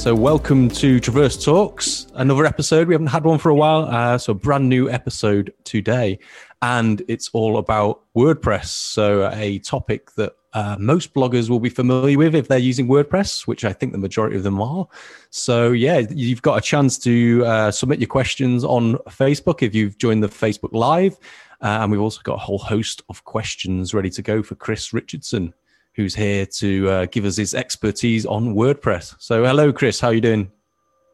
So, 0.00 0.14
welcome 0.14 0.70
to 0.70 0.98
Traverse 0.98 1.44
Talks, 1.44 2.06
another 2.14 2.46
episode. 2.46 2.88
We 2.88 2.94
haven't 2.94 3.08
had 3.08 3.22
one 3.22 3.38
for 3.38 3.50
a 3.50 3.54
while, 3.54 3.82
uh, 3.82 4.16
so 4.16 4.30
a 4.30 4.34
brand 4.34 4.66
new 4.66 4.88
episode 4.88 5.52
today, 5.64 6.18
and 6.62 7.02
it's 7.06 7.28
all 7.34 7.58
about 7.58 8.00
WordPress. 8.16 8.68
So, 8.68 9.30
a 9.30 9.58
topic 9.58 10.10
that 10.12 10.32
uh, 10.54 10.76
most 10.80 11.12
bloggers 11.12 11.50
will 11.50 11.60
be 11.60 11.68
familiar 11.68 12.16
with 12.16 12.34
if 12.34 12.48
they're 12.48 12.56
using 12.56 12.88
WordPress, 12.88 13.46
which 13.46 13.62
I 13.62 13.74
think 13.74 13.92
the 13.92 13.98
majority 13.98 14.38
of 14.38 14.42
them 14.42 14.62
are. 14.62 14.88
So, 15.28 15.72
yeah, 15.72 15.98
you've 15.98 16.40
got 16.40 16.56
a 16.56 16.62
chance 16.62 16.96
to 17.00 17.44
uh, 17.44 17.70
submit 17.70 18.00
your 18.00 18.08
questions 18.08 18.64
on 18.64 18.94
Facebook 19.10 19.62
if 19.62 19.74
you've 19.74 19.98
joined 19.98 20.22
the 20.22 20.28
Facebook 20.28 20.72
Live, 20.72 21.18
uh, 21.60 21.80
and 21.82 21.92
we've 21.92 22.00
also 22.00 22.22
got 22.22 22.36
a 22.36 22.38
whole 22.38 22.56
host 22.56 23.02
of 23.10 23.22
questions 23.24 23.92
ready 23.92 24.08
to 24.08 24.22
go 24.22 24.42
for 24.42 24.54
Chris 24.54 24.94
Richardson 24.94 25.52
who's 26.00 26.14
here 26.14 26.46
to 26.46 26.88
uh, 26.88 27.06
give 27.06 27.26
us 27.26 27.36
his 27.36 27.54
expertise 27.54 28.24
on 28.24 28.54
WordPress. 28.54 29.16
So, 29.18 29.44
hello, 29.44 29.70
Chris. 29.70 30.00
How 30.00 30.08
are 30.08 30.14
you 30.14 30.22
doing? 30.22 30.50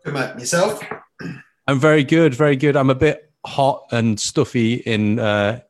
Good, 0.04 0.14
mate. 0.14 0.38
Yourself? 0.38 0.80
I'm 1.66 1.80
very 1.80 2.04
good. 2.04 2.34
Very 2.34 2.54
good. 2.54 2.76
I'm 2.76 2.90
a 2.90 2.94
bit 2.94 3.32
hot 3.44 3.86
and 3.90 4.18
stuffy 4.18 4.74
in 4.74 5.18
uh, 5.18 5.60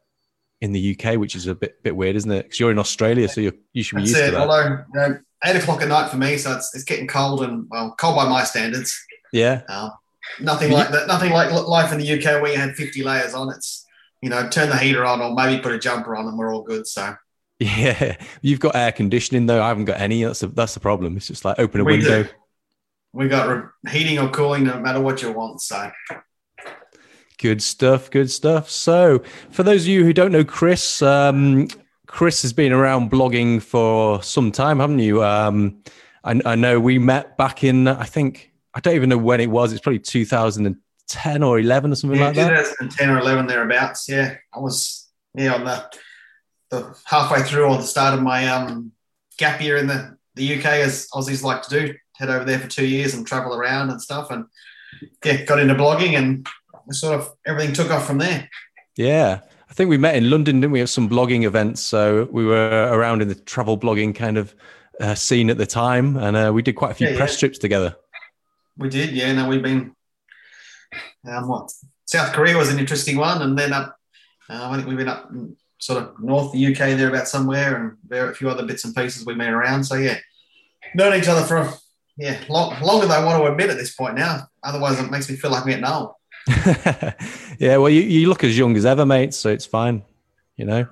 in 0.60 0.72
the 0.72 0.98
UK, 0.98 1.18
which 1.18 1.34
is 1.34 1.46
a 1.46 1.54
bit 1.54 1.82
bit 1.82 1.96
weird, 1.96 2.16
isn't 2.16 2.30
it? 2.30 2.42
Because 2.42 2.60
you're 2.60 2.70
in 2.70 2.78
Australia, 2.78 3.26
so 3.26 3.40
you 3.40 3.52
you 3.72 3.82
should 3.82 3.96
be 3.96 4.02
That's 4.02 4.10
used 4.10 4.22
it. 4.22 4.26
to 4.26 4.32
that. 4.32 4.40
Although 4.48 4.84
you 4.92 5.00
know, 5.00 5.18
eight 5.44 5.56
o'clock 5.56 5.80
at 5.80 5.88
night 5.88 6.10
for 6.10 6.18
me, 6.18 6.36
so 6.36 6.54
it's, 6.54 6.74
it's 6.74 6.84
getting 6.84 7.06
cold 7.06 7.42
and 7.42 7.66
well, 7.70 7.94
cold 7.98 8.16
by 8.16 8.28
my 8.28 8.44
standards. 8.44 8.94
Yeah. 9.32 9.62
Uh, 9.66 9.88
nothing 10.40 10.72
like 10.72 10.90
that. 10.90 11.06
Nothing 11.06 11.32
like 11.32 11.50
life 11.50 11.90
in 11.90 11.98
the 11.98 12.18
UK 12.18 12.42
where 12.42 12.52
you 12.52 12.58
had 12.58 12.74
fifty 12.74 13.02
layers 13.02 13.32
on. 13.32 13.48
It's 13.50 13.86
you 14.20 14.28
know, 14.28 14.46
turn 14.50 14.68
the 14.68 14.76
heater 14.76 15.06
on 15.06 15.22
or 15.22 15.34
maybe 15.34 15.62
put 15.62 15.72
a 15.72 15.78
jumper 15.78 16.14
on, 16.14 16.26
and 16.26 16.36
we're 16.36 16.52
all 16.52 16.62
good. 16.62 16.86
So 16.86 17.14
Yeah. 17.60 18.16
You've 18.42 18.60
got 18.60 18.76
air 18.76 18.92
conditioning 18.92 19.46
though. 19.46 19.62
I 19.62 19.68
haven't 19.68 19.86
got 19.86 19.98
any. 20.00 20.22
That's 20.22 20.42
a, 20.42 20.48
that's 20.48 20.74
the 20.74 20.80
problem. 20.80 21.16
It's 21.16 21.26
just 21.26 21.44
like 21.44 21.58
open 21.58 21.80
a 21.80 21.84
We 21.84 21.92
window. 21.92 22.24
do. 22.24 22.28
we 23.14 23.28
got 23.28 23.48
re- 23.48 23.90
heating 23.90 24.18
or 24.18 24.28
cooling, 24.28 24.64
no 24.64 24.78
matter 24.78 25.00
what 25.00 25.22
you 25.22 25.32
want. 25.32 25.62
So 25.62 25.90
Good 27.38 27.62
stuff. 27.62 28.10
Good 28.10 28.30
stuff. 28.30 28.70
So, 28.70 29.22
for 29.50 29.62
those 29.62 29.82
of 29.82 29.88
you 29.88 30.04
who 30.04 30.12
don't 30.14 30.32
know 30.32 30.44
Chris, 30.44 31.02
um, 31.02 31.68
Chris 32.06 32.40
has 32.42 32.52
been 32.52 32.72
around 32.72 33.10
blogging 33.10 33.60
for 33.60 34.22
some 34.22 34.50
time, 34.52 34.80
haven't 34.80 35.00
you? 35.00 35.22
Um, 35.22 35.82
I, 36.24 36.40
I 36.44 36.54
know 36.54 36.80
we 36.80 36.98
met 36.98 37.36
back 37.36 37.62
in, 37.62 37.88
I 37.88 38.04
think, 38.04 38.52
I 38.74 38.80
don't 38.80 38.94
even 38.94 39.10
know 39.10 39.18
when 39.18 39.40
it 39.40 39.50
was. 39.50 39.72
It's 39.72 39.82
probably 39.82 39.98
2010 39.98 41.42
or 41.42 41.58
11 41.58 41.92
or 41.92 41.94
something 41.94 42.18
yeah, 42.18 42.26
like 42.26 42.36
that. 42.36 42.48
2010 42.48 43.10
or 43.10 43.18
11 43.18 43.46
thereabouts. 43.46 44.08
Yeah, 44.08 44.36
I 44.54 44.58
was 44.58 45.08
yeah 45.34 45.54
on 45.54 45.64
the, 45.64 45.84
the 46.70 46.96
halfway 47.04 47.42
through 47.42 47.64
or 47.64 47.76
the 47.76 47.82
start 47.82 48.14
of 48.14 48.22
my 48.22 48.48
um, 48.48 48.92
gap 49.38 49.60
year 49.60 49.76
in 49.76 49.86
the, 49.86 50.16
the 50.34 50.58
UK, 50.58 50.66
as 50.66 51.08
Aussies 51.14 51.42
like 51.42 51.62
to 51.62 51.70
do. 51.70 51.94
Head 52.14 52.30
over 52.30 52.44
there 52.44 52.58
for 52.58 52.68
two 52.68 52.86
years 52.86 53.14
and 53.14 53.26
travel 53.26 53.54
around 53.54 53.90
and 53.90 54.00
stuff, 54.00 54.30
and 54.30 54.46
yeah, 55.24 55.44
got 55.44 55.58
into 55.58 55.74
blogging 55.74 56.16
and 56.16 56.46
sort 56.90 57.14
of 57.14 57.30
everything 57.46 57.74
took 57.74 57.90
off 57.90 58.06
from 58.06 58.18
there. 58.18 58.48
Yeah. 58.96 59.40
I 59.68 59.74
think 59.74 59.90
we 59.90 59.98
met 59.98 60.14
in 60.16 60.30
London, 60.30 60.60
didn't 60.60 60.72
we? 60.72 60.78
Have 60.78 60.88
some 60.88 61.08
blogging 61.08 61.44
events. 61.44 61.82
So 61.82 62.28
we 62.30 62.46
were 62.46 62.88
around 62.92 63.20
in 63.20 63.28
the 63.28 63.34
travel 63.34 63.76
blogging 63.76 64.14
kind 64.14 64.38
of 64.38 64.54
uh, 65.00 65.14
scene 65.14 65.50
at 65.50 65.58
the 65.58 65.66
time. 65.66 66.16
And 66.16 66.36
uh, 66.36 66.52
we 66.54 66.62
did 66.62 66.74
quite 66.74 66.92
a 66.92 66.94
few 66.94 67.08
Yeah, 67.08 67.16
press 67.16 67.34
yeah. 67.34 67.40
trips 67.40 67.58
together. 67.58 67.94
We 68.78 68.88
did, 68.88 69.10
yeah. 69.10 69.32
No, 69.32 69.48
we've 69.48 69.62
been 69.62 69.94
um, 71.26 71.48
what 71.48 71.70
South 72.06 72.32
Korea 72.32 72.56
was 72.56 72.70
an 72.72 72.78
interesting 72.78 73.16
one, 73.16 73.42
and 73.42 73.58
then 73.58 73.72
up. 73.72 73.96
Uh, 74.48 74.68
I 74.70 74.76
think 74.76 74.86
we've 74.88 74.96
been 74.96 75.08
up 75.08 75.30
sort 75.78 76.02
of 76.02 76.20
north 76.22 76.52
the 76.52 76.66
UK 76.66 76.96
there 76.96 77.08
about 77.08 77.28
somewhere, 77.28 77.76
and 77.76 77.96
there 78.08 78.26
are 78.26 78.30
a 78.30 78.34
few 78.34 78.48
other 78.48 78.64
bits 78.64 78.84
and 78.84 78.94
pieces 78.94 79.24
we've 79.24 79.38
been 79.38 79.50
around. 79.50 79.84
So 79.84 79.96
yeah, 79.96 80.18
known 80.94 81.14
each 81.14 81.28
other 81.28 81.46
for 81.46 81.72
yeah 82.16 82.40
long, 82.48 82.80
longer 82.80 83.06
than 83.06 83.22
I 83.22 83.24
want 83.24 83.42
to 83.42 83.50
admit 83.50 83.70
at 83.70 83.76
this 83.76 83.94
point 83.94 84.16
now. 84.16 84.48
Otherwise, 84.62 84.98
it 85.00 85.10
makes 85.10 85.28
me 85.28 85.36
feel 85.36 85.50
like 85.50 85.62
I'm 85.62 85.68
getting 85.68 85.84
old. 85.84 86.12
yeah. 87.58 87.76
Well, 87.76 87.90
you, 87.90 88.02
you 88.02 88.28
look 88.28 88.44
as 88.44 88.56
young 88.56 88.76
as 88.76 88.86
ever, 88.86 89.04
mate. 89.04 89.34
So 89.34 89.50
it's 89.50 89.66
fine. 89.66 90.02
You 90.56 90.64
know? 90.64 90.86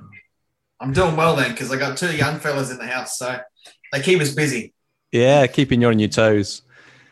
I'm 0.81 0.92
doing 0.92 1.16
well 1.16 1.37
then 1.37 1.53
because 1.53 1.72
I 1.72 1.76
got 1.76 1.97
two 1.97 2.14
young 2.14 2.38
fellas 2.38 2.70
in 2.70 2.78
the 2.78 2.87
house, 2.87 3.19
so 3.19 3.38
they 3.92 4.00
keep 4.00 4.20
us 4.20 4.34
busy. 4.34 4.75
Yeah. 5.12 5.47
Keeping 5.47 5.81
you 5.81 5.88
on 5.88 5.98
your 5.98 6.08
toes. 6.08 6.62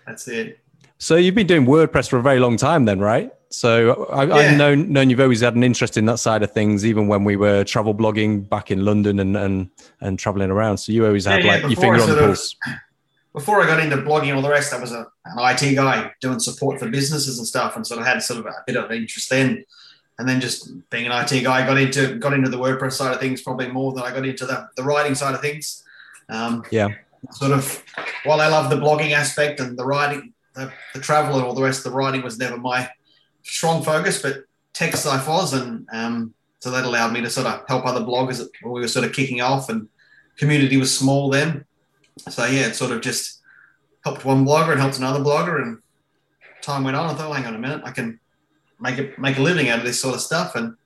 That's 0.06 0.28
it. 0.28 0.58
So 0.98 1.16
you've 1.16 1.34
been 1.34 1.46
doing 1.46 1.66
WordPress 1.66 2.08
for 2.08 2.19
a 2.19 2.22
very 2.22 2.38
long 2.38 2.56
time, 2.56 2.84
then, 2.84 3.00
right? 3.00 3.32
So 3.54 4.04
I, 4.06 4.24
Yeah. 4.24 4.34
I've 4.34 4.56
known, 4.56 4.92
known 4.92 5.10
you've 5.10 5.20
always 5.20 5.40
had 5.40 5.54
an 5.54 5.62
interest 5.62 5.96
in 5.96 6.06
that 6.06 6.18
side 6.18 6.42
of 6.42 6.52
things, 6.52 6.84
even 6.86 7.06
when 7.08 7.24
we 7.24 7.36
were 7.36 7.64
travel 7.64 7.94
blogging 7.94 8.48
back 8.48 8.70
in 8.70 8.84
London 8.84 9.18
and 9.20 9.36
and, 9.36 9.70
and 10.00 10.18
traveling 10.18 10.50
around. 10.50 10.78
So 10.78 10.92
you 10.92 11.06
always 11.06 11.24
had 11.26 11.40
Yeah, 11.40 11.46
yeah, 11.46 11.52
like 11.52 11.60
your 11.62 11.68
before 11.70 11.82
finger 11.96 12.02
on 12.02 12.08
the 12.10 12.18
of- 12.18 12.26
pulse. 12.28 12.56
before 13.34 13.62
I 13.62 13.66
got 13.66 13.80
into 13.80 13.96
blogging 13.98 14.28
and 14.28 14.36
all 14.36 14.42
the 14.42 14.50
rest, 14.50 14.72
I 14.72 14.80
was 14.80 14.92
a, 14.92 15.06
an 15.26 15.38
IT 15.38 15.74
guy 15.74 16.12
doing 16.20 16.38
support 16.38 16.78
for 16.80 16.88
businesses 16.88 17.38
and 17.38 17.46
stuff, 17.46 17.76
and 17.76 17.86
sort 17.86 18.00
of 18.00 18.06
had 18.06 18.22
sort 18.22 18.40
of 18.40 18.46
a 18.46 18.52
bit 18.66 18.76
of 18.76 18.90
interest 18.90 19.30
then. 19.30 19.64
And 20.19 20.28
then 20.28 20.40
just 20.40 20.70
being 20.90 21.06
an 21.06 21.12
IT 21.12 21.42
guy, 21.42 21.66
got 21.66 21.78
into 21.78 22.16
got 22.16 22.32
into 22.34 22.50
the 22.50 22.58
WordPress 22.58 22.92
side 22.92 23.12
of 23.14 23.20
things 23.20 23.40
probably 23.42 23.69
more 23.69 23.92
than 23.92 24.02
I 24.04 24.10
got 24.12 24.26
into 24.26 24.44
the, 24.46 24.69
the 24.76 24.82
writing 24.82 25.14
side 25.14 25.34
of 25.34 25.40
things. 25.40 25.82
Um, 26.28 26.64
Yeah. 26.70 26.88
Sort 27.30 27.52
of, 27.52 27.82
while 28.24 28.40
I 28.40 28.48
love 28.48 28.69
the 28.69 28.76
blogging 28.76 29.12
aspect 29.12 29.60
and 29.60 29.78
the 29.78 29.84
writing, 29.84 30.32
the, 30.54 30.72
the 30.92 31.00
travel 31.00 31.36
and 31.36 31.44
all 31.44 31.54
the 31.54 31.62
rest, 31.62 31.84
the 31.84 31.90
writing 31.90 32.22
was 32.22 32.36
never 32.36 32.56
my 32.58 32.90
strong 33.42 33.82
focus, 33.82 34.20
but 34.22 34.44
tech 34.72 34.97
stuff 34.97 35.28
was, 35.28 35.53
and 35.53 35.86
um, 35.92 36.34
so 36.60 36.70
that 36.70 36.84
allowed 36.84 37.12
me 37.12 37.20
to 37.20 37.30
sort 37.30 37.47
of 37.47 37.64
help 37.69 37.84
other 37.86 38.00
bloggers 38.00 38.47
we 38.64 38.80
were 38.80 38.88
sort 38.88 39.04
of 39.04 39.12
kicking 39.12 39.41
off, 39.41 39.69
and 39.69 39.88
community 40.36 40.76
was 40.76 40.97
small 40.97 41.30
then. 41.30 41.64
So 42.28 42.44
yeah, 42.47 42.66
it 42.66 42.76
sort 42.76 42.92
of 42.92 43.00
just 43.00 43.41
helped 44.04 44.25
one 44.25 44.44
blogger 44.44 44.72
and 44.72 44.81
helped 44.81 44.98
another 44.98 45.20
blogger, 45.20 45.62
and 45.62 45.78
time 46.60 46.84
went 46.84 46.97
on. 46.97 47.10
I 47.10 47.14
thought, 47.14 47.34
hang 47.36 47.47
on 47.47 47.54
a 47.54 47.58
minute, 47.58 47.82
I 47.84 47.91
can 47.91 48.20
make 48.81 48.98
a 48.98 49.12
make 49.19 49.38
a 49.38 49.42
living 49.42 49.69
out 49.69 49.78
of 49.78 49.84
this 49.84 50.00
sort 50.00 50.14
of 50.14 50.20
stuff, 50.20 50.54
and 50.54 50.76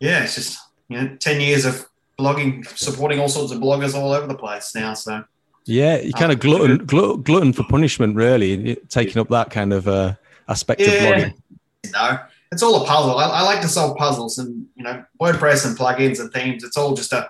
yeah, 0.00 0.22
it's 0.22 0.34
just 0.34 0.58
you 0.88 1.00
know, 1.00 1.16
ten 1.16 1.40
years 1.40 1.64
of 1.64 1.86
blogging, 2.18 2.66
supporting 2.76 3.20
all 3.20 3.28
sorts 3.28 3.52
of 3.52 3.60
bloggers 3.60 3.94
all 3.94 4.12
over 4.12 4.26
the 4.26 4.34
place 4.34 4.74
now. 4.74 4.94
So 4.94 5.24
Yeah, 5.64 5.98
you 5.98 6.12
kind 6.12 6.32
of 6.32 6.40
glutton, 6.40 6.86
glutton 6.86 7.52
for 7.52 7.64
punishment, 7.64 8.16
really, 8.16 8.76
taking 8.88 9.20
up 9.20 9.28
that 9.30 9.50
kind 9.50 9.72
of 9.72 9.88
uh, 9.88 10.14
aspect 10.48 10.80
of 10.80 10.88
blogging. 10.88 11.34
You 11.86 11.92
know, 11.92 12.18
it's 12.52 12.62
all 12.62 12.82
a 12.82 12.86
puzzle. 12.86 13.18
I, 13.18 13.28
I 13.28 13.42
like 13.42 13.60
to 13.62 13.68
solve 13.68 13.96
puzzles, 13.96 14.38
and 14.38 14.66
you 14.76 14.84
know, 14.84 15.04
WordPress 15.20 15.66
and 15.66 15.76
plugins 15.76 16.20
and 16.20 16.32
themes. 16.32 16.64
It's 16.64 16.76
all 16.76 16.94
just 16.94 17.12
a 17.12 17.28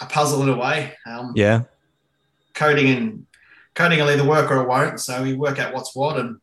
a 0.00 0.06
puzzle 0.06 0.42
in 0.42 0.48
a 0.48 0.56
way. 0.56 0.94
Um, 1.06 1.32
Yeah, 1.34 1.62
coding 2.54 2.96
and 2.96 3.26
coding 3.74 3.98
will 4.00 4.10
either 4.10 4.24
work 4.24 4.50
or 4.50 4.62
it 4.62 4.68
won't. 4.68 5.00
So 5.00 5.22
we 5.22 5.34
work 5.34 5.58
out 5.58 5.74
what's 5.74 5.94
what 5.94 6.18
and 6.18 6.40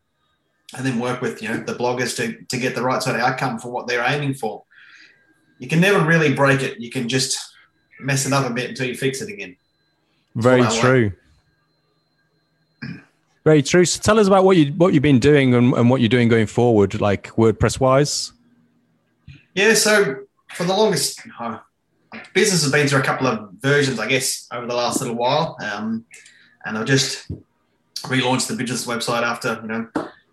and 0.76 0.86
then 0.86 1.00
work 1.00 1.20
with 1.20 1.42
you 1.42 1.48
know 1.48 1.58
the 1.58 1.74
bloggers 1.74 2.16
to, 2.16 2.42
to 2.44 2.56
get 2.56 2.74
the 2.74 2.82
right 2.82 3.02
sort 3.02 3.16
of 3.16 3.22
outcome 3.22 3.58
for 3.58 3.70
what 3.70 3.86
they're 3.86 4.04
aiming 4.06 4.34
for. 4.34 4.62
You 5.58 5.68
can 5.68 5.80
never 5.80 6.04
really 6.04 6.32
break 6.32 6.62
it. 6.62 6.80
You 6.80 6.90
can 6.90 7.08
just 7.08 7.38
mess 7.98 8.26
it 8.26 8.32
up 8.32 8.48
a 8.48 8.52
bit 8.52 8.70
until 8.70 8.86
you 8.86 8.94
fix 8.94 9.20
it 9.20 9.28
again. 9.28 9.56
very 10.34 10.62
true. 10.80 11.04
Like. 11.04 11.19
Very 13.44 13.62
true. 13.62 13.84
So 13.84 14.00
tell 14.00 14.18
us 14.18 14.26
about 14.26 14.44
what 14.44 14.56
you 14.56 14.72
what 14.74 14.92
you've 14.92 15.02
been 15.02 15.18
doing 15.18 15.54
and, 15.54 15.72
and 15.74 15.88
what 15.88 16.00
you're 16.00 16.08
doing 16.08 16.28
going 16.28 16.46
forward, 16.46 17.00
like 17.00 17.28
WordPress 17.36 17.80
wise. 17.80 18.32
Yeah, 19.54 19.74
so 19.74 20.16
for 20.52 20.64
the 20.64 20.74
longest, 20.74 21.20
uh, 21.38 21.58
business 22.34 22.62
has 22.62 22.70
been 22.70 22.86
through 22.86 23.00
a 23.00 23.04
couple 23.04 23.26
of 23.26 23.50
versions, 23.60 23.98
I 23.98 24.06
guess, 24.06 24.46
over 24.52 24.66
the 24.66 24.74
last 24.74 25.00
little 25.00 25.16
while. 25.16 25.56
Um, 25.60 26.04
and 26.64 26.76
I've 26.76 26.86
just 26.86 27.30
relaunched 28.02 28.48
the 28.48 28.56
business 28.56 28.86
website 28.86 29.22
after, 29.22 29.58
you 29.62 29.68
know, 29.68 29.88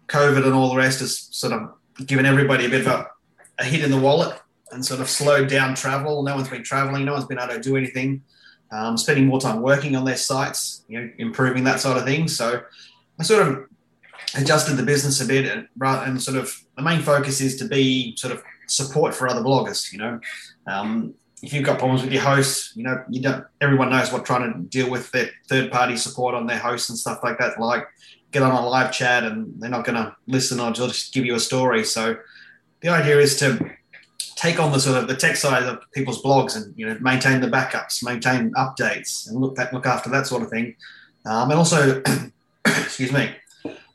COVID 0.08 0.46
and 0.46 0.54
all 0.54 0.70
the 0.70 0.76
rest 0.76 1.00
has 1.00 1.18
sort 1.32 1.54
of 1.54 1.72
given 2.06 2.26
everybody 2.26 2.66
a 2.66 2.70
bit 2.70 2.82
of 2.82 2.88
a, 2.88 3.08
a 3.60 3.64
hit 3.64 3.84
in 3.84 3.92
the 3.92 4.00
wallet 4.00 4.40
and 4.72 4.86
sort 4.86 5.00
of 5.00 5.10
slowed 5.10 5.50
down 5.50 5.76
travel. 5.76 6.24
No 6.24 6.36
one's 6.36 6.50
been 6.50 6.64
traveling, 6.64 7.06
no 7.06 7.14
one's 7.14 7.26
been 7.26 7.40
able 7.40 7.54
to 7.54 7.62
do 7.62 7.78
anything. 7.78 8.24
Um, 8.70 8.98
spending 8.98 9.26
more 9.26 9.40
time 9.40 9.62
working 9.62 9.96
on 9.96 10.04
their 10.04 10.18
sites, 10.18 10.84
you 10.90 11.00
know, 11.00 11.10
improving 11.18 11.64
that 11.64 11.80
sort 11.80 11.98
of 11.98 12.04
thing. 12.04 12.28
So 12.28 12.62
I 13.20 13.24
sort 13.24 13.48
of 13.48 13.66
adjusted 14.36 14.76
the 14.76 14.84
business 14.84 15.22
a 15.22 15.26
bit 15.26 15.46
and, 15.46 15.68
and 15.82 16.22
sort 16.22 16.38
of 16.38 16.54
the 16.76 16.84
main 16.84 17.02
focus 17.02 17.42
is 17.42 17.58
to 17.58 17.66
be 17.66 18.16
sort 18.18 18.34
of 18.34 18.44
support 18.68 19.16
for 19.16 19.28
other 19.28 19.42
bloggers. 19.42 19.92
You 19.92 20.00
know, 20.00 20.20
um, 20.68 21.14
if 21.42 21.54
you've 21.54 21.66
got 21.66 21.80
problems 21.80 22.04
with 22.04 22.12
your 22.12 22.24
hosts, 22.24 22.74
you 22.76 22.84
know, 22.84 23.04
you 23.10 23.22
don't. 23.22 23.46
Everyone 23.62 23.90
knows 23.90 24.12
what 24.12 24.26
trying 24.26 24.52
to 24.52 24.60
deal 24.60 24.90
with 24.90 25.12
their 25.12 25.30
third-party 25.48 25.98
support 25.98 26.36
on 26.36 26.48
their 26.48 26.60
hosts 26.60 26.90
and 26.90 26.98
stuff 26.98 27.20
like 27.24 27.38
that. 27.40 27.60
Like, 27.60 27.88
get 28.32 28.44
on 28.44 28.52
a 28.52 28.68
live 28.68 28.92
chat 28.92 29.24
and 29.24 29.54
they're 29.60 29.70
not 29.70 29.86
going 29.86 29.96
to 29.96 30.16
listen 30.28 30.60
or 30.60 30.72
just 30.72 31.14
give 31.14 31.26
you 31.26 31.36
a 31.36 31.40
story. 31.40 31.84
So, 31.84 32.18
the 32.82 32.90
idea 32.90 33.18
is 33.20 33.38
to 33.40 33.72
take 34.36 34.60
on 34.60 34.72
the 34.72 34.80
sort 34.80 34.98
of 34.98 35.08
the 35.08 35.16
tech 35.16 35.36
side 35.36 35.64
of 35.64 35.80
people's 35.94 36.22
blogs 36.22 36.56
and 36.56 36.74
you 36.78 36.88
know 36.88 36.98
maintain 37.00 37.42
the 37.42 37.48
backups, 37.48 38.04
maintain 38.04 38.52
updates, 38.54 39.30
and 39.30 39.40
look 39.40 39.56
that 39.56 39.74
look 39.74 39.86
after 39.86 40.10
that 40.10 40.28
sort 40.28 40.42
of 40.44 40.50
thing, 40.50 40.76
um, 41.28 41.52
and 41.52 41.58
also, 41.60 42.02
excuse 42.82 43.12
me, 43.12 43.36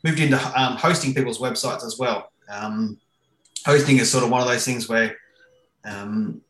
moved 0.05 0.21
into 0.21 0.37
um, 0.61 0.77
hosting 0.77 1.15
people's 1.15 1.39
websites 1.39 1.85
as 1.85 1.97
well. 1.99 2.31
Um, 2.49 2.99
hosting 3.65 3.99
is 3.99 4.11
sort 4.11 4.25
of 4.25 4.31
one 4.31 4.41
of 4.41 4.49
those 4.49 4.65
things 4.65 4.89
where 4.89 5.17
um, 5.85 6.41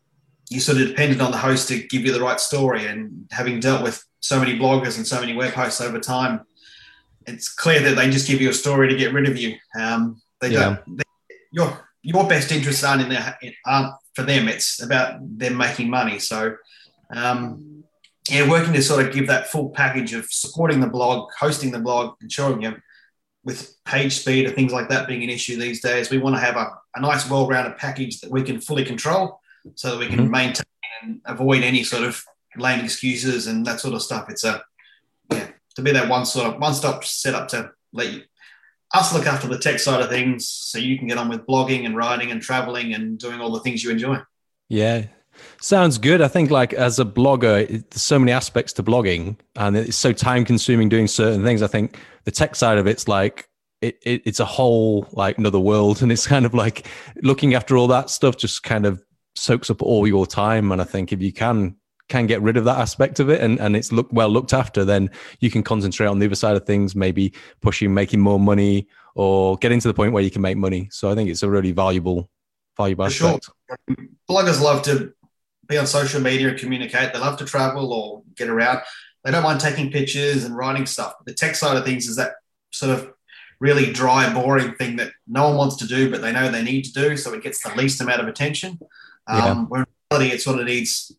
you 0.48 0.60
sort 0.60 0.80
of 0.80 0.88
dependent 0.88 1.20
on 1.20 1.30
the 1.30 1.38
host 1.38 1.68
to 1.68 1.82
give 1.88 2.04
you 2.04 2.12
the 2.12 2.20
right 2.20 2.40
story. 2.40 2.86
And 2.86 3.26
having 3.30 3.60
dealt 3.60 3.82
with 3.82 4.04
so 4.20 4.38
many 4.38 4.58
bloggers 4.58 4.96
and 4.96 5.06
so 5.06 5.20
many 5.20 5.34
web 5.34 5.54
hosts 5.54 5.80
over 5.80 5.98
time, 5.98 6.40
it's 7.26 7.52
clear 7.52 7.80
that 7.80 7.96
they 7.96 8.10
just 8.10 8.26
give 8.26 8.40
you 8.40 8.50
a 8.50 8.54
story 8.54 8.88
to 8.88 8.96
get 8.96 9.12
rid 9.12 9.28
of 9.28 9.36
you. 9.36 9.56
Um, 9.78 10.20
they 10.40 10.50
yeah. 10.50 10.76
don't. 10.86 10.96
They, 10.98 11.04
your 11.52 11.88
your 12.02 12.26
best 12.26 12.50
interests 12.50 12.82
aren't 12.82 13.02
in 13.02 13.08
their 13.10 13.38
aren't 13.66 13.94
for 14.14 14.22
them. 14.22 14.48
It's 14.48 14.82
about 14.82 15.20
them 15.38 15.56
making 15.56 15.88
money. 15.88 16.18
So, 16.18 16.56
um, 17.14 17.81
yeah, 18.30 18.48
working 18.48 18.72
to 18.72 18.82
sort 18.82 19.06
of 19.06 19.12
give 19.12 19.26
that 19.26 19.48
full 19.48 19.70
package 19.70 20.14
of 20.14 20.26
supporting 20.26 20.80
the 20.80 20.86
blog, 20.86 21.30
hosting 21.38 21.70
the 21.70 21.80
blog, 21.80 22.14
ensuring 22.20 22.62
you 22.62 22.76
with 23.44 23.76
page 23.84 24.20
speed 24.20 24.46
and 24.46 24.54
things 24.54 24.72
like 24.72 24.88
that 24.88 25.08
being 25.08 25.22
an 25.22 25.30
issue 25.30 25.56
these 25.56 25.80
days. 25.80 26.10
We 26.10 26.18
want 26.18 26.36
to 26.36 26.40
have 26.40 26.56
a, 26.56 26.70
a 26.94 27.00
nice, 27.00 27.28
well-rounded 27.28 27.76
package 27.78 28.20
that 28.20 28.30
we 28.30 28.42
can 28.42 28.60
fully 28.60 28.84
control, 28.84 29.40
so 29.74 29.92
that 29.92 29.98
we 29.98 30.06
can 30.06 30.20
mm-hmm. 30.20 30.30
maintain 30.30 30.64
and 31.02 31.20
avoid 31.24 31.62
any 31.62 31.82
sort 31.82 32.04
of 32.04 32.22
lame 32.56 32.84
excuses 32.84 33.46
and 33.46 33.66
that 33.66 33.80
sort 33.80 33.94
of 33.94 34.02
stuff. 34.02 34.28
It's 34.28 34.44
a 34.44 34.62
yeah 35.30 35.48
to 35.76 35.82
be 35.82 35.92
that 35.92 36.08
one 36.08 36.26
sort 36.26 36.54
of 36.54 36.60
one-stop 36.60 37.04
setup 37.04 37.48
to 37.48 37.70
let 37.92 38.12
you 38.12 38.22
us 38.94 39.14
look 39.14 39.26
after 39.26 39.48
the 39.48 39.58
tech 39.58 39.78
side 39.78 40.02
of 40.02 40.10
things 40.10 40.46
so 40.46 40.78
you 40.78 40.98
can 40.98 41.06
get 41.06 41.16
on 41.16 41.28
with 41.28 41.46
blogging 41.46 41.86
and 41.86 41.96
writing 41.96 42.30
and 42.30 42.42
traveling 42.42 42.92
and 42.92 43.18
doing 43.18 43.40
all 43.40 43.50
the 43.50 43.60
things 43.60 43.82
you 43.82 43.90
enjoy. 43.90 44.18
Yeah. 44.68 45.06
Sounds 45.62 45.96
good. 45.96 46.20
I 46.20 46.28
think 46.28 46.50
like 46.50 46.72
as 46.72 46.98
a 46.98 47.04
blogger, 47.04 47.66
there's 47.68 48.02
so 48.02 48.18
many 48.18 48.32
aspects 48.32 48.72
to 48.74 48.82
blogging 48.82 49.36
and 49.56 49.76
it's 49.76 49.96
so 49.96 50.12
time 50.12 50.44
consuming 50.44 50.88
doing 50.88 51.06
certain 51.06 51.44
things. 51.44 51.62
I 51.62 51.68
think 51.68 51.98
the 52.24 52.30
tech 52.32 52.56
side 52.56 52.78
of 52.78 52.86
it's 52.86 53.06
like 53.06 53.48
it, 53.80 53.96
it, 54.02 54.22
it's 54.24 54.40
a 54.40 54.44
whole 54.44 55.08
like 55.12 55.38
another 55.38 55.60
world 55.60 56.02
and 56.02 56.10
it's 56.10 56.26
kind 56.26 56.46
of 56.46 56.52
like 56.52 56.88
looking 57.22 57.54
after 57.54 57.76
all 57.76 57.86
that 57.88 58.10
stuff 58.10 58.36
just 58.36 58.62
kind 58.62 58.86
of 58.86 59.02
soaks 59.34 59.70
up 59.70 59.80
all 59.82 60.06
your 60.06 60.26
time 60.26 60.70
and 60.72 60.82
i 60.82 60.84
think 60.84 61.10
if 61.10 61.22
you 61.22 61.32
can 61.32 61.74
can 62.12 62.26
get 62.26 62.42
rid 62.42 62.56
of 62.56 62.64
that 62.64 62.78
aspect 62.78 63.18
of 63.20 63.30
it 63.30 63.40
and, 63.40 63.58
and 63.58 63.74
it's 63.74 63.90
look 63.90 64.06
well 64.12 64.28
looked 64.28 64.52
after, 64.52 64.84
then 64.84 65.10
you 65.40 65.50
can 65.50 65.62
concentrate 65.62 66.06
on 66.06 66.18
the 66.18 66.26
other 66.26 66.34
side 66.34 66.54
of 66.56 66.66
things, 66.66 66.94
maybe 66.94 67.32
pushing, 67.62 67.92
making 67.92 68.20
more 68.20 68.38
money 68.38 68.86
or 69.14 69.56
getting 69.58 69.80
to 69.80 69.88
the 69.88 69.94
point 69.94 70.12
where 70.12 70.22
you 70.22 70.30
can 70.30 70.42
make 70.42 70.56
money. 70.56 70.88
So 70.92 71.10
I 71.10 71.14
think 71.14 71.30
it's 71.30 71.42
a 71.42 71.48
really 71.48 71.72
valuable, 71.72 72.30
valuable 72.76 73.08
For 73.08 73.24
aspect. 73.26 73.48
Sure. 73.88 73.96
Bloggers 74.28 74.60
love 74.60 74.82
to 74.82 75.14
be 75.72 75.78
on 75.78 75.86
social 75.86 76.20
media 76.20 76.48
and 76.48 76.58
communicate. 76.58 77.12
They 77.12 77.18
love 77.18 77.38
to 77.38 77.44
travel 77.44 77.92
or 77.92 78.22
get 78.36 78.48
around. 78.48 78.80
They 79.24 79.30
don't 79.30 79.42
mind 79.42 79.60
taking 79.60 79.90
pictures 79.90 80.44
and 80.44 80.56
writing 80.56 80.86
stuff. 80.86 81.14
But 81.18 81.26
the 81.26 81.34
tech 81.34 81.54
side 81.54 81.76
of 81.76 81.84
things 81.84 82.08
is 82.08 82.16
that 82.16 82.32
sort 82.70 82.92
of 82.98 83.12
really 83.60 83.92
dry, 83.92 84.32
boring 84.32 84.74
thing 84.74 84.96
that 84.96 85.12
no 85.26 85.48
one 85.48 85.56
wants 85.56 85.76
to 85.76 85.86
do, 85.86 86.10
but 86.10 86.20
they 86.20 86.32
know 86.32 86.50
they 86.50 86.64
need 86.64 86.82
to 86.82 86.92
do. 86.92 87.16
So 87.16 87.32
it 87.32 87.42
gets 87.42 87.62
the 87.62 87.74
least 87.76 88.00
amount 88.00 88.20
of 88.20 88.28
attention. 88.28 88.78
Um. 89.26 89.68
Where 89.68 89.82
in 89.82 89.86
reality, 90.10 90.34
it 90.34 90.42
sort 90.42 90.58
of 90.58 90.66
needs, 90.66 91.12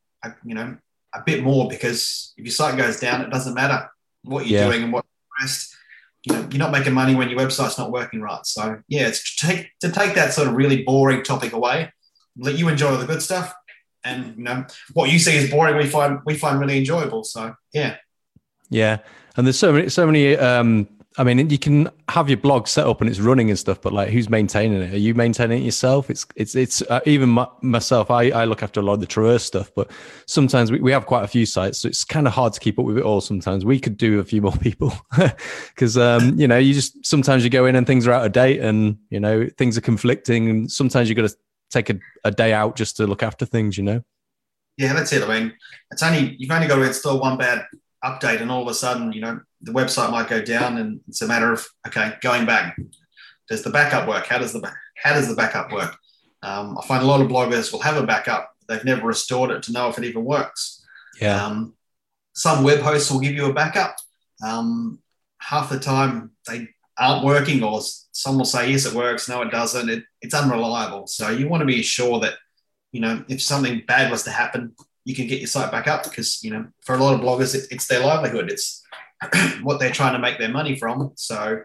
you 0.44 0.56
know, 0.56 0.78
a 1.14 1.22
bit 1.26 1.44
more 1.44 1.70
because 1.70 2.34
if 2.38 2.46
your 2.46 2.52
site 2.52 2.78
goes 2.78 3.00
down, 3.00 3.22
it 3.22 3.30
doesn't 3.30 3.54
matter 3.54 3.90
what 4.24 4.46
you're 4.46 4.60
yeah. 4.60 4.68
doing 4.68 4.84
and 4.84 4.94
what 4.94 5.06
rest. 5.40 5.76
You 6.24 6.36
know, 6.36 6.48
you're 6.52 6.60
not 6.60 6.72
making 6.72 6.94
money 6.94 7.16
when 7.16 7.30
your 7.30 7.40
website's 7.40 7.78
not 7.78 7.92
working 7.92 8.22
right. 8.22 8.46
So 8.46 8.82
yeah, 8.88 9.08
it's 9.08 9.36
to 9.36 9.48
take 9.48 9.70
to 9.82 9.92
take 9.92 10.16
that 10.16 10.34
sort 10.34 10.48
of 10.48 10.56
really 10.56 10.84
boring 10.84 11.24
topic 11.24 11.54
away, 11.54 11.92
let 12.38 12.58
you 12.58 12.70
enjoy 12.70 12.96
the 12.98 13.06
good 13.06 13.22
stuff, 13.22 13.54
and 14.04 14.38
you 14.38 14.44
know 14.44 14.66
what 14.94 15.12
you 15.12 15.20
see 15.20 15.38
as 15.38 15.50
boring, 15.50 15.78
we 15.78 15.88
find 15.88 16.20
we 16.26 16.36
find 16.36 16.60
really 16.60 16.78
enjoyable. 16.78 17.24
So 17.24 17.56
yeah, 17.74 17.98
yeah. 18.70 19.00
And 19.36 19.48
there's 19.48 19.60
so 19.60 19.74
many 19.74 19.90
so 19.90 20.06
many 20.06 20.36
um, 20.38 20.88
I 21.18 21.24
mean, 21.24 21.50
you 21.50 21.60
can 21.60 21.90
have 22.10 22.28
your 22.28 22.38
blog 22.38 22.68
set 22.68 22.88
up 22.88 23.02
and 23.02 23.10
it's 23.10 23.20
running 23.20 23.50
and 23.50 23.60
stuff, 23.60 23.80
but 23.82 23.94
like, 23.94 24.10
who's 24.10 24.30
maintaining 24.30 24.82
it? 24.82 24.94
Are 24.94 24.98
you 24.98 25.14
maintaining 25.14 25.62
it 25.62 25.66
yourself? 25.66 26.10
It's 26.10 26.26
it's 26.36 26.56
it's 26.56 26.82
uh, 26.84 27.02
even 27.06 27.30
my, 27.30 27.48
myself. 27.62 28.10
I 28.10 28.30
I 28.30 28.46
look 28.46 28.64
after 28.64 28.80
a 28.80 28.84
lot 28.84 28.94
of 28.94 29.00
the 29.00 29.06
Traverse 29.06 29.44
stuff, 29.44 29.72
but 29.76 29.92
sometimes 30.26 30.72
we, 30.72 30.80
we 30.80 30.92
have 30.92 31.06
quite 31.06 31.24
a 31.24 31.28
few 31.28 31.46
sites, 31.46 31.80
so 31.80 31.88
it's 31.88 32.04
kind 32.04 32.26
of 32.26 32.34
hard 32.34 32.54
to 32.54 32.60
keep 32.60 32.80
up 32.80 32.86
with 32.86 32.98
it 32.98 33.04
all. 33.04 33.22
Sometimes 33.22 33.64
we 33.64 33.80
could 33.80 33.98
do 33.98 34.20
a 34.20 34.24
few 34.24 34.42
more 34.42 34.54
people 34.54 34.94
because 35.68 35.98
um 35.98 36.40
you 36.40 36.48
know 36.48 36.58
you 36.58 36.74
just 36.74 37.06
sometimes 37.06 37.44
you 37.44 37.50
go 37.52 37.66
in 37.68 37.76
and 37.76 37.86
things 37.86 38.08
are 38.08 38.14
out 38.14 38.26
of 38.26 38.32
date 38.32 38.60
and 38.62 38.98
you 39.10 39.20
know 39.20 39.48
things 39.58 39.78
are 39.78 39.82
conflicting, 39.82 40.50
and 40.50 40.72
sometimes 40.72 41.10
you've 41.10 41.18
got 41.18 41.30
to 41.30 41.36
take 41.74 41.90
a, 41.90 42.00
a 42.24 42.32
day 42.32 42.54
out 42.54 42.76
just 42.76 42.98
to 42.98 43.08
look 43.08 43.24
after 43.24 43.46
things. 43.46 43.78
You 43.78 43.84
know. 43.84 44.04
Yeah, 44.78 44.94
that's 44.94 45.14
it. 45.14 45.24
I 45.24 45.40
mean, 45.40 45.54
it's 45.92 46.04
only 46.04 46.36
you've 46.38 46.52
only 46.52 46.68
got 46.68 46.78
to 46.78 46.84
install 46.84 47.20
one 47.20 47.38
bad 47.38 47.66
update, 48.04 48.42
and 48.42 48.52
all 48.52 48.62
of 48.62 48.68
a 48.68 48.74
sudden, 48.74 49.12
you 49.12 49.22
know, 49.22 49.40
the 49.62 49.72
website 49.72 50.12
might 50.12 50.30
go 50.30 50.42
down, 50.42 50.78
and 50.78 51.02
it's 51.08 51.22
a 51.22 51.28
matter 51.28 51.52
of 51.52 51.66
okay, 51.88 52.14
going 52.22 52.46
back. 52.46 52.78
Does 53.50 53.64
the 53.64 53.70
backup 53.70 54.08
work? 54.08 54.26
How 54.26 54.38
does 54.38 54.54
the 54.54 54.72
how 54.96 55.14
does 55.14 55.28
the 55.28 55.36
backup 55.36 55.72
work? 55.72 55.98
Um, 56.42 56.78
I 56.78 56.86
find 56.86 57.04
a 57.04 57.06
lot 57.08 57.22
of 57.22 57.28
bloggers 57.28 57.72
will 57.72 57.80
have 57.80 57.96
a 57.96 58.06
backup, 58.06 58.54
they've 58.68 58.86
never 58.86 59.08
restored 59.08 59.52
it 59.52 59.64
to 59.64 59.72
know 59.72 59.90
if 59.90 59.98
it 59.98 60.04
even 60.04 60.24
works. 60.24 60.86
Yeah. 61.20 61.44
Um, 61.44 61.74
some 62.34 62.64
web 62.64 62.80
hosts 62.80 63.12
will 63.12 63.20
give 63.20 63.34
you 63.34 63.46
a 63.46 63.54
backup. 63.54 63.96
Um, 64.46 65.00
half 65.38 65.70
the 65.70 65.80
time 65.80 66.32
they 66.48 66.70
aren't 66.98 67.26
working, 67.26 67.64
or 67.64 67.82
some 68.12 68.38
will 68.38 68.46
say 68.46 68.72
yes, 68.72 68.86
it 68.86 68.94
works, 68.94 69.28
no, 69.28 69.42
it 69.42 69.52
doesn't. 69.52 69.90
It, 69.90 70.04
it's 70.22 70.34
unreliable. 70.34 71.08
So 71.08 71.30
you 71.30 71.48
want 71.48 71.62
to 71.62 71.66
be 71.66 71.82
sure 71.82 72.20
that 72.20 72.36
you 72.92 73.02
know 73.02 73.24
if 73.28 73.42
something 73.42 73.84
bad 73.88 74.12
was 74.12 74.24
to 74.24 74.32
happen, 74.32 74.76
you 75.06 75.16
can 75.16 75.28
get 75.28 75.40
your 75.40 75.48
site 75.48 75.72
back 75.72 75.88
up 75.88 76.04
because 76.04 76.44
you 76.44 76.52
know 76.52 76.68
for 76.82 76.96
a 76.96 77.04
lot 77.04 77.16
of 77.16 77.22
bloggers 77.22 77.56
it, 77.56 77.68
it's 77.72 77.88
their 77.88 78.02
livelihood. 78.02 78.52
It's 78.52 78.84
what 79.62 79.80
they're 79.80 79.92
trying 79.92 80.14
to 80.14 80.20
make 80.20 80.38
their 80.38 80.50
money 80.50 80.76
from. 80.76 81.12
So, 81.16 81.62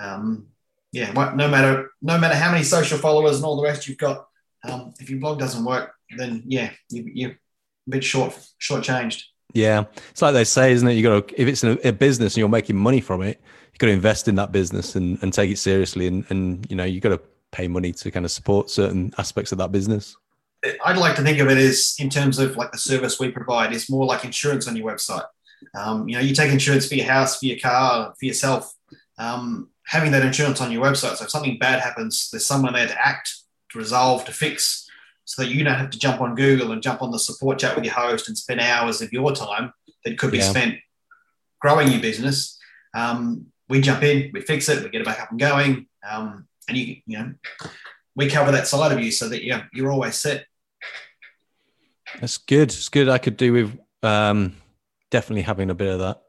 um, 0.00 0.46
yeah, 0.92 1.12
no 1.12 1.48
matter 1.48 1.90
no 2.02 2.18
matter 2.18 2.34
how 2.34 2.50
many 2.50 2.64
social 2.64 2.98
followers 2.98 3.36
and 3.36 3.44
all 3.44 3.56
the 3.56 3.62
rest 3.62 3.88
you've 3.88 3.98
got, 3.98 4.26
um, 4.64 4.94
if 5.00 5.10
your 5.10 5.20
blog 5.20 5.38
doesn't 5.38 5.64
work, 5.64 5.92
then 6.16 6.42
yeah, 6.46 6.70
you, 6.90 7.10
you're 7.14 7.30
a 7.30 7.90
bit 7.90 8.04
short 8.04 8.38
short 8.58 8.82
changed. 8.82 9.26
Yeah, 9.52 9.84
it's 10.10 10.22
like 10.22 10.34
they 10.34 10.44
say, 10.44 10.72
isn't 10.72 10.86
it? 10.86 10.94
You 10.94 11.02
got 11.02 11.28
to 11.28 11.40
if 11.40 11.48
it's 11.48 11.64
a, 11.64 11.88
a 11.88 11.92
business 11.92 12.34
and 12.34 12.38
you're 12.38 12.48
making 12.48 12.76
money 12.76 13.00
from 13.00 13.22
it, 13.22 13.40
you 13.76 13.78
got 13.78 13.88
to 13.88 13.92
invest 13.92 14.26
in 14.26 14.36
that 14.36 14.52
business 14.52 14.96
and, 14.96 15.18
and 15.22 15.34
take 15.34 15.50
it 15.50 15.58
seriously, 15.58 16.06
and 16.06 16.24
and 16.30 16.66
you 16.70 16.76
know 16.76 16.84
you 16.84 16.98
got 16.98 17.10
to 17.10 17.20
pay 17.52 17.68
money 17.68 17.92
to 17.92 18.10
kind 18.10 18.24
of 18.24 18.30
support 18.30 18.70
certain 18.70 19.12
aspects 19.18 19.52
of 19.52 19.58
that 19.58 19.70
business. 19.70 20.16
I'd 20.82 20.96
like 20.96 21.14
to 21.16 21.22
think 21.22 21.38
of 21.40 21.48
it 21.48 21.58
as 21.58 21.94
in 21.98 22.08
terms 22.08 22.38
of 22.38 22.56
like 22.56 22.72
the 22.72 22.78
service 22.78 23.20
we 23.20 23.30
provide 23.30 23.74
is 23.74 23.90
more 23.90 24.06
like 24.06 24.24
insurance 24.24 24.66
on 24.66 24.76
your 24.76 24.90
website. 24.90 25.26
Um, 25.74 26.08
you 26.08 26.14
know, 26.16 26.22
you 26.22 26.34
take 26.34 26.50
insurance 26.50 26.88
for 26.88 26.94
your 26.94 27.06
house, 27.06 27.38
for 27.38 27.44
your 27.44 27.58
car, 27.58 28.14
for 28.18 28.24
yourself. 28.24 28.72
Um, 29.18 29.68
having 29.84 30.10
that 30.12 30.24
insurance 30.24 30.62
on 30.62 30.72
your 30.72 30.82
website, 30.82 31.16
so 31.16 31.24
if 31.24 31.30
something 31.30 31.58
bad 31.58 31.80
happens, 31.80 32.30
there's 32.30 32.46
someone 32.46 32.72
there 32.72 32.88
to 32.88 33.06
act, 33.06 33.30
to 33.72 33.78
resolve, 33.78 34.24
to 34.24 34.32
fix, 34.32 34.88
so 35.24 35.42
that 35.42 35.50
you 35.50 35.62
don't 35.64 35.78
have 35.78 35.90
to 35.90 35.98
jump 35.98 36.22
on 36.22 36.34
Google 36.34 36.72
and 36.72 36.82
jump 36.82 37.02
on 37.02 37.10
the 37.10 37.18
support 37.18 37.58
chat 37.58 37.76
with 37.76 37.84
your 37.84 37.94
host 37.94 38.28
and 38.28 38.38
spend 38.38 38.60
hours 38.60 39.02
of 39.02 39.12
your 39.12 39.32
time 39.32 39.74
that 40.04 40.18
could 40.18 40.30
be 40.30 40.38
yeah. 40.38 40.44
spent 40.44 40.76
growing 41.60 41.92
your 41.92 42.00
business. 42.00 42.58
Um, 42.94 43.46
we 43.68 43.80
jump 43.80 44.02
in, 44.02 44.30
we 44.32 44.40
fix 44.40 44.68
it, 44.68 44.82
we 44.82 44.90
get 44.90 45.00
it 45.00 45.06
back 45.06 45.20
up 45.20 45.30
and 45.30 45.40
going, 45.40 45.86
um, 46.08 46.46
and 46.68 46.76
you 46.76 46.96
you 47.06 47.18
know 47.18 47.34
we 48.14 48.28
cover 48.28 48.52
that 48.52 48.66
side 48.66 48.92
of 48.92 49.00
you 49.00 49.10
so 49.10 49.28
that 49.28 49.44
yeah 49.44 49.64
you're 49.72 49.90
always 49.90 50.16
set. 50.16 50.46
That's 52.20 52.38
good. 52.38 52.70
It's 52.70 52.88
good. 52.88 53.08
I 53.08 53.18
could 53.18 53.36
do 53.36 53.52
with 53.52 53.78
um, 54.02 54.56
definitely 55.10 55.42
having 55.42 55.70
a 55.70 55.74
bit 55.74 55.92
of 55.92 55.98
that 56.00 56.22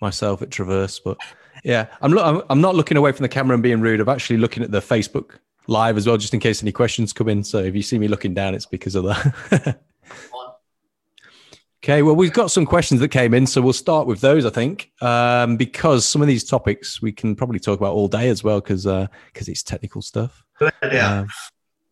myself 0.00 0.42
at 0.42 0.50
Traverse. 0.50 0.98
But 0.98 1.18
yeah, 1.62 1.86
I'm, 2.00 2.12
lo- 2.12 2.44
I'm 2.50 2.60
not 2.60 2.74
looking 2.74 2.96
away 2.96 3.12
from 3.12 3.22
the 3.22 3.28
camera 3.28 3.54
and 3.54 3.62
being 3.62 3.80
rude. 3.80 4.00
I'm 4.00 4.08
actually 4.08 4.38
looking 4.38 4.62
at 4.62 4.70
the 4.70 4.80
Facebook 4.80 5.38
live 5.66 5.96
as 5.96 6.06
well, 6.06 6.16
just 6.16 6.34
in 6.34 6.40
case 6.40 6.62
any 6.62 6.72
questions 6.72 7.12
come 7.12 7.28
in. 7.28 7.44
So 7.44 7.58
if 7.58 7.74
you 7.74 7.82
see 7.82 7.98
me 7.98 8.08
looking 8.08 8.34
down, 8.34 8.54
it's 8.54 8.66
because 8.66 8.94
of 8.94 9.04
that. 9.04 9.78
okay, 11.84 12.00
well, 12.00 12.16
we've 12.16 12.32
got 12.32 12.50
some 12.50 12.64
questions 12.64 12.98
that 13.02 13.10
came 13.10 13.34
in, 13.34 13.46
so 13.46 13.60
we'll 13.60 13.74
start 13.74 14.06
with 14.06 14.22
those, 14.22 14.46
I 14.46 14.50
think, 14.50 14.90
um, 15.02 15.58
because 15.58 16.06
some 16.06 16.22
of 16.22 16.28
these 16.28 16.42
topics 16.42 17.02
we 17.02 17.12
can 17.12 17.36
probably 17.36 17.60
talk 17.60 17.78
about 17.78 17.92
all 17.92 18.08
day 18.08 18.30
as 18.30 18.42
well, 18.42 18.60
because 18.60 18.84
because 18.84 19.48
uh, 19.48 19.50
it's 19.50 19.62
technical 19.62 20.00
stuff. 20.00 20.42
Yeah, 20.82 21.20
um, 21.20 21.28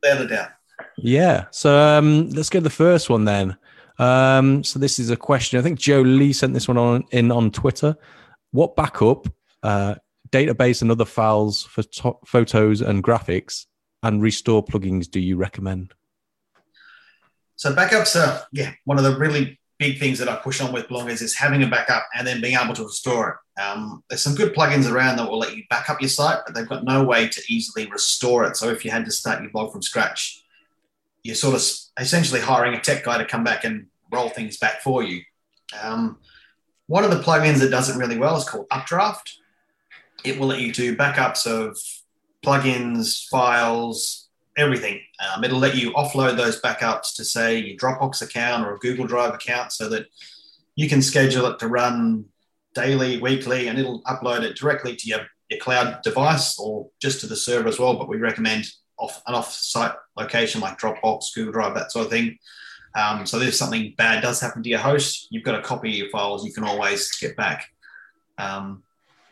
yeah. 0.03 0.49
Yeah. 0.97 1.45
So 1.51 1.79
um, 1.79 2.31
let's 2.31 2.49
go 2.49 2.59
to 2.59 2.65
the 2.65 2.71
first 2.71 3.11
one 3.11 3.27
then. 3.27 3.57
Um, 3.99 4.65
so 4.65 4.79
this 4.79 4.99
is 4.99 5.11
a 5.11 5.17
question. 5.17 5.59
I 5.59 5.63
think 5.63 5.79
Joe 5.79 6.01
Lee 6.01 6.33
sent 6.33 6.55
this 6.55 6.69
one 6.69 6.79
on 6.79 7.05
in 7.11 7.31
on 7.31 7.51
Twitter. 7.51 7.95
What 8.51 8.77
backup, 8.77 9.29
uh, 9.63 9.97
database, 10.31 10.81
and 10.81 10.91
other 10.91 11.05
files 11.05 11.65
for 11.65 11.83
to- 11.83 12.19
photos 12.27 12.81
and 12.81 13.05
graphics 13.05 13.67
and 14.03 14.23
restore 14.23 14.65
plugins 14.65 15.11
do 15.11 15.21
you 15.21 15.37
recommend? 15.37 15.93
So 17.57 17.75
backups 17.75 18.17
are 18.17 18.43
yeah 18.53 18.73
one 18.85 18.97
of 18.97 19.05
the 19.05 19.17
really 19.17 19.59
big 19.83 19.99
things 19.99 20.17
that 20.21 20.29
I 20.29 20.37
push 20.37 20.61
on 20.61 20.73
with 20.73 20.87
bloggers 20.87 21.23
is 21.23 21.35
having 21.35 21.65
a 21.65 21.67
backup 21.67 22.07
and 22.17 22.25
then 22.25 22.41
being 22.41 22.57
able 22.57 22.73
to 22.75 22.85
restore 22.85 23.31
it. 23.31 23.61
Um, 23.61 24.05
there's 24.09 24.23
some 24.23 24.37
good 24.37 24.55
plugins 24.55 24.89
around 24.89 25.17
that 25.17 25.29
will 25.29 25.41
let 25.41 25.57
you 25.57 25.65
back 25.69 25.91
up 25.91 26.01
your 26.01 26.09
site, 26.09 26.39
but 26.47 26.55
they've 26.55 26.69
got 26.69 26.85
no 26.85 27.03
way 27.03 27.27
to 27.27 27.43
easily 27.49 27.91
restore 27.91 28.45
it. 28.45 28.57
So 28.57 28.69
if 28.69 28.85
you 28.85 28.93
had 28.93 29.05
to 29.07 29.11
start 29.11 29.43
your 29.43 29.51
blog 29.51 29.73
from 29.73 29.83
scratch, 29.83 30.45
you're 31.25 31.35
sort 31.35 31.57
of 31.57 31.63
essentially 31.99 32.41
hiring 32.41 32.75
a 32.75 32.81
tech 32.81 33.03
guy 33.03 33.19
to 33.19 33.25
come 33.25 33.43
back 33.43 33.65
and 33.65 33.87
roll 34.13 34.29
things 34.29 34.57
back 34.57 34.83
for 34.83 35.03
you. 35.03 35.23
Um, 35.83 36.19
one 36.87 37.03
of 37.03 37.11
the 37.11 37.21
plugins 37.21 37.59
that 37.59 37.73
does 37.73 37.91
it 37.91 37.99
really 37.99 38.19
well 38.19 38.37
is 38.37 38.49
called 38.49 38.69
Updraft. 38.71 39.37
It 40.25 40.39
will 40.39 40.47
let 40.47 40.61
you 40.61 40.73
do 40.73 40.97
backups 40.97 41.45
of 41.45 41.77
plugins, 42.47 43.29
files, 43.29 44.22
everything. 44.57 45.01
Um, 45.21 45.45
it'll 45.45 45.59
let 45.59 45.77
you 45.77 45.93
offload 45.93 46.37
those 46.37 46.61
backups 46.61 47.15
to, 47.17 47.25
say, 47.25 47.59
your 47.59 47.77
Dropbox 47.77 48.23
account 48.23 48.67
or 48.67 48.75
a 48.75 48.79
Google 48.79 49.07
Drive 49.07 49.35
account 49.35 49.73
so 49.73 49.89
that 49.89 50.07
you 50.77 50.89
can 50.89 51.03
schedule 51.03 51.47
it 51.47 51.59
to 51.59 51.69
run 51.69 52.27
daily, 52.75 53.21
weekly, 53.21 53.69
and 53.69 53.79
it'll 53.79 54.03
upload 54.03 54.43
it 54.43 54.57
directly 54.57 54.97
to 54.97 55.09
your, 55.09 55.21
your 55.51 55.61
cloud 55.61 56.03
device 56.03 56.59
or 56.59 56.89
just 57.01 57.21
to 57.21 57.27
the 57.27 57.37
server 57.37 57.69
as 57.69 57.79
well. 57.79 57.97
But 57.99 58.09
we 58.09 58.17
recommend 58.17 58.71
off 58.99 59.23
an 59.27 59.35
off-site 59.35 59.93
location 60.17 60.61
like 60.61 60.79
Dropbox, 60.79 61.35
Google 61.35 61.53
Drive, 61.53 61.75
that 61.75 61.93
sort 61.93 62.07
of 62.07 62.13
thing. 62.13 62.39
Um, 62.95 63.27
so 63.27 63.41
if 63.41 63.55
something 63.55 63.95
bad 63.97 64.23
does 64.23 64.41
happen 64.41 64.63
to 64.63 64.69
your 64.69 64.79
host, 64.79 65.29
you've 65.31 65.45
got 65.45 65.59
a 65.59 65.63
copy 65.63 65.91
of 65.91 65.97
your 65.97 66.11
files 66.11 66.45
you 66.45 66.53
can 66.53 66.65
always 66.65 67.11
get 67.19 67.37
back. 67.37 67.71
Um, 68.39 68.83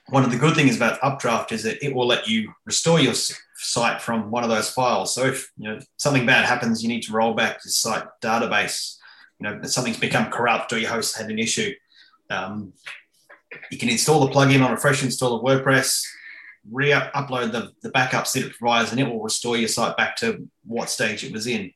one 0.08 0.24
of 0.24 0.30
the 0.30 0.38
good 0.38 0.54
things 0.54 0.76
about 0.76 0.98
Updraft 1.02 1.52
is 1.52 1.62
that 1.62 1.84
it 1.84 1.94
will 1.94 2.06
let 2.06 2.26
you 2.26 2.52
restore 2.64 3.00
your 3.00 3.14
site 3.62 4.00
from 4.00 4.30
one 4.30 4.42
of 4.42 4.50
those 4.50 4.70
files. 4.70 5.14
So 5.14 5.26
if 5.26 5.50
you 5.58 5.68
know 5.68 5.78
something 5.98 6.26
bad 6.26 6.46
happens, 6.46 6.82
you 6.82 6.88
need 6.88 7.02
to 7.02 7.12
roll 7.12 7.34
back 7.34 7.60
your 7.64 7.70
site 7.70 8.04
database. 8.22 8.96
You 9.38 9.48
know 9.48 9.62
something's 9.62 9.98
become 9.98 10.30
corrupt 10.30 10.72
or 10.72 10.78
your 10.78 10.90
host 10.90 11.16
had 11.16 11.30
an 11.30 11.38
issue. 11.38 11.72
Um, 12.30 12.72
you 13.70 13.78
can 13.78 13.88
install 13.88 14.26
the 14.26 14.32
plugin 14.32 14.64
on 14.64 14.72
a 14.72 14.76
fresh 14.76 15.02
install 15.02 15.34
of 15.34 15.42
WordPress, 15.42 16.04
re-upload 16.70 17.52
the, 17.52 17.72
the 17.82 17.90
backups 17.90 18.34
that 18.34 18.46
it 18.46 18.56
provides, 18.56 18.92
and 18.92 19.00
it 19.00 19.08
will 19.08 19.22
restore 19.22 19.56
your 19.56 19.68
site 19.68 19.96
back 19.96 20.16
to 20.16 20.48
what 20.64 20.88
stage 20.88 21.24
it 21.24 21.32
was 21.32 21.46
in. 21.46 21.72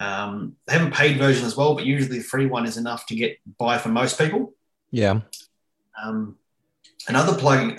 Um, 0.00 0.56
they 0.66 0.74
have 0.74 0.86
a 0.86 0.90
paid 0.90 1.18
version 1.18 1.46
as 1.46 1.56
well, 1.56 1.74
but 1.74 1.86
usually 1.86 2.18
the 2.18 2.24
free 2.24 2.46
one 2.46 2.66
is 2.66 2.76
enough 2.76 3.06
to 3.06 3.16
get 3.16 3.38
by 3.58 3.78
for 3.78 3.88
most 3.88 4.18
people. 4.18 4.52
Yeah. 4.90 5.20
Um, 6.02 6.36
another 7.08 7.32
plugin, 7.32 7.78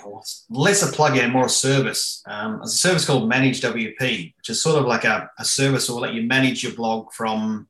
less 0.50 0.83
a 0.83 0.91
plugin 0.95 1.31
more 1.31 1.45
a 1.45 1.50
service. 1.50 2.24
Um, 2.27 2.62
a 2.62 2.67
service 2.67 3.05
called 3.05 3.29
Manage 3.29 3.62
WP, 3.62 4.33
which 4.38 4.50
is 4.50 4.62
sort 4.62 4.79
of 4.79 4.86
like 4.86 5.03
a, 5.03 5.29
a 5.38 5.45
service 5.45 5.88
that 5.88 5.93
will 5.93 6.01
let 6.01 6.13
you 6.13 6.24
manage 6.24 6.63
your 6.63 6.74
blog 6.74 7.12
from 7.13 7.67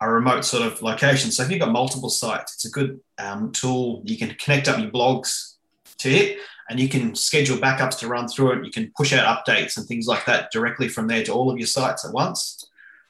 a 0.00 0.10
remote 0.10 0.44
sort 0.44 0.66
of 0.66 0.80
location. 0.82 1.30
So 1.30 1.42
if 1.42 1.50
you've 1.50 1.60
got 1.60 1.72
multiple 1.72 2.08
sites, 2.08 2.54
it's 2.54 2.64
a 2.64 2.70
good 2.70 3.00
um, 3.18 3.52
tool. 3.52 4.02
You 4.04 4.16
can 4.16 4.34
connect 4.34 4.68
up 4.68 4.78
your 4.78 4.90
blogs 4.90 5.56
to 5.98 6.10
it 6.10 6.38
and 6.70 6.80
you 6.80 6.88
can 6.88 7.14
schedule 7.14 7.58
backups 7.58 7.98
to 7.98 8.08
run 8.08 8.26
through 8.28 8.52
it. 8.52 8.64
You 8.64 8.70
can 8.70 8.92
push 8.96 9.12
out 9.12 9.44
updates 9.46 9.76
and 9.76 9.86
things 9.86 10.06
like 10.06 10.24
that 10.26 10.50
directly 10.50 10.88
from 10.88 11.06
there 11.06 11.22
to 11.24 11.32
all 11.32 11.50
of 11.50 11.58
your 11.58 11.66
sites 11.66 12.06
at 12.06 12.14
once. 12.14 12.64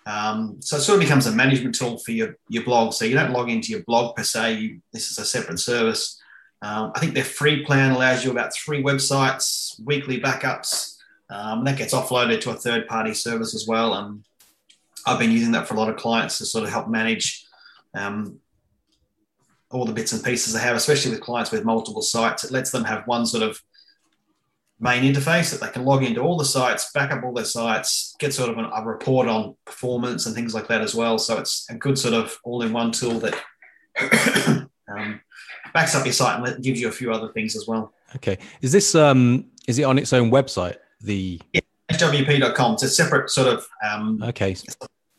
Um, 0.07 0.57
so 0.61 0.77
it 0.77 0.81
sort 0.81 0.97
of 0.97 1.03
becomes 1.03 1.27
a 1.27 1.33
management 1.33 1.77
tool 1.77 1.99
for 1.99 2.11
your, 2.11 2.37
your 2.49 2.65
blog. 2.65 2.95
So 2.95 3.05
you 3.05 3.15
don't 3.15 3.33
log 3.33 3.51
into 3.51 3.71
your 3.71 3.85
blog 3.85 4.17
per 4.17 4.25
se. 4.25 4.55
You, 4.55 4.81
this 4.93 5.11
is 5.11 5.19
a 5.19 5.25
separate 5.25 5.61
service. 5.61 6.20
Um, 6.63 6.93
I 6.95 7.01
think 7.01 7.15
their 7.15 7.25
free 7.25 7.65
plan 7.65 7.93
allows 7.93 8.25
you 8.25 8.31
about 8.31 8.55
three 8.55 8.83
websites, 8.83 9.81
weekly 9.85 10.21
backups. 10.21 10.97
Um, 11.31 11.65
that 11.65 11.79
gets 11.79 11.95
offloaded 11.95 12.41
to 12.43 12.51
a 12.51 12.55
third 12.55 12.87
party 12.87 13.15
service 13.15 13.55
as 13.55 13.67
well. 13.67 13.95
And 13.95 14.25
I've 15.07 15.19
been 15.19 15.31
using 15.31 15.53
that 15.53 15.67
for 15.67 15.75
a 15.75 15.79
lot 15.79 15.89
of 15.89 15.97
clients 15.97 16.39
to 16.39 16.45
sort 16.45 16.65
of 16.65 16.71
help 16.71 16.89
manage 16.89 17.47
um, 17.95 18.39
all 19.71 19.85
the 19.85 19.93
bits 19.93 20.13
and 20.13 20.23
pieces 20.23 20.53
they 20.53 20.61
have, 20.61 20.77
especially 20.77 21.13
with 21.13 21.21
clients 21.21 21.51
with 21.51 21.65
multiple 21.65 22.03
sites. 22.03 22.45
It 22.45 22.51
lets 22.51 22.71
them 22.71 22.85
have 22.85 23.07
one 23.07 23.25
sort 23.25 23.45
of 23.45 23.63
main 24.81 25.03
interface 25.03 25.51
that 25.51 25.65
they 25.65 25.73
can 25.73 25.85
log 25.85 26.03
into 26.03 26.21
all 26.21 26.37
the 26.37 26.45
sites, 26.45 26.91
back 26.93 27.13
up 27.13 27.23
all 27.23 27.33
their 27.33 27.45
sites, 27.45 28.15
get 28.19 28.35
sort 28.35 28.51
of 28.51 28.59
an, 28.59 28.71
a 28.75 28.85
report 28.85 29.29
on 29.29 29.55
performance 29.65 30.27
and 30.27 30.35
things 30.35 30.55
like 30.55 30.69
that 30.69 30.81
as 30.81 30.95
well. 30.95 31.19
So 31.19 31.39
it's 31.39 31.67
a 31.71 31.75
good 31.75 31.99
sort 31.99 32.15
of 32.15 32.37
all-in-one 32.43 32.93
tool 32.93 33.21
that 33.21 33.39
um, 34.89 35.21
backs 35.73 35.95
up 35.95 36.05
your 36.05 36.13
site 36.13 36.47
and 36.47 36.63
gives 36.63 36.81
you 36.81 36.89
a 36.89 36.93
few 36.93 37.13
other 37.13 37.29
things 37.29 37.57
as 37.57 37.67
well. 37.67 37.93
Okay, 38.17 38.39
is 38.61 38.73
this 38.73 38.95
um, 38.95 39.47
is 39.69 39.79
it 39.79 39.85
on 39.85 39.99
its 39.99 40.13
own 40.13 40.31
website? 40.31 40.77
The 41.01 41.41
yeah, 41.53 41.61
hwp.com. 41.93 42.75
It's 42.75 42.83
a 42.83 42.89
separate 42.89 43.31
sort 43.31 43.49
of 43.49 43.67
um, 43.89 44.23
okay 44.23 44.57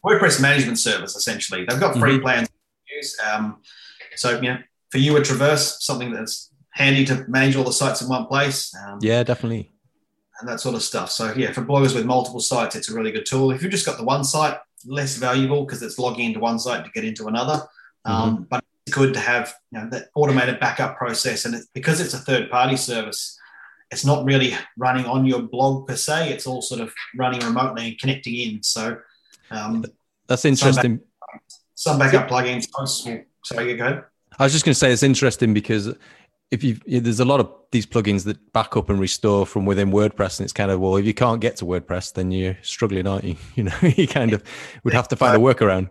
WordPress 0.06 0.42
management 0.42 0.80
service 0.80 1.16
essentially. 1.16 1.66
They've 1.66 1.80
got 1.80 1.98
free 1.98 2.14
mm-hmm. 2.14 2.24
plans 2.24 2.50
use. 2.92 3.18
Um, 3.32 3.62
so 4.16 4.42
you 4.42 4.50
know, 4.50 4.58
for 4.90 4.98
you 4.98 5.16
a 5.18 5.22
Traverse, 5.22 5.84
something 5.84 6.12
that's 6.12 6.52
handy 6.72 7.06
to 7.06 7.26
manage 7.28 7.56
all 7.56 7.64
the 7.64 7.74
sites 7.74 8.02
in 8.02 8.10
one 8.10 8.26
place. 8.26 8.74
Um, 8.76 9.00
yeah, 9.02 9.24
definitely. 9.24 9.72
And 10.40 10.50
that 10.50 10.60
sort 10.60 10.76
of 10.76 10.82
stuff. 10.82 11.12
So 11.12 11.34
yeah, 11.36 11.52
for 11.52 11.62
bloggers 11.62 11.94
with 11.94 12.06
multiple 12.06 12.40
sites, 12.40 12.76
it's 12.76 12.90
a 12.90 12.96
really 12.96 13.12
good 13.12 13.26
tool. 13.26 13.52
If 13.52 13.62
you've 13.62 13.72
just 13.72 13.86
got 13.86 13.98
the 13.98 14.04
one 14.04 14.24
site, 14.24 14.58
less 14.86 15.16
valuable 15.18 15.66
because 15.66 15.84
it's 15.84 16.00
logging 16.00 16.26
into 16.26 16.40
one 16.40 16.58
site 16.58 16.84
to 16.86 16.92
get 16.92 17.06
into 17.06 17.28
another. 17.28 17.64
Um, 18.06 18.36
mm-hmm. 18.36 18.44
But 18.50 18.61
good 18.92 19.14
to 19.14 19.20
have 19.20 19.54
you 19.72 19.80
know 19.80 19.90
that 19.90 20.10
automated 20.16 20.60
backup 20.60 20.98
process, 20.98 21.46
and 21.46 21.56
it's, 21.56 21.68
because 21.74 22.02
it's 22.02 22.14
a 22.14 22.20
third 22.20 22.50
party 22.50 22.78
service, 22.78 23.40
it's 23.92 24.06
not 24.06 24.26
really 24.26 24.54
running 24.78 25.06
on 25.06 25.26
your 25.26 25.42
blog 25.42 25.88
per 25.88 25.96
se. 25.96 26.32
It's 26.32 26.48
all 26.48 26.62
sort 26.62 26.82
of 26.82 26.94
running 27.16 27.42
remotely 27.42 27.88
and 27.88 28.00
connecting 28.00 28.36
in. 28.36 28.64
So 28.64 28.98
um, 29.52 29.86
that's 30.28 30.46
interesting. 30.46 31.00
Some, 31.00 31.00
back, 31.32 31.42
some 31.76 32.00
backup 32.00 32.30
plugins. 32.30 32.68
Sorry, 33.44 33.76
go 33.76 33.86
ahead. 33.86 34.04
I 34.40 34.44
was 34.44 34.54
just 34.54 34.66
going 34.66 34.74
to 34.74 34.80
say 34.80 34.92
it's 34.92 35.04
interesting 35.04 35.54
because 35.54 35.94
if 36.52 36.64
you 36.64 36.78
there's 36.88 37.20
a 37.20 37.26
lot 37.26 37.40
of 37.40 37.52
these 37.72 37.86
plugins 37.86 38.26
that 38.26 38.52
back 38.54 38.76
up 38.76 38.90
and 38.90 39.00
restore 39.00 39.46
from 39.46 39.66
within 39.66 39.92
WordPress, 39.92 40.40
and 40.40 40.46
it's 40.46 40.54
kind 40.54 40.72
of 40.72 40.80
well, 40.80 40.98
if 40.98 41.06
you 41.06 41.14
can't 41.14 41.42
get 41.42 41.58
to 41.58 41.66
WordPress, 41.66 42.14
then 42.14 42.32
you're 42.32 42.58
struggling, 42.62 43.08
aren't 43.08 43.24
you? 43.24 43.36
You 43.56 43.64
know, 43.64 43.74
you 43.82 44.08
kind 44.08 44.34
of 44.34 44.44
would 44.84 44.94
have 44.94 45.08
to 45.10 45.16
find 45.16 45.36
a 45.36 45.40
workaround. 45.40 45.90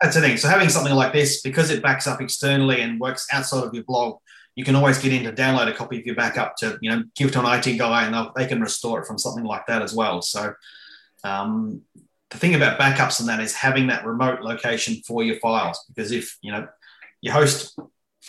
That's 0.00 0.14
the 0.14 0.20
thing. 0.20 0.36
So 0.36 0.48
having 0.48 0.68
something 0.68 0.94
like 0.94 1.12
this, 1.12 1.40
because 1.40 1.70
it 1.70 1.82
backs 1.82 2.06
up 2.06 2.20
externally 2.20 2.82
and 2.82 3.00
works 3.00 3.26
outside 3.32 3.64
of 3.64 3.72
your 3.72 3.84
blog, 3.84 4.18
you 4.54 4.64
can 4.64 4.74
always 4.74 4.98
get 4.98 5.12
in 5.12 5.24
to 5.24 5.32
download 5.32 5.68
a 5.68 5.72
copy 5.72 6.00
of 6.00 6.06
your 6.06 6.14
backup 6.14 6.56
to 6.56 6.78
you 6.80 6.90
know 6.90 7.04
give 7.14 7.32
to 7.32 7.40
an 7.40 7.58
IT 7.58 7.78
guy, 7.78 8.06
and 8.06 8.30
they 8.36 8.46
can 8.46 8.60
restore 8.60 9.00
it 9.00 9.06
from 9.06 9.18
something 9.18 9.44
like 9.44 9.66
that 9.66 9.82
as 9.82 9.94
well. 9.94 10.22
So 10.22 10.54
um, 11.24 11.82
the 12.30 12.38
thing 12.38 12.54
about 12.54 12.78
backups 12.78 13.20
and 13.20 13.28
that 13.28 13.40
is 13.40 13.54
having 13.54 13.86
that 13.88 14.06
remote 14.06 14.40
location 14.40 14.96
for 15.06 15.22
your 15.22 15.36
files, 15.36 15.84
because 15.88 16.12
if 16.12 16.36
you 16.42 16.52
know 16.52 16.66
your 17.20 17.34
host 17.34 17.78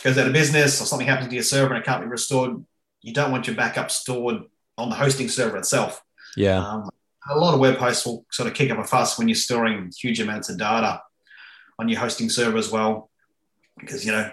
goes 0.04 0.18
out 0.18 0.28
of 0.28 0.34
business 0.34 0.82
or 0.82 0.86
something 0.86 1.08
happens 1.08 1.30
to 1.30 1.36
your 1.36 1.44
server 1.44 1.74
and 1.74 1.84
it 1.84 1.86
can't 1.86 2.02
be 2.02 2.08
restored, 2.08 2.64
you 3.02 3.14
don't 3.14 3.32
want 3.32 3.48
your 3.48 3.56
backup 3.56 3.92
stored 3.92 4.44
on 4.78 4.90
the 4.90 4.96
hosting 4.96 5.28
server 5.28 5.58
itself. 5.58 6.02
Yeah. 6.36 6.60
Um, 6.60 6.90
a 7.30 7.38
lot 7.38 7.54
of 7.54 7.60
web 7.60 7.76
hosts 7.76 8.06
will 8.06 8.26
sort 8.32 8.48
of 8.48 8.54
kick 8.54 8.72
up 8.72 8.78
a 8.78 8.84
fuss 8.84 9.18
when 9.18 9.28
you're 9.28 9.36
storing 9.36 9.92
huge 9.98 10.20
amounts 10.20 10.50
of 10.50 10.58
data 10.58 11.02
on 11.80 11.90
your 11.90 12.00
hosting 12.00 12.30
server 12.30 12.58
as 12.58 12.72
well, 12.72 13.10
because 13.80 14.06
you 14.06 14.12
know 14.12 14.32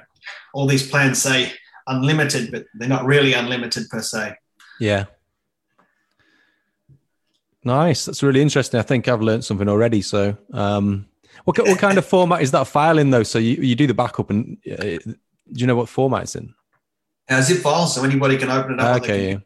all 0.52 0.66
these 0.66 0.88
plans 0.88 1.20
say 1.20 1.52
unlimited, 1.86 2.50
but 2.50 2.66
they're 2.74 2.88
not 2.88 3.04
really 3.04 3.34
unlimited 3.34 3.88
per 3.88 4.00
se. 4.00 4.36
Yeah. 4.80 5.04
Nice. 7.64 8.04
That's 8.04 8.22
really 8.22 8.42
interesting. 8.42 8.78
I 8.78 8.82
think 8.82 9.08
I've 9.08 9.22
learned 9.22 9.44
something 9.44 9.68
already. 9.68 10.02
So, 10.02 10.36
um, 10.52 11.06
what, 11.44 11.58
what 11.58 11.78
kind 11.78 11.96
of 11.98 12.04
format 12.14 12.42
is 12.42 12.50
that 12.50 12.66
file 12.66 12.98
in 12.98 13.10
though? 13.10 13.22
So 13.22 13.38
you, 13.38 13.56
you 13.56 13.74
do 13.74 13.86
the 13.86 13.94
backup 13.94 14.30
and 14.30 14.58
uh, 14.70 14.82
do 14.82 15.16
you 15.54 15.66
know 15.66 15.76
what 15.76 15.88
format 15.88 16.22
it's 16.22 16.36
in? 16.36 16.54
Uh, 17.28 17.40
zip 17.40 17.58
file. 17.58 17.86
so 17.86 18.04
anybody 18.04 18.36
can 18.36 18.50
open 18.50 18.74
it 18.74 18.80
up. 18.80 19.02
Okay, 19.02 19.30
yeah. 19.30 19.38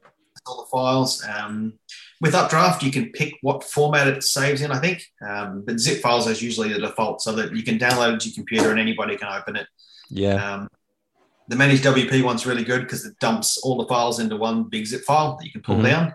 All 0.47 0.63
the 0.63 0.71
files. 0.71 1.25
Um, 1.25 1.75
with 2.21 2.35
Updraft, 2.35 2.83
you 2.83 2.91
can 2.91 3.11
pick 3.11 3.35
what 3.43 3.65
format 3.65 4.09
it 4.09 4.23
saves 4.25 4.61
in. 4.61 4.73
I 4.73 4.79
think, 4.79 5.03
um, 5.27 5.63
but 5.65 5.79
zip 5.79 6.01
files 6.01 6.27
is 6.27 6.43
usually 6.43 6.73
the 6.73 6.81
default, 6.81 7.23
so 7.23 7.33
that 7.33 7.55
you 7.55 7.63
can 7.63 7.79
download 7.79 8.15
it 8.15 8.21
to 8.21 8.29
your 8.29 8.35
computer 8.35 8.71
and 8.71 8.81
anybody 8.81 9.17
can 9.17 9.29
open 9.29 9.57
it. 9.57 9.67
Yeah. 10.11 10.35
Um, 10.35 10.69
the 11.49 11.57
managed 11.57 11.85
WP 11.85 12.23
one's 12.23 12.47
really 12.47 12.65
good 12.65 12.83
because 12.83 13.07
it 13.07 13.19
dumps 13.21 13.59
all 13.59 13.79
the 13.79 13.87
files 13.87 14.21
into 14.21 14.37
one 14.37 14.65
big 14.65 14.87
zip 14.87 15.03
file 15.03 15.37
that 15.37 15.47
you 15.47 15.53
can 15.53 15.63
pull 15.63 15.77
mm-hmm. 15.77 15.87
down. 15.87 16.15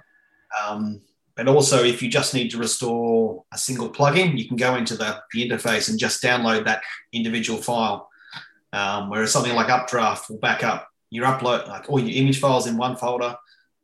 Um, 0.63 1.01
but 1.35 1.47
also, 1.47 1.83
if 1.83 2.03
you 2.03 2.09
just 2.09 2.35
need 2.35 2.51
to 2.51 2.59
restore 2.59 3.43
a 3.51 3.57
single 3.57 3.89
plugin, 3.89 4.37
you 4.37 4.47
can 4.47 4.57
go 4.57 4.75
into 4.75 4.95
the, 4.95 5.19
the 5.31 5.49
interface 5.49 5.89
and 5.89 5.97
just 5.97 6.21
download 6.21 6.65
that 6.65 6.83
individual 7.11 7.59
file. 7.59 8.09
Um, 8.71 9.09
whereas 9.09 9.31
something 9.31 9.55
like 9.55 9.69
Updraft 9.69 10.29
will 10.29 10.37
back 10.37 10.63
up 10.63 10.87
your 11.09 11.25
upload, 11.25 11.67
like 11.67 11.89
all 11.89 11.99
your 11.99 12.23
image 12.23 12.39
files 12.39 12.67
in 12.67 12.77
one 12.77 12.95
folder 12.95 13.35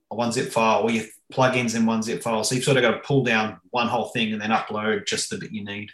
or 0.10 0.18
one 0.18 0.32
zip 0.32 0.52
file, 0.52 0.84
or 0.84 0.92
your 0.92 1.06
plugins 1.32 1.76
in 1.76 1.86
one 1.86 2.02
zip 2.02 2.24
file. 2.24 2.44
So 2.44 2.56
you've 2.56 2.64
sort 2.64 2.78
of 2.78 2.84
got 2.84 2.92
to 2.92 3.00
pull 3.00 3.24
down 3.24 3.60
one 3.70 3.88
whole 3.88 4.10
thing 4.10 4.34
and 4.34 4.42
then 4.42 4.50
upload 4.50 5.06
just 5.06 5.30
the 5.30 5.38
bit 5.38 5.52
you 5.52 5.64
need. 5.64 5.92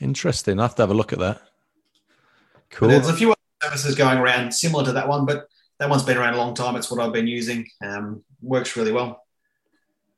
Interesting. 0.00 0.58
I 0.58 0.62
have 0.62 0.74
to 0.76 0.82
have 0.82 0.90
a 0.90 0.94
look 0.94 1.12
at 1.12 1.18
that. 1.18 1.40
Cool. 2.70 2.88
But 2.88 2.94
there's 2.94 3.08
a 3.08 3.14
few 3.14 3.30
other 3.30 3.40
services 3.62 3.94
going 3.94 4.18
around 4.18 4.52
similar 4.52 4.84
to 4.84 4.92
that 4.92 5.08
one, 5.08 5.26
but 5.26 5.48
that 5.78 5.88
one's 5.88 6.02
been 6.02 6.16
around 6.16 6.34
a 6.34 6.38
long 6.38 6.54
time. 6.54 6.76
It's 6.76 6.90
what 6.90 7.00
I've 7.00 7.12
been 7.12 7.26
using. 7.26 7.66
Um, 7.82 8.22
works 8.42 8.76
really 8.76 8.92
well. 8.92 9.24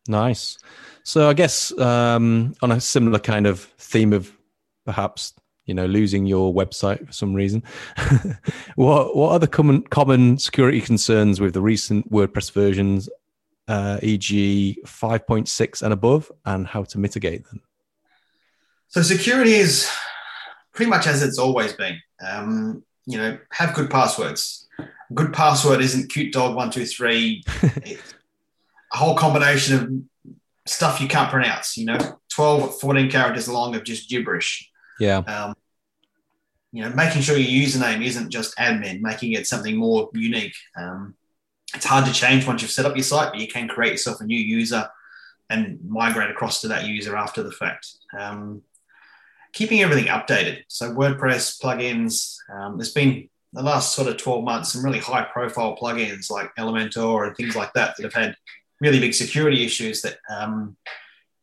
Nice. 0.09 0.59
So 1.03 1.29
I 1.29 1.35
guess 1.35 1.77
um, 1.79 2.55
on 2.63 2.73
a 2.73 2.81
similar 2.81 3.19
kind 3.19 3.47
of 3.47 3.61
theme 3.61 4.13
of 4.13 4.33
perhaps 4.85 5.35
you 5.69 5.75
know 5.75 5.87
losing 5.87 6.27
your 6.27 6.53
website 6.53 7.07
for 7.07 7.13
some 7.13 7.35
reason. 7.35 7.63
What 8.75 9.17
what 9.17 9.33
are 9.33 9.39
the 9.39 9.49
common 9.49 9.83
common 9.83 10.39
security 10.39 10.81
concerns 10.81 11.41
with 11.41 11.53
the 11.53 11.61
recent 11.61 12.11
wordpress 12.13 12.53
versions 12.53 13.09
uh, 13.67 13.99
e.g 14.03 14.79
5.6 14.87 15.83
and 15.83 15.93
above 15.93 16.31
and 16.45 16.67
how 16.67 16.85
to 16.85 16.99
mitigate 16.99 17.45
them? 17.47 17.61
So 18.87 19.03
security 19.03 19.55
is 19.55 19.91
pretty 20.73 20.91
much 20.91 21.07
as 21.09 21.23
it's 21.23 21.39
always 21.39 21.73
been. 21.73 22.01
Um, 22.25 22.85
you 23.07 23.19
know 23.19 23.39
have 23.51 23.75
good 23.75 23.91
passwords. 23.91 24.69
Good 25.13 25.33
password 25.33 25.81
isn't 25.81 26.11
cute 26.13 26.33
dog 26.33 26.55
123 26.55 27.43
a 28.93 28.97
whole 28.97 29.17
combination 29.17 29.75
of 29.75 30.31
stuff 30.71 31.01
you 31.01 31.09
can't 31.09 31.31
pronounce 31.31 31.77
you 31.77 31.87
know? 31.87 31.99
12 32.31 32.79
14 32.81 33.11
characters 33.11 33.49
long 33.49 33.75
of 33.75 33.85
just 33.85 34.09
gibberish 34.09 34.68
yeah. 34.99 35.19
Um, 35.19 35.55
you 36.73 36.83
know, 36.83 36.90
making 36.90 37.23
sure 37.23 37.37
your 37.37 37.67
username 37.67 38.05
isn't 38.05 38.31
just 38.31 38.57
admin, 38.59 39.00
making 39.00 39.33
it 39.33 39.47
something 39.47 39.76
more 39.76 40.11
unique. 40.12 40.55
Um, 40.76 41.14
it's 41.75 41.87
hard 41.87 42.07
to 42.07 42.12
change 42.12 42.47
once 42.47 42.62
you've 42.62 42.71
set 42.71 42.87
up 42.87 42.97
your 42.97 43.05
site, 43.05 43.33
but 43.33 43.40
you 43.40 43.49
can 43.49 43.69
create 43.69 43.93
yourself 43.93 44.21
a 44.21 44.25
new 44.25 44.38
user 44.38 44.88
and 45.50 45.78
migrate 45.85 46.31
across 46.31 46.61
to 46.61 46.69
that 46.69 46.85
user 46.85 47.17
after 47.17 47.43
the 47.43 47.52
fact. 47.52 47.88
Um, 48.19 48.62
keeping 49.52 49.81
everything 49.81 50.07
updated. 50.07 50.64
So 50.69 50.93
WordPress 50.93 51.61
plugins. 51.61 52.37
Um, 52.52 52.76
there's 52.76 52.93
been 52.93 53.28
the 53.52 53.62
last 53.62 53.95
sort 53.95 54.09
of 54.09 54.19
12 54.19 54.45
months 54.45 54.73
some 54.73 54.85
really 54.85 54.99
high 54.99 55.25
profile 55.25 55.76
plugins 55.76 56.31
like 56.31 56.55
Elementor 56.57 57.26
and 57.26 57.37
things 57.37 57.57
like 57.57 57.73
that 57.73 57.97
that 57.97 58.02
have 58.02 58.12
had 58.12 58.37
really 58.81 59.00
big 59.00 59.14
security 59.14 59.64
issues 59.64 60.02
that 60.02 60.19
um, 60.28 60.76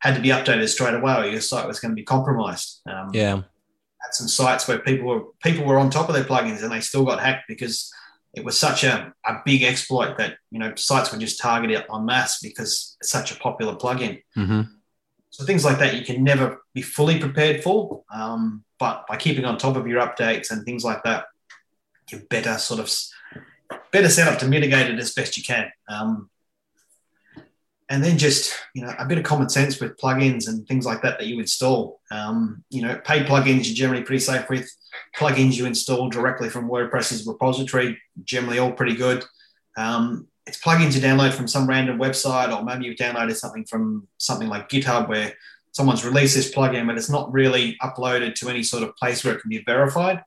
had 0.06 0.16
to 0.16 0.22
be 0.22 0.30
updated 0.30 0.70
straight 0.70 0.94
away 0.94 1.16
or 1.16 1.26
your 1.26 1.42
site 1.42 1.68
was 1.68 1.80
going 1.80 1.92
to 1.92 1.96
be 1.96 2.04
compromised. 2.04 2.82
Um, 2.88 3.10
yeah. 3.12 3.36
Had 3.36 4.14
some 4.14 4.28
sites 4.28 4.68
where 4.68 4.80
people 4.80 5.08
were 5.08 5.24
people 5.44 5.66
were 5.66 5.80
on 5.80 5.90
top 5.90 6.10
of 6.10 6.16
their 6.16 6.24
plugins 6.24 6.62
and 6.62 6.72
they 6.72 6.80
still 6.80 7.04
got 7.04 7.20
hacked 7.20 7.46
because 7.48 7.92
it 8.36 8.46
was 8.46 8.58
such 8.58 8.84
a, 8.84 9.14
a 9.26 9.38
big 9.46 9.64
exploit 9.64 10.18
that 10.18 10.38
you 10.52 10.60
know 10.60 10.76
sites 10.76 11.12
were 11.12 11.18
just 11.18 11.40
targeted 11.40 11.84
en 11.92 12.06
masse 12.06 12.40
because 12.40 12.98
it's 13.00 13.10
such 13.10 13.32
a 13.32 13.40
popular 13.40 13.76
plugin. 13.76 14.22
Mm-hmm. 14.38 14.62
So 15.32 15.44
things 15.44 15.66
like 15.66 15.80
that 15.80 15.96
you 15.96 16.06
can 16.06 16.24
never 16.24 16.62
be 16.74 16.82
fully 16.82 17.20
prepared 17.20 17.64
for, 17.64 18.04
um, 18.14 18.64
but 18.80 19.06
by 19.08 19.18
keeping 19.18 19.44
on 19.44 19.58
top 19.58 19.76
of 19.76 19.88
your 19.88 20.02
updates 20.02 20.52
and 20.52 20.64
things 20.64 20.86
like 20.86 21.04
that, 21.04 21.26
you're 22.10 22.22
better 22.30 22.58
sort 22.58 22.80
of 22.80 22.94
better 23.92 24.10
set 24.10 24.32
up 24.32 24.40
to 24.40 24.48
mitigate 24.48 24.90
it 24.90 25.00
as 25.00 25.14
best 25.14 25.36
you 25.36 25.44
can. 25.44 25.72
Um, 25.90 26.30
and 27.90 28.04
then 28.04 28.18
just 28.18 28.54
you 28.74 28.82
know 28.82 28.94
a 28.98 29.06
bit 29.06 29.18
of 29.18 29.24
common 29.24 29.50
sense 29.50 29.80
with 29.80 29.98
plugins 29.98 30.48
and 30.48 30.68
things 30.68 30.86
like 30.86 31.02
that 31.02 31.20
that 31.20 31.28
you 31.28 31.40
install. 31.40 32.00
Um, 32.12 32.64
you 32.70 32.82
know, 32.82 33.00
paid 33.04 33.28
plugins 33.28 33.66
you're 33.66 33.76
generally 33.76 34.04
pretty 34.04 34.22
safe 34.22 34.50
with. 34.50 34.70
Plugins 35.18 35.58
you 35.58 35.66
install 35.66 36.10
directly 36.10 36.50
from 36.50 36.70
WordPress's 36.70 37.28
repository, 37.28 38.00
generally 38.24 38.60
all 38.60 38.72
pretty 38.72 38.96
good. 38.96 39.24
Um, 39.78 40.28
it's 40.48 40.60
plugins 40.60 40.96
you 40.96 41.02
download 41.02 41.34
from 41.34 41.48
some 41.48 41.68
random 41.68 41.98
website, 41.98 42.56
or 42.56 42.64
maybe 42.64 42.86
you've 42.86 42.98
downloaded 42.98 43.36
something 43.36 43.66
from 43.66 44.08
something 44.18 44.48
like 44.48 44.70
GitHub 44.70 45.10
where 45.10 45.34
someone's 45.72 46.06
released 46.06 46.36
this 46.36 46.54
plugin, 46.54 46.88
but 46.88 46.98
it's 46.98 47.10
not 47.10 47.32
really 47.34 47.76
uploaded 47.82 48.36
to 48.36 48.50
any 48.50 48.64
sort 48.64 48.84
of 48.84 48.96
place 48.96 49.24
where 49.24 49.36
it 49.36 49.42
can 49.42 49.50
be 49.50 49.64
verified. 49.66 50.24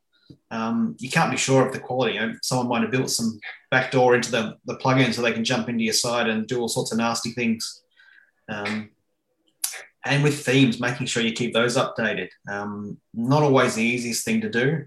Um, 0.50 0.96
you 0.98 1.10
can't 1.10 1.30
be 1.30 1.36
sure 1.36 1.66
of 1.66 1.72
the 1.72 1.80
quality. 1.80 2.14
You 2.14 2.20
know, 2.20 2.34
someone 2.42 2.68
might 2.68 2.82
have 2.82 2.90
built 2.90 3.10
some 3.10 3.38
backdoor 3.70 4.14
into 4.14 4.30
the, 4.30 4.56
the 4.64 4.76
plugin 4.76 5.12
so 5.12 5.22
they 5.22 5.32
can 5.32 5.44
jump 5.44 5.68
into 5.68 5.84
your 5.84 5.94
site 5.94 6.28
and 6.28 6.46
do 6.46 6.60
all 6.60 6.68
sorts 6.68 6.92
of 6.92 6.98
nasty 6.98 7.30
things. 7.30 7.82
Um, 8.48 8.90
and 10.04 10.22
with 10.22 10.44
themes, 10.44 10.80
making 10.80 11.06
sure 11.06 11.22
you 11.22 11.32
keep 11.32 11.52
those 11.52 11.76
updated. 11.76 12.28
Um, 12.48 12.98
not 13.12 13.42
always 13.42 13.74
the 13.74 13.82
easiest 13.82 14.24
thing 14.24 14.40
to 14.40 14.48
do. 14.48 14.86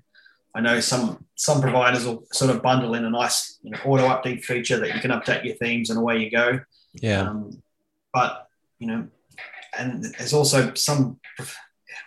I 0.54 0.62
know 0.62 0.80
some 0.80 1.26
some 1.36 1.62
providers 1.62 2.06
will 2.06 2.26
sort 2.32 2.52
of 2.52 2.62
bundle 2.62 2.96
in 2.96 3.06
a 3.06 3.10
nice 3.10 3.60
you 3.64 3.72
know, 3.72 3.78
auto 3.86 4.08
update 4.08 4.44
feature 4.44 4.78
that 4.78 4.94
you 4.94 5.00
can 5.00 5.12
update 5.12 5.46
your 5.46 5.56
themes 5.56 5.90
and 5.90 6.00
away 6.00 6.18
you 6.18 6.30
go. 6.30 6.60
Yeah. 6.94 7.22
Um, 7.22 7.62
but 8.14 8.48
you 8.80 8.88
know, 8.88 9.08
and 9.78 10.04
there's 10.04 10.34
also 10.34 10.74
some 10.74 11.20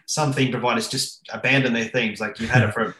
some 0.07 0.33
theme 0.33 0.51
providers 0.51 0.89
just 0.89 1.27
abandon 1.33 1.73
their 1.73 1.87
themes. 1.87 2.21
Like 2.21 2.39
you've 2.39 2.51
had 2.51 2.69
it 2.69 2.75
for 2.75 2.95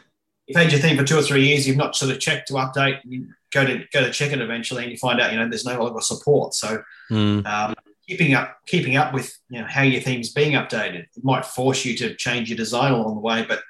you've 0.47 0.57
had 0.57 0.71
your 0.71 0.81
theme 0.81 0.97
for 0.97 1.03
two 1.03 1.17
or 1.17 1.21
three 1.21 1.47
years, 1.47 1.67
you've 1.67 1.77
not 1.77 1.95
sort 1.95 2.11
of 2.11 2.19
checked 2.19 2.47
to 2.49 2.53
update. 2.55 2.99
You 3.03 3.27
go 3.51 3.65
to 3.65 3.83
go 3.91 4.01
to 4.01 4.11
check 4.11 4.31
it 4.31 4.41
eventually, 4.41 4.83
and 4.83 4.91
you 4.91 4.97
find 4.97 5.19
out 5.21 5.31
you 5.31 5.39
know 5.39 5.47
there's 5.49 5.65
no 5.65 5.81
longer 5.83 6.01
support. 6.01 6.53
So 6.53 6.83
Mm. 7.11 7.45
um, 7.45 7.75
keeping 8.07 8.33
up 8.33 8.57
keeping 8.65 8.95
up 8.97 9.13
with 9.13 9.37
you 9.49 9.59
know 9.61 9.67
how 9.67 9.81
your 9.83 10.01
theme's 10.01 10.29
being 10.33 10.53
updated 10.53 11.03
it 11.15 11.23
might 11.23 11.45
force 11.45 11.85
you 11.85 11.95
to 11.97 12.15
change 12.15 12.49
your 12.49 12.57
design 12.57 12.91
along 12.93 13.15
the 13.15 13.21
way, 13.21 13.45
but 13.47 13.61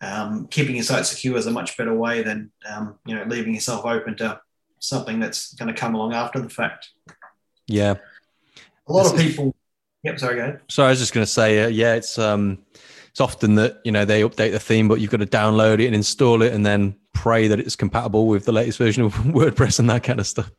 um, 0.00 0.46
keeping 0.48 0.74
your 0.76 0.84
site 0.84 1.06
secure 1.06 1.36
is 1.36 1.46
a 1.46 1.50
much 1.50 1.76
better 1.76 1.94
way 1.94 2.22
than 2.22 2.50
um, 2.68 2.98
you 3.06 3.14
know 3.14 3.24
leaving 3.26 3.54
yourself 3.54 3.84
open 3.84 4.16
to 4.16 4.40
something 4.78 5.18
that's 5.20 5.54
going 5.54 5.72
to 5.72 5.80
come 5.80 5.94
along 5.94 6.12
after 6.12 6.40
the 6.40 6.48
fact. 6.50 6.90
Yeah. 7.66 7.94
A 8.88 8.92
lot 8.92 9.12
of 9.12 9.18
people. 9.18 9.54
Yep. 10.04 10.20
Sorry. 10.20 10.36
Go 10.36 10.42
ahead. 10.42 10.60
So 10.68 10.84
I 10.84 10.90
was 10.90 11.00
just 11.00 11.12
going 11.12 11.26
to 11.26 11.30
say, 11.32 11.64
uh, 11.64 11.68
yeah, 11.68 11.94
it's 11.94 12.18
um, 12.18 12.58
it's 13.16 13.20
often 13.22 13.54
that 13.54 13.80
you 13.82 13.92
know 13.92 14.04
they 14.04 14.20
update 14.20 14.52
the 14.52 14.58
theme, 14.60 14.88
but 14.88 15.00
you've 15.00 15.10
got 15.10 15.20
to 15.20 15.26
download 15.26 15.80
it 15.80 15.86
and 15.86 15.94
install 15.94 16.42
it, 16.42 16.52
and 16.52 16.66
then 16.66 16.94
pray 17.14 17.48
that 17.48 17.58
it's 17.58 17.74
compatible 17.74 18.26
with 18.26 18.44
the 18.44 18.52
latest 18.52 18.76
version 18.76 19.04
of 19.04 19.14
WordPress 19.14 19.78
and 19.78 19.88
that 19.88 20.02
kind 20.02 20.20
of 20.20 20.26
stuff. 20.26 20.50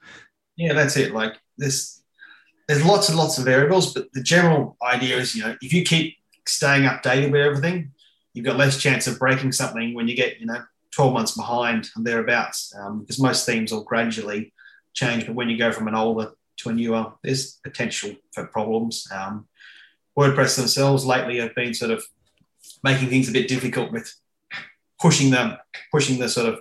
Yeah, 0.56 0.74
that's 0.74 0.98
it. 0.98 1.14
Like 1.14 1.36
there's 1.60 2.02
there's 2.68 2.84
lots 2.84 3.10
and 3.10 3.18
lots 3.20 3.38
of 3.38 3.46
variables, 3.46 3.94
but 3.94 4.12
the 4.14 4.24
general 4.24 4.76
idea 4.82 5.18
is, 5.18 5.36
you 5.36 5.44
know, 5.44 5.56
if 5.62 5.72
you 5.72 5.84
keep 5.84 6.16
staying 6.48 6.86
updated 6.86 7.32
with 7.32 7.42
everything, 7.42 7.92
you've 8.34 8.48
got 8.48 8.58
less 8.58 8.82
chance 8.82 9.06
of 9.06 9.20
breaking 9.20 9.52
something 9.52 9.94
when 9.94 10.08
you 10.08 10.16
get, 10.16 10.40
you 10.40 10.48
know, 10.48 10.64
12 10.94 11.14
months 11.14 11.38
behind 11.38 11.92
and 11.96 12.08
thereabouts. 12.08 12.74
Um, 12.76 13.02
because 13.02 13.20
most 13.20 13.46
themes 13.46 13.72
will 13.72 13.84
gradually 13.84 14.52
change, 14.96 15.28
but 15.28 15.36
when 15.36 15.48
you 15.48 15.60
go 15.60 15.72
from 15.72 15.88
an 15.88 15.94
older 15.94 16.32
to 16.58 16.70
a 16.70 16.74
newer, 16.74 17.14
there's 17.24 17.60
potential 17.64 18.16
for 18.34 18.48
problems. 18.48 19.08
Um, 19.14 19.48
WordPress 20.18 20.58
themselves 20.58 21.06
lately 21.06 21.38
have 21.38 21.54
been 21.54 21.76
sort 21.76 21.92
of 21.92 22.04
making 22.84 23.10
things 23.10 23.30
a 23.30 23.34
bit 23.34 23.48
difficult 23.48 23.92
with 23.92 24.14
pushing 25.00 25.32
them, 25.32 25.58
pushing 25.92 26.20
the 26.20 26.30
sort 26.30 26.54
of 26.54 26.60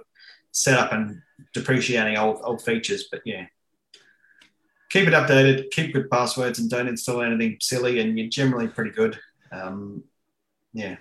setup 0.53 0.93
and 0.93 1.21
depreciating 1.53 2.17
old 2.17 2.41
old 2.43 2.63
features. 2.63 3.09
But 3.11 3.21
yeah, 3.25 3.47
keep 4.91 5.09
it 5.09 5.15
updated, 5.15 5.71
keep 5.71 5.95
good 5.95 6.11
passwords, 6.11 6.59
and 6.59 6.71
don't 6.71 6.89
install 6.89 7.23
anything 7.23 7.59
silly, 7.61 8.01
and 8.01 8.19
you're 8.19 8.29
generally 8.29 8.69
pretty 8.69 8.91
good. 8.91 9.19
Um, 9.53 10.05
yeah. 10.73 10.97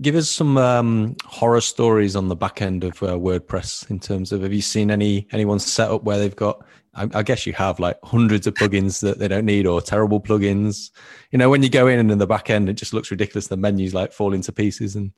Give 0.00 0.16
us 0.16 0.30
some 0.30 0.56
um, 0.56 1.16
horror 1.24 1.60
stories 1.60 2.16
on 2.16 2.28
the 2.28 2.36
back 2.36 2.62
end 2.62 2.82
of 2.82 3.02
uh, 3.02 3.16
WordPress 3.16 3.90
in 3.90 4.00
terms 4.00 4.32
of 4.32 4.42
have 4.42 4.52
you 4.52 4.62
seen 4.62 4.90
any 4.90 5.26
anyone 5.32 5.58
set 5.58 5.90
up 5.90 6.02
where 6.04 6.18
they've 6.18 6.34
got 6.34 6.64
I, 6.94 7.08
I 7.14 7.22
guess 7.22 7.46
you 7.46 7.52
have 7.54 7.80
like 7.80 7.98
hundreds 8.04 8.46
of 8.46 8.54
plugins 8.54 9.00
that 9.00 9.18
they 9.18 9.28
don't 9.28 9.46
need 9.46 9.66
or 9.66 9.80
terrible 9.80 10.20
plugins. 10.20 10.90
You 11.30 11.38
know, 11.38 11.48
when 11.48 11.62
you 11.62 11.68
go 11.70 11.86
in 11.86 11.98
and 11.98 12.10
in 12.10 12.18
the 12.18 12.26
back 12.26 12.50
end, 12.50 12.68
it 12.68 12.74
just 12.74 12.92
looks 12.92 13.10
ridiculous. 13.10 13.46
The 13.46 13.56
menus 13.56 13.94
like 13.94 14.12
fall 14.12 14.34
into 14.34 14.52
pieces 14.52 14.94
and 14.96 15.12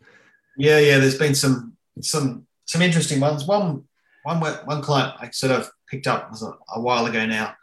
Yeah, 0.57 0.79
yeah. 0.79 0.99
There's 0.99 1.19
been 1.19 1.35
some 1.35 1.77
some 2.01 2.47
some 2.67 2.81
interesting 2.83 3.21
ones. 3.21 3.45
One 3.45 3.85
one 4.23 4.41
one 4.41 4.83
client 4.83 5.15
I 5.21 5.31
sort 5.31 5.53
of 5.53 5.71
picked 5.89 6.07
up 6.07 6.31
was 6.31 6.43
a, 6.43 6.53
a 6.75 6.81
while 6.81 7.07
ago 7.07 7.27
now. 7.27 7.55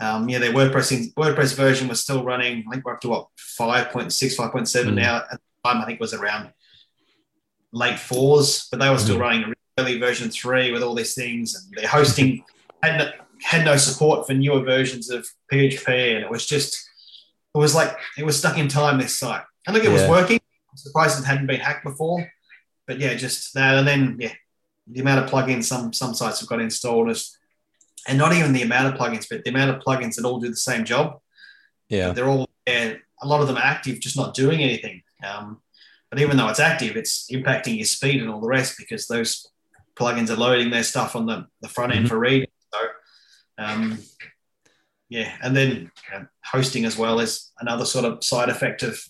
Um, 0.00 0.28
yeah, 0.28 0.38
their 0.40 0.52
WordPress 0.52 1.14
WordPress 1.14 1.54
version 1.56 1.88
was 1.88 2.00
still 2.00 2.22
running. 2.24 2.64
I 2.68 2.70
think 2.72 2.84
we're 2.84 2.94
up 2.94 3.00
to 3.02 3.08
what 3.08 3.28
5.6, 3.58 4.36
5.7 4.36 4.84
Mm. 4.90 4.94
now. 4.94 5.16
At 5.18 5.30
the 5.30 5.38
time, 5.64 5.80
I 5.80 5.86
think 5.86 5.96
it 5.96 6.00
was 6.00 6.12
around 6.12 6.52
late 7.72 7.98
fours, 7.98 8.68
but 8.70 8.80
they 8.80 8.90
were 8.90 8.98
still 8.98 9.16
Mm. 9.16 9.20
running 9.20 9.54
early 9.78 9.98
version 9.98 10.30
three 10.30 10.70
with 10.72 10.82
all 10.82 10.94
these 10.94 11.14
things, 11.14 11.54
and 11.54 11.72
their 11.76 11.88
hosting 11.88 12.44
no, 12.84 13.10
had 13.44 13.64
no 13.64 13.76
support 13.76 14.26
for 14.26 14.34
newer 14.34 14.60
versions 14.62 15.10
of 15.10 15.26
PHP, 15.52 15.88
and 16.16 16.24
it 16.24 16.30
was 16.30 16.46
just 16.46 16.74
it 17.54 17.58
was 17.58 17.74
like 17.74 17.96
it 18.18 18.24
was 18.24 18.38
stuck 18.38 18.58
in 18.58 18.68
time. 18.68 18.98
This 18.98 19.16
site, 19.18 19.42
I 19.68 19.72
think 19.72 19.84
it 19.84 19.90
was 19.92 20.02
working. 20.08 20.40
I'm 20.70 20.76
surprised 20.76 21.20
it 21.20 21.26
hadn't 21.26 21.46
been 21.46 21.60
hacked 21.60 21.84
before, 21.84 22.28
but 22.86 22.98
yeah, 22.98 23.14
just 23.14 23.54
that, 23.54 23.76
and 23.76 23.86
then 23.86 24.16
yeah, 24.18 24.32
the 24.86 25.00
amount 25.00 25.24
of 25.24 25.30
plugins 25.30 25.64
some 25.64 25.92
some 25.92 26.14
sites 26.14 26.40
have 26.40 26.48
got 26.48 26.60
installed 26.60 27.10
is, 27.10 27.36
and 28.08 28.18
not 28.18 28.32
even 28.32 28.52
the 28.52 28.62
amount 28.62 28.92
of 28.94 29.00
plugins, 29.00 29.26
but 29.30 29.44
the 29.44 29.50
amount 29.50 29.70
of 29.76 29.82
plugins 29.82 30.16
that 30.16 30.24
all 30.24 30.40
do 30.40 30.48
the 30.48 30.56
same 30.56 30.84
job. 30.84 31.20
yeah, 31.88 32.10
They're 32.12 32.28
all 32.28 32.48
yeah, 32.66 32.94
a 33.22 33.26
lot 33.26 33.40
of 33.40 33.46
them 33.46 33.56
are 33.56 33.62
active, 33.64 34.00
just 34.00 34.16
not 34.16 34.34
doing 34.34 34.60
anything. 34.62 35.02
Um, 35.24 35.60
but 36.10 36.20
even 36.20 36.36
though 36.36 36.48
it's 36.48 36.60
active, 36.60 36.96
it's 36.96 37.30
impacting 37.30 37.76
your 37.76 37.86
speed 37.86 38.20
and 38.22 38.30
all 38.30 38.40
the 38.40 38.48
rest 38.48 38.76
because 38.78 39.06
those 39.06 39.46
plugins 39.96 40.30
are 40.30 40.36
loading 40.36 40.70
their 40.70 40.82
stuff 40.82 41.14
on 41.16 41.26
the, 41.26 41.46
the 41.60 41.68
front 41.68 41.92
end 41.94 42.06
Mhm. 42.06 42.08
for 42.08 42.18
reading. 42.18 42.48
Um, 43.58 43.98
yeah, 45.08 45.32
and 45.42 45.56
then 45.56 45.90
uh, 46.14 46.24
hosting 46.44 46.84
as 46.84 46.96
well 46.96 47.20
is 47.20 47.52
another 47.60 47.84
sort 47.84 48.04
of 48.04 48.24
side 48.24 48.48
effect 48.48 48.82
of 48.82 49.00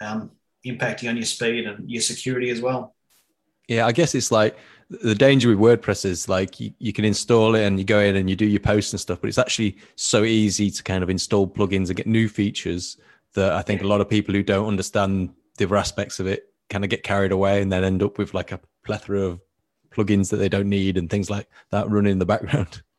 um, 0.00 0.30
impacting 0.66 1.08
on 1.08 1.16
your 1.16 1.24
speed 1.24 1.66
and 1.66 1.90
your 1.90 2.02
security 2.02 2.50
as 2.50 2.60
well. 2.60 2.94
yeah. 3.68 3.86
I 3.86 3.92
guess 3.92 4.14
it's 4.14 4.30
like 4.30 4.56
the 4.90 5.14
danger 5.14 5.54
with 5.54 5.58
WordPress 5.58 6.04
is 6.04 6.28
like 6.28 6.60
you, 6.60 6.72
you 6.78 6.92
can 6.92 7.04
install 7.04 7.54
it 7.54 7.64
and 7.64 7.78
you 7.78 7.84
go 7.84 8.00
in 8.00 8.16
and 8.16 8.28
you 8.28 8.36
do 8.36 8.46
your 8.46 8.60
posts 8.60 8.92
and 8.92 9.00
stuff, 9.00 9.20
but 9.20 9.28
it's 9.28 9.38
actually 9.38 9.78
so 9.96 10.24
easy 10.24 10.70
to 10.70 10.82
kind 10.82 11.02
of 11.02 11.10
install 11.10 11.48
plugins 11.48 11.88
and 11.88 11.96
get 11.96 12.06
new 12.06 12.28
features 12.28 12.98
that 13.34 13.52
I 13.52 13.62
think 13.62 13.82
a 13.82 13.86
lot 13.86 14.00
of 14.00 14.08
people 14.08 14.34
who 14.34 14.42
don't 14.42 14.68
understand 14.68 15.30
the 15.56 15.64
other 15.64 15.76
aspects 15.76 16.20
of 16.20 16.26
it 16.26 16.52
kind 16.70 16.84
of 16.84 16.90
get 16.90 17.02
carried 17.02 17.32
away 17.32 17.62
and 17.62 17.72
then 17.72 17.84
end 17.84 18.02
up 18.02 18.18
with 18.18 18.34
like 18.34 18.52
a 18.52 18.60
plethora 18.84 19.20
of 19.20 19.40
plugins 19.90 20.30
that 20.30 20.36
they 20.36 20.48
don't 20.48 20.68
need 20.68 20.96
and 20.96 21.08
things 21.08 21.30
like 21.30 21.48
that 21.70 21.88
running 21.90 22.12
in 22.12 22.18
the 22.18 22.26
background. 22.26 22.82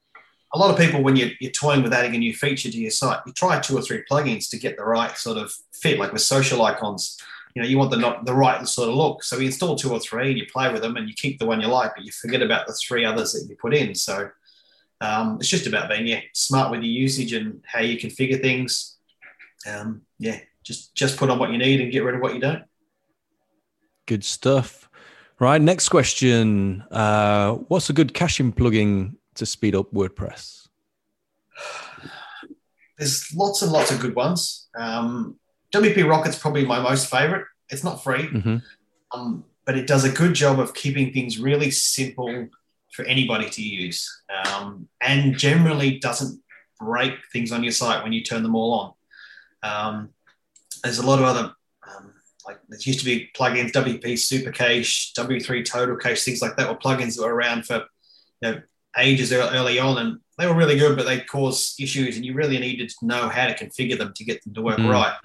a 0.53 0.57
lot 0.57 0.71
of 0.71 0.77
people, 0.77 1.03
when 1.03 1.15
you're, 1.15 1.31
you're 1.39 1.51
toying 1.51 1.83
with 1.83 1.93
adding 1.93 2.15
a 2.15 2.17
new 2.17 2.33
feature 2.33 2.71
to 2.71 2.77
your 2.77 2.91
site, 2.91 3.19
you 3.25 3.33
try 3.33 3.59
two 3.59 3.77
or 3.77 3.81
three 3.81 4.03
plugins 4.09 4.49
to 4.49 4.57
get 4.57 4.77
the 4.77 4.85
right 4.85 5.17
sort 5.17 5.37
of 5.37 5.53
fit, 5.73 5.99
like 5.99 6.13
with 6.13 6.21
social 6.21 6.63
icons. 6.63 7.17
You 7.55 7.61
know, 7.61 7.67
you 7.67 7.77
want 7.77 7.91
the 7.91 7.97
not 7.97 8.25
the 8.25 8.33
right 8.33 8.65
sort 8.67 8.89
of 8.89 8.95
look. 8.95 9.23
So 9.23 9.37
you 9.37 9.45
install 9.47 9.75
two 9.75 9.91
or 9.91 9.99
three, 9.99 10.29
and 10.29 10.37
you 10.37 10.45
play 10.51 10.71
with 10.71 10.81
them, 10.81 10.97
and 10.97 11.07
you 11.07 11.15
keep 11.15 11.39
the 11.39 11.45
one 11.45 11.61
you 11.61 11.67
like, 11.67 11.95
but 11.95 12.05
you 12.05 12.11
forget 12.11 12.41
about 12.41 12.67
the 12.67 12.73
three 12.73 13.05
others 13.05 13.33
that 13.33 13.47
you 13.49 13.55
put 13.55 13.73
in. 13.73 13.95
So 13.95 14.29
um, 15.01 15.37
it's 15.39 15.49
just 15.49 15.67
about 15.67 15.89
being 15.89 16.07
yeah 16.07 16.21
smart 16.33 16.71
with 16.71 16.81
your 16.81 16.91
usage 16.91 17.33
and 17.33 17.63
how 17.65 17.81
you 17.81 17.97
configure 17.97 18.41
things. 18.41 18.97
Um, 19.65 20.01
yeah, 20.19 20.39
just 20.63 20.95
just 20.95 21.17
put 21.17 21.29
on 21.29 21.39
what 21.39 21.51
you 21.51 21.57
need 21.57 21.81
and 21.81 21.91
get 21.91 22.03
rid 22.03 22.15
of 22.15 22.21
what 22.21 22.33
you 22.33 22.39
don't. 22.39 22.63
Good 24.05 24.23
stuff. 24.23 24.89
Right. 25.39 25.61
Next 25.61 25.89
question. 25.89 26.81
Uh, 26.91 27.53
what's 27.53 27.89
a 27.89 27.93
good 27.93 28.13
caching 28.13 28.53
plugin 28.53 29.15
to 29.35 29.45
speed 29.45 29.75
up 29.75 29.91
WordPress? 29.93 30.67
There's 32.97 33.33
lots 33.35 33.61
and 33.61 33.71
lots 33.71 33.91
of 33.91 33.99
good 33.99 34.15
ones. 34.15 34.67
Um, 34.77 35.35
WP 35.73 36.07
Rocket's 36.09 36.37
probably 36.39 36.65
my 36.65 36.79
most 36.79 37.09
favorite. 37.09 37.45
It's 37.69 37.83
not 37.83 38.03
free, 38.03 38.27
Mhm. 38.27 38.63
um, 39.11 39.43
but 39.65 39.77
it 39.77 39.87
does 39.87 40.03
a 40.05 40.11
good 40.11 40.33
job 40.33 40.59
of 40.59 40.73
keeping 40.73 41.11
things 41.11 41.37
really 41.37 41.71
simple 41.71 42.47
for 42.93 43.03
anybody 43.05 43.49
to 43.49 43.61
use, 43.61 44.09
um, 44.29 44.87
and 45.01 45.37
generally 45.37 45.99
doesn't 45.99 46.41
break 46.79 47.13
things 47.33 47.51
on 47.51 47.63
your 47.63 47.73
site 47.73 48.03
when 48.03 48.13
you 48.13 48.23
turn 48.23 48.43
them 48.43 48.55
all 48.55 48.95
on. 49.63 49.69
Um, 49.69 50.09
there's 50.83 50.99
a 50.99 51.05
lot 51.05 51.19
of 51.19 51.25
other 51.25 51.53
um, 51.87 52.13
like 52.45 52.59
there 52.69 52.79
used 52.81 52.99
to 52.99 53.05
be 53.05 53.29
plugins, 53.35 53.71
WP 53.73 54.15
Super 54.17 54.51
Cache, 54.51 55.11
W3 55.13 55.65
Total 55.65 55.95
Cache, 55.97 56.23
things 56.23 56.41
like 56.41 56.55
that 56.55 56.69
were 56.69 56.77
plugins 56.77 57.15
that 57.17 57.23
were 57.23 57.33
around 57.35 57.65
for 57.65 57.85
you 58.41 58.51
know 58.51 58.61
ages 58.97 59.31
early 59.31 59.79
on, 59.79 59.97
and 59.97 60.19
they 60.37 60.47
were 60.47 60.55
really 60.55 60.77
good, 60.77 60.97
but 60.97 61.05
they 61.05 61.21
caused 61.21 61.79
issues, 61.81 62.15
and 62.15 62.25
you 62.25 62.33
really 62.33 62.57
needed 62.59 62.89
to 62.89 63.05
know 63.05 63.29
how 63.29 63.47
to 63.47 63.55
configure 63.55 63.97
them 63.97 64.13
to 64.15 64.23
get 64.23 64.43
them 64.43 64.53
to 64.53 64.61
work 64.61 64.77
Mm. 64.79 64.91
right. 64.91 65.15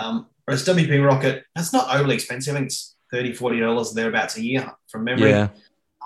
Um, 0.00 0.26
whereas 0.44 0.64
WP 0.64 1.04
Rocket, 1.04 1.44
that's 1.54 1.72
not 1.72 1.94
overly 1.94 2.14
expensive. 2.14 2.54
I 2.54 2.58
think 2.58 2.66
it's 2.68 2.96
30 3.10 3.34
$40 3.34 3.92
thereabouts 3.94 4.36
a 4.36 4.42
year 4.42 4.72
from 4.88 5.04
memory. 5.04 5.30
Yeah. 5.30 5.48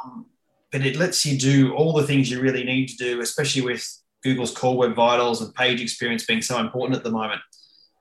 Um, 0.04 0.26
but 0.72 0.84
it 0.84 0.96
lets 0.96 1.24
you 1.24 1.38
do 1.38 1.74
all 1.74 1.92
the 1.92 2.06
things 2.06 2.30
you 2.30 2.40
really 2.40 2.64
need 2.64 2.88
to 2.88 2.96
do, 2.96 3.20
especially 3.20 3.62
with 3.62 3.86
Google's 4.24 4.52
Core 4.52 4.76
Web 4.76 4.94
Vitals 4.94 5.40
and 5.40 5.54
page 5.54 5.80
experience 5.80 6.26
being 6.26 6.42
so 6.42 6.58
important 6.58 6.96
at 6.96 7.04
the 7.04 7.10
moment. 7.10 7.40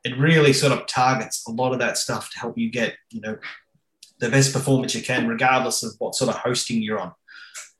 It 0.03 0.17
really 0.17 0.53
sort 0.53 0.71
of 0.71 0.87
targets 0.87 1.43
a 1.47 1.51
lot 1.51 1.73
of 1.73 1.79
that 1.79 1.97
stuff 1.97 2.31
to 2.31 2.39
help 2.39 2.57
you 2.57 2.69
get, 2.69 2.95
you 3.11 3.21
know, 3.21 3.37
the 4.19 4.29
best 4.29 4.53
performance 4.53 4.95
you 4.95 5.01
can, 5.03 5.27
regardless 5.27 5.83
of 5.83 5.93
what 5.99 6.15
sort 6.15 6.29
of 6.29 6.37
hosting 6.37 6.81
you're 6.81 6.99
on. 6.99 7.11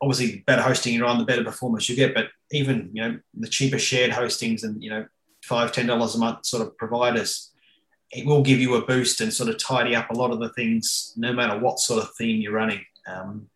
Obviously, 0.02 0.44
better 0.46 0.62
hosting 0.62 0.94
you're 0.94 1.06
on, 1.06 1.18
the 1.18 1.26
better 1.26 1.44
performance 1.44 1.90
you 1.90 1.96
get. 1.96 2.14
But 2.14 2.28
even 2.52 2.90
you 2.94 3.02
know 3.02 3.20
the 3.34 3.48
cheaper 3.48 3.80
shared 3.80 4.12
hostings 4.12 4.64
and 4.64 4.84
you 4.84 4.90
know 4.90 5.06
five 5.44 5.72
ten 5.72 5.88
dollars 5.88 6.16
a 6.16 6.20
month 6.20 6.46
sort 6.46 6.66
of 6.66 6.78
providers, 6.78 7.52
it 8.12 8.26
will 8.26 8.42
give 8.42 8.60
you 8.60 8.76
a 8.76 8.86
boost 8.86 9.22
and 9.22 9.34
sort 9.34 9.50
of 9.50 9.58
tidy 9.58 9.96
up 9.96 10.10
a 10.10 10.14
lot 10.14 10.32
of 10.32 10.40
the 10.40 10.50
things, 10.50 11.14
no 11.16 11.34
matter 11.34 11.58
what 11.60 11.80
sort 11.80 12.04
of 12.04 12.14
theme 12.16 12.42
you're 12.42 12.54
running. 12.54 12.84
Um, 13.08 13.50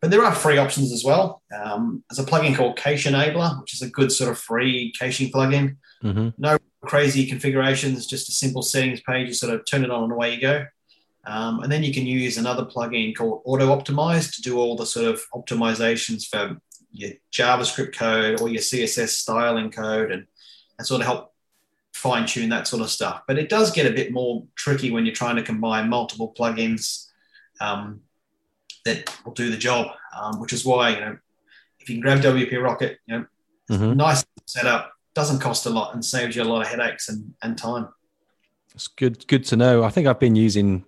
but 0.00 0.10
there 0.10 0.24
are 0.24 0.34
free 0.34 0.58
options 0.58 0.92
as 0.92 1.04
well. 1.04 1.42
Um, 1.56 2.02
there's 2.10 2.18
a 2.18 2.28
plugin 2.28 2.56
called 2.56 2.76
Cache 2.76 3.06
Enabler, 3.06 3.60
which 3.60 3.72
is 3.72 3.82
a 3.82 3.88
good 3.88 4.10
sort 4.10 4.30
of 4.32 4.38
free 4.38 4.92
caching 4.98 5.30
plugin. 5.30 5.76
hmm 6.00 6.30
Crazy 6.84 7.26
configurations, 7.26 8.08
just 8.08 8.28
a 8.28 8.32
simple 8.32 8.60
settings 8.60 9.00
page. 9.02 9.28
You 9.28 9.34
sort 9.34 9.54
of 9.54 9.64
turn 9.64 9.84
it 9.84 9.92
on 9.92 10.02
and 10.02 10.12
away 10.12 10.34
you 10.34 10.40
go. 10.40 10.66
Um, 11.24 11.60
and 11.60 11.70
then 11.70 11.82
you 11.82 11.92
can 11.92 12.04
use 12.04 12.36
another 12.36 12.64
plugin 12.64 13.14
called 13.14 13.44
Autoptimize 13.44 14.34
to 14.34 14.42
do 14.42 14.58
all 14.58 14.76
the 14.76 14.86
sort 14.86 15.06
of 15.06 15.22
optimizations 15.34 16.26
for 16.26 16.56
your 16.90 17.12
JavaScript 17.32 17.96
code 17.96 18.40
or 18.40 18.48
your 18.48 18.60
CSS 18.60 19.10
styling 19.10 19.70
code 19.70 20.10
and, 20.10 20.26
and 20.78 20.86
sort 20.86 21.00
of 21.00 21.06
help 21.06 21.32
fine 21.94 22.26
tune 22.26 22.48
that 22.50 22.66
sort 22.66 22.82
of 22.82 22.90
stuff. 22.90 23.22
But 23.26 23.38
it 23.38 23.48
does 23.48 23.70
get 23.70 23.86
a 23.86 23.94
bit 23.94 24.12
more 24.12 24.44
tricky 24.56 24.90
when 24.90 25.06
you're 25.06 25.14
trying 25.14 25.36
to 25.36 25.42
combine 25.42 25.88
multiple 25.88 26.34
plugins 26.36 27.06
um, 27.60 28.00
that 28.84 29.16
will 29.24 29.32
do 29.32 29.50
the 29.50 29.56
job, 29.56 29.88
um, 30.18 30.40
which 30.40 30.52
is 30.52 30.64
why, 30.64 30.90
you 30.90 31.00
know, 31.00 31.16
if 31.78 31.88
you 31.88 31.96
can 31.96 32.02
grab 32.02 32.20
WP 32.20 32.62
Rocket, 32.62 32.98
you 33.06 33.18
know, 33.18 33.26
hmm 33.68 33.92
nice 33.92 34.24
setup, 34.46 34.92
doesn't 35.14 35.38
cost 35.38 35.66
a 35.66 35.70
lot 35.70 35.94
and 35.94 36.04
saves 36.04 36.34
you 36.34 36.42
a 36.42 36.44
lot 36.44 36.62
of 36.62 36.68
headaches 36.68 37.08
and, 37.08 37.34
and 37.42 37.56
time. 37.56 37.88
It's 38.74 38.88
good. 38.88 39.26
Good 39.28 39.44
to 39.46 39.56
know. 39.56 39.84
I 39.84 39.90
think 39.90 40.06
I've 40.06 40.18
been 40.18 40.36
using. 40.36 40.84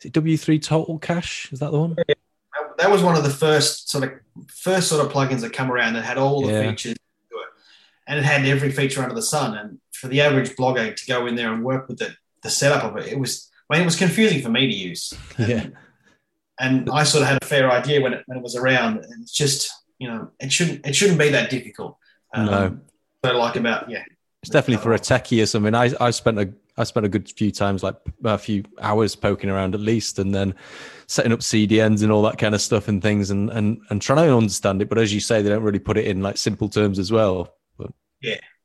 Is 0.00 0.06
it 0.06 0.12
W3 0.12 0.62
Total 0.62 0.98
Cache? 0.98 1.52
Is 1.52 1.60
that 1.60 1.72
the 1.72 1.78
one? 1.80 1.96
That- 2.78 2.90
was 2.90 3.02
one 3.02 3.16
of 3.16 3.24
the 3.24 3.30
first 3.30 3.90
sort 3.90 4.04
of 4.04 4.10
first 4.48 4.88
sort 4.88 5.04
of 5.04 5.12
plugins 5.12 5.40
that 5.40 5.52
come 5.52 5.70
around 5.70 5.94
that 5.94 6.04
had 6.04 6.16
all 6.16 6.46
the 6.46 6.52
Yeah. 6.52 6.70
features 6.70 6.94
to 6.94 7.36
it. 7.36 7.46
And 8.06 8.18
it 8.18 8.24
had 8.24 8.46
every 8.46 8.70
feature 8.70 9.02
under 9.02 9.14
the 9.14 9.22
sun. 9.22 9.58
And 9.58 9.78
for 9.92 10.06
the 10.08 10.20
average 10.20 10.50
blogger 10.56 10.94
to 10.94 11.06
go 11.06 11.26
in 11.26 11.34
there 11.34 11.52
and 11.52 11.64
work 11.64 11.88
with 11.88 11.98
the, 11.98 12.14
the 12.44 12.50
setup 12.50 12.84
of 12.84 12.96
it, 12.96 13.12
it 13.12 13.18
was 13.18 13.50
I 13.68 13.74
mean, 13.74 13.82
it 13.82 13.84
was 13.84 13.96
confusing 13.96 14.40
for 14.40 14.48
me 14.48 14.66
to 14.66 14.72
use. 14.74 15.12
Yeah. 15.38 15.66
And 16.60 16.88
I 16.90 17.02
sort 17.04 17.22
of 17.22 17.28
had 17.28 17.42
a 17.42 17.46
fair 17.46 17.70
idea 17.70 18.00
when 18.00 18.12
it 18.14 18.22
when 18.26 18.38
it 18.38 18.42
was 18.42 18.56
around. 18.56 19.04
And 19.04 19.22
it's 19.22 19.32
just, 19.32 19.70
you 19.98 20.08
know, 20.08 20.30
it 20.40 20.52
shouldn't 20.52 20.86
it 20.86 20.94
shouldn't 20.96 21.18
be 21.18 21.30
that 21.30 21.50
difficult. 21.50 21.96
Um, 22.32 22.46
No. 22.46 22.78
I 23.24 23.32
like 23.32 23.56
about 23.56 23.90
yeah. 23.90 24.04
It's 24.42 24.50
definitely 24.50 24.82
for 24.82 24.94
a 24.94 24.98
techie 25.00 25.42
or 25.42 25.46
something. 25.46 25.74
I 25.74 25.92
I 26.00 26.10
spent 26.12 26.38
a 26.38 26.52
I 26.78 26.84
spent 26.84 27.06
a 27.06 27.08
good 27.08 27.28
few 27.28 27.50
times, 27.50 27.82
like 27.82 27.96
a 28.24 28.38
few 28.38 28.64
hours 28.80 29.16
poking 29.16 29.50
around 29.50 29.74
at 29.74 29.80
least, 29.80 30.18
and 30.18 30.34
then 30.34 30.54
setting 31.06 31.32
up 31.32 31.40
CDNs 31.40 32.02
and 32.02 32.12
all 32.12 32.22
that 32.22 32.38
kind 32.38 32.54
of 32.54 32.60
stuff 32.60 32.88
and 32.88 33.02
things, 33.02 33.30
and 33.30 33.50
and 33.50 33.80
and 33.90 34.00
trying 34.00 34.26
to 34.26 34.36
understand 34.36 34.80
it. 34.80 34.88
But 34.88 34.98
as 34.98 35.12
you 35.12 35.20
say, 35.20 35.42
they 35.42 35.48
don't 35.48 35.62
really 35.62 35.78
put 35.78 35.98
it 35.98 36.06
in 36.06 36.22
like 36.22 36.38
simple 36.38 36.68
terms 36.68 36.98
as 36.98 37.10
well. 37.10 37.54
But 37.76 37.90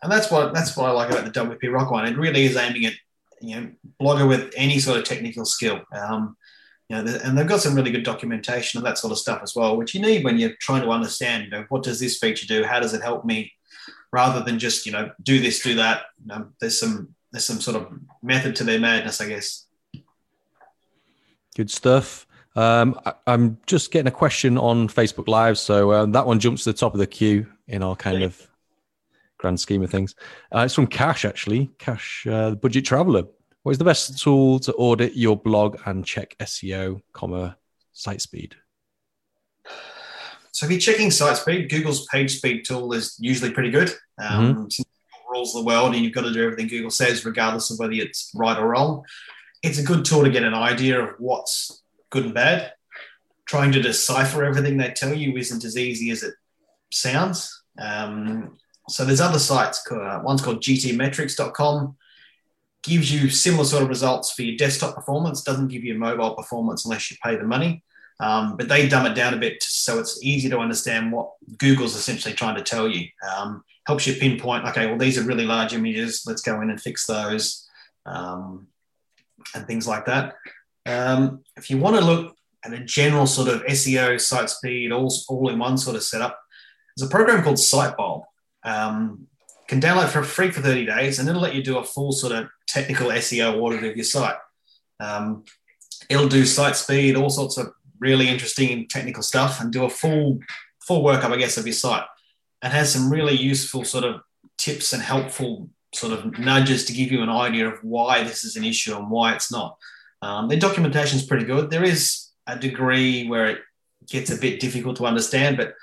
And 0.02 0.12
that's 0.12 0.30
what 0.30 0.54
that's 0.54 0.78
what 0.78 0.90
I 0.90 0.92
like 0.92 1.10
about 1.10 1.26
the 1.26 1.32
WP 1.32 1.74
Rock 1.74 1.92
one. 1.92 2.06
It 2.06 2.18
really 2.18 2.44
is 2.44 2.56
aiming 2.56 2.86
at 2.86 2.94
you 3.42 3.56
know 3.56 3.72
blogger 4.02 4.28
with 4.28 4.54
any 4.56 4.80
sort 4.80 5.00
of 5.00 5.06
technical 5.06 5.46
skill. 5.46 5.82
Um, 5.92 6.38
you 6.90 6.98
know, 6.98 7.20
and 7.24 7.38
they've 7.38 7.48
got 7.48 7.62
some 7.62 7.76
really 7.76 7.92
good 7.92 8.04
documentation 8.04 8.78
and 8.78 8.86
that 8.86 8.98
sort 8.98 9.12
of 9.12 9.18
stuff 9.18 9.42
as 9.42 9.56
well, 9.56 9.78
which 9.78 9.96
you 9.96 10.02
need 10.02 10.24
when 10.24 10.38
you're 10.38 10.56
trying 10.60 10.82
to 10.82 10.90
understand. 10.90 11.46
You 11.46 11.50
know, 11.50 11.66
what 11.70 11.84
does 11.84 12.00
this 12.00 12.18
feature 12.18 12.46
do? 12.46 12.64
How 12.64 12.80
does 12.80 12.94
it 12.94 13.02
help 13.02 13.26
me? 13.26 13.52
Rather 14.12 14.44
than 14.44 14.60
just 14.60 14.86
you 14.86 14.92
know 14.92 15.12
do 15.24 15.40
this, 15.40 15.62
do 15.64 15.76
that. 15.76 16.04
You 16.22 16.28
know, 16.28 16.50
there's 16.60 16.80
some 16.80 17.16
there's 17.34 17.44
some 17.46 17.60
sort 17.60 17.76
of 17.76 17.88
method 18.22 18.56
to 18.58 18.64
their 18.64 18.80
madness, 18.80 19.20
I 19.20 19.28
guess. 19.28 19.66
good 21.58 21.70
stuff. 21.70 22.26
Um, 22.56 23.00
I, 23.06 23.14
I'm 23.28 23.58
just 23.66 23.92
getting 23.92 24.08
a 24.08 24.12
question 24.16 24.58
on 24.58 24.88
Facebook 24.88 25.28
Live, 25.28 25.58
so 25.58 25.92
uh, 25.92 26.06
that 26.08 26.26
one 26.26 26.40
jumps 26.40 26.64
to 26.64 26.72
the 26.72 26.78
top 26.78 26.94
of 26.94 27.00
the 27.00 27.08
queue 27.08 27.48
in 27.68 27.82
our 27.84 27.96
kind 27.96 28.20
Yeah. 28.22 28.28
of 28.28 28.48
grand 29.40 29.60
scheme 29.60 29.82
of 29.84 29.90
things. 29.90 30.16
Uh, 30.56 30.60
it's 30.60 30.74
from 30.76 30.88
Cash, 30.88 31.26
actually. 31.26 31.70
Cash, 31.80 32.26
uh, 32.30 32.52
the 32.52 32.56
budget 32.56 32.86
traveler. 32.86 33.24
What 33.64 33.72
is 33.72 33.78
the 33.78 33.84
best 33.86 34.20
tool 34.22 34.60
to 34.60 34.74
audit 34.74 35.16
your 35.16 35.36
blog 35.38 35.78
and 35.86 36.06
check 36.06 36.36
SEO, 36.40 37.02
comma 37.14 37.58
site 37.94 38.22
speed? 38.22 38.56
So 40.52 40.66
if 40.68 40.72
you're 40.72 40.80
checking 40.80 41.10
site 41.10 41.38
speed, 41.38 41.70
Google's 41.70 42.06
page 42.08 42.38
speed 42.38 42.64
tool 42.66 42.94
is 42.94 43.16
usually 43.20 43.52
pretty 43.52 43.72
good. 43.72 43.92
Um, 44.20 44.70
Since 44.70 44.88
Rules 45.34 45.54
the 45.54 45.64
world 45.64 45.96
and 45.96 46.04
you've 46.04 46.14
got 46.14 46.22
to 46.22 46.34
do 46.34 46.44
everything 46.44 46.68
Google 46.68 46.92
says, 46.92 47.26
regardless 47.26 47.72
of 47.72 47.80
whether 47.80 47.94
it's 47.94 48.32
right 48.36 48.58
or 48.58 48.70
wrong. 48.70 49.04
It's 49.64 49.80
a 49.80 49.84
good 49.84 50.06
tool 50.06 50.24
to 50.24 50.30
get 50.30 50.44
an 50.44 50.54
idea 50.54 51.02
of 51.02 51.16
what's 51.18 51.82
good 52.12 52.26
and 52.26 52.34
bad. 52.34 52.74
Trying 53.46 53.72
to 53.72 53.82
decipher 53.82 54.44
everything 54.44 54.78
they 54.78 54.92
tell 54.92 55.14
you 55.14 55.36
isn't 55.36 55.66
as 55.66 55.76
easy 55.76 56.12
as 56.12 56.22
it 56.22 56.36
sounds. 56.92 57.64
Um, 57.80 58.58
so 58.90 59.06
there's 59.06 59.22
other 59.22 59.40
sites. 59.40 59.84
Uh, 59.90 60.22
one's 60.24 60.42
called 60.42 60.62
gtmetrix.com. 60.62 61.96
Gives 62.84 63.12
you 63.12 63.30
similar 63.30 63.64
sort 63.64 63.84
of 63.84 63.90
results 63.90 64.34
for 64.34 64.44
your 64.44 64.58
desktop 64.58 64.94
performance. 64.96 65.42
Doesn't 65.42 65.70
give 65.70 65.84
you 65.84 65.98
mobile 65.98 66.36
performance 66.36 66.86
unless 66.86 67.10
you 67.10 67.18
pay 67.24 67.36
the 67.38 67.44
money. 67.44 67.84
Um, 68.20 68.56
but 68.56 68.68
they 68.68 68.88
dumb 68.88 69.06
it 69.06 69.16
down 69.16 69.34
a 69.34 69.38
bit 69.38 69.62
so 69.64 70.00
it's 70.00 70.24
easy 70.24 70.50
to 70.50 70.60
understand 70.60 71.12
what 71.12 71.32
Google's 71.58 71.96
essentially 71.96 72.34
trying 72.34 72.56
to 72.56 72.62
tell 72.62 72.88
you. 72.88 73.08
Um, 73.36 73.64
helps 73.86 74.08
you 74.08 74.16
pinpoint, 74.16 74.66
okay, 74.66 74.88
well, 74.88 74.98
these 74.98 75.18
are 75.18 75.24
really 75.24 75.46
large 75.46 75.74
images. 75.74 76.24
Let's 76.26 76.42
go 76.42 76.62
in 76.62 76.70
and 76.70 76.80
fix 76.80 77.06
those 77.06 77.68
um, 78.06 78.68
and 79.56 79.68
things 79.68 79.88
like 79.88 80.06
that. 80.06 80.36
Um, 80.86 81.44
if 81.56 81.70
you 81.70 81.78
want 81.78 81.98
to 81.98 82.06
look 82.06 82.36
at 82.66 82.74
a 82.74 82.80
general 82.80 83.28
sort 83.28 83.50
of 83.50 83.64
SEO, 83.64 84.20
site 84.20 84.50
speed, 84.50 84.92
all, 84.92 85.14
all 85.28 85.50
in 85.50 85.60
one 85.60 85.78
sort 85.78 85.96
of 85.96 86.04
setup, 86.04 86.40
there's 86.96 87.08
a 87.08 87.12
program 87.12 87.44
called 87.44 87.58
Sitebulb. 87.58 88.24
Um, 88.64 89.28
can 89.68 89.82
download 89.82 90.10
for 90.10 90.24
free 90.24 90.52
for 90.52 90.62
30 90.62 90.86
days 90.86 91.20
and 91.20 91.28
it'll 91.28 91.42
let 91.42 91.56
you 91.56 91.64
do 91.64 91.78
a 91.78 91.84
full 91.84 92.12
sort 92.12 92.34
of 92.34 92.48
technical 92.68 93.08
SEO 93.08 93.62
audit 93.62 93.84
of 93.84 93.96
your 93.96 94.04
site. 94.04 94.36
Um, 95.00 95.44
it'll 96.10 96.28
do 96.28 96.46
site 96.46 96.76
speed, 96.76 97.16
all 97.16 97.30
sorts 97.30 97.58
of 97.58 97.74
really 98.00 98.28
interesting 98.28 98.88
technical 98.88 99.24
stuff, 99.24 99.62
and 99.62 99.72
do 99.72 99.86
a 99.86 99.90
full 99.90 100.40
full 100.82 101.04
workup, 101.04 101.32
I 101.32 101.38
guess, 101.38 101.58
of 101.58 101.66
your 101.66 101.74
site, 101.74 102.04
and 102.64 102.72
has 102.72 102.92
some 102.92 103.12
really 103.12 103.36
useful 103.36 103.84
sort 103.84 104.06
of 104.06 104.22
tips 104.58 104.94
and 104.94 105.04
helpful 105.04 105.70
sort 105.94 106.14
of 106.14 106.40
nudges 106.40 106.86
to 106.86 106.94
give 106.94 107.12
you 107.12 107.22
an 107.22 107.30
idea 107.30 107.68
of 107.68 107.78
why 107.84 108.24
this 108.24 108.44
is 108.44 108.56
an 108.56 108.64
issue 108.64 108.96
and 108.96 109.12
why 109.12 109.36
it's 109.36 109.52
not. 109.52 109.78
Um, 110.22 110.48
documentation 110.48 111.20
is 111.20 111.26
pretty 111.26 111.46
good. 111.46 111.70
There 111.70 111.84
is 111.84 112.30
a 112.48 112.58
degree 112.58 113.28
where 113.28 113.48
it 113.48 113.60
gets 114.10 114.32
a 114.32 114.38
bit 114.38 114.62
difficult 114.62 114.96
to 114.98 115.06
understand, 115.06 115.58
but 115.58 115.76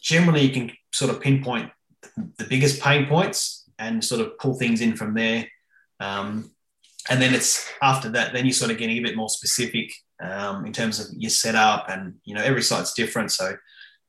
generally 0.00 0.40
you 0.40 0.50
can 0.50 0.72
sort 0.92 1.10
of 1.10 1.20
pinpoint 1.20 1.70
the 2.38 2.44
biggest 2.44 2.80
pain 2.82 3.06
points 3.06 3.68
and 3.78 4.02
sort 4.02 4.22
of 4.22 4.38
pull 4.38 4.54
things 4.54 4.80
in 4.80 4.96
from 4.96 5.12
there. 5.12 5.46
Um, 6.00 6.50
and 7.10 7.20
then 7.20 7.34
it's 7.34 7.70
after 7.82 8.08
that, 8.10 8.32
then 8.32 8.46
you're 8.46 8.54
sort 8.54 8.70
of 8.70 8.78
getting 8.78 8.96
a 8.96 9.02
bit 9.02 9.16
more 9.16 9.28
specific 9.28 9.92
um, 10.22 10.64
in 10.64 10.72
terms 10.72 11.00
of 11.00 11.06
your 11.16 11.30
setup, 11.30 11.90
and 11.90 12.14
you 12.24 12.34
know 12.34 12.42
every 12.42 12.62
site's 12.62 12.94
different. 12.94 13.30
So 13.30 13.56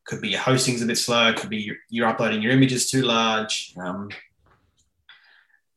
could 0.06 0.22
be 0.22 0.30
your 0.30 0.40
hosting's 0.40 0.82
a 0.82 0.86
bit 0.86 0.98
slow, 0.98 1.34
could 1.34 1.50
be 1.50 1.58
you're, 1.58 1.76
you're 1.90 2.08
uploading 2.08 2.42
your 2.42 2.52
images 2.52 2.90
too 2.90 3.02
large. 3.02 3.74
Um, 3.78 4.10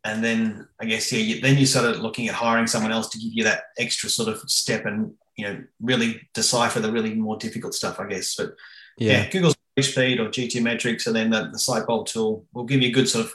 and 0.05 0.23
then 0.23 0.69
I 0.81 0.85
guess 0.87 1.11
yeah, 1.13 1.19
you, 1.21 1.41
then 1.41 1.57
you 1.59 1.67
started 1.67 2.01
looking 2.01 2.29
at 2.29 2.35
hiring 2.35 2.67
someone 2.67 2.93
else 2.93 3.09
to 3.11 3.19
give 3.19 3.33
you 3.33 3.45
that 3.45 3.65
extra 3.79 4.09
sort 4.09 4.29
of 4.29 4.39
step 4.49 4.87
and 4.87 5.13
you 5.37 5.45
know 5.47 5.63
really 5.81 6.29
decipher 6.35 6.81
the 6.81 6.93
really 6.93 7.15
more 7.15 7.37
difficult 7.37 7.75
stuff, 7.75 7.99
I 8.01 8.07
guess. 8.07 8.35
But 8.37 8.55
Yeah. 8.99 9.13
yeah, 9.25 9.31
Google's 9.31 9.57
page 9.77 9.91
speed 9.93 10.21
or 10.21 10.29
GTmetrix, 10.29 11.07
and 11.07 11.17
then 11.17 11.31
the, 11.31 11.51
the 11.51 12.05
tool 12.07 12.47
will 12.53 12.65
give 12.65 12.83
you 12.83 12.89
a 12.89 12.93
good 12.93 13.09
sort 13.09 13.27
of 13.27 13.33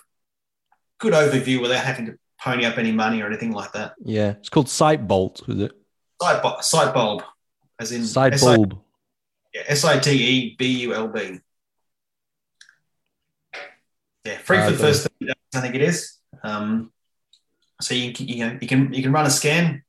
good 1.00 1.14
overview 1.14 1.62
without 1.62 1.84
having 1.84 2.06
to 2.08 2.18
pony 2.42 2.66
up 2.66 2.78
any 2.78 2.92
money 2.92 3.22
or 3.22 3.28
anything 3.28 3.52
like 3.52 3.72
that. 3.74 3.94
Yeah. 4.04 4.32
It's 4.32 4.50
called 4.50 4.70
Site 4.70 5.08
Bolt, 5.08 5.46
was 5.48 5.60
it? 5.60 5.72
Site, 6.22 6.42
bu- 6.42 6.62
site 6.62 6.94
bulb, 6.94 7.24
as 7.80 7.92
in 7.92 8.06
Site 8.06 8.40
S 9.56 9.84
I- 9.86 9.94
Bulb. 9.94 10.06
yeah, 10.06 10.06
S 10.06 10.10
I 10.10 10.12
T 10.12 10.12
E 10.12 10.56
B 10.58 10.68
U 10.82 10.94
L 10.94 11.08
B. 11.08 11.40
Yeah, 14.26 14.38
free 14.38 14.58
Uh, 14.58 14.66
for 14.66 14.72
the 14.72 14.78
first 14.78 15.04
30 15.20 15.26
days, 15.26 15.36
I 15.54 15.62
think 15.62 15.76
it 15.76 15.82
is. 15.82 16.18
Um, 16.44 16.92
so 17.82 17.94
you 17.94 18.14
can, 18.14 18.28
you 18.28 18.46
know 18.46 18.58
you 18.62 18.68
can 18.68 18.94
you 18.94 19.04
can 19.04 19.12
run 19.12 19.26
a 19.26 19.30
scan, 19.30 19.84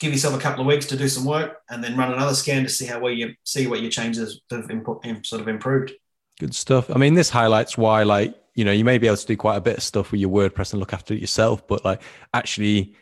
give 0.00 0.12
yourself 0.12 0.34
a 0.34 0.38
couple 0.40 0.60
of 0.62 0.66
weeks 0.66 0.86
to 0.86 0.96
do 0.96 1.08
some 1.08 1.24
work, 1.24 1.58
and 1.68 1.84
then 1.84 1.96
run 1.96 2.12
another 2.12 2.34
scan 2.34 2.62
to 2.62 2.68
see 2.70 2.86
how 2.86 2.98
well 3.00 3.12
you 3.12 3.34
see 3.44 3.66
what 3.66 3.82
your 3.82 3.90
changes 3.90 4.40
have 4.50 4.66
impo- 4.68 5.04
im- 5.04 5.24
sort 5.24 5.42
of 5.42 5.48
improved. 5.48 5.92
Good 6.40 6.54
stuff. 6.54 6.90
I 6.90 6.96
mean, 6.98 7.14
this 7.14 7.30
highlights 7.30 7.76
why, 7.78 8.02
like, 8.02 8.34
you 8.54 8.64
know, 8.64 8.72
you 8.72 8.84
may 8.84 8.98
be 8.98 9.06
able 9.06 9.16
to 9.18 9.26
do 9.26 9.36
quite 9.36 9.56
a 9.56 9.60
bit 9.60 9.76
of 9.76 9.82
stuff 9.82 10.10
with 10.10 10.20
your 10.20 10.30
WordPress 10.30 10.72
and 10.72 10.80
look 10.80 10.92
after 10.92 11.12
it 11.14 11.20
yourself, 11.20 11.66
but 11.68 11.84
like, 11.84 12.00
actually, 12.32 12.94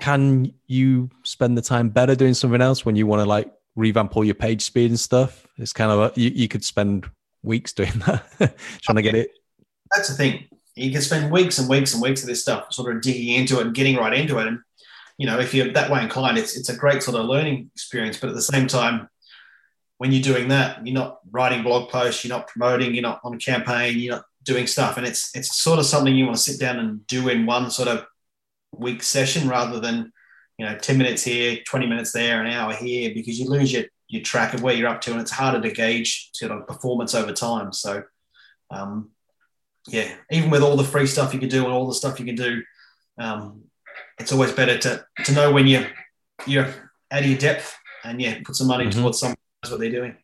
can 0.00 0.52
you 0.66 1.10
spend 1.24 1.58
the 1.58 1.62
time 1.62 1.88
better 1.88 2.14
doing 2.14 2.34
something 2.34 2.60
else 2.62 2.84
when 2.84 2.96
you 2.96 3.06
want 3.06 3.20
to 3.20 3.26
like 3.26 3.52
revamp 3.76 4.16
all 4.16 4.24
your 4.24 4.34
page 4.34 4.62
speed 4.62 4.90
and 4.90 5.00
stuff? 5.00 5.46
It's 5.58 5.72
kind 5.72 5.90
of 5.90 5.98
a, 6.00 6.20
you, 6.20 6.30
you 6.30 6.48
could 6.48 6.64
spend 6.64 7.08
weeks 7.42 7.72
doing 7.72 7.92
that, 8.06 8.56
trying 8.82 8.96
to 8.96 9.02
get 9.02 9.14
it. 9.14 9.30
That's 9.94 10.08
the 10.08 10.14
thing. 10.14 10.48
You 10.74 10.90
can 10.90 11.02
spend 11.02 11.30
weeks 11.30 11.58
and 11.58 11.68
weeks 11.68 11.94
and 11.94 12.02
weeks 12.02 12.22
of 12.22 12.28
this 12.28 12.42
stuff, 12.42 12.72
sort 12.72 12.94
of 12.94 13.02
digging 13.02 13.34
into 13.34 13.60
it 13.60 13.66
and 13.66 13.74
getting 13.74 13.96
right 13.96 14.12
into 14.12 14.38
it. 14.38 14.48
And 14.48 14.58
you 15.18 15.26
know, 15.26 15.38
if 15.38 15.54
you're 15.54 15.72
that 15.72 15.90
way 15.90 16.02
inclined, 16.02 16.38
it's 16.38 16.56
it's 16.56 16.68
a 16.68 16.76
great 16.76 17.02
sort 17.02 17.16
of 17.16 17.26
learning 17.26 17.70
experience. 17.74 18.18
But 18.18 18.30
at 18.30 18.34
the 18.34 18.42
same 18.42 18.66
time, 18.66 19.08
when 19.98 20.10
you're 20.10 20.22
doing 20.22 20.48
that, 20.48 20.84
you're 20.84 20.94
not 20.94 21.20
writing 21.30 21.62
blog 21.62 21.90
posts, 21.90 22.24
you're 22.24 22.36
not 22.36 22.48
promoting, 22.48 22.94
you're 22.94 23.02
not 23.02 23.20
on 23.22 23.34
a 23.34 23.38
campaign, 23.38 23.98
you're 23.98 24.16
not 24.16 24.24
doing 24.42 24.66
stuff, 24.66 24.96
and 24.96 25.06
it's 25.06 25.34
it's 25.36 25.56
sort 25.56 25.78
of 25.78 25.86
something 25.86 26.14
you 26.14 26.24
want 26.24 26.36
to 26.36 26.42
sit 26.42 26.58
down 26.58 26.78
and 26.78 27.06
do 27.06 27.28
in 27.28 27.46
one 27.46 27.70
sort 27.70 27.88
of 27.88 28.04
week 28.72 29.02
session 29.02 29.48
rather 29.48 29.78
than 29.78 30.12
you 30.58 30.64
know 30.66 30.76
10 30.76 30.98
minutes 30.98 31.22
here 31.22 31.58
20 31.66 31.86
minutes 31.86 32.12
there 32.12 32.40
an 32.42 32.50
hour 32.52 32.72
here 32.72 33.12
because 33.14 33.38
you 33.40 33.48
lose 33.48 33.72
your 33.72 33.84
your 34.08 34.22
track 34.22 34.54
of 34.54 34.62
where 34.62 34.74
you're 34.74 34.88
up 34.88 35.00
to 35.00 35.10
and 35.12 35.20
it's 35.20 35.30
harder 35.30 35.60
to 35.60 35.74
gauge 35.74 36.30
sort 36.34 36.52
of 36.52 36.66
performance 36.66 37.14
over 37.14 37.32
time 37.32 37.72
so 37.72 38.02
um, 38.70 39.10
yeah 39.88 40.14
even 40.30 40.50
with 40.50 40.62
all 40.62 40.76
the 40.76 40.84
free 40.84 41.06
stuff 41.06 41.34
you 41.34 41.40
can 41.40 41.48
do 41.48 41.64
and 41.64 41.72
all 41.72 41.86
the 41.88 41.94
stuff 41.94 42.20
you 42.20 42.26
can 42.26 42.36
do 42.36 42.62
um, 43.18 43.62
it's 44.18 44.32
always 44.32 44.52
better 44.52 44.78
to 44.78 45.04
to 45.24 45.32
know 45.32 45.50
when 45.52 45.66
you 45.66 45.86
you're 46.46 46.66
out 47.10 47.20
of 47.22 47.26
your 47.26 47.38
depth 47.38 47.74
and 48.04 48.20
yeah 48.20 48.38
put 48.44 48.54
some 48.56 48.66
money 48.68 48.86
Mhm. 48.86 48.92
towards 48.92 49.18
someone 49.18 49.36
who 49.36 49.66
knows 49.66 49.70
what 49.72 49.80
they're 49.80 49.90
doing 49.90 50.16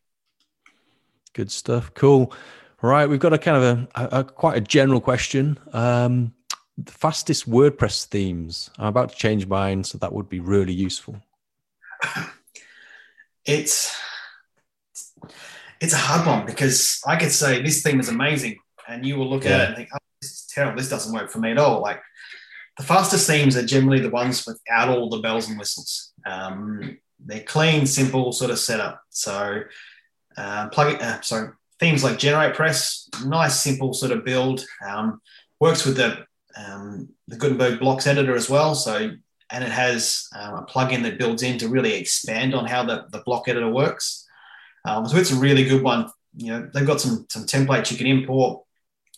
Good 1.33 1.49
stuff. 1.49 1.93
Cool. 1.93 2.33
Right. 2.81 3.05
We've 3.07 3.17
got 3.19 3.31
a 3.31 3.37
kind 3.37 3.55
of 3.55 3.63
a, 3.63 3.87
a, 3.95 4.19
a 4.19 4.23
quite 4.25 4.57
a 4.57 4.61
general 4.61 4.99
question. 4.99 5.57
Um, 5.71 6.33
the 6.77 6.91
fastest 6.91 7.49
WordPress 7.49 8.05
themes. 8.05 8.69
I'm 8.77 8.87
about 8.87 9.09
to 9.09 9.15
change 9.15 9.47
mine, 9.47 9.83
so 9.83 9.97
that 9.97 10.13
would 10.13 10.29
be 10.29 10.39
really 10.39 10.73
useful. 10.73 11.21
it's 13.45 13.95
it's 15.79 15.93
a 15.93 15.97
hard 15.97 16.27
one 16.27 16.45
because 16.45 17.01
I 17.05 17.15
could 17.15 17.31
say 17.31 17.61
this 17.61 17.81
theme 17.81 17.99
is 17.99 18.09
amazing, 18.09 18.57
and 18.87 19.05
you 19.05 19.17
will 19.17 19.29
look 19.29 19.45
at 19.45 19.59
it 19.59 19.67
and 19.67 19.75
think, 19.75 19.89
"Oh, 19.93 19.97
this 20.21 20.31
is 20.31 20.47
terrible. 20.53 20.77
This 20.77 20.89
doesn't 20.89 21.13
work 21.13 21.29
for 21.29 21.39
me 21.39 21.51
at 21.51 21.57
all." 21.57 21.81
Like 21.81 22.01
the 22.77 22.83
fastest 22.83 23.27
themes 23.27 23.55
are 23.57 23.65
generally 23.65 23.99
the 23.99 24.09
ones 24.09 24.45
without 24.45 24.89
all 24.89 25.09
the 25.09 25.19
bells 25.19 25.49
and 25.49 25.59
whistles. 25.59 26.13
Um, 26.25 26.97
they're 27.23 27.43
clean, 27.43 27.85
simple 27.85 28.31
sort 28.31 28.51
of 28.51 28.59
setup. 28.59 29.01
So 29.09 29.61
uh, 30.37 30.69
plug 30.69 30.93
it. 30.93 31.01
Uh, 31.01 31.21
sorry, 31.21 31.49
themes 31.79 32.03
like 32.03 32.17
Generate 32.17 32.55
Press, 32.55 33.07
nice, 33.25 33.59
simple 33.59 33.93
sort 33.93 34.11
of 34.11 34.25
build. 34.25 34.65
Um, 34.87 35.21
works 35.59 35.85
with 35.85 35.97
the 35.97 36.25
um, 36.55 37.09
the 37.27 37.37
Gutenberg 37.37 37.79
blocks 37.79 38.07
editor 38.07 38.35
as 38.35 38.49
well. 38.49 38.75
So 38.75 39.11
and 39.53 39.63
it 39.65 39.71
has 39.71 40.27
um, 40.33 40.55
a 40.55 40.65
plugin 40.65 41.03
that 41.03 41.19
builds 41.19 41.43
in 41.43 41.57
to 41.57 41.67
really 41.67 41.93
expand 41.95 42.55
on 42.55 42.65
how 42.65 42.85
the, 42.85 43.05
the 43.11 43.21
block 43.25 43.49
editor 43.49 43.67
works. 43.69 44.25
Um, 44.85 45.05
so 45.05 45.17
it's 45.17 45.31
a 45.31 45.35
really 45.39 45.65
good 45.65 45.83
one. 45.83 46.09
You 46.37 46.51
know, 46.53 46.69
they've 46.73 46.87
got 46.87 47.01
some 47.01 47.25
some 47.29 47.45
templates 47.45 47.91
you 47.91 47.97
can 47.97 48.07
import, 48.07 48.63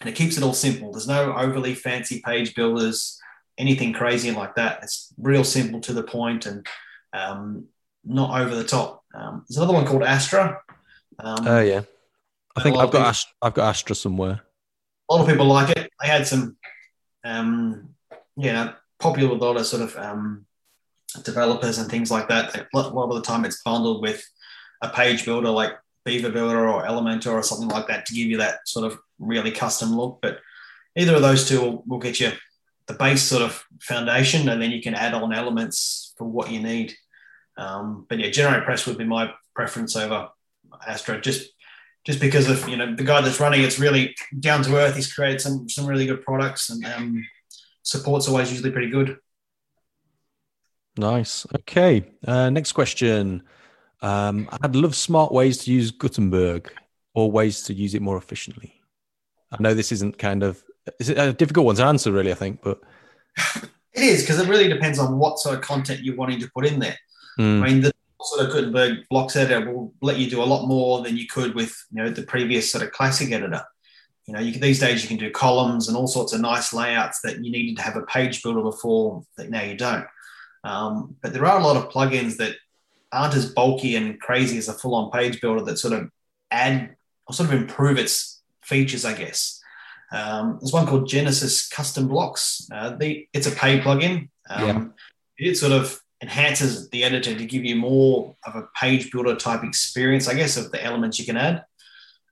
and 0.01 0.09
it 0.09 0.15
keeps 0.15 0.35
it 0.37 0.43
all 0.43 0.53
simple. 0.53 0.91
There's 0.91 1.07
no 1.07 1.33
overly 1.35 1.75
fancy 1.75 2.21
page 2.25 2.55
builders, 2.55 3.19
anything 3.57 3.93
crazy 3.93 4.31
like 4.31 4.55
that. 4.55 4.79
It's 4.81 5.13
real 5.19 5.43
simple 5.43 5.79
to 5.81 5.93
the 5.93 6.03
point 6.03 6.47
and 6.47 6.65
um, 7.13 7.65
not 8.03 8.41
over 8.41 8.55
the 8.55 8.63
top. 8.63 9.03
Um, 9.13 9.45
there's 9.47 9.57
another 9.57 9.73
one 9.73 9.85
called 9.85 10.03
Astra. 10.03 10.61
Um, 11.19 11.47
Oh 11.47 11.61
yeah. 11.61 11.81
I 12.55 12.61
think 12.63 12.77
I've 12.77 12.91
got 12.91 13.01
of 13.01 13.07
Ast- 13.07 13.33
I've 13.41 13.53
got 13.53 13.69
Astra 13.69 13.95
somewhere. 13.95 14.41
a 15.09 15.13
lot 15.13 15.21
of 15.21 15.27
people 15.27 15.45
like 15.45 15.75
it. 15.77 15.91
They 16.01 16.07
had 16.07 16.27
some, 16.27 16.57
um, 17.23 17.89
you 18.35 18.51
know, 18.51 18.73
popular 18.99 19.33
with 19.33 19.41
a 19.41 19.45
lot 19.45 19.57
of 19.57 19.65
sort 19.65 19.83
of 19.83 19.97
um, 19.97 20.45
developers 21.23 21.77
and 21.77 21.89
things 21.89 22.09
like 22.09 22.27
that. 22.29 22.55
A 22.55 22.67
lot, 22.73 23.09
of 23.09 23.15
the 23.15 23.21
time, 23.21 23.45
it's 23.45 23.61
bundled 23.63 24.01
with 24.01 24.27
a 24.81 24.89
page 24.89 25.25
builder 25.25 25.49
like 25.49 25.73
Beaver 26.05 26.29
Builder 26.29 26.67
or 26.67 26.83
Elementor 26.83 27.33
or 27.33 27.43
something 27.43 27.69
like 27.69 27.87
that 27.87 28.05
to 28.07 28.13
give 28.13 28.27
you 28.27 28.37
that 28.37 28.67
sort 28.67 28.91
of 28.91 28.99
really 29.19 29.51
custom 29.51 29.95
look. 29.95 30.19
But 30.21 30.39
either 30.97 31.15
of 31.15 31.21
those 31.21 31.47
two 31.47 31.61
will, 31.61 31.83
will 31.87 31.99
get 31.99 32.19
you 32.19 32.31
the 32.87 32.93
base 32.93 33.23
sort 33.23 33.41
of 33.41 33.63
foundation, 33.79 34.49
and 34.49 34.61
then 34.61 34.71
you 34.71 34.81
can 34.81 34.95
add 34.95 35.13
on 35.13 35.33
elements 35.33 36.13
for 36.17 36.25
what 36.25 36.51
you 36.51 36.61
need. 36.61 36.93
Um, 37.57 38.05
but 38.09 38.19
yeah, 38.19 38.29
Generate 38.29 38.65
Press 38.65 38.85
would 38.87 38.97
be 38.97 39.05
my 39.05 39.31
preference 39.55 39.95
over 39.95 40.29
Astra, 40.85 41.21
just 41.21 41.51
just 42.05 42.19
because 42.19 42.49
of 42.49 42.67
you 42.67 42.77
know 42.77 42.95
the 42.95 43.03
guy 43.03 43.21
that's 43.21 43.39
running 43.39 43.61
it's 43.61 43.79
really 43.79 44.15
down 44.39 44.63
to 44.63 44.75
earth. 44.77 44.95
He's 44.95 45.11
created 45.11 45.41
some 45.41 45.67
some 45.69 45.85
really 45.85 46.05
good 46.05 46.23
products, 46.23 46.69
and 46.69 46.85
um, 46.85 47.25
support's 47.83 48.27
always 48.27 48.51
usually 48.51 48.71
pretty 48.71 48.89
good. 48.89 49.17
Nice. 50.97 51.45
Okay. 51.55 52.05
Uh, 52.25 52.49
next 52.49 52.73
question. 52.73 53.43
Um, 54.01 54.49
I'd 54.61 54.75
love 54.75 54.95
smart 54.95 55.31
ways 55.31 55.57
to 55.59 55.71
use 55.71 55.91
Gutenberg 55.91 56.71
or 57.15 57.31
ways 57.31 57.63
to 57.63 57.73
use 57.73 57.95
it 57.95 58.01
more 58.01 58.17
efficiently. 58.17 58.81
I 59.51 59.61
know 59.61 59.73
this 59.73 59.91
isn't 59.91 60.17
kind 60.17 60.43
of 60.43 60.63
it's 60.99 61.09
a 61.09 61.33
difficult 61.33 61.65
one 61.65 61.75
to 61.77 61.85
answer, 61.85 62.11
really. 62.11 62.31
I 62.31 62.35
think, 62.35 62.61
but 62.61 62.81
It 63.93 64.03
is 64.03 64.21
because 64.21 64.39
it 64.39 64.49
really 64.49 64.67
depends 64.67 64.97
on 64.97 65.19
what 65.19 65.39
sort 65.39 65.55
of 65.55 65.61
content 65.61 66.01
you're 66.01 66.15
wanting 66.15 66.39
to 66.39 66.49
put 66.53 66.65
in 66.65 66.79
there. 66.79 66.97
mm, 67.39 67.61
I 67.61 67.67
mean, 67.67 67.81
the 67.81 67.93
sort 68.25 68.45
of 68.45 68.53
Gutenberg 68.53 69.07
blocks 69.09 69.35
editor 69.35 69.71
will 69.71 69.93
let 70.01 70.17
you 70.17 70.29
do 70.29 70.41
a 70.41 70.45
lot 70.45 70.67
more 70.67 71.01
than 71.01 71.17
you 71.17 71.27
could 71.27 71.55
with 71.55 71.75
you 71.91 72.03
know 72.03 72.09
the 72.09 72.23
previous 72.23 72.71
sort 72.71 72.83
of 72.83 72.91
classic 72.91 73.31
editor. 73.31 73.63
You 74.25 74.33
know, 74.33 74.39
you 74.39 74.53
can, 74.53 74.61
these 74.61 74.79
days 74.79 75.01
you 75.01 75.09
can 75.09 75.17
do 75.17 75.31
columns 75.31 75.87
and 75.87 75.97
all 75.97 76.07
sorts 76.07 76.31
of 76.31 76.39
nice 76.39 76.73
layouts 76.73 77.19
that 77.21 77.43
you 77.43 77.51
needed 77.51 77.77
to 77.77 77.83
have 77.83 77.97
a 77.97 78.03
page 78.03 78.41
builder 78.41 78.61
before 78.61 79.23
that 79.37 79.49
now 79.49 79.61
you 79.61 79.75
don't. 79.75 80.05
Um, 80.63 81.17
but 81.21 81.33
there 81.33 81.45
are 81.45 81.59
a 81.59 81.63
lot 81.63 81.75
of 81.75 81.89
plugins 81.89 82.37
that 82.37 82.55
aren't 83.11 83.35
as 83.35 83.51
bulky 83.51 83.97
and 83.97 84.19
crazy 84.19 84.57
as 84.57 84.69
a 84.69 84.73
full-on 84.73 85.11
page 85.11 85.41
builder 85.41 85.65
that 85.65 85.77
sort 85.77 85.93
of 85.93 86.09
add 86.51 86.95
or 87.27 87.33
sort 87.33 87.49
of 87.49 87.55
improve 87.61 87.97
its 87.97 88.41
features, 88.61 89.03
I 89.03 89.13
guess. 89.13 89.61
Um, 90.11 90.57
there's 90.61 90.71
one 90.71 90.85
called 90.85 91.07
Genesis 91.07 91.67
Custom 91.67 92.07
Blocks. 92.07 92.67
Uh, 92.71 92.95
the, 92.95 93.27
it's 93.33 93.47
a 93.47 93.51
paid 93.51 93.81
plugin. 93.81 94.29
Um, 94.49 94.93
It 95.37 95.55
sort 95.57 95.73
of 95.73 95.99
enhances 96.23 96.89
the 96.89 97.03
editor 97.03 97.35
to 97.35 97.45
give 97.45 97.65
you 97.65 97.75
more 97.75 98.35
of 98.45 98.55
a 98.55 98.67
page 98.79 99.11
builder 99.11 99.35
type 99.35 99.63
experience, 99.63 100.27
I 100.29 100.33
guess, 100.33 100.55
of 100.57 100.71
the 100.71 100.83
elements 100.83 101.19
you 101.19 101.25
can 101.25 101.37
add. 101.37 101.65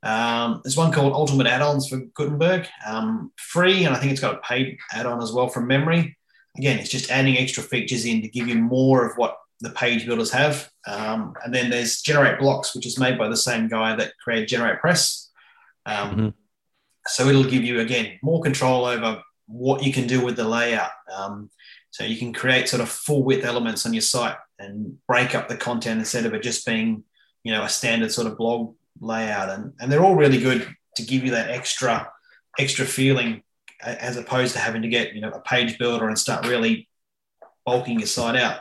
Um, 0.01 0.61
there's 0.63 0.77
one 0.77 0.93
called 0.93 1.13
Ultimate 1.13 1.45
Add-ons 1.45 1.89
for 1.89 1.97
Gutenberg, 2.15 2.67
um, 2.87 3.31
free, 3.35 3.83
and 3.83 3.93
I 3.93 3.99
think 3.99 4.13
it's 4.13 4.21
got 4.21 4.35
a 4.35 4.39
paid 4.39 4.77
add-on 4.93 5.21
as 5.21 5.33
well 5.33 5.49
from 5.49 5.67
memory. 5.67 6.17
Again, 6.57 6.79
it's 6.79 6.89
just 6.89 7.11
adding 7.11 7.37
extra 7.37 7.63
features 7.63 8.05
in 8.05 8.21
to 8.21 8.29
give 8.29 8.47
you 8.47 8.55
more 8.55 9.05
of 9.05 9.17
what 9.17 9.37
the 9.59 9.69
page 9.71 10.05
builders 10.07 10.31
have. 10.31 10.71
Um, 10.87 11.35
and 11.43 11.53
then 11.53 11.69
there's 11.69 12.01
Generate 12.01 12.39
Blocks, 12.39 12.73
which 12.73 12.87
is 12.87 12.97
made 12.97 13.17
by 13.17 13.27
the 13.27 13.37
same 13.37 13.67
guy 13.67 13.95
that 13.95 14.13
created 14.23 14.47
Generate 14.47 14.79
Press. 14.79 15.29
Um, 15.85 16.15
Mhm. 16.15 16.33
So 17.07 17.27
it'll 17.27 17.43
give 17.43 17.63
you 17.63 17.79
again 17.79 18.19
more 18.21 18.41
control 18.41 18.85
over 18.85 19.23
what 19.47 19.83
you 19.83 19.91
can 19.91 20.07
do 20.07 20.23
with 20.23 20.35
the 20.35 20.47
layout. 20.47 20.91
So 21.91 22.03
you 22.05 22.17
can 22.17 22.33
create 22.33 22.69
sort 22.69 22.81
of 22.81 22.89
full 22.89 23.23
width 23.23 23.45
elements 23.45 23.85
on 23.85 23.93
your 23.93 24.01
site 24.01 24.37
and 24.57 24.97
break 25.07 25.35
up 25.35 25.47
the 25.47 25.57
content 25.57 25.99
instead 25.99 26.25
of 26.25 26.33
it 26.33 26.41
just 26.41 26.65
being, 26.65 27.03
you 27.43 27.51
know, 27.51 27.63
a 27.63 27.69
standard 27.69 28.11
sort 28.11 28.27
of 28.27 28.37
blog 28.37 28.75
layout. 28.99 29.49
And, 29.49 29.73
and 29.79 29.91
they're 29.91 30.03
all 30.03 30.15
really 30.15 30.39
good 30.39 30.73
to 30.95 31.03
give 31.03 31.23
you 31.23 31.31
that 31.31 31.49
extra, 31.49 32.09
extra 32.57 32.85
feeling 32.85 33.43
as 33.81 34.15
opposed 34.15 34.53
to 34.53 34.59
having 34.59 34.83
to 34.83 34.87
get, 34.87 35.13
you 35.13 35.21
know, 35.21 35.31
a 35.31 35.41
page 35.41 35.77
builder 35.77 36.07
and 36.07 36.17
start 36.17 36.47
really 36.47 36.87
bulking 37.65 37.99
your 37.99 38.07
site 38.07 38.35
out. 38.35 38.59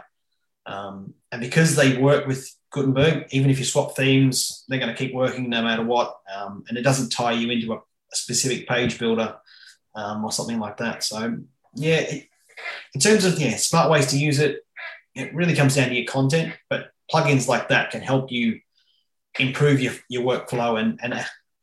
Um, 0.67 1.15
and 1.31 1.41
because 1.41 1.77
they 1.77 1.99
work 1.99 2.27
with 2.27 2.51
Gutenberg, 2.73 3.27
even 3.31 3.51
if 3.51 3.59
you 3.59 3.65
swap 3.65 3.97
themes, 3.97 4.65
they're 4.69 4.79
going 4.79 4.95
to 4.95 4.99
keep 4.99 5.15
working 5.15 5.49
no 5.49 5.63
matter 5.63 5.85
what. 5.85 6.17
Um, 6.35 6.65
and 6.69 6.79
it 6.79 6.83
doesn't 6.83 7.11
tie 7.11 7.33
you 7.33 7.51
into 7.51 7.73
a, 7.73 7.77
a 7.77 8.17
specific 8.17 8.67
page 8.67 8.99
builder 8.99 9.37
um, 9.95 10.25
or 10.25 10.33
something 10.33 10.59
like 10.59 10.79
that. 10.79 11.05
So, 11.05 11.39
yeah, 11.75 11.97
it, 11.97 12.30
in 12.95 13.01
terms 13.01 13.25
of 13.25 13.39
yeah, 13.39 13.57
smart 13.57 13.91
ways 13.91 14.07
to 14.09 14.19
use 14.19 14.39
it, 14.39 14.65
it 15.15 15.35
really 15.35 15.55
comes 15.55 15.75
down 15.75 15.89
to 15.89 15.95
your 15.95 16.07
content, 16.07 16.55
but 16.69 16.93
plugins 17.13 17.49
like 17.49 17.69
that 17.69 17.91
can 17.91 18.01
help 18.01 18.31
you 18.31 18.61
improve 19.39 19.81
your, 19.81 19.93
your 20.09 20.23
workflow 20.23 20.81
and, 20.81 20.99
and 21.03 21.15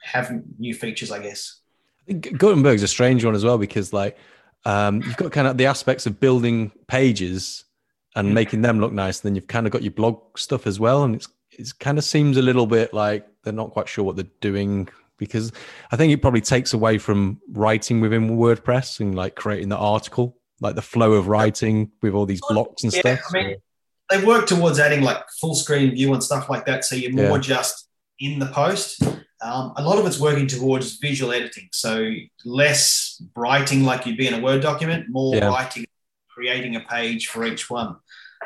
have 0.02 0.32
new 0.58 0.74
features, 0.74 1.12
I 1.12 1.20
guess. 1.20 1.60
Gutenberg's 2.08 2.84
a 2.84 2.88
strange 2.88 3.26
one 3.26 3.36
as 3.36 3.44
well 3.44 3.58
because 3.58 3.92
like 3.92 4.18
um, 4.66 5.02
you've 5.02 5.18
got 5.18 5.32
kind 5.32 5.48
of 5.48 5.58
the 5.58 5.66
aspects 5.66 6.06
of 6.06 6.20
building 6.20 6.72
pages 6.88 7.66
and 8.16 8.30
mm. 8.30 8.34
making 8.34 8.62
them 8.62 8.80
look 8.80 8.94
nice. 8.94 9.20
And 9.20 9.30
Then 9.30 9.36
you've 9.36 9.48
kind 9.48 9.66
of 9.66 9.74
got 9.74 9.84
your 9.84 9.92
blog 9.92 10.38
stuff 10.38 10.68
as 10.68 10.80
well, 10.80 11.04
and 11.04 11.16
it's 11.16 11.28
it 11.52 11.72
kind 11.80 11.98
of 11.98 12.04
seems 12.04 12.38
a 12.38 12.42
little 12.42 12.68
bit 12.68 12.94
like 12.94 13.28
they're 13.44 13.54
not 13.54 13.72
quite 13.72 13.88
sure 13.88 14.04
what 14.04 14.16
they're 14.16 14.26
doing 14.42 14.88
because 15.18 15.52
I 15.92 15.96
think 15.96 16.14
it 16.14 16.22
probably 16.22 16.42
takes 16.42 16.74
away 16.74 17.00
from 17.00 17.42
writing 17.52 18.00
within 18.00 18.38
WordPress 18.38 19.00
and 19.00 19.16
like 19.16 19.36
creating 19.36 19.70
the 19.70 19.78
article, 19.78 20.37
like 20.60 20.76
the 20.76 20.82
flow 20.82 21.14
of 21.14 21.28
writing 21.28 21.92
with 22.02 22.14
all 22.14 22.26
these 22.26 22.42
blocks 22.50 22.84
and 22.84 22.94
yeah, 22.94 23.00
stuff. 23.00 23.20
I 23.30 23.34
mean, 23.34 23.56
they 24.10 24.24
work 24.24 24.48
towards 24.48 24.80
adding 24.80 25.02
like 25.02 25.24
full 25.40 25.56
screen 25.56 25.92
view 25.92 26.14
and 26.14 26.24
stuff 26.24 26.50
like 26.50 26.66
that, 26.66 26.86
so 26.86 26.96
you're 26.96 27.12
more 27.12 27.38
yeah. 27.38 27.42
just 27.42 27.90
in 28.20 28.40
the 28.40 28.48
post. 28.48 29.04
Um, 29.40 29.74
a 29.76 29.84
lot 29.84 30.00
of 30.00 30.06
it's 30.06 30.20
working 30.20 30.48
towards 30.48 30.98
visual 30.98 31.32
editing, 31.32 31.70
so 31.72 32.12
less 32.46 33.22
writing 33.36 33.84
like 33.84 34.06
you'd 34.06 34.18
be 34.18 34.28
in 34.28 34.34
a 34.34 34.42
Word 34.42 34.62
document, 34.62 35.08
more 35.10 35.36
yeah. 35.36 35.48
writing, 35.48 35.86
creating 36.30 36.76
a 36.76 36.80
page 36.82 37.28
for 37.28 37.46
each 37.46 37.70
one. 37.70 37.98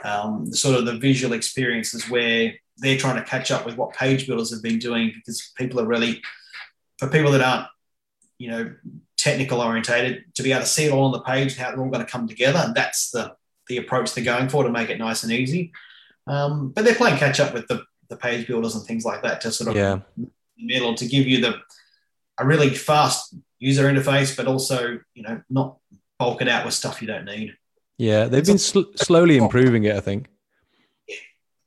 Um, 0.03 0.51
sort 0.51 0.77
of 0.77 0.85
the 0.85 0.97
visual 0.97 1.33
experience 1.33 1.93
is 1.93 2.09
where 2.09 2.53
they're 2.77 2.97
trying 2.97 3.17
to 3.17 3.29
catch 3.29 3.51
up 3.51 3.65
with 3.65 3.77
what 3.77 3.93
page 3.93 4.27
builders 4.27 4.51
have 4.51 4.63
been 4.63 4.79
doing 4.79 5.11
because 5.13 5.51
people 5.55 5.79
are 5.79 5.85
really, 5.85 6.21
for 6.97 7.07
people 7.07 7.31
that 7.31 7.41
aren't, 7.41 7.67
you 8.41 8.49
know, 8.49 8.73
technical 9.17 9.61
orientated, 9.61 10.25
to 10.33 10.41
be 10.41 10.51
able 10.51 10.61
to 10.61 10.67
see 10.67 10.85
it 10.85 10.91
all 10.91 11.05
on 11.05 11.11
the 11.11 11.21
page, 11.21 11.55
how 11.55 11.69
they're 11.69 11.79
all 11.79 11.91
going 11.91 12.03
to 12.03 12.11
come 12.11 12.27
together, 12.27 12.59
and 12.65 12.73
that's 12.73 13.11
the 13.11 13.35
the 13.67 13.77
approach 13.77 14.13
they're 14.13 14.23
going 14.23 14.49
for 14.49 14.63
to 14.63 14.71
make 14.71 14.89
it 14.89 14.97
nice 14.97 15.21
and 15.23 15.31
easy. 15.31 15.71
Um, 16.25 16.69
but 16.69 16.83
they're 16.83 16.95
playing 16.95 17.17
catch 17.17 17.39
up 17.39 17.53
with 17.53 17.67
the 17.67 17.83
the 18.09 18.17
page 18.17 18.47
builders 18.47 18.75
and 18.75 18.83
things 18.83 19.05
like 19.05 19.21
that 19.21 19.41
to 19.41 19.51
sort 19.51 19.69
of 19.69 19.75
yeah. 19.75 19.99
middle 20.57 20.95
to 20.95 21.05
give 21.05 21.27
you 21.27 21.39
the 21.39 21.59
a 22.39 22.45
really 22.45 22.71
fast 22.71 23.35
user 23.59 23.83
interface, 23.83 24.35
but 24.35 24.47
also 24.47 24.99
you 25.13 25.21
know 25.21 25.39
not 25.51 25.77
bulk 26.17 26.41
it 26.41 26.47
out 26.47 26.65
with 26.65 26.73
stuff 26.73 26.99
you 26.99 27.07
don't 27.07 27.25
need. 27.25 27.55
Yeah, 27.99 28.25
they've 28.25 28.45
been 28.45 28.57
sl- 28.57 28.91
slowly 28.95 29.37
improving 29.37 29.83
it. 29.83 29.95
I 29.95 29.99
think. 29.99 30.27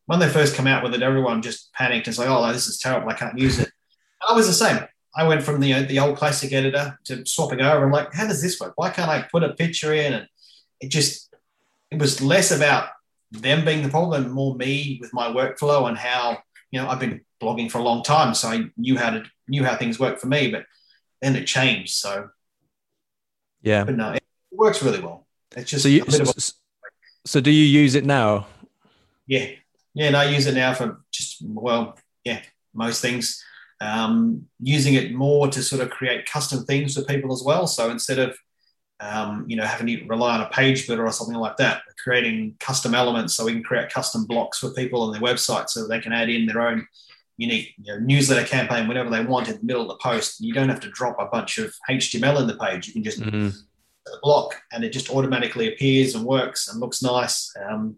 When 0.06 0.18
they 0.18 0.28
first 0.28 0.56
come 0.56 0.66
out 0.66 0.82
with 0.82 0.92
it, 0.94 1.02
everyone 1.02 1.40
just 1.40 1.72
panicked 1.72 2.08
and 2.08 2.16
said, 2.16 2.26
"Oh, 2.28 2.52
this 2.52 2.66
is 2.66 2.78
terrible! 2.78 3.08
I 3.10 3.14
can't 3.14 3.38
use 3.38 3.60
it." 3.60 3.70
I 4.28 4.34
was 4.34 4.48
the 4.48 4.52
same. 4.52 4.80
I 5.16 5.26
went 5.26 5.42
from 5.42 5.60
the 5.60 5.84
the 5.84 6.00
old 6.00 6.16
classic 6.16 6.52
editor 6.52 6.98
to 7.04 7.24
swapping 7.24 7.60
over. 7.60 7.84
I'm 7.84 7.92
like, 7.92 8.12
"How 8.12 8.26
does 8.26 8.42
this 8.42 8.58
work? 8.60 8.74
Why 8.76 8.90
can't 8.90 9.10
I 9.10 9.22
put 9.30 9.44
a 9.44 9.54
picture 9.54 9.92
in?" 9.92 10.12
And 10.12 10.28
it 10.80 10.88
just 10.88 11.34
it 11.90 12.00
was 12.00 12.20
less 12.20 12.50
about 12.50 12.88
them 13.30 13.64
being 13.64 13.82
the 13.82 13.88
problem, 13.88 14.30
more 14.30 14.56
me 14.56 14.98
with 15.00 15.12
my 15.12 15.28
workflow 15.28 15.88
and 15.88 15.96
how 15.96 16.38
you 16.70 16.80
know 16.80 16.88
I've 16.88 17.00
been 17.00 17.20
blogging 17.42 17.70
for 17.70 17.78
a 17.78 17.82
long 17.82 18.02
time, 18.02 18.34
so 18.34 18.48
I 18.48 18.64
knew 18.76 18.96
how 18.96 19.10
to 19.10 19.24
knew 19.48 19.64
how 19.64 19.76
things 19.76 19.98
work 19.98 20.18
for 20.18 20.26
me. 20.26 20.50
But 20.50 20.64
then 21.20 21.36
it 21.36 21.46
changed. 21.46 21.94
So 21.94 22.30
yeah, 23.62 23.84
but 23.84 23.96
no, 23.96 24.12
it 24.12 24.22
works 24.52 24.82
really 24.82 25.00
well. 25.00 25.26
It's 25.56 25.70
just 25.70 25.82
so. 25.82 25.88
You, 25.88 26.04
so, 26.08 26.22
a, 26.22 27.28
so 27.28 27.40
do 27.40 27.50
you 27.50 27.64
use 27.64 27.94
it 27.94 28.04
now? 28.04 28.46
Yeah, 29.26 29.46
yeah, 29.94 30.06
and 30.08 30.16
I 30.16 30.24
use 30.24 30.46
it 30.46 30.54
now 30.54 30.74
for 30.74 31.00
just 31.12 31.38
well, 31.42 31.98
yeah, 32.24 32.40
most 32.72 33.00
things. 33.00 33.42
Um, 33.80 34.46
using 34.60 34.94
it 34.94 35.12
more 35.12 35.48
to 35.48 35.62
sort 35.62 35.82
of 35.82 35.90
create 35.90 36.26
custom 36.26 36.64
themes 36.64 36.94
for 36.94 37.02
people 37.02 37.32
as 37.32 37.42
well. 37.44 37.66
So 37.66 37.90
instead 37.90 38.18
of 38.18 38.36
um, 39.00 39.44
you 39.48 39.56
know, 39.56 39.64
having 39.64 39.86
to 39.86 40.06
rely 40.06 40.34
on 40.34 40.42
a 40.42 40.48
page 40.50 40.86
builder 40.86 41.04
or 41.04 41.12
something 41.12 41.36
like 41.36 41.56
that. 41.58 41.82
creating 42.02 42.54
custom 42.60 42.94
elements 42.94 43.34
so 43.34 43.44
we 43.44 43.52
can 43.52 43.62
create 43.62 43.90
custom 43.90 44.26
blocks 44.26 44.58
for 44.58 44.70
people 44.70 45.02
on 45.02 45.12
their 45.12 45.20
website 45.20 45.68
so 45.68 45.86
they 45.86 46.00
can 46.00 46.12
add 46.12 46.28
in 46.28 46.46
their 46.46 46.60
own 46.60 46.86
unique 47.36 47.74
you 47.78 47.92
know, 47.92 47.98
newsletter 47.98 48.46
campaign 48.46 48.86
whenever 48.86 49.10
they 49.10 49.24
want 49.24 49.48
in 49.48 49.56
the 49.56 49.64
middle 49.64 49.82
of 49.82 49.88
the 49.88 49.96
post. 49.96 50.40
You 50.40 50.52
don't 50.52 50.68
have 50.68 50.80
to 50.80 50.90
drop 50.90 51.16
a 51.18 51.26
bunch 51.26 51.58
of 51.58 51.74
HTML 51.90 52.40
in 52.40 52.46
the 52.46 52.56
page. 52.56 52.86
You 52.86 52.92
can 52.92 53.04
just 53.04 53.20
mm-hmm. 53.20 53.48
block 54.22 54.60
and 54.72 54.84
it 54.84 54.90
just 54.90 55.10
automatically 55.10 55.72
appears 55.72 56.14
and 56.14 56.24
works 56.24 56.68
and 56.68 56.80
looks 56.80 57.02
nice. 57.02 57.52
Um, 57.68 57.96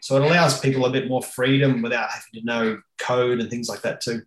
so 0.00 0.16
it 0.16 0.22
allows 0.22 0.60
people 0.60 0.84
a 0.84 0.90
bit 0.90 1.08
more 1.08 1.22
freedom 1.22 1.80
without 1.80 2.10
having 2.10 2.40
to 2.40 2.44
know 2.44 2.80
code 2.98 3.40
and 3.40 3.48
things 3.48 3.68
like 3.68 3.82
that 3.82 4.00
too. 4.00 4.22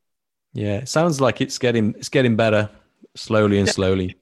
Yeah, 0.53 0.77
it 0.77 0.89
sounds 0.89 1.21
like 1.21 1.41
it's 1.41 1.57
getting 1.57 1.93
it's 1.95 2.09
getting 2.09 2.35
better 2.35 2.69
slowly 3.15 3.59
and 3.59 3.69
slowly. 3.69 4.15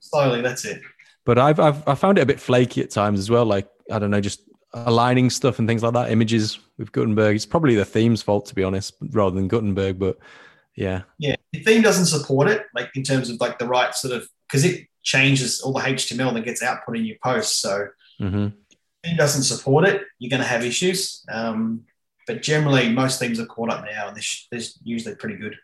Slowly, 0.00 0.42
that's 0.42 0.64
it 0.64 0.80
but 1.24 1.38
I've, 1.38 1.60
I've 1.60 1.86
I 1.86 1.94
found 1.94 2.18
it 2.18 2.22
a 2.22 2.26
bit 2.26 2.40
flaky 2.40 2.82
at 2.82 2.90
times 2.90 3.18
as 3.18 3.30
well. 3.30 3.44
Like 3.44 3.68
I 3.90 3.98
don't 3.98 4.10
know, 4.10 4.20
just 4.20 4.42
aligning 4.72 5.30
stuff 5.30 5.58
and 5.58 5.68
things 5.68 5.82
like 5.82 5.92
that. 5.92 6.10
Images 6.10 6.58
with 6.78 6.92
Gutenberg. 6.92 7.36
It's 7.36 7.46
probably 7.46 7.74
the 7.74 7.84
theme's 7.84 8.22
fault 8.22 8.46
to 8.46 8.54
be 8.54 8.64
honest, 8.64 8.94
rather 9.10 9.34
than 9.34 9.48
Gutenberg. 9.48 9.98
But 9.98 10.18
yeah, 10.76 11.02
yeah, 11.18 11.36
the 11.52 11.62
theme 11.62 11.82
doesn't 11.82 12.06
support 12.06 12.48
it, 12.48 12.66
like 12.74 12.90
in 12.94 13.02
terms 13.02 13.30
of 13.30 13.40
like 13.40 13.58
the 13.58 13.68
right 13.68 13.94
sort 13.94 14.14
of 14.14 14.28
because 14.48 14.64
it 14.64 14.86
changes 15.02 15.60
all 15.60 15.72
the 15.72 15.80
HTML 15.80 16.34
that 16.34 16.44
gets 16.44 16.62
output 16.62 16.96
in 16.96 17.04
your 17.04 17.16
post. 17.22 17.60
So 17.60 17.88
mm-hmm. 18.20 18.48
theme 19.04 19.16
doesn't 19.16 19.44
support 19.44 19.86
it, 19.86 20.02
you're 20.18 20.30
going 20.30 20.42
to 20.42 20.48
have 20.48 20.64
issues. 20.64 21.24
Um, 21.30 21.84
but 22.30 22.42
generally, 22.42 22.88
most 22.88 23.18
themes 23.18 23.40
are 23.40 23.46
caught 23.46 23.70
up 23.70 23.84
now, 23.84 24.06
and 24.06 24.16
they're, 24.16 24.22
they're 24.52 24.68
usually 24.84 25.16
pretty 25.16 25.34
good. 25.34 25.58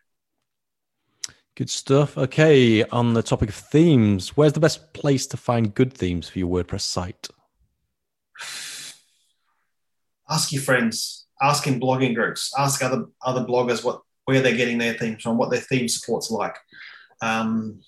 Good 1.55 1.71
stuff. 1.71 2.19
Okay, 2.19 2.83
on 2.83 3.15
the 3.15 3.23
topic 3.23 3.51
of 3.51 3.55
themes, 3.55 4.37
where's 4.37 4.53
the 4.53 4.59
best 4.59 4.93
place 4.93 5.29
to 5.29 5.37
find 5.37 5.73
good 5.73 5.93
themes 5.93 6.29
for 6.29 6.41
your 6.41 6.49
WordPress 6.49 6.81
site? 6.81 7.29
Ask 10.29 10.51
your 10.51 10.61
friends, 10.61 11.29
ask 11.41 11.69
in 11.69 11.79
blogging 11.79 12.17
groups, 12.17 12.53
ask 12.59 12.83
other 12.83 13.05
other 13.25 13.45
bloggers 13.45 13.85
what 13.85 14.01
where 14.25 14.41
they're 14.41 14.57
getting 14.57 14.79
their 14.79 14.95
themes 14.95 15.23
from, 15.23 15.39
what 15.39 15.53
their 15.53 15.61
theme 15.61 15.87
support's 15.87 16.33
like. 16.33 16.57
Um, 17.23 17.81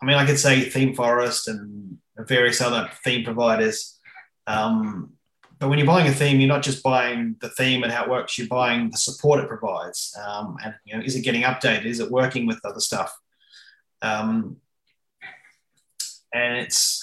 I 0.00 0.06
mean, 0.06 0.16
I 0.16 0.24
could 0.24 0.38
say 0.38 0.66
ThemeForest 0.66 1.48
and 1.48 1.98
various 2.16 2.60
other 2.60 2.88
theme 3.02 3.24
providers. 3.24 3.98
Um, 4.46 5.14
but 5.64 5.70
when 5.70 5.78
you're 5.78 5.86
buying 5.86 6.06
a 6.06 6.12
theme, 6.12 6.40
you're 6.40 6.46
not 6.46 6.62
just 6.62 6.82
buying 6.82 7.36
the 7.40 7.48
theme 7.48 7.84
and 7.84 7.90
how 7.90 8.04
it 8.04 8.10
works. 8.10 8.36
You're 8.36 8.48
buying 8.48 8.90
the 8.90 8.98
support 8.98 9.40
it 9.40 9.48
provides, 9.48 10.14
um, 10.22 10.58
and 10.62 10.74
you 10.84 10.94
know, 10.94 11.02
is 11.02 11.16
it 11.16 11.22
getting 11.22 11.40
updated? 11.40 11.86
Is 11.86 12.00
it 12.00 12.10
working 12.10 12.46
with 12.46 12.60
other 12.66 12.80
stuff? 12.80 13.16
Um, 14.02 14.58
and 16.34 16.58
it's, 16.58 17.02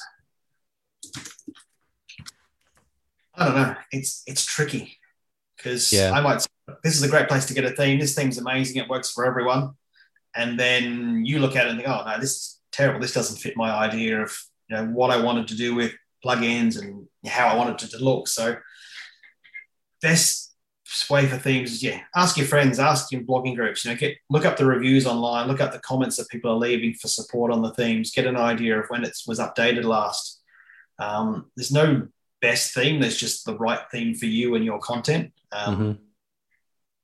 I 3.34 3.46
don't 3.46 3.56
know. 3.56 3.76
It's 3.92 4.22
it's 4.28 4.46
tricky 4.46 5.00
because 5.58 5.92
yeah. 5.92 6.12
I 6.12 6.22
might. 6.22 6.46
This 6.84 6.96
is 6.96 7.02
a 7.02 7.10
great 7.10 7.30
place 7.30 7.48
to 7.48 7.56
get 7.56 7.66
a 7.66 7.72
theme. 7.72 8.00
This 8.00 8.14
theme's 8.14 8.38
amazing. 8.38 8.80
It 8.80 8.90
works 8.90 9.10
for 9.10 9.26
everyone. 9.26 9.72
And 10.36 10.60
then 10.60 11.26
you 11.26 11.40
look 11.40 11.56
at 11.56 11.66
it 11.66 11.72
and 11.72 11.80
think, 11.80 11.90
oh 11.90 12.04
no, 12.06 12.20
this 12.20 12.30
is 12.30 12.60
terrible. 12.72 13.00
This 13.00 13.16
doesn't 13.16 13.40
fit 13.40 13.58
my 13.58 13.72
idea 13.72 14.22
of 14.22 14.38
you 14.70 14.76
know 14.76 14.86
what 14.86 15.10
I 15.10 15.20
wanted 15.20 15.48
to 15.48 15.56
do 15.56 15.74
with 15.74 15.94
plugins 16.26 16.80
and 16.80 17.08
how 17.26 17.48
I 17.48 17.56
wanted 17.56 17.82
it 17.84 17.92
to 17.92 18.04
look. 18.04 18.28
So 18.28 18.58
best 20.02 20.52
way 21.10 21.26
for 21.26 21.38
themes 21.38 21.72
is 21.72 21.84
yeah, 21.84 22.02
ask 22.16 22.38
your 22.38 22.48
friends, 22.48 22.80
ask 22.80 23.12
your 23.12 23.22
blogging 23.22 23.56
groups. 23.56 23.86
You 23.86 23.92
know, 23.92 23.98
get 23.98 24.18
look 24.30 24.46
up 24.46 24.58
the 24.58 24.66
reviews 24.66 25.06
online, 25.06 25.48
look 25.48 25.62
up 25.62 25.72
the 25.72 25.80
comments 25.80 26.18
that 26.18 26.30
people 26.30 26.52
are 26.52 26.58
leaving 26.58 26.94
for 26.94 27.08
support 27.08 27.52
on 27.52 27.62
the 27.62 27.74
themes, 27.74 28.12
get 28.12 28.26
an 28.26 28.38
idea 28.38 28.80
of 28.80 28.88
when 28.90 29.04
it 29.04 29.18
was 29.28 29.40
updated 29.40 29.84
last. 29.84 30.42
Um, 31.00 31.52
there's 31.56 31.72
no 31.72 32.08
best 32.42 32.74
theme. 32.74 33.00
There's 33.00 33.18
just 33.18 33.46
the 33.46 33.58
right 33.58 33.82
theme 33.92 34.16
for 34.16 34.26
you 34.26 34.56
and 34.56 34.66
your 34.66 34.80
content. 34.80 35.32
Um, 35.52 35.76
mm-hmm. 35.76 35.92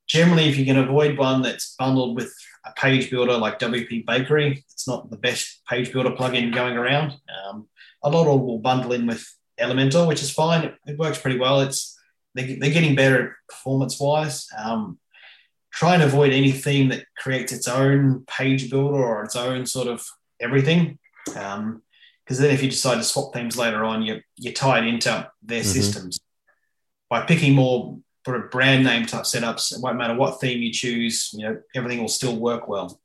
Generally, 0.08 0.48
if 0.48 0.58
you 0.58 0.64
can 0.64 0.78
avoid 0.78 1.18
one 1.18 1.42
that's 1.42 1.74
bundled 1.78 2.16
with 2.16 2.34
a 2.64 2.72
page 2.72 3.10
builder 3.10 3.36
like 3.36 3.58
WP 3.58 4.06
Bakery, 4.06 4.64
it's 4.72 4.88
not 4.88 5.10
the 5.10 5.18
best 5.18 5.57
page 5.68 5.92
builder 5.92 6.10
plugin 6.10 6.54
going 6.54 6.76
around. 6.76 7.12
Um, 7.46 7.68
a 8.02 8.10
lot 8.10 8.26
of 8.26 8.40
will 8.40 8.58
bundle 8.58 8.92
in 8.92 9.06
with 9.06 9.26
Elementor, 9.60 10.06
which 10.06 10.22
is 10.22 10.30
fine. 10.30 10.64
It, 10.64 10.74
it 10.86 10.98
works 10.98 11.18
pretty 11.18 11.38
well. 11.38 11.60
It's 11.60 11.98
they, 12.34 12.54
are 12.54 12.72
getting 12.72 12.94
better 12.94 13.36
performance 13.48 13.98
wise. 13.98 14.46
Um, 14.56 14.98
try 15.72 15.94
and 15.94 16.02
avoid 16.02 16.32
any 16.32 16.52
theme 16.52 16.88
that 16.88 17.04
creates 17.16 17.52
its 17.52 17.68
own 17.68 18.24
page 18.26 18.70
builder 18.70 19.02
or 19.02 19.24
its 19.24 19.36
own 19.36 19.66
sort 19.66 19.88
of 19.88 20.04
everything. 20.40 20.98
Because 21.24 21.58
um, 21.58 21.82
then 22.28 22.50
if 22.50 22.62
you 22.62 22.70
decide 22.70 22.96
to 22.96 23.04
swap 23.04 23.34
themes 23.34 23.56
later 23.56 23.84
on, 23.84 24.02
you're, 24.02 24.20
you're 24.36 24.52
tied 24.52 24.84
into 24.84 25.30
their 25.42 25.60
mm-hmm. 25.60 25.68
systems. 25.68 26.18
By 27.10 27.22
picking 27.22 27.54
more 27.54 27.98
sort 28.24 28.44
of 28.44 28.50
brand 28.50 28.84
name 28.84 29.06
type 29.06 29.24
setups, 29.24 29.72
it 29.72 29.82
won't 29.82 29.98
matter 29.98 30.14
what 30.14 30.40
theme 30.40 30.62
you 30.62 30.72
choose, 30.72 31.30
you 31.32 31.44
know, 31.44 31.60
everything 31.74 32.00
will 32.00 32.08
still 32.08 32.36
work 32.36 32.68
well. 32.68 33.00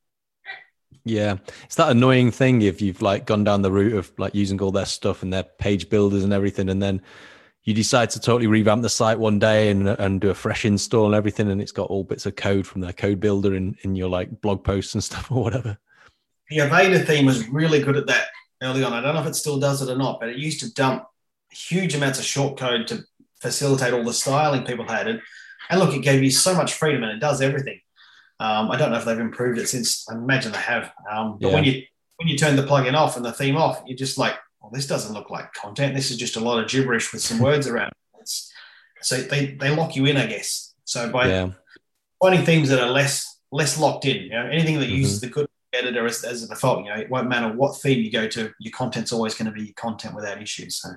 Yeah, 1.06 1.38
it's 1.66 1.76
that 1.76 1.90
annoying 1.90 2.32
thing 2.32 2.62
if 2.62 2.82
you've 2.82 3.02
like 3.02 3.26
gone 3.26 3.44
down 3.44 3.62
the 3.62 3.72
route 3.72 3.94
of 3.94 4.12
like 4.18 4.34
using 4.34 4.62
all 4.62 4.72
their 4.72 4.86
stuff 4.86 5.22
and 5.22 5.34
their 5.34 5.44
page 5.44 5.90
builders 5.90 6.24
and 6.24 6.32
everything, 6.32 6.70
and 6.70 6.82
then 6.82 7.02
you 7.64 7.74
decide 7.74 8.10
to 8.12 8.20
totally 8.20 8.48
revamp 8.48 8.82
the 8.82 8.90
site 8.90 9.20
one 9.20 9.40
day 9.40 9.70
and 9.70 9.88
and 9.88 10.22
do 10.22 10.30
a 10.30 10.34
fresh 10.34 10.64
install 10.64 11.06
and 11.06 11.16
everything, 11.16 11.50
and 11.50 11.62
it's 11.62 11.74
got 11.74 11.90
all 11.90 12.04
bits 12.04 12.26
of 12.26 12.36
code 12.36 12.66
from 12.66 12.82
their 12.82 12.94
code 12.94 13.20
builder 13.20 13.56
in 13.56 13.76
in 13.82 13.96
your 13.96 14.10
like 14.10 14.42
blog 14.42 14.64
posts 14.64 14.94
and 14.94 15.04
stuff 15.04 15.30
or 15.32 15.44
whatever. 15.44 15.78
The 16.50 16.60
Avada 16.60 17.06
theme 17.06 17.26
was 17.26 17.48
really 17.50 17.82
good 17.82 17.98
at 17.98 18.08
that 18.08 18.28
early 18.62 18.84
on. 18.84 18.94
I 18.94 19.02
don't 19.02 19.16
know 19.16 19.22
if 19.22 19.28
it 19.28 19.36
still 19.36 19.60
does 19.60 19.82
it 19.82 19.92
or 19.92 19.98
not, 19.98 20.20
but 20.20 20.30
it 20.30 20.38
used 20.38 20.62
to 20.62 20.74
dump 20.74 21.06
huge 21.52 21.96
amounts 21.96 22.20
of 22.20 22.26
shortcode 22.26 22.88
to 22.88 23.04
facilitate 23.42 23.94
all 23.94 24.04
the 24.04 24.14
styling 24.14 24.64
people 24.64 24.88
had. 24.88 25.08
And, 25.08 25.22
and 25.70 25.80
look, 25.80 25.94
it 25.94 26.00
gave 26.00 26.24
you 26.24 26.32
so 26.32 26.56
much 26.56 26.74
freedom 26.74 27.04
and 27.04 27.12
it 27.12 27.20
does 27.20 27.42
everything. 27.42 27.80
Um, 28.40 28.72
I 28.72 28.78
don't 28.78 28.92
know 28.92 28.98
if 28.98 29.06
they've 29.06 29.20
improved 29.20 29.60
it 29.60 29.68
since. 29.68 30.06
I 30.10 30.16
imagine 30.16 30.52
they 30.52 30.58
have. 30.58 30.92
Um, 31.10 31.38
but 31.40 31.48
yeah. 31.48 31.54
when 31.54 31.64
you 31.64 31.84
when 32.18 32.28
you 32.28 32.38
turn 32.38 32.56
the 32.56 32.64
plugin 32.64 32.94
off 32.94 33.16
and 33.18 33.26
the 33.26 33.32
theme 33.32 33.58
off, 33.58 33.82
you're 33.86 33.98
just 33.98 34.18
like, 34.18 34.36
well, 34.62 34.72
this 34.72 34.88
doesn't 34.88 35.14
look 35.14 35.30
like 35.30 35.54
content. 35.54 35.96
This 35.96 36.12
is 36.12 36.18
just 36.18 36.36
a 36.36 36.40
lot 36.40 36.64
of 36.64 36.70
gibberish 36.70 37.12
with 37.12 37.22
some 37.22 37.40
words 37.40 37.68
around. 37.68 37.92
It's, 38.20 38.52
so 39.02 39.18
they, 39.18 39.58
they 39.60 39.76
lock 39.76 39.96
you 39.96 40.06
in, 40.06 40.18
I 40.18 40.28
guess. 40.28 40.74
So 40.86 41.12
by 41.12 41.28
yeah. 41.28 41.50
finding 42.22 42.46
themes 42.46 42.70
that 42.70 42.80
are 42.80 42.90
less 42.90 43.40
less 43.52 43.80
locked 43.80 44.06
in, 44.06 44.24
you 44.24 44.30
know, 44.30 44.48
anything 44.48 44.80
that 44.80 44.88
mm-hmm. 44.88 44.96
uses 44.96 45.22
the 45.22 45.28
good 45.28 45.48
editor 45.74 46.06
as, 46.06 46.24
as 46.24 46.44
a 46.44 46.48
default, 46.48 46.86
you 46.86 46.92
know, 46.92 47.00
it 47.00 47.10
won't 47.10 47.30
matter 47.30 47.54
what 47.56 47.76
theme 47.78 48.02
you 48.02 48.12
go 48.12 48.28
to, 48.28 48.52
your 48.60 48.72
content's 48.72 49.12
always 49.12 49.36
going 49.36 49.46
to 49.46 49.52
be 49.52 49.74
content 49.74 50.16
without 50.16 50.42
issues. 50.42 50.78
So 50.78 50.90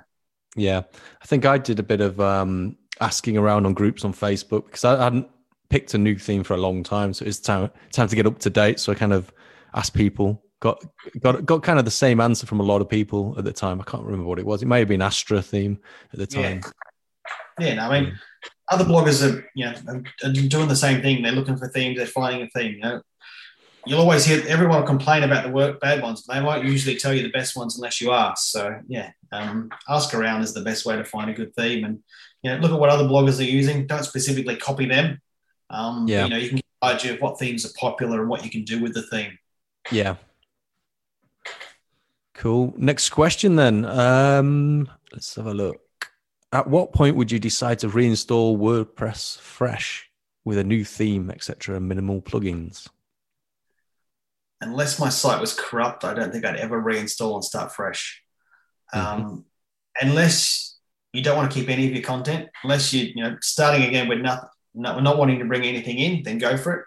yeah, 0.57 0.83
I 1.23 1.27
think 1.27 1.45
I 1.45 1.59
did 1.59 1.79
a 1.79 1.83
bit 1.83 2.01
of 2.01 2.19
um, 2.21 2.77
asking 3.01 3.37
around 3.37 3.67
on 3.67 3.75
groups 3.75 4.05
on 4.05 4.13
Facebook 4.13 4.67
because 4.67 4.85
I 4.85 5.03
hadn't 5.03 5.29
picked 5.69 5.95
a 5.95 5.99
new 5.99 6.17
theme 6.17 6.45
for 6.45 6.55
a 6.55 6.59
long 6.59 6.83
time, 6.83 7.13
so 7.13 7.25
it's 7.25 7.39
time 7.39 7.71
time 7.93 8.09
to 8.09 8.17
get 8.17 8.27
up 8.27 8.39
to 8.41 8.51
date. 8.51 8.81
So 8.81 8.93
I 8.93 8.95
kind 8.95 9.13
of 9.13 9.33
asked 9.75 9.95
people, 9.95 10.43
got 10.61 10.85
got 11.21 11.45
got 11.45 11.63
kind 11.63 11.79
of 11.79 11.85
the 11.85 11.91
same 11.91 12.21
answer 12.21 12.47
from 12.47 12.61
a 12.61 12.63
lot 12.63 12.81
of 12.81 12.89
people 12.89 13.35
at 13.39 13.45
the 13.45 13.53
time. 13.53 13.81
I 13.81 13.85
can't 13.85 14.05
remember 14.05 14.27
what 14.27 14.39
it 14.39 14.47
was. 14.47 14.63
It 14.63 14.67
may 14.67 14.79
have 14.79 14.89
been 14.89 15.03
Astra 15.03 15.43
theme 15.43 15.79
at 16.13 16.19
the 16.19 16.27
time. 16.27 16.63
Yeah, 17.61 17.75
yeah 17.75 17.89
I 17.89 18.01
mean, 18.01 18.19
other 18.69 18.85
bloggers 18.85 19.23
are 19.23 19.49
you 19.55 19.67
know 19.67 20.03
are 20.25 20.33
doing 20.33 20.69
the 20.69 20.77
same 20.77 21.03
thing. 21.03 21.23
They're 21.23 21.33
looking 21.33 21.57
for 21.57 21.69
themes. 21.69 21.97
They're 21.97 22.07
finding 22.07 22.43
a 22.43 22.49
theme. 22.59 22.75
You 22.75 22.81
know, 22.81 23.03
you'll 23.87 24.01
always 24.01 24.25
hear 24.25 24.43
everyone 24.49 24.87
complain 24.87 25.23
about 25.23 25.45
the 25.45 25.53
work 25.53 25.81
bad 25.81 26.03
ones, 26.03 26.25
but 26.27 26.35
they 26.35 26.43
won't 26.43 26.65
usually 26.65 26.97
tell 26.97 27.15
you 27.15 27.23
the 27.23 27.31
best 27.31 27.57
ones 27.57 27.77
unless 27.77 28.01
you 28.01 28.13
ask. 28.13 28.51
So 28.51 28.81
yeah, 28.89 29.11
um, 29.33 29.71
ask 29.89 30.15
around 30.15 30.43
is 30.43 30.55
the 30.55 30.63
best 30.63 30.87
way 30.87 30.97
to 30.97 31.05
find 31.05 31.31
a 31.31 31.35
good 31.35 31.55
theme, 31.55 31.85
and 31.85 32.01
you 32.43 32.51
know, 32.51 32.59
look 32.59 32.73
at 32.73 32.81
what 32.81 32.91
other 32.91 33.05
bloggers 33.05 33.41
are 33.41 33.45
using. 33.45 33.87
Don't 33.87 34.05
specifically 34.05 34.57
copy 34.57 34.87
them. 34.87 35.21
Um, 35.71 36.07
yeah, 36.09 36.25
you 36.25 36.31
know, 36.31 36.37
you 36.37 36.49
can 36.49 36.57
get 36.57 36.65
an 36.83 36.97
idea 36.97 37.15
of 37.15 37.21
what 37.21 37.39
themes 37.39 37.65
are 37.67 37.73
popular 37.79 38.21
and 38.21 38.29
what 38.29 38.45
you 38.45 38.51
can 38.51 38.65
do 38.65 38.81
with 38.81 38.95
the 38.95 39.03
theme. 39.03 39.39
Yeah. 39.91 40.17
Cool. 42.35 42.75
Next 42.77 43.11
question 43.11 43.57
then. 43.57 43.85
Um, 43.85 44.91
let's 45.13 45.35
have 45.37 45.47
a 45.47 45.55
look. 45.55 45.81
At 46.53 46.69
what 46.69 46.93
point 46.93 47.17
would 47.17 47.33
you 47.33 47.39
decide 47.39 47.79
to 47.81 47.89
reinstall 47.89 48.59
WordPress 48.59 49.39
fresh 49.39 50.11
with 50.45 50.59
a 50.59 50.65
new 50.65 50.85
theme, 50.85 51.31
etc., 51.31 51.77
and 51.77 51.89
minimal 51.89 52.21
plugins? 52.21 52.89
unless 54.61 54.99
my 54.99 55.09
site 55.09 55.41
was 55.41 55.55
corrupt, 55.55 56.05
I 56.05 56.15
don't 56.15 56.33
think 56.33 56.45
I'd 56.45 56.57
ever 56.57 56.83
reinstall 56.83 57.35
and 57.35 57.45
start 57.45 57.75
fresh. 57.75 58.23
Mm-hmm. 58.95 59.25
Um, 59.25 59.45
unless 60.01 60.79
you 61.13 61.23
don't 61.23 61.37
want 61.37 61.51
to 61.51 61.59
keep 61.59 61.69
any 61.69 61.87
of 61.87 61.93
your 61.93 62.03
content, 62.03 62.49
unless 62.63 62.93
you 62.93 63.13
you 63.15 63.23
know 63.23 63.37
starting 63.41 63.87
again 63.87 64.09
with 64.09 64.21
nothing, 64.21 64.49
not, 64.77 65.03
not 65.03 65.19
wanting 65.19 65.39
to 65.39 65.45
bring 65.45 65.65
anything 65.65 65.99
in, 65.99 66.23
then 66.23 66.39
go 66.39 66.57
for 66.57 66.75
it. 66.75 66.85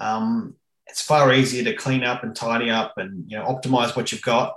Um, 0.00 0.54
it's 0.86 1.02
far 1.02 1.32
easier 1.32 1.64
to 1.64 1.74
clean 1.74 2.04
up 2.04 2.22
and 2.22 2.36
tidy 2.36 2.70
up 2.70 2.94
and 2.96 3.30
you 3.30 3.36
know 3.36 3.44
optimize 3.44 3.96
what 3.96 4.12
you've 4.12 4.22
got 4.22 4.54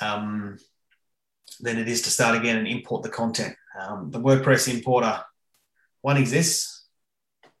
um, 0.00 0.58
than 1.60 1.78
it 1.78 1.88
is 1.88 2.02
to 2.02 2.10
start 2.10 2.36
again 2.36 2.56
and 2.56 2.68
import 2.68 3.02
the 3.02 3.08
content. 3.08 3.54
Um, 3.80 4.10
the 4.10 4.20
WordPress 4.20 4.72
importer 4.72 5.20
one 6.02 6.16
exists 6.16 6.82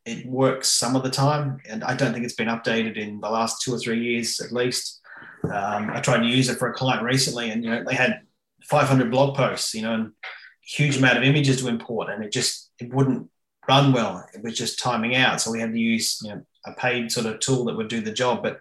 it 0.04 0.26
works 0.26 0.68
some 0.68 0.96
of 0.96 1.02
the 1.02 1.10
time, 1.10 1.60
and 1.68 1.84
I 1.84 1.94
don't 1.94 2.12
think 2.12 2.24
it's 2.24 2.34
been 2.34 2.48
updated 2.48 2.96
in 2.96 3.20
the 3.20 3.30
last 3.30 3.62
two 3.62 3.74
or 3.74 3.78
three 3.78 4.00
years 4.00 4.40
at 4.40 4.52
least. 4.52 5.00
Um, 5.44 5.90
I 5.90 6.00
tried 6.00 6.18
to 6.18 6.26
use 6.26 6.48
it 6.48 6.58
for 6.58 6.68
a 6.68 6.74
client 6.74 7.02
recently, 7.02 7.50
and 7.50 7.62
you 7.64 7.70
know 7.70 7.84
they 7.84 7.94
had 7.94 8.22
500 8.64 9.10
blog 9.10 9.36
posts, 9.36 9.74
you 9.74 9.82
know, 9.82 9.94
and 9.94 10.12
huge 10.60 10.96
amount 10.96 11.18
of 11.18 11.24
images 11.24 11.60
to 11.60 11.68
import, 11.68 12.10
and 12.10 12.24
it 12.24 12.32
just 12.32 12.70
it 12.80 12.92
wouldn't 12.92 13.30
run 13.68 13.92
well. 13.92 14.26
It 14.34 14.42
was 14.42 14.56
just 14.56 14.78
timing 14.78 15.16
out, 15.16 15.40
so 15.40 15.50
we 15.50 15.60
had 15.60 15.72
to 15.72 15.78
use 15.78 16.20
you 16.22 16.30
know 16.30 16.42
a 16.66 16.72
paid 16.72 17.10
sort 17.10 17.26
of 17.26 17.40
tool 17.40 17.64
that 17.66 17.76
would 17.76 17.88
do 17.88 18.00
the 18.00 18.12
job, 18.12 18.42
but 18.42 18.60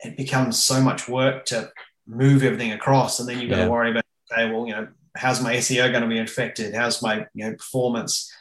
it 0.00 0.16
becomes 0.16 0.58
so 0.58 0.80
much 0.80 1.08
work 1.08 1.44
to 1.46 1.70
move 2.06 2.42
everything 2.42 2.72
across, 2.72 3.20
and 3.20 3.28
then 3.28 3.40
you've 3.40 3.50
got 3.50 3.58
yeah. 3.58 3.64
to 3.64 3.70
worry 3.70 3.90
about 3.90 4.04
okay, 4.32 4.50
well, 4.50 4.66
you 4.66 4.72
know, 4.72 4.88
how's 5.16 5.42
my 5.42 5.56
SEO 5.56 5.90
going 5.90 6.02
to 6.02 6.08
be 6.08 6.18
affected? 6.18 6.74
How's 6.74 7.02
my 7.02 7.26
you 7.34 7.44
know 7.44 7.52
performance? 7.52 8.32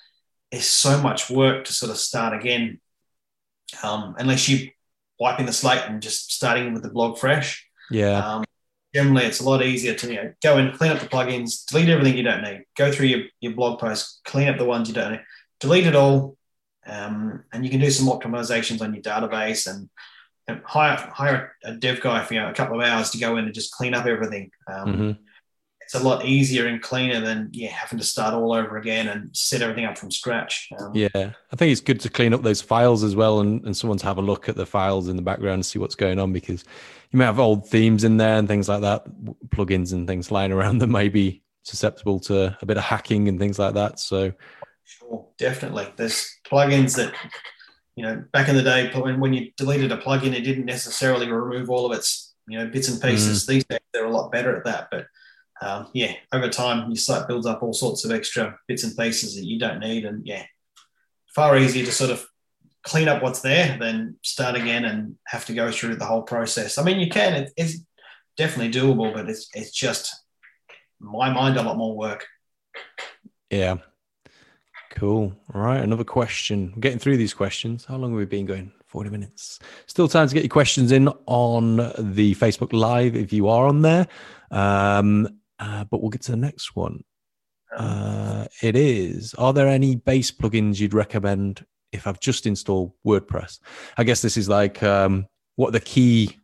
it's 0.52 0.66
so 0.66 1.02
much 1.02 1.30
work 1.30 1.66
to 1.66 1.74
sort 1.74 1.92
of 1.92 1.98
start 1.98 2.34
again, 2.34 2.80
um, 3.84 4.16
unless 4.18 4.50
you 4.50 4.70
wiping 5.20 5.46
the 5.46 5.54
slate 5.54 5.84
and 5.86 6.02
just 6.02 6.32
starting 6.32 6.74
with 6.74 6.84
the 6.84 6.90
blog 6.90 7.18
fresh. 7.18 7.68
Yeah. 7.92 8.18
Um, 8.18 8.46
generally, 8.96 9.26
it's 9.26 9.42
a 9.42 9.44
lot 9.44 9.64
easier 9.64 9.94
to 9.94 10.08
you 10.08 10.16
know, 10.16 10.34
go 10.42 10.58
and 10.58 10.76
clean 10.76 10.92
up 10.92 11.00
the 11.00 11.08
plugins, 11.08 11.66
delete 11.66 11.90
everything 11.90 12.18
you 12.18 12.24
don't 12.24 12.42
need, 12.42 12.66
go 12.76 12.92
through 12.92 13.08
your, 13.08 13.22
your 13.42 13.54
blog 13.54 13.80
posts, 13.80 14.22
clean 14.26 14.48
up 14.48 14.58
the 14.58 14.66
ones 14.66 14.88
you 14.88 14.96
don't 14.96 15.12
need, 15.14 15.22
delete 15.60 15.88
it 15.88 15.96
all, 15.96 16.38
um, 16.86 17.44
and 17.52 17.64
you 17.64 17.72
can 17.72 17.80
do 17.80 17.90
some 17.90 18.08
optimizations 18.08 18.82
on 18.82 18.94
your 18.94 19.04
database 19.04 19.72
and, 19.72 19.90
and 20.48 20.62
hire 20.66 20.96
hire 21.14 21.56
a 21.64 21.74
dev 21.74 22.02
guy 22.02 22.24
for 22.24 22.34
you 22.34 22.40
know, 22.42 22.50
a 22.50 22.54
couple 22.54 22.80
of 22.80 22.88
hours 22.88 23.12
to 23.12 23.18
go 23.20 23.38
in 23.38 23.46
and 23.46 23.54
just 23.54 23.72
clean 23.72 23.94
up 23.94 24.06
everything. 24.06 24.52
Um, 24.68 24.88
mm-hmm 24.88 25.12
it's 25.90 26.00
a 26.00 26.08
lot 26.08 26.24
easier 26.24 26.68
and 26.68 26.84
cleaner 26.84 27.20
than 27.20 27.50
yeah 27.52 27.72
having 27.72 27.98
to 27.98 28.06
start 28.06 28.36
all 28.36 28.54
over 28.54 28.78
again 28.78 29.08
and 29.08 29.36
set 29.36 29.64
everything 29.64 29.86
up 29.86 29.98
from 29.98 30.12
scratch. 30.12 30.70
Um, 30.78 30.92
yeah, 30.94 31.10
I 31.16 31.56
think 31.56 31.72
it's 31.72 31.82
good 31.82 32.00
to 32.02 32.12
clean 32.12 32.32
up 32.32 32.44
those 32.44 32.62
files 32.62 33.04
as 33.04 33.16
well, 33.16 33.40
and, 33.40 33.66
and 33.66 33.76
someone 33.76 33.98
to 33.98 34.06
have 34.06 34.20
a 34.20 34.22
look 34.22 34.48
at 34.48 34.56
the 34.56 34.68
files 34.68 35.08
in 35.08 35.16
the 35.16 35.24
background 35.24 35.56
and 35.56 35.66
see 35.66 35.80
what's 35.80 35.96
going 35.96 36.20
on 36.20 36.32
because 36.32 36.64
you 37.10 37.18
may 37.18 37.26
have 37.26 37.40
old 37.40 37.68
themes 37.68 38.04
in 38.04 38.18
there 38.18 38.38
and 38.38 38.48
things 38.48 38.70
like 38.70 38.82
that, 38.82 39.04
plugins 39.48 39.92
and 39.92 40.08
things 40.08 40.30
lying 40.30 40.52
around 40.52 40.78
that 40.78 40.88
may 40.88 41.10
be 41.10 41.42
susceptible 41.64 42.20
to 42.20 42.56
a 42.62 42.66
bit 42.68 42.78
of 42.78 42.84
hacking 42.84 43.28
and 43.28 43.40
things 43.40 43.58
like 43.58 43.74
that. 43.74 44.00
So, 44.00 44.32
sure, 44.90 45.28
definitely, 45.38 45.88
there's 45.96 46.38
plugins 46.50 46.96
that 46.96 47.14
you 47.96 48.04
know 48.04 48.24
back 48.34 48.50
in 48.50 48.56
the 48.56 48.64
day 48.64 48.92
when 48.94 49.20
when 49.20 49.34
you 49.34 49.52
deleted 49.58 49.92
a 49.92 49.98
plugin, 49.98 50.34
it 50.34 50.42
didn't 50.42 50.66
necessarily 50.66 51.32
remove 51.32 51.70
all 51.70 51.86
of 51.86 51.98
its 51.98 52.34
you 52.48 52.58
know 52.58 52.68
bits 52.68 52.90
and 52.90 53.02
pieces. 53.02 53.44
Mm. 53.44 53.48
These 53.48 53.66
days 53.66 53.80
they're 53.94 54.06
a 54.06 54.12
lot 54.12 54.32
better 54.32 54.56
at 54.56 54.66
that, 54.66 54.88
but 54.92 55.06
um, 55.62 55.88
yeah, 55.94 56.14
over 56.34 56.50
time 56.50 56.90
your 56.90 56.96
site 56.96 57.28
builds 57.28 57.46
up 57.46 57.62
all 57.62 57.74
sorts 57.74 58.04
of 58.06 58.12
extra 58.12 58.58
bits 58.68 58.84
and 58.84 58.98
pieces 58.98 59.36
that 59.36 59.46
you 59.46 59.60
don't 59.60 59.80
need, 59.80 60.06
and 60.06 60.26
yeah, 60.26 60.44
far 61.36 61.58
easier 61.58 61.86
to 61.86 61.92
sort 61.92 62.12
of 62.12 62.26
clean 62.84 63.08
up 63.08 63.22
what's 63.22 63.42
there 63.42 63.78
than 63.78 64.18
start 64.24 64.56
again 64.56 64.86
and 64.86 65.16
have 65.28 65.46
to 65.46 65.54
go 65.54 65.72
through 65.72 65.96
the 65.96 66.06
whole 66.06 66.24
process. 66.24 66.78
I 66.78 66.84
mean, 66.84 67.00
you 67.00 67.10
can; 67.10 67.34
it, 67.34 67.52
it's 67.56 67.80
definitely 68.38 68.72
doable, 68.72 69.14
but 69.14 69.30
it's 69.30 69.50
it's 69.54 69.72
just 69.72 70.16
my 71.00 71.32
mind 71.32 71.58
a 71.58 71.62
lot 71.62 71.78
more 71.78 71.96
work. 71.96 72.26
Yeah. 73.50 73.78
Cool. 74.92 75.34
All 75.54 75.62
right. 75.62 75.82
Another 75.82 76.04
question. 76.04 76.72
We're 76.76 76.82
getting 76.82 77.00
through 77.00 77.18
these 77.18 77.34
questions. 77.34 77.86
How 77.86 77.96
long 77.96 78.12
have 78.12 78.18
we 78.18 78.26
been 78.26 78.46
going? 78.46 78.72
40 78.88 79.12
minutes. 79.12 79.60
Still 79.86 80.08
time 80.08 80.28
to 80.28 80.34
get 80.34 80.44
your 80.44 80.50
questions 80.50 80.92
in 80.92 81.10
on 81.28 81.78
the 82.00 82.34
Facebook 82.36 82.74
Live 82.74 83.16
if 83.16 83.32
you 83.32 83.48
are 83.48 83.68
on 83.68 83.84
there. 83.84 84.08
Um, 84.50 85.28
uh, 85.60 85.84
but 85.84 86.02
we'll 86.02 86.10
get 86.10 86.24
to 86.24 86.32
the 86.32 86.38
next 86.38 86.76
one. 86.76 87.04
Uh, 87.78 88.48
it 88.64 88.76
is 88.76 89.36
Are 89.36 89.54
there 89.54 89.68
any 89.68 89.96
base 89.96 90.32
plugins 90.32 90.80
you'd 90.80 90.96
recommend 90.96 91.64
if 91.92 92.08
I've 92.08 92.20
just 92.20 92.48
installed 92.48 92.94
WordPress? 93.06 93.60
I 93.98 94.04
guess 94.04 94.24
this 94.24 94.38
is 94.38 94.50
like 94.50 94.82
um, 94.82 95.28
what 95.56 95.72
the 95.72 95.80
key 95.80 96.40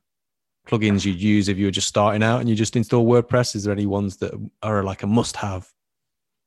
plugins 0.67 1.03
you'd 1.03 1.21
use 1.21 1.47
if 1.47 1.57
you 1.57 1.65
were 1.65 1.71
just 1.71 1.87
starting 1.87 2.21
out 2.21 2.41
and 2.41 2.49
you 2.49 2.55
just 2.55 2.75
install 2.75 3.07
WordPress. 3.07 3.55
Is 3.55 3.63
there 3.63 3.73
any 3.73 3.87
ones 3.87 4.17
that 4.17 4.33
are 4.61 4.83
like 4.83 5.01
a 5.01 5.07
must 5.07 5.35
have? 5.37 5.67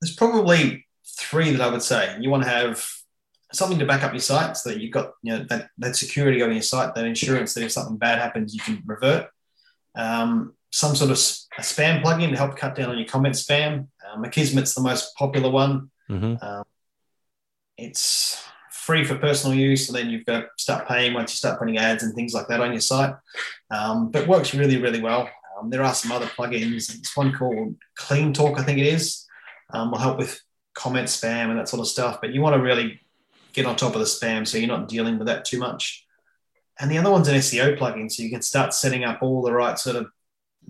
There's 0.01 0.15
probably 0.15 0.87
three 1.19 1.51
that 1.53 1.61
I 1.61 1.71
would 1.71 1.83
say. 1.83 2.17
You 2.21 2.31
want 2.31 2.43
to 2.45 2.49
have 2.49 2.85
something 3.53 3.79
to 3.79 3.87
back 3.87 4.03
up 4.03 4.13
your 4.13 4.21
site 4.21 4.57
so 4.57 4.71
that 4.71 4.81
you've 4.81 4.93
got 4.93 5.13
you 5.23 5.33
know 5.33 5.45
that, 5.49 5.71
that 5.79 5.97
security 5.97 6.43
on 6.43 6.53
your 6.53 6.63
site, 6.63 6.95
that 6.95 7.05
insurance 7.05 7.55
that 7.55 7.65
if 7.65 7.73
something 7.73 7.97
bad 7.97 8.19
happens, 8.19 8.55
you 8.55 8.61
can 8.61 8.83
revert. 8.87 9.29
Um, 9.95 10.55
some 10.71 10.95
sort 10.95 11.11
of 11.11 11.17
a 11.17 11.63
spam 11.63 12.03
plugin 12.03 12.31
to 12.31 12.37
help 12.37 12.57
cut 12.57 12.75
down 12.75 12.91
on 12.91 12.99
your 12.99 13.07
comment 13.07 13.35
spam. 13.35 13.89
Um, 14.07 14.23
Akismet's 14.25 14.75
the 14.75 14.83
most 14.83 15.15
popular 15.17 15.51
one. 15.51 15.91
Mm-hmm. 16.11 16.45
Um, 16.45 16.65
it's 17.77 18.43
free 18.71 19.05
for 19.05 19.17
personal 19.17 19.57
use, 19.57 19.89
and 19.89 19.97
then 19.97 20.11
you've 20.11 20.27
got 20.27 20.41
to 20.41 20.47
start 20.59 20.89
paying 20.89 21.15
once 21.15 21.33
you 21.33 21.37
start 21.37 21.59
putting 21.59 21.79
ads 21.79 22.03
and 22.03 22.15
things 22.15 22.35
like 22.35 22.49
that 22.49 22.61
on 22.61 22.73
your 22.73 22.81
site. 22.81 23.15
Um, 23.71 24.11
but 24.11 24.27
works 24.27 24.55
really, 24.55 24.81
really 24.81 25.01
well. 25.01 25.29
Um, 25.59 25.71
there 25.71 25.83
are 25.83 25.95
some 25.95 26.13
other 26.13 26.27
plugins. 26.27 26.95
It's 26.95 27.17
one 27.17 27.33
called 27.33 27.77
Clean 27.97 28.33
Talk, 28.33 28.59
I 28.59 28.63
think 28.63 28.79
it 28.79 28.87
is. 28.87 29.27
Um, 29.73 29.91
will 29.91 29.99
help 29.99 30.19
with 30.19 30.41
comment 30.79 31.09
spam 31.09 31.51
and 31.51 31.59
that 31.59 31.68
sort 31.68 31.81
of 31.81 31.89
stuff. 31.89 32.20
But 32.20 32.33
you 32.33 32.41
want 32.41 32.55
to 32.55 32.62
really 32.62 33.01
get 33.53 33.66
on 33.66 33.76
top 33.76 33.95
of 33.95 34.01
the 34.01 34.07
spam 34.07 34.47
so 34.47 34.57
you're 34.57 34.68
not 34.68 34.89
dealing 34.89 35.18
with 35.18 35.26
that 35.26 35.45
too 35.45 35.59
much. 35.59 36.07
And 36.81 36.91
the 36.91 36.99
other 36.99 37.11
one's 37.11 37.26
an 37.26 37.35
SEO 37.35 37.76
plugin, 37.76 38.11
so 38.11 38.22
you 38.22 38.31
can 38.31 38.43
start 38.43 38.72
setting 38.72 39.03
up 39.05 39.20
all 39.20 39.43
the 39.43 39.53
right 39.53 39.76
sort 39.79 39.97
of 39.97 40.07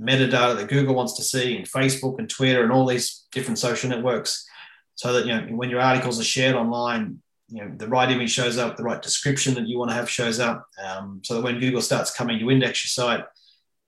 metadata 0.01 0.57
that 0.57 0.69
Google 0.69 0.95
wants 0.95 1.15
to 1.15 1.23
see, 1.23 1.57
and 1.57 1.71
Facebook 1.71 2.19
and 2.19 2.31
Twitter 2.31 2.63
and 2.63 2.73
all 2.73 2.87
these 2.87 3.27
different 3.31 3.59
social 3.59 3.91
networks, 3.91 4.49
so 4.95 5.13
that 5.13 5.27
you 5.27 5.35
know 5.35 5.43
when 5.55 5.69
your 5.69 5.83
articles 5.83 6.19
are 6.19 6.25
shared 6.25 6.57
online, 6.57 7.21
you 7.49 7.63
know 7.63 7.71
the 7.77 7.89
right 7.89 8.11
image 8.11 8.31
shows 8.31 8.57
up, 8.57 8.79
the 8.79 8.83
right 8.83 9.03
description 9.03 9.55
that 9.55 9.69
you 9.69 9.79
want 9.79 9.91
to 9.91 9.95
have 9.95 10.09
shows 10.09 10.41
up, 10.41 10.67
um, 10.83 11.21
so 11.23 11.35
that 11.35 11.43
when 11.43 11.61
Google 11.61 11.83
starts 11.83 12.17
coming 12.17 12.39
to 12.39 12.51
index 12.51 12.85
your 12.85 13.05
site, 13.05 13.25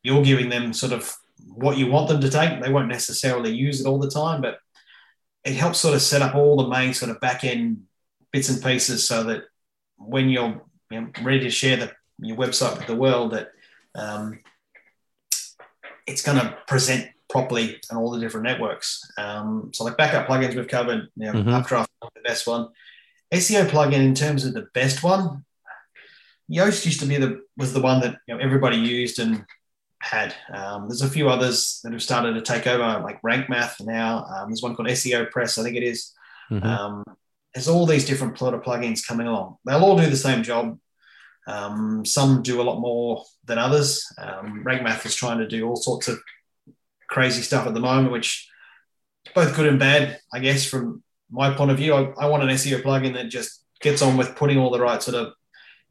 you're 0.03 0.23
giving 0.23 0.51
them 0.51 0.75
sort 0.75 0.93
of 0.93 1.17
what 1.47 1.79
you 1.79 1.87
want 1.87 2.09
them 2.09 2.21
to 2.21 2.29
take. 2.29 2.61
They 2.61 2.71
won't 2.71 2.89
necessarily 2.89 3.53
use 3.53 3.81
it 3.81 3.87
all 3.87 3.99
the 3.99 4.11
time, 4.11 4.43
but 4.43 4.59
it 5.45 5.55
helps 5.55 5.81
sort 5.81 5.95
of 5.95 6.03
set 6.03 6.23
up 6.23 6.35
all 6.35 6.57
the 6.57 6.69
main 6.69 6.95
sort 6.95 7.11
of 7.11 7.21
back 7.21 7.45
end 7.45 7.85
bits 8.33 8.49
and 8.49 8.63
pieces 8.63 9.07
so 9.07 9.25
that 9.25 9.45
when 9.97 10.29
you're 10.29 10.63
you 10.91 11.01
know, 11.01 11.09
ready 11.23 11.41
to 11.41 11.51
share 11.51 11.77
the, 11.77 11.93
your 12.19 12.37
website 12.37 12.77
with 12.77 12.87
the 12.87 12.97
world, 12.97 13.33
that 13.33 13.51
um, 13.95 14.39
it's 16.07 16.23
going 16.23 16.39
to 16.39 16.57
present 16.67 17.09
properly 17.29 17.81
on 17.91 17.97
all 17.97 18.11
the 18.11 18.21
different 18.21 18.45
networks. 18.45 19.09
Um, 19.17 19.71
so 19.73 19.85
like 19.85 19.97
backup 19.97 20.27
plugins 20.27 20.55
we've 20.55 20.69
covered, 20.69 21.09
you 21.17 21.27
know, 21.27 21.33
mm-hmm. 21.33 21.51
Updraft 21.51 21.91
the 22.03 22.21
best 22.23 22.47
one. 22.47 22.69
SEO 23.33 23.69
plugin 23.69 24.05
in 24.05 24.15
terms 24.15 24.45
of 24.45 24.55
the 24.55 24.67
best 24.75 25.03
one, 25.03 25.45
Yoast 26.51 26.85
used 26.85 27.01
to 27.01 27.07
be 27.07 27.17
the 27.17 27.43
was 27.57 27.73
the 27.73 27.81
one 27.81 28.01
that 28.01 28.17
you 28.27 28.35
know, 28.35 28.41
everybody 28.41 28.77
used 28.77 29.21
and 29.21 29.45
had. 30.01 30.35
Um, 30.53 30.89
there's 30.89 31.03
a 31.03 31.11
few 31.11 31.29
others 31.29 31.81
that 31.85 31.93
have 31.93 32.03
started 32.03 32.35
to 32.35 32.41
take 32.41 32.67
over, 32.67 33.01
like 33.03 33.21
Rank 33.23 33.49
Math 33.49 33.81
now. 33.81 34.25
Um, 34.25 34.51
there's 34.51 34.63
one 34.63 34.75
called 34.75 34.89
SEO 34.89 35.31
Press, 35.31 35.59
I 35.59 35.63
think 35.63 35.77
it 35.77 35.83
is. 35.83 36.13
Mm-hmm. 36.51 36.67
Um, 36.67 37.05
there's 37.55 37.69
all 37.69 37.87
these 37.87 38.07
different 38.07 38.37
Plotter 38.37 38.59
plugins 38.59 39.07
coming 39.07 39.27
along. 39.27 39.57
They'll 39.65 39.85
all 39.85 39.99
do 39.99 40.09
the 40.09 40.17
same 40.17 40.43
job. 40.43 40.79
Um, 41.47 42.05
some 42.05 42.43
do 42.43 42.61
a 42.61 42.65
lot 42.65 42.81
more 42.81 43.25
than 43.45 43.59
others. 43.59 44.07
Um, 44.19 44.63
Rank 44.63 44.83
Math 44.83 45.05
is 45.07 45.15
trying 45.15 45.39
to 45.39 45.49
do 45.49 45.67
all 45.67 45.77
sorts 45.77 46.09
of 46.09 46.21
crazy 47.09 47.43
stuff 47.43 47.67
at 47.67 47.75
the 47.75 47.81
moment, 47.81 48.13
which 48.13 48.49
is 49.27 49.33
both 49.33 49.55
good 49.57 49.67
and 49.67 49.79
bad, 49.79 50.19
I 50.33 50.39
guess, 50.39 50.65
from 50.65 51.03
my 51.31 51.53
point 51.53 51.71
of 51.71 51.77
view. 51.77 51.95
I, 51.95 52.13
I 52.19 52.27
want 52.27 52.43
an 52.43 52.51
SEO 52.51 52.83
plugin 52.83 53.15
that 53.15 53.29
just 53.29 53.65
gets 53.81 54.03
on 54.03 54.17
with 54.17 54.37
putting 54.37 54.59
all 54.59 54.71
the 54.71 54.81
right 54.81 55.03
sort 55.03 55.17
of 55.17 55.33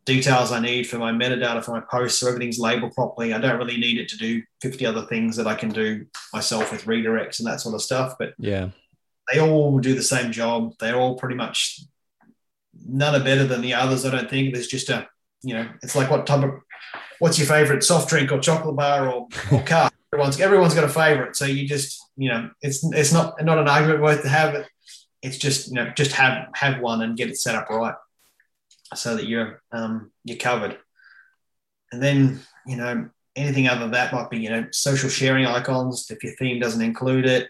details 0.09 0.51
I 0.51 0.59
need 0.59 0.87
for 0.87 0.97
my 0.97 1.11
metadata 1.11 1.63
for 1.63 1.71
my 1.71 1.81
posts 1.81 2.19
so 2.19 2.27
everything's 2.27 2.57
labeled 2.57 2.95
properly. 2.95 3.31
I 3.31 3.37
don't 3.37 3.59
really 3.59 3.77
need 3.77 3.99
it 3.99 4.09
to 4.09 4.17
do 4.17 4.41
50 4.61 4.83
other 4.87 5.03
things 5.03 5.35
that 5.35 5.45
I 5.45 5.53
can 5.53 5.69
do 5.69 6.07
myself 6.33 6.71
with 6.71 6.85
redirects 6.85 7.37
and 7.39 7.47
that 7.47 7.61
sort 7.61 7.75
of 7.75 7.81
stuff. 7.83 8.15
But 8.17 8.33
yeah, 8.39 8.69
they 9.31 9.39
all 9.39 9.77
do 9.77 9.93
the 9.93 10.01
same 10.01 10.31
job. 10.31 10.73
They're 10.79 10.95
all 10.95 11.15
pretty 11.15 11.35
much 11.35 11.81
none 12.87 13.15
are 13.15 13.23
better 13.23 13.45
than 13.45 13.61
the 13.61 13.75
others. 13.75 14.03
I 14.03 14.09
don't 14.09 14.29
think 14.29 14.53
there's 14.53 14.67
just 14.67 14.89
a, 14.89 15.07
you 15.43 15.53
know, 15.53 15.69
it's 15.83 15.95
like 15.95 16.09
what 16.09 16.25
type 16.25 16.43
of, 16.43 16.51
what's 17.19 17.37
your 17.37 17.47
favorite 17.47 17.83
soft 17.83 18.09
drink 18.09 18.31
or 18.31 18.39
chocolate 18.39 18.75
bar 18.75 19.07
or, 19.09 19.27
or 19.51 19.61
car? 19.65 19.91
everyone's, 20.11 20.39
everyone's 20.41 20.73
got 20.73 20.85
a 20.85 20.89
favorite. 20.89 21.35
So 21.35 21.45
you 21.45 21.67
just, 21.67 22.01
you 22.17 22.29
know, 22.29 22.49
it's, 22.63 22.83
it's 22.93 23.13
not, 23.13 23.43
not 23.43 23.59
an 23.59 23.69
argument 23.69 24.01
worth 24.01 24.23
to 24.23 24.29
have 24.29 24.55
it. 24.55 24.67
It's 25.21 25.37
just, 25.37 25.67
you 25.67 25.75
know, 25.75 25.91
just 25.95 26.13
have, 26.13 26.47
have 26.55 26.81
one 26.81 27.03
and 27.03 27.15
get 27.15 27.29
it 27.29 27.37
set 27.37 27.53
up 27.53 27.69
right 27.69 27.93
so 28.95 29.15
that 29.15 29.27
you're 29.27 29.61
um, 29.71 30.11
you're 30.23 30.37
covered. 30.37 30.77
And 31.91 32.01
then 32.01 32.39
you 32.65 32.77
know 32.77 33.09
anything 33.35 33.67
other 33.67 33.81
than 33.81 33.91
that 33.91 34.13
might 34.13 34.29
be 34.29 34.39
you 34.39 34.49
know 34.49 34.67
social 34.71 35.09
sharing 35.09 35.45
icons 35.45 36.09
if 36.09 36.23
your 36.23 36.33
theme 36.33 36.59
doesn't 36.59 36.81
include 36.81 37.25
it. 37.25 37.47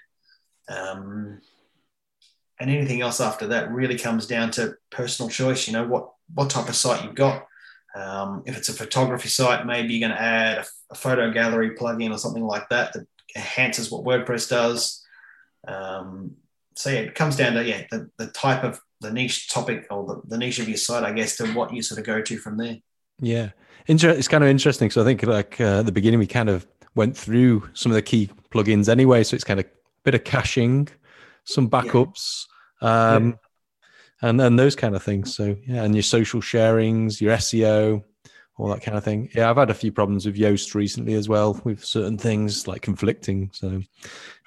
Um, 0.67 1.41
and 2.59 2.69
anything 2.69 3.01
else 3.01 3.21
after 3.21 3.47
that 3.47 3.71
really 3.71 3.97
comes 3.97 4.27
down 4.27 4.51
to 4.51 4.75
personal 4.91 5.29
choice. 5.29 5.67
You 5.67 5.73
know 5.73 5.87
what 5.87 6.11
what 6.33 6.49
type 6.49 6.69
of 6.69 6.75
site 6.75 7.03
you've 7.03 7.15
got. 7.15 7.45
Um, 7.95 8.43
if 8.45 8.55
it's 8.55 8.69
a 8.69 8.73
photography 8.73 9.29
site, 9.29 9.65
maybe 9.65 9.93
you're 9.93 10.07
going 10.07 10.15
to 10.15 10.23
add 10.23 10.59
a, 10.59 10.65
a, 10.91 10.95
photo 10.95 11.31
gallery 11.31 11.71
plugin 11.71 12.13
or 12.13 12.19
something 12.19 12.45
like 12.45 12.69
that 12.69 12.93
that 12.93 13.07
enhances 13.35 13.89
what 13.89 14.03
WordPress 14.03 14.47
does. 14.47 15.03
Um, 15.67 16.35
so 16.75 16.91
yeah, 16.91 16.99
it 16.99 17.15
comes 17.15 17.35
down 17.35 17.53
to 17.53 17.65
yeah 17.65 17.83
the, 17.89 18.09
the 18.17 18.27
type 18.27 18.63
of 18.63 18.79
the 19.02 19.12
niche 19.12 19.50
topic 19.50 19.88
or 19.89 20.06
the, 20.06 20.22
the 20.28 20.38
niche 20.38 20.60
of 20.60 20.68
your 20.68 20.78
site, 20.78 21.04
I 21.04 21.12
guess, 21.12 21.38
to 21.38 21.47
what 21.54 21.74
you 21.74 21.82
sort 21.82 22.00
of 22.00 22.06
go 22.06 22.22
to 22.22 22.38
from 22.38 22.58
there. 22.58 22.78
Yeah, 23.22 23.50
Inter- 23.88 24.12
it's 24.12 24.28
kind 24.28 24.43
of 24.43 24.50
interesting. 24.50 24.91
So 24.91 25.02
I 25.02 25.06
think 25.06 25.24
like 25.24 25.60
uh, 25.60 25.80
at 25.80 25.86
the 25.86 25.91
beginning 25.91 26.20
we 26.20 26.28
kind 26.28 26.50
of 26.50 26.68
went 26.95 27.18
through 27.18 27.70
some 27.74 27.91
of 27.91 27.95
the 27.95 28.02
key 28.02 28.30
plugins 28.52 28.89
anyway. 28.89 29.24
So 29.24 29.36
it's 29.36 29.43
kind 29.43 29.60
of 29.60 29.66
a 29.66 29.70
bit 30.04 30.16
of 30.16 30.24
caching, 30.24 30.88
some 31.43 31.70
backups, 31.70 32.45
yeah. 32.82 33.14
Um, 33.14 33.38
yeah. 34.22 34.30
and 34.30 34.39
then 34.39 34.56
those 34.56 34.76
kind 34.76 34.95
of 34.95 35.04
things. 35.04 35.36
So 35.36 35.56
yeah, 35.66 35.84
and 35.84 35.95
your 35.95 36.04
social 36.04 36.41
sharings, 36.41 37.20
your 37.20 37.36
SEO, 37.38 38.04
all 38.58 38.68
that 38.70 38.84
kind 38.84 38.97
of 38.97 39.04
thing. 39.04 39.30
Yeah, 39.34 39.50
I've 39.50 39.58
had 39.58 39.70
a 39.70 39.74
few 39.74 39.91
problems 39.91 40.26
with 40.26 40.36
Yoast 40.36 40.76
recently 40.76 41.14
as 41.14 41.30
well 41.30 41.60
with 41.64 41.84
certain 41.84 42.18
things 42.18 42.68
like 42.68 42.82
conflicting. 42.82 43.50
So 43.54 43.82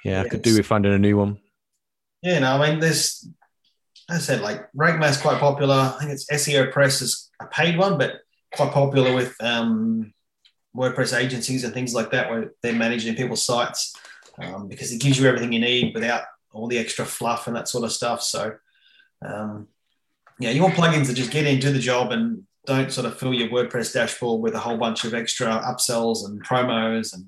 yeah, 0.04 0.22
I 0.22 0.28
could 0.28 0.42
do 0.42 0.56
with 0.56 0.66
finding 0.66 0.92
a 0.92 0.98
new 0.98 1.16
one. 1.16 1.38
Yeah, 2.22 2.38
no, 2.38 2.52
I 2.52 2.70
mean, 2.70 2.78
there's 2.78 3.28
I 4.10 4.18
said, 4.18 4.40
like 4.40 4.68
Rank 4.74 4.98
Math's 4.98 5.20
quite 5.20 5.38
popular. 5.38 5.74
I 5.74 5.96
think 5.98 6.10
it's 6.10 6.26
SEO 6.30 6.72
Press 6.72 7.02
is 7.02 7.30
a 7.40 7.46
paid 7.46 7.78
one, 7.78 7.98
but 7.98 8.20
quite 8.54 8.72
popular 8.72 9.14
with 9.14 9.34
um, 9.40 10.12
WordPress 10.76 11.16
agencies 11.16 11.64
and 11.64 11.72
things 11.72 11.94
like 11.94 12.10
that, 12.10 12.30
where 12.30 12.52
they're 12.62 12.74
managing 12.74 13.14
people's 13.14 13.44
sites 13.44 13.94
um, 14.38 14.68
because 14.68 14.92
it 14.92 15.00
gives 15.00 15.18
you 15.18 15.26
everything 15.26 15.52
you 15.52 15.60
need 15.60 15.94
without 15.94 16.24
all 16.52 16.68
the 16.68 16.78
extra 16.78 17.04
fluff 17.04 17.46
and 17.46 17.56
that 17.56 17.68
sort 17.68 17.84
of 17.84 17.92
stuff. 17.92 18.22
So, 18.22 18.56
um, 19.24 19.68
yeah, 20.38 20.50
you 20.50 20.62
want 20.62 20.74
plugins 20.74 21.06
that 21.06 21.14
just 21.14 21.30
get 21.30 21.46
in, 21.46 21.60
do 21.60 21.72
the 21.72 21.78
job, 21.78 22.12
and 22.12 22.44
don't 22.66 22.92
sort 22.92 23.06
of 23.06 23.18
fill 23.18 23.34
your 23.34 23.48
WordPress 23.48 23.92
dashboard 23.92 24.40
with 24.40 24.54
a 24.54 24.58
whole 24.58 24.76
bunch 24.76 25.04
of 25.04 25.14
extra 25.14 25.46
upsells 25.46 26.24
and 26.24 26.44
promos 26.44 27.14
and 27.14 27.26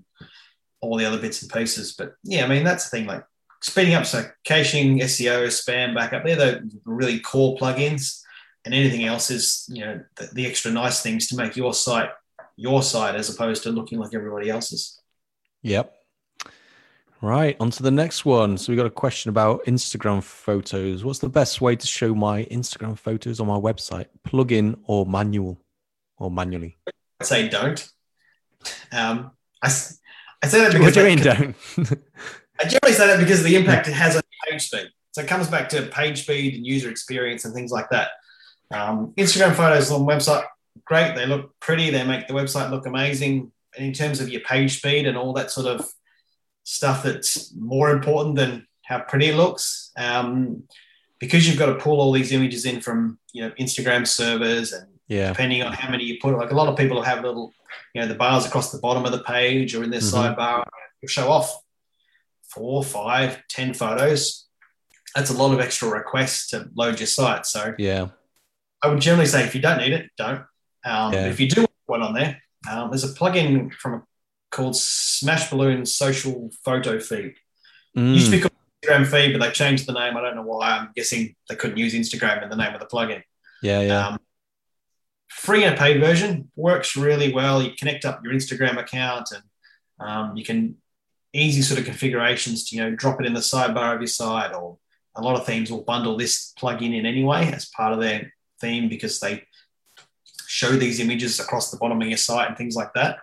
all 0.80 0.96
the 0.96 1.04
other 1.04 1.18
bits 1.18 1.42
and 1.42 1.50
pieces. 1.50 1.94
But 1.96 2.14
yeah, 2.22 2.44
I 2.44 2.48
mean, 2.48 2.64
that's 2.64 2.88
the 2.88 2.96
thing. 2.96 3.06
Like 3.06 3.24
speeding 3.64 3.94
up, 3.94 4.04
so 4.04 4.24
caching, 4.44 4.98
SEO, 5.00 5.46
spam 5.46 5.94
backup, 5.94 6.24
they're 6.24 6.36
the 6.36 6.70
really 6.84 7.18
core 7.18 7.56
plugins. 7.56 8.20
And 8.66 8.74
anything 8.74 9.04
else 9.04 9.30
is, 9.30 9.66
you 9.68 9.84
know, 9.84 10.00
the, 10.16 10.28
the 10.32 10.46
extra 10.46 10.70
nice 10.70 11.02
things 11.02 11.28
to 11.28 11.36
make 11.36 11.56
your 11.56 11.74
site 11.74 12.10
your 12.56 12.82
site 12.82 13.16
as 13.16 13.34
opposed 13.34 13.64
to 13.64 13.70
looking 13.70 13.98
like 13.98 14.14
everybody 14.14 14.48
else's. 14.48 15.00
Yep. 15.62 15.92
Right, 17.20 17.56
on 17.58 17.70
to 17.70 17.82
the 17.82 17.90
next 17.90 18.24
one. 18.24 18.58
So 18.58 18.70
we 18.70 18.76
got 18.76 18.86
a 18.86 18.90
question 18.90 19.30
about 19.30 19.64
Instagram 19.64 20.22
photos. 20.22 21.04
What's 21.04 21.20
the 21.20 21.28
best 21.28 21.60
way 21.60 21.74
to 21.74 21.86
show 21.86 22.14
my 22.14 22.44
Instagram 22.44 22.98
photos 22.98 23.40
on 23.40 23.46
my 23.46 23.56
website? 23.56 24.06
Plugin 24.24 24.78
or 24.84 25.06
manual 25.06 25.58
or 26.18 26.30
manually? 26.30 26.76
I'd 27.20 27.26
say 27.26 27.48
don't. 27.48 27.88
Um, 28.92 29.32
I, 29.62 29.66
I 29.66 29.68
say 29.68 30.60
that 30.60 30.72
because 30.72 30.80
what 30.80 30.94
do 30.94 31.00
you 31.00 31.06
mean 31.06 31.18
don't? 31.18 31.56
I 32.60 32.64
generally 32.64 32.94
say 32.94 33.06
that 33.06 33.18
because 33.18 33.40
of 33.40 33.46
the 33.46 33.56
impact 33.56 33.88
it 33.88 33.94
has 33.94 34.16
on 34.16 34.22
page 34.48 34.66
speed. 34.66 34.88
So 35.12 35.22
it 35.22 35.28
comes 35.28 35.48
back 35.48 35.68
to 35.70 35.82
page 35.82 36.22
speed 36.22 36.54
and 36.54 36.66
user 36.66 36.90
experience 36.90 37.44
and 37.44 37.54
things 37.54 37.70
like 37.70 37.88
that. 37.90 38.10
Um, 38.72 39.12
Instagram 39.16 39.54
photos 39.54 39.90
on 39.90 40.02
website, 40.02 40.44
great. 40.84 41.14
They 41.14 41.26
look 41.26 41.58
pretty. 41.60 41.90
They 41.90 42.04
make 42.04 42.26
the 42.26 42.34
website 42.34 42.70
look 42.70 42.86
amazing. 42.86 43.52
And 43.76 43.86
in 43.86 43.92
terms 43.92 44.20
of 44.20 44.28
your 44.28 44.40
page 44.40 44.78
speed 44.78 45.06
and 45.06 45.16
all 45.16 45.32
that 45.34 45.50
sort 45.50 45.66
of 45.66 45.88
stuff 46.64 47.02
that's 47.02 47.54
more 47.54 47.90
important 47.90 48.36
than 48.36 48.66
how 48.84 49.00
pretty 49.00 49.26
it 49.26 49.36
looks, 49.36 49.92
um, 49.96 50.64
because 51.18 51.46
you've 51.46 51.58
got 51.58 51.66
to 51.66 51.76
pull 51.76 52.00
all 52.00 52.12
these 52.12 52.32
images 52.32 52.66
in 52.66 52.80
from 52.80 53.18
you 53.32 53.42
know 53.42 53.50
Instagram 53.58 54.06
servers 54.06 54.72
and 54.72 54.88
yeah. 55.08 55.28
depending 55.28 55.62
on 55.62 55.72
how 55.72 55.90
many 55.90 56.04
you 56.04 56.18
put, 56.20 56.36
like 56.36 56.50
a 56.50 56.54
lot 56.54 56.68
of 56.68 56.76
people 56.76 57.02
have 57.02 57.22
little, 57.22 57.52
you 57.94 58.00
know, 58.00 58.08
the 58.08 58.14
bars 58.14 58.46
across 58.46 58.72
the 58.72 58.78
bottom 58.78 59.04
of 59.04 59.12
the 59.12 59.22
page 59.22 59.74
or 59.74 59.84
in 59.84 59.90
their 59.90 60.00
mm-hmm. 60.00 60.40
sidebar 60.40 60.64
show 61.06 61.30
off 61.30 61.63
four, 62.48 62.82
five, 62.82 63.42
ten 63.48 63.74
photos, 63.74 64.46
that's 65.14 65.30
a 65.30 65.34
lot 65.34 65.52
of 65.52 65.60
extra 65.60 65.88
requests 65.88 66.50
to 66.50 66.68
load 66.74 67.00
your 67.00 67.06
site. 67.06 67.46
So 67.46 67.74
yeah, 67.78 68.08
I 68.82 68.88
would 68.88 69.00
generally 69.00 69.26
say 69.26 69.44
if 69.44 69.54
you 69.54 69.60
don't 69.60 69.78
need 69.78 69.92
it, 69.92 70.10
don't. 70.16 70.44
Um, 70.84 71.12
yeah. 71.12 71.26
If 71.28 71.40
you 71.40 71.48
do 71.48 71.62
want 71.62 71.70
one 71.86 72.02
on 72.02 72.14
there, 72.14 72.42
um, 72.70 72.90
there's 72.90 73.04
a 73.04 73.14
plugin 73.14 73.72
from 73.72 73.94
a, 73.94 74.02
called 74.50 74.76
Smash 74.76 75.50
Balloon 75.50 75.86
Social 75.86 76.50
Photo 76.64 77.00
Feed. 77.00 77.34
Mm. 77.96 78.14
Used 78.14 78.26
to 78.26 78.32
be 78.32 78.40
called 78.40 78.52
Instagram 78.82 79.06
Feed, 79.06 79.32
but 79.32 79.44
they 79.44 79.52
changed 79.52 79.86
the 79.86 79.92
name. 79.92 80.16
I 80.16 80.20
don't 80.20 80.36
know 80.36 80.42
why. 80.42 80.70
I'm 80.70 80.90
guessing 80.94 81.34
they 81.48 81.56
couldn't 81.56 81.78
use 81.78 81.94
Instagram 81.94 82.42
in 82.42 82.50
the 82.50 82.56
name 82.56 82.74
of 82.74 82.80
the 82.80 82.86
plugin. 82.86 83.22
Yeah, 83.62 83.80
yeah. 83.80 84.08
Um, 84.08 84.18
free 85.28 85.64
and 85.64 85.74
a 85.74 85.78
paid 85.78 86.00
version 86.00 86.50
works 86.56 86.96
really 86.96 87.32
well. 87.32 87.62
You 87.62 87.72
connect 87.78 88.04
up 88.04 88.22
your 88.22 88.32
Instagram 88.32 88.78
account 88.78 89.30
and 89.32 89.42
um, 90.06 90.36
you 90.36 90.44
can 90.44 90.76
easy 91.34 91.62
sort 91.62 91.80
of 91.80 91.84
configurations 91.84 92.64
to 92.64 92.76
you 92.76 92.82
know 92.82 92.94
drop 92.94 93.20
it 93.20 93.26
in 93.26 93.34
the 93.34 93.40
sidebar 93.40 93.94
of 93.94 94.00
your 94.00 94.06
site 94.06 94.54
or 94.54 94.78
a 95.16 95.22
lot 95.22 95.38
of 95.38 95.46
themes 95.46 95.70
will 95.70 95.82
bundle 95.82 96.16
this 96.16 96.52
plugin 96.58 96.96
in 96.96 97.06
anyway 97.06 97.50
as 97.52 97.66
part 97.66 97.92
of 97.92 98.00
their 98.00 98.32
theme 98.60 98.88
because 98.88 99.20
they 99.20 99.44
show 100.46 100.70
these 100.70 101.00
images 101.00 101.40
across 101.40 101.70
the 101.70 101.76
bottom 101.76 102.00
of 102.00 102.08
your 102.08 102.16
site 102.16 102.48
and 102.48 102.56
things 102.56 102.76
like 102.76 102.92
that. 102.94 103.18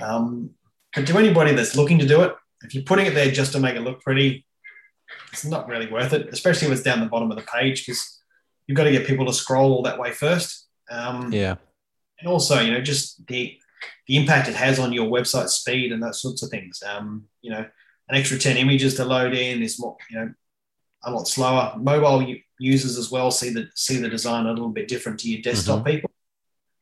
Um, 0.00 0.50
but 0.94 1.06
to 1.06 1.18
anybody 1.18 1.52
that's 1.52 1.76
looking 1.76 1.98
to 1.98 2.06
do 2.06 2.22
it 2.22 2.34
if 2.62 2.74
you're 2.74 2.84
putting 2.84 3.06
it 3.06 3.14
there 3.14 3.30
just 3.30 3.52
to 3.52 3.60
make 3.60 3.76
it 3.76 3.80
look 3.80 4.02
pretty 4.02 4.44
it's 5.32 5.44
not 5.44 5.66
really 5.68 5.90
worth 5.90 6.12
it 6.12 6.28
especially 6.32 6.68
if 6.68 6.72
it's 6.72 6.82
down 6.82 7.00
the 7.00 7.06
bottom 7.06 7.30
of 7.30 7.36
the 7.36 7.44
page 7.44 7.84
because 7.84 8.20
you've 8.66 8.76
got 8.76 8.84
to 8.84 8.92
get 8.92 9.06
people 9.06 9.26
to 9.26 9.32
scroll 9.32 9.72
all 9.72 9.82
that 9.82 9.98
way 9.98 10.12
first. 10.12 10.68
Um, 10.90 11.32
yeah. 11.32 11.56
and 12.18 12.28
also 12.28 12.60
you 12.60 12.72
know 12.72 12.80
just 12.80 13.26
the 13.26 13.58
the 14.06 14.16
impact 14.16 14.48
it 14.48 14.54
has 14.54 14.78
on 14.78 14.92
your 14.92 15.10
website 15.10 15.48
speed 15.48 15.92
and 15.92 16.02
those 16.02 16.20
sorts 16.20 16.42
of 16.42 16.50
things. 16.50 16.82
Um, 16.82 17.24
you 17.42 17.50
know, 17.50 17.64
an 18.08 18.16
extra 18.16 18.38
10 18.38 18.56
images 18.56 18.94
to 18.94 19.04
load 19.04 19.34
in 19.34 19.62
is 19.62 19.78
more, 19.78 19.96
you 20.10 20.18
know, 20.18 20.32
a 21.04 21.10
lot 21.10 21.28
slower. 21.28 21.74
Mobile 21.78 22.34
users 22.58 22.98
as 22.98 23.10
well 23.10 23.30
see 23.30 23.50
the 23.50 23.68
see 23.74 23.96
the 23.96 24.08
design 24.08 24.46
a 24.46 24.50
little 24.50 24.68
bit 24.68 24.88
different 24.88 25.18
to 25.20 25.30
your 25.30 25.40
desktop 25.42 25.78
mm-hmm. 25.78 25.90
people. 25.90 26.10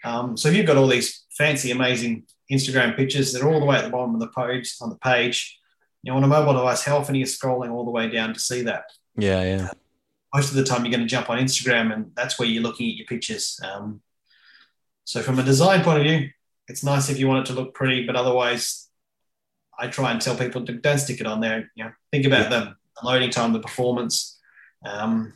Um, 0.05 0.37
so 0.37 0.49
if 0.49 0.55
you've 0.55 0.67
got 0.67 0.77
all 0.77 0.87
these 0.87 1.25
fancy, 1.37 1.71
amazing 1.71 2.25
Instagram 2.51 2.97
pictures 2.97 3.33
that 3.33 3.43
are 3.43 3.53
all 3.53 3.61
the 3.61 3.67
way 3.67 3.77
at 3.77 3.85
the 3.85 3.91
bottom 3.91 4.15
of 4.15 4.21
the 4.21 4.29
page 4.29 4.75
on 4.81 4.91
the 4.91 4.97
page, 4.97 5.59
you 6.03 6.11
know, 6.11 6.17
on 6.17 6.25
a 6.25 6.29
mobile 6.29 6.55
device, 6.55 6.85
how 6.85 6.99
often 6.99 7.15
are 7.15 7.19
you 7.19 7.25
scrolling 7.25 7.71
all 7.73 7.85
the 7.85 7.91
way 7.91 8.09
down 8.09 8.33
to 8.33 8.41
see 8.41 8.63
that? 8.63 8.85
Yeah, 9.17 9.43
yeah. 9.43 9.71
Most 10.35 10.51
of 10.51 10.57
the 10.57 10.65
time, 10.65 10.85
you're 10.85 10.93
going 10.93 11.07
to 11.07 11.09
jump 11.09 11.31
on 11.31 11.39
Instagram, 11.39 11.93
and 11.93 12.13
that's 12.15 12.39
where 12.39 12.47
you're 12.47 12.63
looking 12.63 12.89
at 12.89 12.97
your 12.97 13.07
pictures. 13.07 13.59
Um, 13.65 14.03
so, 15.05 15.23
from 15.23 15.39
a 15.39 15.43
design 15.43 15.83
point 15.83 15.99
of 15.99 16.05
view, 16.05 16.29
it's 16.69 16.85
nice 16.85 17.09
if 17.09 17.19
you 17.19 17.29
want 17.29 17.49
it 17.49 17.53
to 17.53 17.59
look 17.59 17.75
pretty, 17.75 18.07
but 18.07 18.17
otherwise, 18.17 18.89
I 19.79 19.89
try 19.89 20.11
and 20.11 20.21
tell 20.21 20.37
people 20.37 20.65
to 20.67 20.73
don't 20.75 20.99
stick 20.99 21.21
it 21.21 21.27
on 21.27 21.41
there. 21.41 21.71
You 21.75 21.85
know, 21.85 21.91
think 22.13 22.27
about 22.27 22.51
the 22.51 22.75
loading 23.03 23.31
time, 23.31 23.53
the 23.53 23.61
performance. 23.61 24.39
Um, 24.85 25.35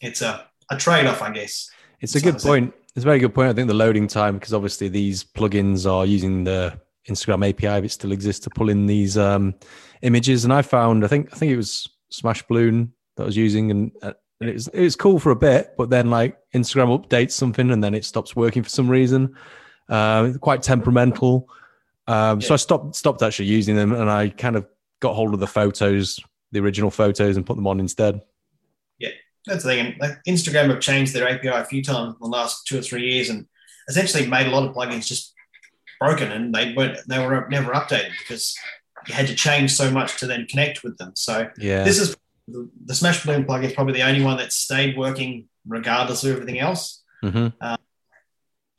it's 0.00 0.22
a, 0.22 0.46
a 0.70 0.76
trade 0.76 1.06
off, 1.06 1.22
I 1.22 1.30
guess. 1.30 1.70
It's 2.00 2.14
a 2.14 2.20
good 2.20 2.38
point. 2.38 2.74
It's 2.96 3.04
a 3.04 3.06
very 3.06 3.20
good 3.20 3.34
point. 3.34 3.48
I 3.48 3.52
think 3.52 3.68
the 3.68 3.74
loading 3.74 4.06
time, 4.06 4.34
because 4.34 4.52
obviously 4.52 4.88
these 4.88 5.24
plugins 5.24 5.90
are 5.90 6.04
using 6.04 6.44
the 6.44 6.78
Instagram 7.08 7.48
API, 7.48 7.78
if 7.78 7.84
it 7.84 7.92
still 7.92 8.12
exists, 8.12 8.42
to 8.44 8.50
pull 8.50 8.68
in 8.68 8.86
these 8.86 9.16
um, 9.16 9.54
images. 10.02 10.44
And 10.44 10.52
I 10.52 10.62
found, 10.62 11.04
I 11.04 11.08
think, 11.08 11.30
I 11.32 11.36
think 11.36 11.52
it 11.52 11.56
was 11.56 11.88
Smash 12.10 12.42
Balloon 12.42 12.92
that 13.16 13.22
I 13.22 13.26
was 13.26 13.36
using, 13.36 13.70
and, 13.70 13.92
uh, 14.02 14.12
and 14.40 14.50
it 14.50 14.54
was 14.54 14.68
it 14.68 14.82
was 14.82 14.96
cool 14.96 15.20
for 15.20 15.30
a 15.30 15.36
bit, 15.36 15.74
but 15.78 15.90
then 15.90 16.10
like 16.10 16.36
Instagram 16.54 16.98
updates 16.98 17.32
something, 17.32 17.70
and 17.70 17.82
then 17.82 17.94
it 17.94 18.04
stops 18.04 18.34
working 18.34 18.62
for 18.62 18.68
some 18.68 18.90
reason. 18.90 19.36
Uh, 19.88 20.32
quite 20.40 20.62
temperamental. 20.62 21.48
Um, 22.06 22.40
yeah. 22.40 22.48
So 22.48 22.54
I 22.54 22.56
stopped 22.56 22.96
stopped 22.96 23.22
actually 23.22 23.46
using 23.46 23.76
them, 23.76 23.92
and 23.92 24.10
I 24.10 24.28
kind 24.28 24.56
of 24.56 24.66
got 25.00 25.14
hold 25.14 25.34
of 25.34 25.40
the 25.40 25.46
photos, 25.46 26.20
the 26.50 26.60
original 26.60 26.90
photos, 26.90 27.36
and 27.36 27.46
put 27.46 27.56
them 27.56 27.66
on 27.66 27.80
instead. 27.80 28.22
Yeah, 28.98 29.10
that's 29.46 29.64
the 29.64 29.70
thing. 29.70 29.96
And 30.00 30.18
Instagram 30.26 30.70
have 30.70 30.80
changed 30.80 31.12
their 31.12 31.28
API 31.28 31.48
a 31.48 31.64
few 31.64 31.82
times 31.82 32.14
in 32.14 32.18
the 32.20 32.28
last 32.36 32.66
two 32.66 32.78
or 32.78 32.82
three 32.82 33.12
years, 33.12 33.28
and 33.28 33.46
essentially 33.88 34.26
made 34.26 34.46
a 34.46 34.50
lot 34.50 34.68
of 34.68 34.74
plugins 34.74 35.06
just 35.06 35.34
broken, 36.00 36.32
and 36.32 36.54
they 36.54 36.74
weren't 36.74 36.98
they 37.08 37.24
were 37.24 37.48
never 37.48 37.72
updated 37.72 38.12
because 38.18 38.56
you 39.06 39.14
had 39.14 39.26
to 39.26 39.34
change 39.34 39.72
so 39.72 39.90
much 39.90 40.18
to 40.18 40.26
then 40.26 40.46
connect 40.46 40.82
with 40.82 40.96
them. 40.98 41.12
So 41.14 41.48
yeah, 41.58 41.84
this 41.84 41.98
is 41.98 42.16
the, 42.48 42.68
the 42.84 42.94
Smash 42.94 43.24
Balloon 43.24 43.44
plugin 43.44 43.64
is 43.64 43.72
probably 43.72 43.94
the 43.94 44.02
only 44.02 44.22
one 44.22 44.36
that 44.38 44.52
stayed 44.52 44.96
working 44.96 45.48
regardless 45.66 46.24
of 46.24 46.32
everything 46.32 46.58
else. 46.58 47.02
Mm-hmm. 47.22 47.48
Uh, 47.60 47.76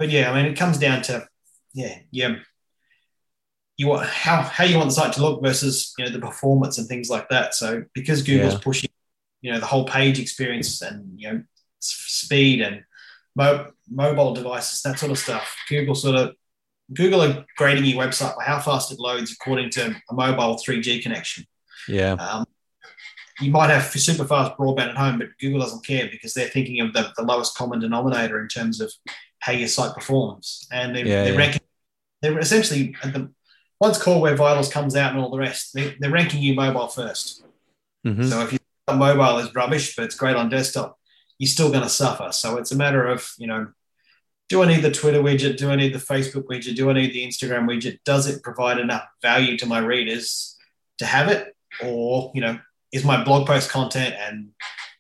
but 0.04 0.10
yeah, 0.10 0.30
I 0.30 0.36
mean, 0.36 0.52
it 0.52 0.58
comes 0.58 0.78
down 0.78 1.02
to 1.04 1.26
yeah, 1.74 2.00
yeah, 2.12 2.36
you 3.78 3.88
want 3.88 4.06
how 4.06 4.42
how 4.42 4.66
you 4.66 4.76
want 4.76 4.90
the 4.90 4.96
site 4.96 5.14
to 5.14 5.22
look 5.22 5.42
versus 5.42 5.94
you 5.98 6.04
know 6.04 6.12
the 6.12 6.20
performance 6.20 6.78
and 6.78 6.90
things 6.90 7.10
like 7.10 7.30
that. 7.30 7.54
So 7.54 7.86
because 7.94 8.22
Google's 8.22 8.56
yeah. 8.56 8.60
pushing 8.62 8.90
you 9.40 9.54
know 9.54 9.62
the 9.62 9.66
whole 9.66 9.86
page 9.86 10.20
experience 10.20 10.82
and 10.82 11.18
you 11.18 11.32
know 11.32 11.44
speed 11.80 12.60
and 12.60 12.84
mo- 13.38 13.72
mobile 13.90 14.34
devices, 14.34 14.82
that 14.82 15.00
sort 15.00 15.14
of 15.14 15.18
stuff, 15.18 15.56
Google 15.70 15.96
sort 15.96 16.18
of 16.18 16.36
Google 16.94 17.22
are 17.22 17.46
grading 17.56 17.86
your 17.86 18.06
website 18.06 18.36
by 18.36 18.44
how 18.44 18.60
fast 18.60 18.92
it 18.92 19.00
loads 19.00 19.32
according 19.32 19.70
to 19.70 19.96
a 20.10 20.14
mobile 20.14 20.58
3G 20.58 21.02
connection. 21.02 21.46
Yeah. 21.88 22.16
Um, 22.16 22.46
you 23.40 23.52
might 23.52 23.70
have 23.70 23.86
super 23.86 24.26
fast 24.26 24.58
broadband 24.58 24.90
at 24.90 24.98
home, 24.98 25.20
but 25.20 25.30
Google 25.40 25.62
doesn't 25.62 25.86
care 25.86 26.10
because 26.12 26.34
they're 26.34 26.50
thinking 26.50 26.82
of 26.82 26.92
the, 26.92 27.14
the 27.16 27.24
lowest 27.24 27.56
common 27.56 27.80
denominator 27.80 28.42
in 28.42 28.50
terms 28.50 28.82
of 28.82 28.92
how 29.44 29.52
your 29.52 29.68
site 29.68 29.94
performs. 29.94 30.66
And 30.72 30.96
they're, 30.96 31.06
yeah, 31.06 31.24
they're 31.26 31.34
yeah. 31.34 31.40
ranking, 31.40 31.62
they're 32.22 32.40
essentially, 32.40 32.96
the, 33.04 33.30
once 33.82 34.02
Core 34.02 34.22
Web 34.22 34.38
Vitals 34.38 34.72
comes 34.72 34.96
out 34.96 35.12
and 35.12 35.20
all 35.20 35.30
the 35.30 35.38
rest, 35.38 35.74
they, 35.74 35.94
are 36.02 36.10
ranking 36.10 36.42
you 36.42 36.54
mobile 36.54 36.88
1st 36.88 37.44
mm-hmm. 38.08 38.24
So 38.24 38.42
if 38.42 38.54
you 38.54 38.60
mobile 38.88 39.40
is 39.40 39.54
rubbish, 39.54 39.98
but 39.98 40.06
it's 40.06 40.16
great 40.16 40.38
on 40.38 40.48
desktop, 40.48 40.98
you're 41.40 41.50
still 41.50 41.70
going 41.70 41.84
to 41.84 41.90
suffer. 41.90 42.32
So 42.32 42.56
it's 42.56 42.72
a 42.72 42.78
matter 42.78 43.06
of, 43.06 43.30
you 43.38 43.48
know, 43.48 43.68
do 44.48 44.64
I 44.64 44.68
need 44.68 44.82
the 44.82 44.92
Twitter 44.92 45.22
widget? 45.22 45.58
Do 45.58 45.72
I 45.72 45.76
need 45.76 45.94
the 45.94 46.00
Facebook 46.00 46.46
widget? 46.46 46.78
Do 46.78 46.90
I 46.90 46.94
need 46.94 47.12
the 47.12 47.28
Instagram 47.28 47.68
widget? 47.68 48.00
Does 48.06 48.28
it 48.28 48.44
provide 48.44 48.80
enough 48.80 49.06
value 49.22 49.58
to 49.58 49.66
my 49.66 49.80
readers 49.80 50.56
to 51.00 51.06
have 51.06 51.28
it? 51.28 51.54
Or, 51.84 52.32
you 52.34 52.40
know, 52.40 52.60
is 52.94 53.04
my 53.04 53.22
blog 53.26 53.46
post 53.46 53.70
content 53.70 54.16
and 54.18 54.52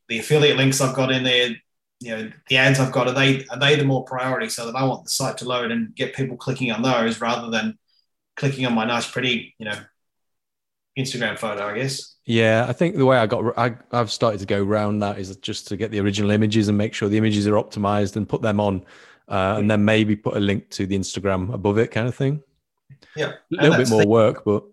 the 0.09 0.19
affiliate 0.19 0.57
links 0.57 0.81
I've 0.81 0.95
got 0.95 1.13
in 1.13 1.23
there, 1.23 1.55
you 2.03 2.09
know, 2.09 2.31
the 2.49 2.57
ads 2.57 2.79
I've 2.79 2.91
got, 2.91 3.07
are 3.07 3.13
they 3.13 3.45
are 3.45 3.57
they 3.57 3.75
the 3.75 3.85
more 3.85 4.03
priority 4.03 4.49
so 4.49 4.65
that 4.65 4.75
I 4.75 4.83
want 4.83 5.05
the 5.05 5.09
site 5.09 5.37
to 5.37 5.45
load 5.45 5.71
and 5.71 5.95
get 5.95 6.15
people 6.15 6.35
clicking 6.35 6.71
on 6.71 6.81
those 6.81 7.21
rather 7.21 7.49
than 7.49 7.77
clicking 8.35 8.65
on 8.65 8.73
my 8.73 8.85
nice 8.85 9.09
pretty, 9.09 9.55
you 9.57 9.65
know, 9.65 9.77
Instagram 10.97 11.37
photo, 11.37 11.67
I 11.67 11.77
guess. 11.77 12.15
Yeah, 12.25 12.65
I 12.67 12.73
think 12.73 12.97
the 12.97 13.05
way 13.05 13.17
I 13.17 13.25
got, 13.25 13.57
I, 13.57 13.75
I've 13.91 14.11
started 14.11 14.39
to 14.39 14.45
go 14.45 14.63
around 14.63 14.99
that 14.99 15.17
is 15.17 15.35
just 15.37 15.67
to 15.69 15.77
get 15.77 15.91
the 15.91 15.99
original 15.99 16.31
images 16.31 16.67
and 16.67 16.77
make 16.77 16.93
sure 16.93 17.09
the 17.09 17.17
images 17.17 17.47
are 17.47 17.53
optimized 17.53 18.15
and 18.15 18.27
put 18.27 18.41
them 18.41 18.59
on, 18.59 18.85
uh, 19.27 19.55
and 19.57 19.71
then 19.71 19.85
maybe 19.85 20.15
put 20.15 20.35
a 20.35 20.39
link 20.39 20.69
to 20.71 20.85
the 20.85 20.97
Instagram 20.97 21.53
above 21.53 21.77
it, 21.77 21.91
kind 21.91 22.07
of 22.07 22.15
thing. 22.15 22.41
Yeah, 23.15 23.33
a 23.57 23.63
little 23.63 23.77
bit 23.77 23.89
more 23.89 24.05
work, 24.05 24.43
but 24.43 24.63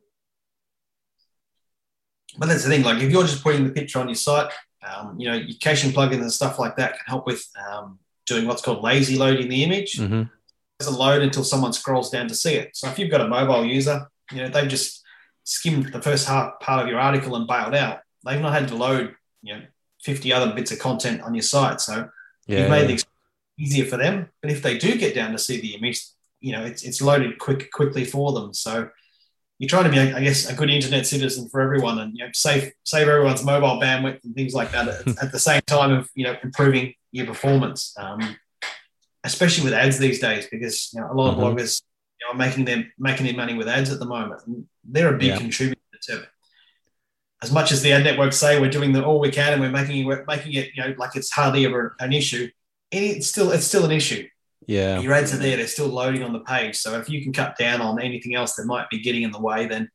but 2.38 2.48
that's 2.48 2.64
the 2.64 2.70
thing. 2.70 2.82
Like 2.82 3.02
if 3.02 3.10
you're 3.10 3.22
just 3.22 3.42
putting 3.42 3.64
the 3.64 3.70
picture 3.70 3.98
on 3.98 4.08
your 4.08 4.14
site, 4.14 4.52
um, 4.82 5.18
you 5.18 5.28
know, 5.28 5.36
your 5.36 5.56
caching 5.60 5.90
plugins 5.90 6.20
and 6.20 6.32
stuff 6.32 6.58
like 6.58 6.76
that 6.76 6.92
can 6.92 7.04
help 7.06 7.26
with 7.26 7.46
um, 7.68 7.98
doing 8.26 8.46
what's 8.46 8.62
called 8.62 8.82
lazy 8.82 9.16
loading 9.16 9.48
the 9.48 9.62
image. 9.62 9.98
Mm-hmm. 9.98 10.22
It 10.22 10.28
doesn't 10.78 10.98
load 10.98 11.22
until 11.22 11.44
someone 11.44 11.72
scrolls 11.72 12.10
down 12.10 12.28
to 12.28 12.34
see 12.34 12.54
it. 12.54 12.70
So 12.74 12.88
if 12.88 12.98
you've 12.98 13.10
got 13.10 13.20
a 13.20 13.28
mobile 13.28 13.64
user, 13.64 14.08
you 14.32 14.38
know, 14.38 14.48
they've 14.48 14.68
just 14.68 15.02
skimmed 15.44 15.92
the 15.92 16.00
first 16.00 16.26
half 16.26 16.60
part 16.60 16.82
of 16.82 16.88
your 16.88 17.00
article 17.00 17.36
and 17.36 17.46
bailed 17.46 17.74
out. 17.74 18.00
They've 18.24 18.40
not 18.40 18.52
had 18.52 18.68
to 18.68 18.76
load, 18.76 19.14
you 19.42 19.54
know, 19.54 19.62
50 20.02 20.32
other 20.32 20.54
bits 20.54 20.72
of 20.72 20.78
content 20.78 21.20
on 21.22 21.34
your 21.34 21.42
site. 21.42 21.80
So 21.80 22.08
yeah, 22.46 22.60
you've 22.60 22.70
made 22.70 22.90
it 22.90 23.04
easier 23.58 23.84
for 23.84 23.96
them. 23.96 24.28
But 24.40 24.50
if 24.50 24.62
they 24.62 24.78
do 24.78 24.96
get 24.96 25.14
down 25.14 25.32
to 25.32 25.38
see 25.38 25.60
the 25.60 25.74
image, 25.74 26.02
you 26.40 26.52
know, 26.52 26.64
it's, 26.64 26.82
it's 26.84 27.02
loaded 27.02 27.38
quick 27.38 27.70
quickly 27.70 28.04
for 28.04 28.32
them. 28.32 28.54
So 28.54 28.88
you're 29.60 29.68
trying 29.68 29.84
to 29.84 29.90
be, 29.90 29.98
I 29.98 30.22
guess, 30.22 30.48
a 30.48 30.54
good 30.54 30.70
internet 30.70 31.06
citizen 31.06 31.50
for 31.50 31.60
everyone, 31.60 31.98
and 31.98 32.16
you 32.16 32.24
know, 32.24 32.30
save 32.32 32.72
save 32.84 33.06
everyone's 33.06 33.44
mobile 33.44 33.78
bandwidth 33.78 34.24
and 34.24 34.34
things 34.34 34.54
like 34.54 34.72
that 34.72 34.88
at, 34.88 35.08
at 35.22 35.32
the 35.32 35.38
same 35.38 35.60
time 35.66 35.92
of 35.92 36.08
you 36.14 36.24
know 36.24 36.34
improving 36.42 36.94
your 37.12 37.26
performance, 37.26 37.94
um, 37.98 38.36
especially 39.22 39.64
with 39.64 39.74
ads 39.74 39.98
these 39.98 40.18
days, 40.18 40.48
because 40.50 40.90
you 40.94 41.00
know, 41.00 41.12
a 41.12 41.14
lot 41.14 41.32
mm-hmm. 41.32 41.42
of 41.42 41.54
bloggers 41.54 41.82
you 42.18 42.26
know, 42.26 42.32
are 42.32 42.38
making 42.38 42.64
them 42.64 42.90
making 42.98 43.26
their 43.26 43.36
money 43.36 43.52
with 43.52 43.68
ads 43.68 43.92
at 43.92 43.98
the 43.98 44.06
moment, 44.06 44.40
and 44.46 44.64
they're 44.82 45.14
a 45.14 45.18
big 45.18 45.28
yeah. 45.28 45.36
contributor 45.36 45.80
to. 46.04 46.26
As 47.42 47.52
much 47.52 47.70
as 47.70 47.82
the 47.82 47.92
ad 47.92 48.04
networks 48.04 48.36
say 48.36 48.58
we're 48.58 48.70
doing 48.70 48.92
the 48.92 49.04
all 49.04 49.20
we 49.20 49.30
can 49.30 49.52
and 49.52 49.60
we're 49.60 49.70
making 49.70 50.06
it 50.06 50.26
making 50.26 50.54
it 50.54 50.70
you 50.74 50.82
know 50.82 50.94
like 50.96 51.16
it's 51.16 51.30
hardly 51.30 51.66
ever 51.66 51.96
an 52.00 52.14
issue, 52.14 52.48
it's 52.90 53.26
still 53.26 53.50
it's 53.50 53.66
still 53.66 53.84
an 53.84 53.92
issue. 53.92 54.26
Yeah. 54.66 55.00
Your 55.00 55.12
ads 55.12 55.34
are 55.34 55.38
there, 55.38 55.56
they're 55.56 55.66
still 55.66 55.88
loading 55.88 56.22
on 56.22 56.32
the 56.32 56.40
page. 56.40 56.76
So 56.76 56.98
if 56.98 57.08
you 57.08 57.22
can 57.22 57.32
cut 57.32 57.56
down 57.58 57.80
on 57.80 58.00
anything 58.00 58.34
else 58.34 58.54
that 58.54 58.66
might 58.66 58.88
be 58.90 59.00
getting 59.00 59.22
in 59.22 59.30
the 59.32 59.40
way, 59.40 59.66
then, 59.66 59.88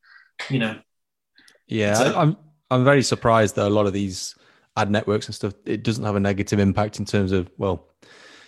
you 0.50 0.60
know. 0.60 0.80
Yeah, 1.68 2.00
a- 2.12 2.18
I'm 2.18 2.38
I'm 2.72 2.84
very 2.84 3.04
surprised 3.04 3.56
that 3.56 3.68
a 3.68 3.70
lot 3.70 3.86
of 3.86 3.94
these 3.94 4.36
ad 4.76 4.90
networks 4.92 5.28
and 5.28 5.36
stuff, 5.36 5.54
it 5.66 5.84
doesn't 5.84 6.04
have 6.04 6.16
a 6.16 6.20
negative 6.20 6.60
impact 6.60 7.00
in 7.00 7.06
terms 7.06 7.32
of, 7.32 7.50
well, 7.58 7.90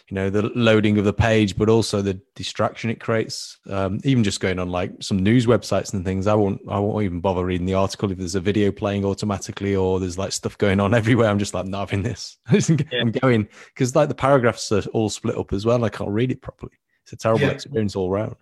you 0.10 0.16
know 0.16 0.30
the 0.30 0.44
loading 0.56 0.98
of 0.98 1.06
the 1.06 1.14
page 1.14 1.58
but 1.58 1.70
also 1.70 2.02
the 2.02 2.20
distraction 2.36 2.90
it 2.90 3.00
creates. 3.00 3.58
Um, 3.70 4.00
even 4.04 4.24
just 4.24 4.40
going 4.40 4.60
on 4.60 4.70
like 4.70 4.92
some 5.02 5.20
news 5.20 5.46
websites 5.46 5.94
and 5.94 6.06
things 6.06 6.28
i 6.28 6.34
won't 6.34 6.62
i 6.70 6.80
won't 6.80 7.04
even 7.04 7.20
bother 7.20 7.46
reading 7.46 7.66
the 7.66 7.74
article 7.74 8.12
if 8.12 8.18
there's 8.18 8.36
a 8.36 8.42
video 8.42 8.72
playing 8.72 9.06
automatically 9.06 9.76
or 9.76 10.00
there's 10.00 10.18
like 10.18 10.32
stuff 10.32 10.58
going 10.58 10.80
on 10.80 10.94
everywhere. 11.02 11.30
I'm 11.30 11.40
just 11.40 11.54
like 11.54 11.66
not 11.66 11.90
having 11.90 12.04
this. 12.04 12.38
I'm 12.48 13.12
going 13.12 13.48
because 13.74 13.96
like 13.96 14.10
the 14.10 14.16
paragraphs 14.16 14.72
are 14.72 14.84
all 14.94 15.10
split 15.10 15.38
up 15.38 15.54
as 15.54 15.66
well. 15.66 15.84
I 15.84 15.90
can't 15.90 16.10
read 16.10 16.32
it 16.32 16.42
properly. 16.42 16.74
It's 17.04 17.14
a 17.14 17.18
terrible 17.18 17.46
yeah. 17.46 17.52
experience 17.52 17.96
all 17.96 18.12
around 18.12 18.36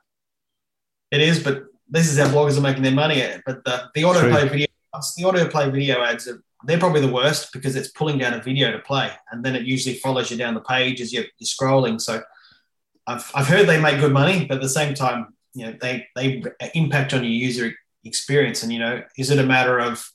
it 1.11 1.21
is 1.21 1.43
but 1.43 1.65
this 1.89 2.11
is 2.11 2.17
how 2.17 2.27
bloggers 2.27 2.57
are 2.57 2.61
making 2.61 2.83
their 2.83 2.91
money 2.91 3.21
at 3.21 3.37
it. 3.37 3.41
But 3.45 3.63
the, 3.63 3.89
the 3.93 4.03
autoplay 4.03 4.49
video 4.49 4.67
the 5.17 5.23
autoplay 5.23 5.71
video 5.71 6.01
ads 6.01 6.27
are 6.27 6.41
they're 6.63 6.79
probably 6.79 7.01
the 7.01 7.11
worst 7.11 7.51
because 7.53 7.75
it's 7.75 7.89
pulling 7.89 8.17
down 8.17 8.33
a 8.33 8.41
video 8.41 8.71
to 8.71 8.79
play, 8.79 9.11
and 9.31 9.43
then 9.43 9.55
it 9.55 9.63
usually 9.63 9.95
follows 9.95 10.31
you 10.31 10.37
down 10.37 10.53
the 10.53 10.61
page 10.61 11.01
as 11.01 11.13
you're, 11.13 11.25
you're 11.37 11.47
scrolling. 11.47 11.99
So 12.01 12.21
I've, 13.05 13.29
I've 13.35 13.47
heard 13.47 13.67
they 13.67 13.79
make 13.79 13.99
good 13.99 14.13
money, 14.13 14.45
but 14.45 14.55
at 14.55 14.61
the 14.61 14.69
same 14.69 14.93
time, 14.93 15.33
you 15.53 15.65
know, 15.65 15.75
they 15.79 16.07
they 16.15 16.43
impact 16.73 17.13
on 17.13 17.23
your 17.23 17.31
user 17.31 17.73
experience. 18.03 18.63
And 18.63 18.71
you 18.73 18.79
know, 18.79 19.03
is 19.17 19.29
it 19.29 19.39
a 19.39 19.45
matter 19.45 19.79
of 19.79 20.11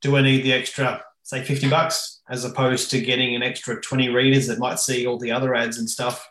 do 0.00 0.16
I 0.16 0.22
need 0.22 0.42
the 0.42 0.52
extra, 0.52 1.02
say, 1.22 1.44
fifty 1.44 1.68
bucks, 1.68 2.22
as 2.28 2.44
opposed 2.44 2.90
to 2.90 3.00
getting 3.00 3.34
an 3.34 3.42
extra 3.42 3.80
twenty 3.80 4.08
readers 4.08 4.46
that 4.46 4.58
might 4.58 4.78
see 4.78 5.06
all 5.06 5.18
the 5.18 5.32
other 5.32 5.54
ads 5.54 5.78
and 5.78 5.88
stuff? 5.88 6.28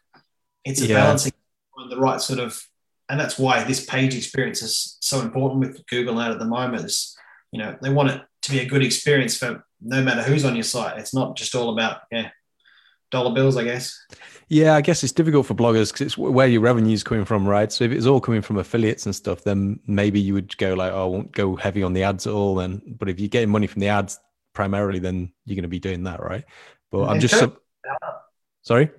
It's 0.65 0.81
a 0.81 0.87
yeah. 0.87 0.95
balancing 0.95 1.33
the 1.89 1.97
right 1.97 2.19
sort 2.19 2.39
of, 2.39 2.61
and 3.07 3.17
that's 3.17 3.39
why 3.39 3.63
this 3.63 3.85
page 3.85 4.13
experience 4.13 4.61
is 4.61 4.97
so 4.99 5.21
important 5.21 5.61
with 5.61 5.87
Google 5.87 6.15
now 6.15 6.31
at 6.31 6.39
the 6.39 6.45
moment. 6.45 6.83
Is 6.83 7.15
you 7.51 7.59
know 7.59 7.77
they 7.81 7.89
want 7.89 8.09
it 8.09 8.21
to 8.43 8.51
be 8.51 8.59
a 8.59 8.65
good 8.65 8.83
experience 8.83 9.37
for 9.37 9.65
no 9.81 10.01
matter 10.03 10.21
who's 10.21 10.45
on 10.45 10.55
your 10.55 10.63
site. 10.63 10.97
It's 10.97 11.13
not 11.13 11.35
just 11.35 11.55
all 11.55 11.69
about 11.69 12.01
yeah 12.11 12.29
dollar 13.11 13.33
bills, 13.33 13.57
I 13.57 13.63
guess. 13.63 13.99
Yeah, 14.49 14.75
I 14.75 14.81
guess 14.81 15.03
it's 15.03 15.13
difficult 15.13 15.45
for 15.45 15.53
bloggers 15.53 15.91
because 15.91 16.01
it's 16.01 16.17
where 16.17 16.47
your 16.47 16.61
revenue 16.61 16.93
is 16.93 17.03
coming 17.03 17.25
from, 17.25 17.47
right? 17.47 17.71
So 17.71 17.83
if 17.83 17.91
it's 17.91 18.05
all 18.05 18.19
coming 18.19 18.41
from 18.41 18.57
affiliates 18.57 19.05
and 19.05 19.15
stuff, 19.15 19.43
then 19.43 19.79
maybe 19.85 20.19
you 20.19 20.33
would 20.33 20.57
go 20.57 20.73
like, 20.73 20.91
oh, 20.91 21.03
I 21.03 21.05
won't 21.05 21.31
go 21.31 21.55
heavy 21.55 21.83
on 21.83 21.93
the 21.93 22.03
ads 22.03 22.25
at 22.25 22.33
all. 22.33 22.55
Then, 22.55 22.81
but 22.99 23.09
if 23.09 23.19
you're 23.19 23.29
getting 23.29 23.49
money 23.49 23.67
from 23.67 23.81
the 23.81 23.89
ads 23.89 24.19
primarily, 24.53 24.99
then 24.99 25.31
you're 25.45 25.55
going 25.55 25.63
to 25.63 25.69
be 25.69 25.79
doing 25.79 26.03
that, 26.03 26.21
right? 26.21 26.43
But 26.91 27.01
and 27.01 27.11
I'm 27.11 27.19
just 27.19 27.35
COVID, 27.35 27.55
sorry. 28.63 28.89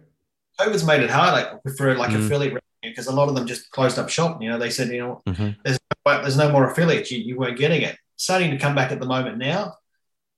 COVID's 0.61 0.85
made 0.85 1.03
it 1.03 1.11
hard 1.11 1.33
like, 1.33 1.77
for 1.77 1.97
like 1.97 2.11
mm. 2.11 2.25
affiliate 2.25 2.55
revenue 2.55 2.61
because 2.83 3.07
a 3.07 3.13
lot 3.13 3.29
of 3.29 3.35
them 3.35 3.47
just 3.47 3.71
closed 3.71 3.99
up 3.99 4.09
shop. 4.09 4.41
You 4.41 4.51
know, 4.51 4.59
they 4.59 4.71
said, 4.71 4.89
you 4.89 4.99
know, 4.99 5.23
mm-hmm. 5.27 5.51
there's 5.65 5.79
no, 6.07 6.23
there's 6.23 6.37
no 6.37 6.53
more 6.53 6.71
affiliates. 6.71 7.11
You, 7.11 7.19
you 7.19 7.37
weren't 7.37 7.59
getting 7.59 7.83
it 7.83 7.97
starting 8.21 8.51
to 8.51 8.59
come 8.59 8.75
back 8.75 8.93
at 8.93 9.01
the 9.01 9.07
moment 9.07 9.39
now. 9.39 9.77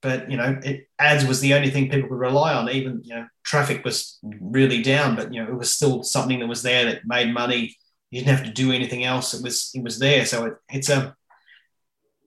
but 0.02 0.30
you 0.30 0.36
know, 0.36 0.58
it, 0.64 0.88
ads 0.98 1.24
was 1.24 1.40
the 1.40 1.54
only 1.54 1.70
thing 1.70 1.90
people 1.90 2.08
could 2.08 2.18
rely 2.18 2.54
on. 2.54 2.70
Even 2.70 3.02
you 3.04 3.14
know, 3.14 3.26
traffic 3.44 3.84
was 3.84 4.18
really 4.22 4.82
down, 4.82 5.16
but 5.16 5.34
you 5.34 5.42
know, 5.42 5.50
it 5.50 5.56
was 5.56 5.72
still 5.72 6.02
something 6.04 6.38
that 6.38 6.46
was 6.46 6.62
there 6.62 6.84
that 6.86 7.02
made 7.04 7.34
money. 7.34 7.76
You 8.10 8.20
didn't 8.20 8.36
have 8.36 8.46
to 8.46 8.52
do 8.52 8.70
anything 8.70 9.04
else. 9.04 9.34
It 9.34 9.42
was 9.42 9.70
it 9.74 9.82
was 9.82 9.98
there. 9.98 10.24
So 10.26 10.44
it, 10.46 10.54
it's 10.68 10.90
a 10.90 11.16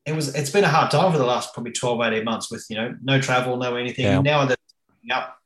it 0.05 0.13
was 0.13 0.35
it's 0.35 0.49
been 0.49 0.65
a 0.65 0.69
hard 0.69 0.91
time 0.91 1.11
for 1.11 1.17
the 1.17 1.25
last 1.25 1.53
probably 1.53 1.71
12 1.71 2.01
18 2.01 2.23
months 2.23 2.51
with 2.51 2.65
you 2.69 2.75
know 2.75 2.95
no 3.01 3.19
travel 3.19 3.57
no 3.57 3.75
anything 3.75 4.05
yeah. 4.05 4.21
now 4.21 4.45
that 4.45 4.59
up 5.11 5.37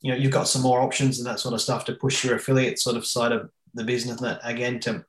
you 0.00 0.12
know 0.12 0.16
you've 0.16 0.32
got 0.32 0.48
some 0.48 0.62
more 0.62 0.80
options 0.80 1.18
and 1.18 1.26
that 1.26 1.40
sort 1.40 1.54
of 1.54 1.60
stuff 1.60 1.84
to 1.84 1.94
push 1.94 2.24
your 2.24 2.36
affiliate 2.36 2.78
sort 2.78 2.96
of 2.96 3.06
side 3.06 3.32
of 3.32 3.50
the 3.74 3.84
business 3.84 4.20
that 4.20 4.40
again 4.44 4.78
to 4.78 5.04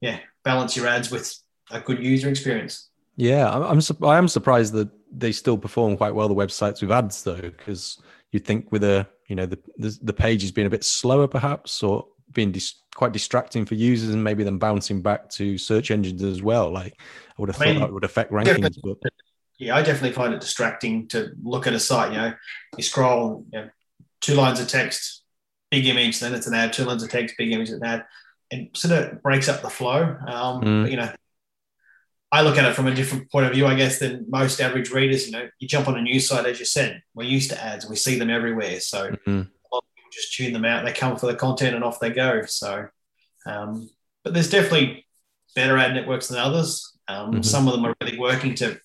yeah 0.00 0.18
balance 0.44 0.76
your 0.76 0.86
ads 0.86 1.10
with 1.10 1.32
a 1.70 1.80
good 1.80 2.02
user 2.02 2.28
experience 2.28 2.89
yeah 3.20 3.50
i'm 3.50 3.80
i 4.02 4.16
am 4.16 4.28
surprised 4.28 4.72
that 4.72 4.88
they 5.12 5.32
still 5.32 5.58
perform 5.58 5.96
quite 5.96 6.14
well 6.14 6.28
the 6.28 6.34
websites 6.34 6.80
with 6.80 6.90
ads 6.90 7.22
though 7.22 7.34
because 7.40 8.00
you'd 8.32 8.44
think 8.44 8.70
with 8.72 8.84
a 8.84 9.06
you 9.28 9.36
know 9.36 9.46
the, 9.46 9.58
the 9.78 9.98
the 10.02 10.12
page 10.12 10.42
has 10.42 10.52
been 10.52 10.66
a 10.66 10.70
bit 10.70 10.84
slower 10.84 11.26
perhaps 11.26 11.82
or 11.82 12.06
being 12.32 12.52
dis- 12.52 12.80
quite 12.94 13.12
distracting 13.12 13.64
for 13.64 13.74
users 13.74 14.10
and 14.14 14.22
maybe 14.22 14.44
them 14.44 14.58
bouncing 14.58 15.02
back 15.02 15.28
to 15.30 15.58
search 15.58 15.90
engines 15.90 16.22
as 16.22 16.42
well. 16.42 16.70
Like 16.70 16.94
i 17.00 17.34
would 17.38 17.48
have 17.48 17.60
I 17.60 17.64
mean, 17.64 17.74
thought 17.74 17.86
that 17.86 17.92
would 17.92 18.04
affect 18.04 18.32
rankings 18.32 18.76
but 18.82 19.12
yeah 19.58 19.76
i 19.76 19.82
definitely 19.82 20.12
find 20.12 20.34
it 20.34 20.40
distracting 20.40 21.08
to 21.08 21.32
look 21.42 21.66
at 21.66 21.72
a 21.72 21.80
site 21.80 22.12
you 22.12 22.18
know. 22.18 22.34
You 22.76 22.82
scroll 22.82 23.44
you 23.52 23.60
know, 23.60 23.70
two 24.20 24.34
lines 24.34 24.60
of 24.60 24.68
text 24.68 25.22
big 25.70 25.86
image 25.86 26.20
then 26.20 26.34
it's 26.34 26.46
an 26.46 26.54
ad 26.54 26.72
two 26.72 26.84
lines 26.84 27.02
of 27.02 27.10
text 27.10 27.36
big 27.38 27.52
image 27.52 27.70
an 27.70 27.84
ad. 27.84 28.04
It 28.50 28.76
sort 28.76 28.92
of 28.92 29.22
breaks 29.22 29.48
up 29.48 29.62
the 29.62 29.70
flow 29.70 30.16
um, 30.26 30.60
mm. 30.60 30.82
but, 30.82 30.90
you 30.90 30.96
know 30.96 31.12
I 32.32 32.42
look 32.42 32.56
at 32.56 32.64
it 32.64 32.76
from 32.76 32.86
a 32.86 32.94
different 32.94 33.30
point 33.30 33.46
of 33.46 33.52
view, 33.52 33.66
I 33.66 33.74
guess, 33.74 33.98
than 33.98 34.24
most 34.28 34.60
average 34.60 34.90
readers. 34.90 35.26
You 35.26 35.32
know, 35.32 35.48
you 35.58 35.66
jump 35.66 35.88
on 35.88 35.98
a 35.98 36.02
news 36.02 36.28
site, 36.28 36.46
as 36.46 36.60
you 36.60 36.64
said, 36.64 37.02
we're 37.14 37.24
used 37.24 37.50
to 37.50 37.62
ads, 37.62 37.88
we 37.88 37.96
see 37.96 38.18
them 38.18 38.30
everywhere. 38.30 38.80
So 38.80 39.10
mm-hmm. 39.10 39.42
just 40.12 40.34
tune 40.34 40.52
them 40.52 40.64
out. 40.64 40.84
They 40.84 40.92
come 40.92 41.16
for 41.16 41.26
the 41.26 41.34
content 41.34 41.74
and 41.74 41.84
off 41.84 41.98
they 41.98 42.10
go. 42.10 42.42
So, 42.46 42.86
um, 43.46 43.90
but 44.22 44.32
there's 44.32 44.50
definitely 44.50 45.06
better 45.56 45.76
ad 45.76 45.94
networks 45.94 46.28
than 46.28 46.38
others. 46.38 46.96
Um, 47.08 47.32
mm-hmm. 47.32 47.42
Some 47.42 47.66
of 47.66 47.74
them 47.74 47.84
are 47.84 47.94
really 48.00 48.18
working 48.18 48.54
to 48.56 48.80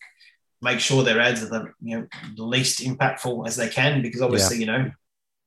make 0.62 0.80
sure 0.80 1.04
their 1.04 1.20
ads 1.20 1.43
are 1.43 1.50
the 1.50 1.72
you 1.82 2.00
know 2.00 2.08
the 2.36 2.43
least 2.43 2.80
impactful 2.80 3.46
as 3.46 3.56
they 3.56 3.70
can, 3.70 4.02
because 4.02 4.22
obviously, 4.22 4.58
yeah. 4.58 4.60
you 4.62 4.66
know, 4.66 4.91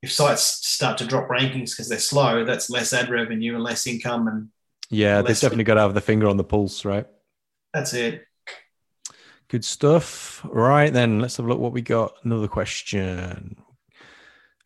if 0.02 0.12
sites 0.12 0.42
start 0.42 0.98
to 0.98 1.06
drop 1.06 1.28
rankings 1.28 1.70
because 1.70 1.88
they're 1.88 1.98
slow, 1.98 2.44
that's 2.44 2.70
less 2.70 2.92
ad 2.92 3.10
revenue 3.10 3.54
and 3.54 3.64
less 3.64 3.88
income 3.88 4.28
and 4.28 4.48
yeah, 4.90 5.20
they've 5.20 5.38
definitely 5.38 5.64
got 5.64 5.74
to 5.74 5.80
have 5.80 5.94
the 5.94 6.00
finger 6.00 6.28
on 6.28 6.36
the 6.36 6.44
pulse, 6.44 6.84
right? 6.84 7.06
That's 7.78 7.94
it. 7.94 8.26
Good 9.46 9.64
stuff. 9.64 10.44
Right 10.50 10.92
then, 10.92 11.20
let's 11.20 11.36
have 11.36 11.46
a 11.46 11.48
look 11.48 11.60
what 11.60 11.70
we 11.70 11.80
got. 11.80 12.12
Another 12.24 12.48
question. 12.48 13.54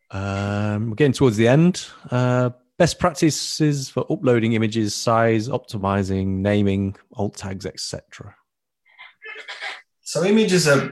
Um, 0.09 0.89
we're 0.89 0.95
getting 0.95 1.13
towards 1.13 1.37
the 1.37 1.47
end. 1.47 1.85
Uh, 2.09 2.49
best 2.79 2.97
practices 2.97 3.87
for 3.87 4.03
uploading 4.11 4.53
images, 4.53 4.95
size, 4.95 5.47
optimizing, 5.47 6.25
naming, 6.39 6.95
alt 7.13 7.35
tags, 7.35 7.67
etc. 7.67 8.35
So 10.01 10.25
images 10.25 10.67
are 10.67 10.91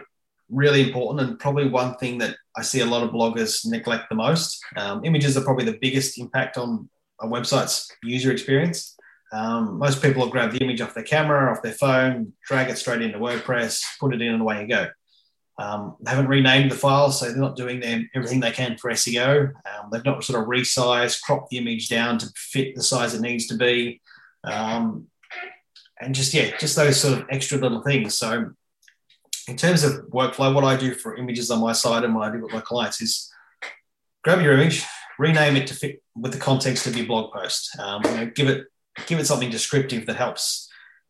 really 0.51 0.85
important 0.85 1.27
and 1.27 1.39
probably 1.39 1.69
one 1.69 1.95
thing 1.95 2.19
that 2.19 2.35
I 2.55 2.61
see 2.61 2.81
a 2.81 2.85
lot 2.85 3.01
of 3.01 3.09
bloggers 3.09 3.65
neglect 3.65 4.09
the 4.09 4.15
most. 4.15 4.63
Um, 4.77 5.03
images 5.05 5.37
are 5.37 5.43
probably 5.43 5.65
the 5.65 5.79
biggest 5.81 6.19
impact 6.19 6.59
on 6.59 6.87
a 7.19 7.25
website's 7.25 7.91
user 8.03 8.31
experience. 8.31 8.95
Um, 9.31 9.77
most 9.77 10.01
people 10.01 10.21
will 10.21 10.29
grab 10.29 10.51
the 10.51 10.59
image 10.59 10.81
off 10.81 10.93
their 10.93 11.03
camera, 11.03 11.51
off 11.51 11.61
their 11.61 11.73
phone, 11.73 12.33
drag 12.45 12.69
it 12.69 12.77
straight 12.77 13.01
into 13.01 13.17
WordPress, 13.17 13.81
put 13.99 14.13
it 14.13 14.21
in, 14.21 14.33
and 14.33 14.41
away 14.41 14.61
you 14.61 14.67
go. 14.67 14.87
Um, 15.57 15.95
they 16.01 16.11
haven't 16.11 16.27
renamed 16.27 16.71
the 16.71 16.75
file, 16.75 17.11
so 17.11 17.25
they're 17.25 17.37
not 17.37 17.55
doing 17.55 17.83
everything 18.13 18.39
they 18.39 18.51
can 18.51 18.77
for 18.77 18.91
SEO. 18.91 19.49
Um, 19.49 19.89
they've 19.91 20.03
not 20.03 20.23
sort 20.23 20.41
of 20.41 20.47
resized, 20.47 21.21
cropped 21.21 21.49
the 21.49 21.57
image 21.57 21.87
down 21.87 22.17
to 22.19 22.27
fit 22.35 22.75
the 22.75 22.83
size 22.83 23.13
it 23.13 23.21
needs 23.21 23.47
to 23.47 23.57
be. 23.57 24.01
Um, 24.43 25.07
and 26.01 26.15
just, 26.15 26.33
yeah, 26.33 26.57
just 26.57 26.75
those 26.75 26.99
sort 26.99 27.19
of 27.19 27.25
extra 27.29 27.57
little 27.57 27.81
things. 27.81 28.15
So, 28.15 28.51
in 29.47 29.55
terms 29.55 29.83
of 29.83 30.07
workflow, 30.09 30.53
what 30.53 30.63
I 30.63 30.75
do 30.75 30.93
for 30.93 31.15
images 31.15 31.51
on 31.51 31.59
my 31.59 31.73
site 31.73 32.03
and 32.03 32.15
what 32.15 32.27
I 32.27 32.31
do 32.31 32.41
with 32.41 32.53
my 32.53 32.61
clients 32.61 33.01
is 33.01 33.31
grab 34.23 34.41
your 34.41 34.53
image, 34.53 34.83
rename 35.19 35.55
it 35.55 35.67
to 35.67 35.75
fit 35.75 36.01
with 36.15 36.31
the 36.33 36.39
context 36.39 36.87
of 36.87 36.95
your 36.95 37.05
blog 37.05 37.31
post. 37.31 37.77
Um, 37.79 38.01
you 38.05 38.11
know, 38.11 38.25
give 38.27 38.47
it 38.47 38.65
give 39.07 39.19
it 39.19 39.25
something 39.25 39.49
descriptive 39.49 40.05
that 40.05 40.15
helps 40.15 40.69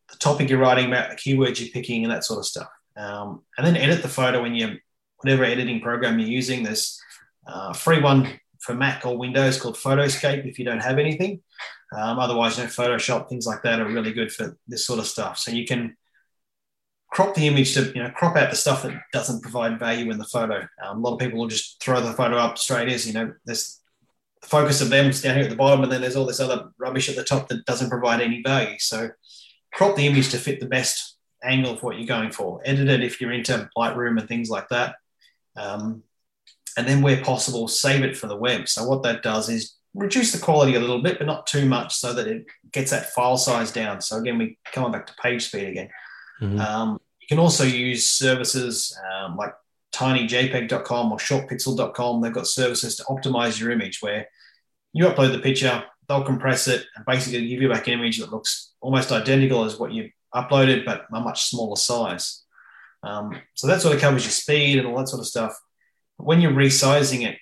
the 0.10 0.18
topic 0.18 0.50
you're 0.50 0.60
writing 0.60 0.88
about, 0.88 1.10
the 1.10 1.16
keywords 1.16 1.60
you're 1.60 1.70
picking, 1.70 2.04
and 2.04 2.12
that 2.12 2.24
sort 2.24 2.40
of 2.40 2.46
stuff. 2.46 2.70
Um, 2.98 3.44
and 3.58 3.66
then 3.66 3.78
edit 3.78 4.02
the 4.02 4.10
photo 4.10 4.44
in 4.46 4.56
your 4.56 4.72
whatever 5.18 5.44
editing 5.44 5.82
program 5.82 6.20
you're 6.20 6.30
using. 6.30 6.64
There's 6.64 7.00
a 7.48 7.74
free 7.74 8.02
one 8.02 8.40
for 8.60 8.76
Mac 8.76 9.06
or 9.06 9.18
Windows 9.18 9.60
called 9.60 9.76
Photoscape 9.76 10.46
if 10.46 10.60
you 10.60 10.66
don't 10.66 10.84
have 10.84 11.00
anything. 11.00 11.42
Um, 11.98 12.20
otherwise, 12.20 12.58
you 12.58 12.64
know, 12.64 12.70
Photoshop, 12.70 13.28
things 13.28 13.46
like 13.46 13.64
that 13.64 13.80
are 13.80 13.88
really 13.88 14.14
good 14.14 14.32
for 14.32 14.58
this 14.68 14.86
sort 14.86 15.00
of 15.00 15.08
stuff. 15.08 15.38
So 15.38 15.52
you 15.52 15.66
can 15.66 15.98
crop 17.12 17.36
the 17.36 17.48
image 17.48 17.74
to, 17.74 17.92
you 17.94 18.02
know, 18.02 18.12
crop 18.12 18.38
out 18.38 18.50
the 18.50 18.56
stuff 18.56 18.84
that 18.84 19.02
doesn't 19.12 19.42
provide 19.42 19.80
value 19.80 20.12
in 20.12 20.18
the 20.18 20.26
photo. 20.26 20.68
Um, 20.82 20.98
a 20.98 21.00
lot 21.02 21.14
of 21.14 21.20
people 21.20 21.40
will 21.40 21.48
just 21.48 21.82
throw 21.82 22.00
the 22.00 22.14
photo 22.14 22.38
up 22.38 22.58
straight 22.58 22.88
as, 22.88 23.06
you 23.06 23.14
know, 23.14 23.34
there's 23.46 23.81
the 24.42 24.48
focus 24.48 24.82
of 24.82 24.90
them 24.90 25.08
is 25.08 25.22
down 25.22 25.36
here 25.36 25.44
at 25.44 25.50
the 25.50 25.56
bottom, 25.56 25.84
and 25.84 25.92
then 25.92 26.02
there's 26.02 26.16
all 26.16 26.26
this 26.26 26.40
other 26.40 26.70
rubbish 26.78 27.10
at 27.10 27.16
the 27.16 27.24
top 27.24 27.48
that 27.48 27.66
doesn't 27.66 27.90
provide 27.90 28.22
any 28.22 28.42
value. 28.42 28.78
So 28.80 29.10
crop 29.74 29.96
the 29.96 30.08
image 30.08 30.30
to 30.30 30.38
fit 30.38 30.60
the 30.60 30.66
best 30.66 31.18
angle 31.44 31.74
of 31.74 31.84
what 31.84 31.98
you're 31.98 32.08
going 32.08 32.32
for. 32.32 32.62
Edit 32.66 32.90
it 32.90 33.04
if 33.04 33.22
you're 33.22 33.32
into 33.32 33.70
Lightroom 33.78 34.20
and 34.20 34.28
things 34.28 34.50
like 34.50 34.70
that. 34.70 34.96
Um, 35.56 36.04
and 36.78 36.88
then 36.88 37.02
where 37.02 37.24
possible, 37.24 37.68
save 37.68 38.04
it 38.04 38.18
for 38.18 38.28
the 38.28 38.36
web. 38.36 38.68
So 38.68 38.86
what 38.86 39.04
that 39.04 39.24
does 39.24 39.50
is 39.50 39.76
reduce 39.94 40.32
the 40.32 40.40
quality 40.40 40.76
a 40.76 40.80
little 40.80 41.02
bit, 41.02 41.18
but 41.18 41.28
not 41.28 41.48
too 41.48 41.66
much 41.66 41.96
so 41.96 42.14
that 42.14 42.28
it 42.28 42.46
gets 42.72 42.92
that 42.92 43.12
file 43.14 43.38
size 43.38 43.72
down. 43.72 44.02
So 44.02 44.18
again, 44.18 44.38
we 44.38 44.58
come 44.72 44.86
on 44.86 44.92
back 44.92 45.08
to 45.08 45.14
page 45.22 45.48
speed 45.48 45.68
again. 45.68 45.90
Mm-hmm. 46.42 46.60
Um, 46.60 47.02
you 47.20 47.28
can 47.28 47.40
also 47.40 47.64
use 47.64 48.10
services 48.10 48.98
um, 49.14 49.36
like 49.36 49.54
tinyjpg.com 49.94 51.12
or 51.12 51.18
shortpixel.com. 51.18 52.22
They've 52.22 52.34
got 52.34 52.48
services 52.48 52.96
to 52.98 53.04
optimize 53.04 53.60
your 53.60 53.72
image 53.72 54.02
where 54.02 54.28
you 54.94 55.06
upload 55.06 55.32
the 55.32 55.40
picture, 55.40 55.84
they'll 56.08 56.24
compress 56.24 56.68
it 56.68 56.86
and 56.96 57.06
basically 57.06 57.48
give 57.48 57.62
you 57.62 57.70
back 57.70 57.88
an 57.88 57.94
image 57.94 58.20
that 58.20 58.32
looks 58.32 58.74
almost 58.82 59.12
identical 59.12 59.64
as 59.64 59.80
what 59.80 59.94
you 59.94 60.10
uploaded, 60.36 60.86
but 60.86 61.06
a 61.14 61.20
much 61.20 61.46
smaller 61.46 61.76
size. 61.76 62.44
Um, 63.04 63.40
so 63.54 63.68
that 63.68 63.82
sort 63.82 63.96
of 63.96 64.02
covers 64.02 64.24
your 64.24 64.32
speed 64.32 64.78
and 64.78 64.88
all 64.88 64.98
that 64.98 65.08
sort 65.08 65.22
of 65.22 65.28
stuff. 65.28 65.58
But 66.18 66.26
when 66.26 66.42
you're 66.42 66.52
resizing 66.52 67.26
it, 67.26 67.38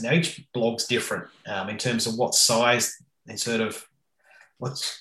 now 0.00 0.12
each 0.12 0.44
blog's 0.52 0.86
different 0.86 1.26
um, 1.46 1.68
in 1.68 1.78
terms 1.78 2.06
of 2.06 2.16
what 2.16 2.34
size 2.34 2.96
and 3.26 3.38
sort 3.38 3.60
of 3.60 3.84
what's 4.58 5.00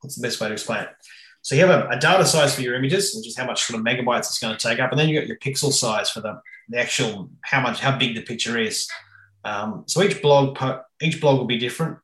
what's 0.00 0.16
the 0.16 0.22
best 0.22 0.40
way 0.40 0.48
to 0.48 0.54
explain 0.54 0.82
it. 0.82 0.88
So 1.48 1.54
you 1.54 1.66
have 1.66 1.70
a, 1.70 1.88
a, 1.88 1.98
data 1.98 2.26
size 2.26 2.54
for 2.54 2.60
your 2.60 2.74
images, 2.74 3.14
which 3.16 3.26
is 3.26 3.34
how 3.34 3.46
much 3.46 3.62
sort 3.62 3.80
of 3.80 3.86
megabytes 3.86 4.26
it's 4.26 4.38
going 4.38 4.54
to 4.54 4.68
take 4.68 4.80
up, 4.80 4.90
and 4.90 5.00
then 5.00 5.08
you 5.08 5.18
got 5.18 5.26
your 5.26 5.38
pixel 5.38 5.72
size 5.72 6.10
for 6.10 6.20
the, 6.20 6.38
the 6.68 6.78
actual 6.78 7.30
how 7.40 7.62
much 7.62 7.80
how 7.80 7.96
big 7.96 8.14
the 8.14 8.20
picture 8.20 8.58
is. 8.58 8.86
Um, 9.46 9.84
so 9.86 10.02
each 10.02 10.20
blog 10.20 10.58
each 11.00 11.22
blog 11.22 11.38
will 11.38 11.46
be 11.46 11.56
different. 11.56 11.96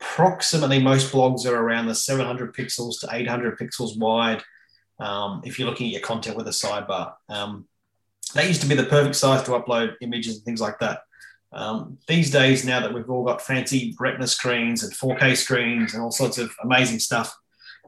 Approximately, 0.00 0.80
most 0.80 1.10
blogs 1.10 1.44
are 1.44 1.56
around 1.56 1.86
the 1.86 1.94
700 1.96 2.54
pixels 2.54 3.00
to 3.00 3.08
800 3.10 3.58
pixels 3.58 3.98
wide. 3.98 4.44
Um, 5.00 5.42
if 5.44 5.58
you're 5.58 5.68
looking 5.68 5.88
at 5.88 5.94
your 5.94 6.02
content 6.02 6.36
with 6.36 6.46
a 6.46 6.50
sidebar, 6.50 7.14
um, 7.28 7.66
that 8.34 8.46
used 8.46 8.62
to 8.62 8.68
be 8.68 8.76
the 8.76 8.84
perfect 8.84 9.16
size 9.16 9.42
to 9.42 9.58
upload 9.58 9.96
images 10.02 10.36
and 10.36 10.44
things 10.44 10.60
like 10.60 10.78
that. 10.78 11.00
Um, 11.52 11.98
these 12.06 12.30
days, 12.30 12.64
now 12.64 12.78
that 12.78 12.94
we've 12.94 13.10
all 13.10 13.24
got 13.24 13.42
fancy 13.42 13.96
Retina 13.98 14.28
screens 14.28 14.84
and 14.84 14.92
4K 14.92 15.36
screens 15.36 15.94
and 15.94 16.02
all 16.04 16.12
sorts 16.12 16.38
of 16.38 16.54
amazing 16.62 17.00
stuff, 17.00 17.36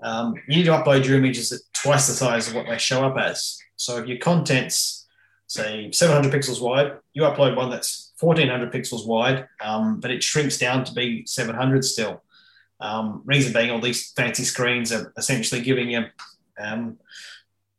um, 0.02 0.34
you 0.48 0.56
need 0.56 0.64
to 0.64 0.72
upload 0.72 1.04
your 1.04 1.16
images 1.16 1.52
at 1.52 1.60
twice 1.72 2.06
the 2.06 2.12
size 2.12 2.48
of 2.48 2.54
what 2.54 2.66
they 2.66 2.78
show 2.78 3.04
up 3.04 3.18
as. 3.18 3.58
So 3.76 3.98
if 3.98 4.06
your 4.06 4.18
content's, 4.18 5.06
say, 5.46 5.90
700 5.90 6.32
pixels 6.32 6.60
wide, 6.60 6.92
you 7.12 7.22
upload 7.22 7.56
one 7.56 7.70
that's 7.70 8.12
1400 8.20 8.72
pixels 8.72 9.06
wide, 9.06 9.46
um, 9.62 10.00
but 10.00 10.10
it 10.10 10.22
shrinks 10.22 10.58
down 10.58 10.84
to 10.84 10.92
be 10.92 11.24
700 11.26 11.84
still. 11.84 12.22
Um, 12.80 13.22
reason 13.24 13.52
being, 13.52 13.70
all 13.70 13.80
these 13.80 14.12
fancy 14.12 14.44
screens 14.44 14.92
are 14.92 15.12
essentially 15.16 15.60
giving 15.60 15.90
you 15.90 16.04
um, 16.58 16.98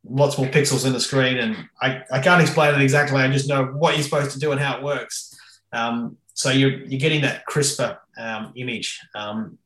lots 0.07 0.37
more 0.37 0.47
pixels 0.47 0.85
in 0.85 0.93
the 0.93 0.99
screen, 0.99 1.37
and 1.37 1.55
I, 1.81 2.03
I 2.11 2.19
can't 2.19 2.41
explain 2.41 2.75
it 2.75 2.81
exactly. 2.81 3.17
I 3.19 3.31
just 3.31 3.49
know 3.49 3.65
what 3.65 3.95
you're 3.95 4.03
supposed 4.03 4.31
to 4.31 4.39
do 4.39 4.51
and 4.51 4.59
how 4.59 4.77
it 4.77 4.83
works. 4.83 5.35
Um, 5.73 6.17
so 6.33 6.49
you're, 6.49 6.71
you're 6.85 6.99
getting 6.99 7.21
that 7.21 7.45
crisper 7.45 7.99
um, 8.17 8.53
image, 8.55 8.99
and 9.15 9.57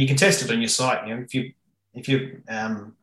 you 0.00 0.06
can 0.06 0.16
test 0.16 0.42
it 0.42 0.50
on 0.50 0.60
your 0.60 0.68
site. 0.68 1.06
You 1.06 1.16
know, 1.16 1.22
if 1.22 1.34
you 1.34 1.52
if 1.94 2.08
you 2.08 2.42
um, 2.48 2.96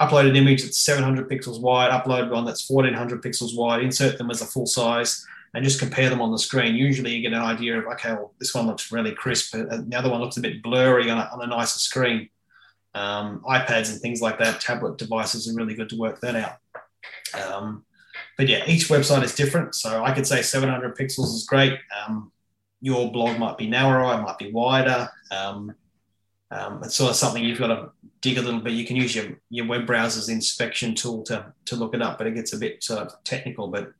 upload 0.00 0.28
an 0.28 0.36
image 0.36 0.62
that's 0.62 0.78
700 0.78 1.28
pixels 1.28 1.60
wide, 1.60 1.90
upload 1.90 2.30
one 2.30 2.44
that's 2.44 2.68
1400 2.68 3.22
pixels 3.22 3.56
wide, 3.56 3.82
insert 3.82 4.18
them 4.18 4.30
as 4.30 4.42
a 4.42 4.46
full 4.46 4.66
size, 4.66 5.24
and 5.54 5.64
just 5.64 5.80
compare 5.80 6.10
them 6.10 6.20
on 6.20 6.30
the 6.30 6.38
screen. 6.38 6.74
Usually, 6.74 7.14
you 7.14 7.22
get 7.22 7.36
an 7.36 7.42
idea 7.42 7.78
of 7.78 7.86
okay, 7.86 8.12
well, 8.12 8.32
this 8.38 8.54
one 8.54 8.66
looks 8.66 8.92
really 8.92 9.12
crisp, 9.12 9.54
and 9.54 9.90
the 9.90 9.96
other 9.96 10.10
one 10.10 10.20
looks 10.20 10.36
a 10.36 10.40
bit 10.40 10.62
blurry 10.62 11.10
on 11.10 11.18
a, 11.18 11.28
on 11.32 11.42
a 11.42 11.46
nicer 11.46 11.78
screen. 11.78 12.28
Um, 12.94 13.42
iPads 13.48 13.92
and 13.92 14.00
things 14.00 14.20
like 14.20 14.38
that, 14.38 14.60
tablet 14.60 14.98
devices 14.98 15.48
are 15.48 15.54
really 15.54 15.74
good 15.74 15.88
to 15.90 15.96
work 15.96 16.20
that 16.20 16.36
out. 16.36 16.56
Um, 17.34 17.84
but 18.36 18.48
yeah, 18.48 18.64
each 18.66 18.88
website 18.88 19.22
is 19.22 19.34
different. 19.34 19.74
So 19.74 20.04
I 20.04 20.12
could 20.12 20.26
say 20.26 20.42
700 20.42 20.96
pixels 20.96 21.34
is 21.34 21.44
great. 21.48 21.78
Um, 22.06 22.32
your 22.80 23.10
blog 23.12 23.38
might 23.38 23.58
be 23.58 23.68
narrower, 23.68 24.18
it 24.18 24.22
might 24.22 24.38
be 24.38 24.52
wider. 24.52 25.08
Um, 25.30 25.74
um, 26.50 26.82
it's 26.82 26.94
sort 26.94 27.10
of 27.10 27.16
something 27.16 27.44
you've 27.44 27.58
got 27.58 27.68
to 27.68 27.90
dig 28.20 28.38
a 28.38 28.42
little 28.42 28.60
bit. 28.60 28.72
You 28.72 28.86
can 28.86 28.96
use 28.96 29.14
your, 29.14 29.38
your 29.50 29.66
web 29.66 29.86
browser's 29.86 30.28
inspection 30.28 30.94
tool 30.94 31.22
to, 31.24 31.52
to 31.66 31.76
look 31.76 31.94
it 31.94 32.00
up, 32.00 32.18
but 32.18 32.26
it 32.26 32.34
gets 32.34 32.52
a 32.52 32.58
bit 32.58 32.82
sort 32.82 33.00
of 33.00 33.12
technical. 33.24 33.68
But 33.68 33.92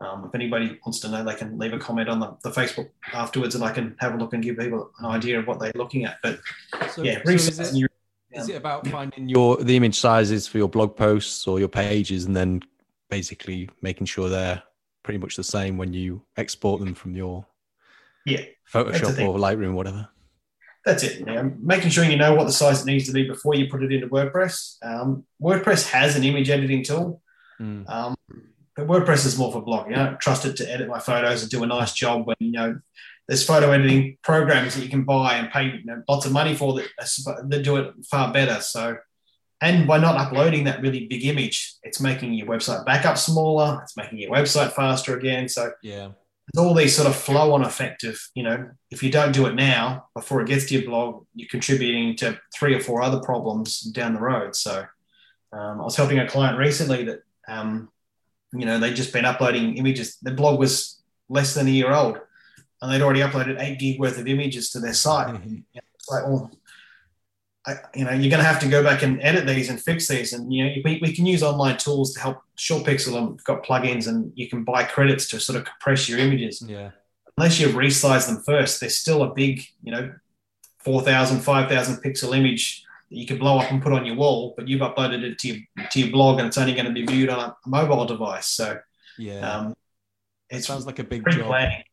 um, 0.00 0.24
if 0.24 0.34
anybody 0.34 0.78
wants 0.84 1.00
to 1.00 1.08
know, 1.08 1.24
they 1.24 1.34
can 1.34 1.58
leave 1.58 1.72
a 1.72 1.78
comment 1.78 2.08
on 2.08 2.20
the, 2.20 2.36
the, 2.44 2.50
Facebook 2.50 2.90
afterwards, 3.12 3.56
and 3.56 3.64
I 3.64 3.72
can 3.72 3.96
have 3.98 4.14
a 4.14 4.16
look 4.16 4.32
and 4.32 4.42
give 4.42 4.58
people 4.58 4.92
an 5.00 5.06
idea 5.06 5.40
of 5.40 5.48
what 5.48 5.58
they're 5.58 5.72
looking 5.74 6.04
at. 6.04 6.18
But 6.22 6.38
so, 6.92 7.02
yeah, 7.02 7.20
so 7.24 7.32
is, 7.32 7.58
it, 7.58 7.74
your, 7.74 7.88
is 8.30 8.48
it 8.48 8.54
about 8.54 8.86
finding 8.86 9.28
your 9.28 9.56
the 9.56 9.74
image 9.74 9.98
sizes 9.98 10.46
for 10.46 10.58
your 10.58 10.68
blog 10.68 10.96
posts 10.96 11.48
or 11.48 11.58
your 11.58 11.68
pages, 11.68 12.26
and 12.26 12.36
then 12.36 12.62
basically 13.10 13.68
making 13.82 14.06
sure 14.06 14.28
they're 14.28 14.62
pretty 15.02 15.18
much 15.18 15.34
the 15.34 15.42
same 15.42 15.76
when 15.76 15.92
you 15.92 16.22
export 16.36 16.78
them 16.78 16.94
from 16.94 17.16
your 17.16 17.44
yeah 18.24 18.42
Photoshop 18.72 19.18
or 19.26 19.36
Lightroom, 19.36 19.72
whatever. 19.72 20.08
That's 20.88 21.02
it. 21.02 21.26
making 21.60 21.90
sure 21.90 22.02
you 22.02 22.16
know 22.16 22.34
what 22.34 22.46
the 22.46 22.52
size 22.52 22.80
it 22.80 22.86
needs 22.86 23.04
to 23.06 23.12
be 23.12 23.28
before 23.28 23.54
you 23.54 23.68
put 23.68 23.82
it 23.82 23.92
into 23.92 24.08
WordPress. 24.08 24.82
Um, 24.82 25.24
WordPress 25.42 25.90
has 25.90 26.16
an 26.16 26.24
image 26.24 26.48
editing 26.48 26.82
tool. 26.82 27.20
Mm. 27.60 27.88
Um, 27.90 28.16
but 28.74 28.86
WordPress 28.86 29.26
is 29.26 29.36
more 29.36 29.52
for 29.52 29.62
blogging. 29.62 29.98
I 29.98 30.06
don't 30.06 30.20
trust 30.20 30.46
it 30.46 30.56
to 30.56 30.72
edit 30.72 30.88
my 30.88 30.98
photos 30.98 31.42
and 31.42 31.50
do 31.50 31.62
a 31.62 31.66
nice 31.66 31.92
job 31.92 32.26
when 32.26 32.36
you 32.38 32.52
know 32.52 32.78
there's 33.26 33.44
photo 33.44 33.70
editing 33.70 34.16
programs 34.22 34.76
that 34.76 34.82
you 34.82 34.88
can 34.88 35.04
buy 35.04 35.34
and 35.34 35.50
pay 35.50 35.64
you 35.64 35.84
know, 35.84 36.02
lots 36.08 36.24
of 36.24 36.32
money 36.32 36.54
for 36.54 36.72
that 36.74 36.88
that 37.48 37.62
do 37.62 37.76
it 37.76 37.92
far 38.10 38.32
better. 38.32 38.62
So, 38.62 38.96
and 39.60 39.86
by 39.86 39.98
not 39.98 40.16
uploading 40.16 40.64
that 40.64 40.80
really 40.80 41.06
big 41.06 41.26
image, 41.26 41.74
it's 41.82 42.00
making 42.00 42.32
your 42.32 42.46
website 42.46 42.86
backup 42.86 43.18
smaller. 43.18 43.80
It's 43.82 43.96
making 43.96 44.20
your 44.20 44.30
website 44.30 44.72
faster 44.72 45.18
again. 45.18 45.50
So 45.50 45.72
yeah, 45.82 46.12
there's 46.52 46.66
all 46.66 46.74
these 46.74 46.96
sort 46.96 47.08
of 47.08 47.16
flow 47.16 47.52
on 47.52 47.62
effect 47.62 48.04
of 48.04 48.18
you 48.34 48.42
know 48.42 48.70
if 48.90 49.02
you 49.02 49.10
don't 49.10 49.32
do 49.32 49.46
it 49.46 49.54
now 49.54 50.06
before 50.14 50.40
it 50.40 50.48
gets 50.48 50.66
to 50.66 50.74
your 50.74 50.88
blog, 50.88 51.24
you're 51.34 51.48
contributing 51.48 52.16
to 52.16 52.40
three 52.54 52.74
or 52.74 52.80
four 52.80 53.02
other 53.02 53.20
problems 53.20 53.80
down 53.80 54.14
the 54.14 54.20
road. 54.20 54.56
So, 54.56 54.84
um, 55.52 55.80
I 55.80 55.84
was 55.84 55.96
helping 55.96 56.18
a 56.18 56.28
client 56.28 56.58
recently 56.58 57.04
that. 57.04 57.22
Um, 57.48 57.90
you 58.52 58.64
know, 58.64 58.78
they'd 58.78 58.96
just 58.96 59.12
been 59.12 59.24
uploading 59.24 59.76
images. 59.76 60.16
The 60.22 60.30
blog 60.30 60.58
was 60.58 61.00
less 61.28 61.54
than 61.54 61.66
a 61.66 61.70
year 61.70 61.92
old, 61.92 62.18
and 62.80 62.92
they'd 62.92 63.02
already 63.02 63.20
uploaded 63.20 63.60
eight 63.60 63.78
gig 63.78 64.00
worth 64.00 64.18
of 64.18 64.26
images 64.26 64.70
to 64.70 64.80
their 64.80 64.94
site. 64.94 65.34
Mm-hmm. 65.34 65.58
Like, 66.10 66.26
well, 66.26 66.50
I, 67.66 67.76
you 67.94 68.04
know, 68.04 68.12
you're 68.12 68.30
going 68.30 68.42
to 68.42 68.48
have 68.48 68.60
to 68.60 68.68
go 68.68 68.82
back 68.82 69.02
and 69.02 69.20
edit 69.22 69.46
these 69.46 69.68
and 69.68 69.80
fix 69.80 70.08
these. 70.08 70.32
And 70.32 70.52
you 70.52 70.64
know, 70.64 70.72
we, 70.84 70.98
we 71.02 71.12
can 71.12 71.26
use 71.26 71.42
online 71.42 71.76
tools 71.76 72.14
to 72.14 72.20
help. 72.20 72.42
ShortPixel 72.56 73.16
and 73.16 73.30
we've 73.30 73.44
got 73.44 73.64
plugins, 73.64 74.08
and 74.08 74.32
you 74.34 74.48
can 74.48 74.64
buy 74.64 74.82
credits 74.82 75.28
to 75.28 75.38
sort 75.38 75.58
of 75.58 75.64
compress 75.64 76.08
your 76.08 76.18
images. 76.18 76.60
Yeah. 76.66 76.90
Unless 77.36 77.60
you 77.60 77.68
resize 77.68 78.26
them 78.26 78.42
first, 78.42 78.80
they're 78.80 78.90
still 78.90 79.22
a 79.22 79.32
big, 79.32 79.64
you 79.84 79.92
know, 79.92 80.12
4,000, 80.78 81.40
5,000 81.40 82.02
pixel 82.02 82.36
image 82.36 82.84
that 83.10 83.16
you 83.16 83.26
could 83.26 83.38
blow 83.38 83.58
up 83.58 83.70
and 83.70 83.80
put 83.80 83.92
on 83.92 84.04
your 84.04 84.16
wall, 84.16 84.54
but 84.56 84.66
you've 84.66 84.80
uploaded 84.80 85.22
it 85.22 85.38
to 85.38 85.48
your 85.48 85.58
to 85.90 86.00
your 86.00 86.10
blog 86.10 86.38
and 86.38 86.48
it's 86.48 86.58
only 86.58 86.74
going 86.74 86.86
to 86.86 86.92
be 86.92 87.06
viewed 87.06 87.28
on 87.28 87.38
a 87.38 87.56
mobile 87.66 88.04
device. 88.04 88.48
So 88.48 88.78
yeah, 89.18 89.50
um, 89.50 89.74
it 90.50 90.64
sounds 90.64 90.86
like 90.86 90.98
a 90.98 91.04
big 91.04 91.28
job. 91.30 91.46
Planning. 91.46 91.84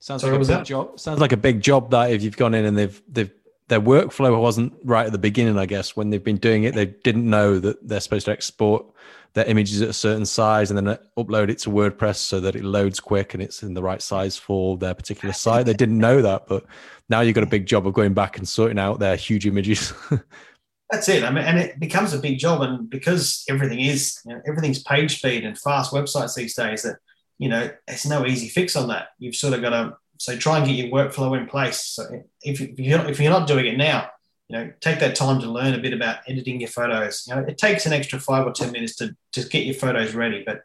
Sounds 0.00 0.22
Sorry, 0.22 0.32
like 0.32 0.42
a 0.42 0.44
big 0.44 0.56
that? 0.56 0.66
job. 0.66 1.00
Sounds 1.00 1.20
like 1.20 1.32
a 1.32 1.36
big 1.36 1.60
job 1.60 1.90
that 1.90 2.12
if 2.12 2.22
you've 2.22 2.36
gone 2.36 2.54
in 2.54 2.64
and 2.64 2.78
they've 2.78 3.02
they've 3.08 3.37
their 3.68 3.80
workflow 3.80 4.40
wasn't 4.40 4.72
right 4.82 5.06
at 5.06 5.12
the 5.12 5.18
beginning, 5.18 5.58
I 5.58 5.66
guess, 5.66 5.94
when 5.96 6.10
they've 6.10 6.22
been 6.22 6.38
doing 6.38 6.64
it, 6.64 6.74
they 6.74 6.86
didn't 6.86 7.28
know 7.28 7.58
that 7.58 7.86
they're 7.86 8.00
supposed 8.00 8.26
to 8.26 8.32
export 8.32 8.86
their 9.34 9.44
images 9.44 9.82
at 9.82 9.90
a 9.90 9.92
certain 9.92 10.24
size 10.24 10.70
and 10.70 10.78
then 10.78 10.98
upload 11.18 11.50
it 11.50 11.58
to 11.58 11.70
WordPress 11.70 12.16
so 12.16 12.40
that 12.40 12.56
it 12.56 12.64
loads 12.64 12.98
quick 12.98 13.34
and 13.34 13.42
it's 13.42 13.62
in 13.62 13.74
the 13.74 13.82
right 13.82 14.00
size 14.00 14.36
for 14.36 14.78
their 14.78 14.94
particular 14.94 15.34
site. 15.34 15.66
They 15.66 15.74
didn't 15.74 15.98
know 15.98 16.22
that, 16.22 16.46
but 16.48 16.64
now 17.10 17.20
you've 17.20 17.34
got 17.34 17.44
a 17.44 17.48
big 17.48 17.66
job 17.66 17.86
of 17.86 17.92
going 17.92 18.14
back 18.14 18.38
and 18.38 18.48
sorting 18.48 18.78
out 18.78 18.98
their 18.98 19.16
huge 19.16 19.46
images. 19.46 19.92
That's 20.90 21.08
it. 21.10 21.22
I 21.22 21.30
mean, 21.30 21.44
and 21.44 21.58
it 21.58 21.78
becomes 21.78 22.14
a 22.14 22.18
big 22.18 22.38
job, 22.38 22.62
and 22.62 22.88
because 22.88 23.44
everything 23.50 23.80
is, 23.80 24.18
you 24.24 24.34
know, 24.34 24.40
everything's 24.46 24.82
page 24.82 25.18
speed 25.18 25.44
and 25.44 25.58
fast 25.58 25.92
websites 25.92 26.34
these 26.34 26.54
days, 26.54 26.82
that 26.82 26.96
you 27.38 27.48
know, 27.48 27.70
it's 27.86 28.06
no 28.06 28.26
easy 28.26 28.48
fix 28.48 28.74
on 28.74 28.88
that. 28.88 29.08
You've 29.18 29.36
sort 29.36 29.52
of 29.52 29.60
got 29.60 29.70
to 29.70 29.96
so 30.18 30.36
try 30.36 30.58
and 30.58 30.66
get 30.66 30.76
your 30.76 30.88
workflow 30.88 31.38
in 31.38 31.46
place. 31.46 31.80
So 31.84 32.24
if, 32.42 32.60
you're 32.60 33.08
if 33.08 33.20
you're 33.20 33.30
not 33.30 33.46
doing 33.46 33.66
it 33.66 33.78
now, 33.78 34.10
you 34.48 34.56
know, 34.56 34.72
take 34.80 34.98
that 35.00 35.14
time 35.14 35.40
to 35.40 35.50
learn 35.50 35.74
a 35.74 35.78
bit 35.78 35.92
about 35.92 36.18
editing 36.26 36.60
your 36.60 36.70
photos. 36.70 37.24
You 37.26 37.34
know, 37.34 37.42
it 37.42 37.56
takes 37.56 37.86
an 37.86 37.92
extra 37.92 38.18
five 38.18 38.46
or 38.46 38.52
ten 38.52 38.72
minutes 38.72 38.96
to 38.96 39.16
to 39.32 39.48
get 39.48 39.64
your 39.64 39.74
photos 39.74 40.14
ready, 40.14 40.42
but 40.44 40.62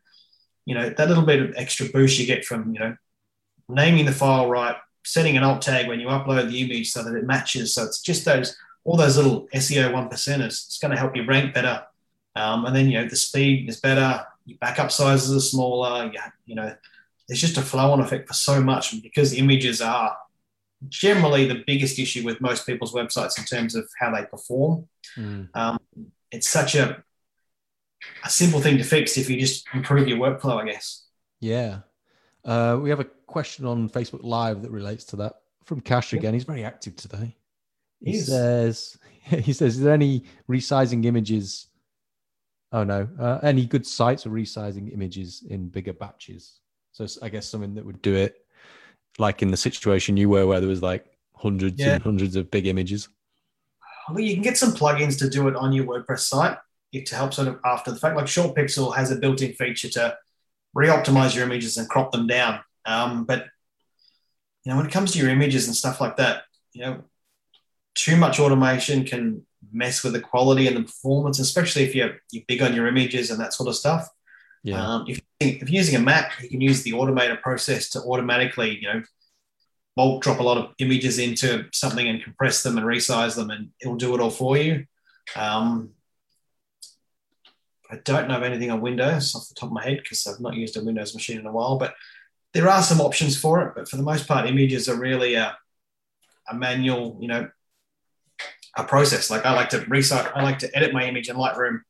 you 0.66 0.74
know 0.74 0.90
that 0.90 1.08
little 1.08 1.26
bit 1.26 1.42
of 1.42 1.54
extra 1.56 1.88
boost 1.88 2.20
you 2.20 2.26
get 2.26 2.46
from 2.46 2.74
you 2.74 2.80
know 2.80 2.96
naming 3.70 4.06
the 4.06 4.12
file 4.12 4.50
right, 4.50 4.76
setting 5.04 5.38
an 5.38 5.44
alt 5.44 5.62
tag 5.62 5.88
when 5.88 6.00
you 6.00 6.08
upload 6.08 6.50
the 6.50 6.62
image 6.62 6.92
so 6.92 7.04
that 7.04 7.16
it 7.16 7.26
matches. 7.26 7.74
So 7.74 7.84
it's 7.84 8.02
just 8.02 8.26
those 8.26 8.56
all 8.86 8.98
those 8.98 9.18
little 9.18 9.48
SEO 9.54 9.94
one 9.94 10.10
percenters. 10.10 10.66
It's 10.66 10.80
going 10.80 10.92
to 10.92 11.00
help 11.00 11.16
you 11.16 11.26
rank 11.26 11.54
better. 11.54 11.84
Um, 12.36 12.66
and 12.66 12.76
then 12.76 12.90
you 12.90 13.00
know 13.00 13.08
the 13.08 13.16
speed 13.16 13.70
is 13.70 13.80
better. 13.80 14.26
Your 14.46 14.58
backup 14.60 14.92
sizes 14.92 15.36
are 15.36 15.46
smaller. 15.46 16.06
You, 16.06 16.20
you 16.46 16.56
know, 16.56 16.76
there's 17.28 17.42
just 17.42 17.58
a 17.58 17.62
flow 17.62 17.92
on 17.92 18.00
effect 18.00 18.28
for 18.28 18.34
so 18.34 18.62
much 18.62 19.02
because 19.02 19.34
images 19.34 19.82
are 19.82 20.18
generally 20.90 21.48
the 21.48 21.64
biggest 21.66 22.00
issue 22.00 22.24
with 22.26 22.42
most 22.42 22.66
people's 22.66 22.94
websites 22.94 23.38
in 23.38 23.46
terms 23.46 23.76
of 23.76 23.90
how 24.00 24.14
they 24.14 24.26
perform. 24.26 24.88
Mm. 25.18 25.50
Um, 25.54 25.80
it's 26.32 26.50
such 26.50 26.76
a 26.76 27.04
a 28.24 28.30
simple 28.30 28.60
thing 28.60 28.78
to 28.78 28.84
fix 28.84 29.18
if 29.18 29.30
you 29.30 29.40
just 29.40 29.66
improve 29.74 30.08
your 30.08 30.18
workflow, 30.18 30.62
I 30.62 30.66
guess. 30.66 31.06
Yeah. 31.40 31.80
Uh, 32.44 32.78
we 32.82 32.90
have 32.90 33.00
a 33.00 33.06
question 33.06 33.66
on 33.66 33.90
Facebook 33.90 34.24
Live 34.24 34.62
that 34.62 34.72
relates 34.72 35.06
to 35.06 35.16
that 35.18 35.36
from 35.64 35.80
Cash 35.80 36.14
again. 36.14 36.34
He's 36.34 36.44
very 36.44 36.64
active 36.64 36.96
today. 36.96 37.36
He, 38.02 38.12
he 38.12 38.20
says, 38.20 38.98
he 39.24 39.54
says, 39.54 39.76
is 39.76 39.82
there 39.82 39.94
any 39.94 40.24
resizing 40.50 41.06
images? 41.06 41.68
Oh 42.72 42.84
no, 42.84 43.08
uh, 43.20 43.40
any 43.44 43.66
good 43.66 43.86
sites 43.86 44.24
for 44.24 44.30
resizing 44.30 44.92
images 44.94 45.44
in 45.48 45.70
bigger 45.70 45.94
batches? 45.94 46.60
So 46.94 47.08
I 47.22 47.30
guess 47.30 47.50
something 47.50 47.76
that 47.76 47.86
would 47.86 48.02
do 48.02 48.16
it 48.16 48.38
like 49.20 49.42
in 49.42 49.52
the 49.52 49.58
situation 49.58 50.18
you 50.18 50.30
were 50.30 50.48
where 50.48 50.60
there 50.60 50.70
was 50.70 50.82
like 50.82 51.06
hundreds 51.36 51.80
yeah. 51.80 51.94
and 51.94 52.04
hundreds 52.04 52.36
of 52.36 52.50
big 52.50 52.68
images. 52.68 53.10
Well, 54.10 54.20
you 54.20 54.34
can 54.34 54.44
get 54.44 54.58
some 54.58 54.74
plugins 54.74 55.18
to 55.20 55.30
do 55.30 55.48
it 55.48 55.56
on 55.56 55.74
your 55.74 55.86
WordPress 55.86 56.20
site 56.20 56.58
to 56.94 57.16
help 57.16 57.34
sort 57.34 57.48
of 57.48 57.60
after 57.66 57.92
the 57.92 57.98
fact. 57.98 58.16
Like 58.16 58.26
ShortPixel 58.26 58.96
has 58.96 59.12
a 59.12 59.16
built-in 59.16 59.54
feature 59.54 59.90
to 59.90 60.18
re-optimize 60.74 61.36
your 61.36 61.46
images 61.46 61.78
and 61.78 61.90
crop 61.90 62.12
them 62.12 62.28
down. 62.28 62.60
Um, 62.86 63.26
but 63.26 63.48
you 64.64 64.72
know, 64.72 64.78
when 64.78 64.86
it 64.86 64.92
comes 64.92 65.12
to 65.12 65.20
your 65.20 65.30
images 65.30 65.68
and 65.68 65.76
stuff 65.76 66.00
like 66.00 66.18
that, 66.18 66.44
you 66.74 66.82
know, 66.82 67.04
too 67.96 68.16
much 68.16 68.40
automation 68.40 69.04
can 69.04 69.46
mess 69.72 70.04
with 70.04 70.14
the 70.14 70.20
quality 70.20 70.68
and 70.68 70.78
the 70.78 70.84
performance, 70.84 71.40
especially 71.40 71.84
if 71.84 71.96
you're, 71.96 72.18
you're 72.32 72.44
big 72.48 72.62
on 72.62 72.74
your 72.74 72.88
images 72.88 73.32
and 73.32 73.40
that 73.40 73.54
sort 73.54 73.70
of 73.70 73.76
stuff. 73.76 74.08
Yeah. 74.64 74.82
Um, 74.82 75.06
if, 75.08 75.22
if 75.40 75.70
you're 75.70 75.82
using 75.82 75.96
a 75.96 76.00
Mac, 76.00 76.42
you 76.42 76.50
can 76.50 76.62
use 76.62 76.84
the 76.84 76.94
automator 76.94 77.42
process 77.42 77.90
to 77.90 78.00
automatically, 78.00 78.80
you 78.80 78.88
know, 78.88 79.04
bulk 79.96 80.24
drop 80.24 80.40
a 80.40 80.44
lot 80.44 80.58
of 80.58 80.74
images 80.80 81.20
into 81.20 81.66
something 81.72 82.08
and 82.08 82.24
compress 82.24 82.64
them 82.64 82.78
and 82.78 82.88
resize 82.88 83.36
them, 83.36 83.50
and 83.50 83.70
it'll 83.80 83.96
do 83.96 84.16
it 84.16 84.22
all 84.22 84.30
for 84.30 84.58
you. 84.58 84.86
Um, 85.36 85.92
I 87.92 87.98
don't 87.98 88.28
know 88.28 88.38
of 88.38 88.44
anything 88.44 88.72
on 88.72 88.82
Windows 88.82 89.36
off 89.36 89.48
the 89.50 89.54
top 89.54 89.70
of 89.70 89.74
my 89.74 89.84
head 89.84 90.00
because 90.02 90.26
I've 90.26 90.40
not 90.40 90.56
used 90.56 90.78
a 90.78 90.84
Windows 90.84 91.14
machine 91.14 91.40
in 91.40 91.46
a 91.46 91.52
while, 91.52 91.78
but 91.78 91.94
there 92.54 92.68
are 92.68 92.82
some 92.82 93.02
options 93.02 93.38
for 93.38 93.62
it. 93.62 93.74
But 93.76 93.88
for 93.88 93.98
the 93.98 94.04
most 94.04 94.28
part, 94.28 94.48
images 94.48 94.90
are 94.90 95.00
really 95.00 95.36
a, 95.36 95.56
a 96.50 96.56
manual, 96.56 97.18
you 97.20 97.28
know, 97.28 97.50
a 98.76 98.84
process. 98.84 99.30
Like 99.30 99.46
I 99.46 99.54
like 99.54 99.70
to 99.70 99.80
resize, 99.82 100.32
I 100.34 100.42
like 100.42 100.60
to 100.60 100.76
edit 100.76 100.94
my 100.94 101.06
image 101.06 101.30
in 101.30 101.36
Lightroom, 101.36 101.82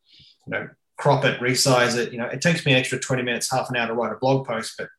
you 0.46 0.52
know, 0.52 0.70
crop 0.98 1.26
it, 1.26 1.40
resize 1.40 1.98
it. 1.98 2.12
You 2.12 2.20
know, 2.20 2.26
it 2.26 2.42
takes 2.42 2.66
me 2.66 2.74
an 2.74 2.80
extra 2.80 3.00
20 3.00 3.24
minutes, 3.24 3.52
half 3.52 3.70
an 3.70 3.76
hour 3.76 3.88
to 3.88 3.94
write 3.94 4.14
a 4.14 4.18
blog 4.18 4.46
post, 4.46 4.76
but 4.78 4.90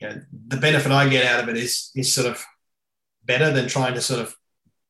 you 0.00 0.08
know, 0.08 0.20
the 0.48 0.56
benefit 0.56 0.92
I 0.92 1.08
get 1.08 1.26
out 1.26 1.42
of 1.42 1.48
it 1.48 1.56
is 1.56 1.90
is 1.94 2.12
sort 2.12 2.26
of 2.26 2.44
better 3.24 3.50
than 3.52 3.68
trying 3.68 3.94
to 3.94 4.00
sort 4.00 4.20
of 4.20 4.34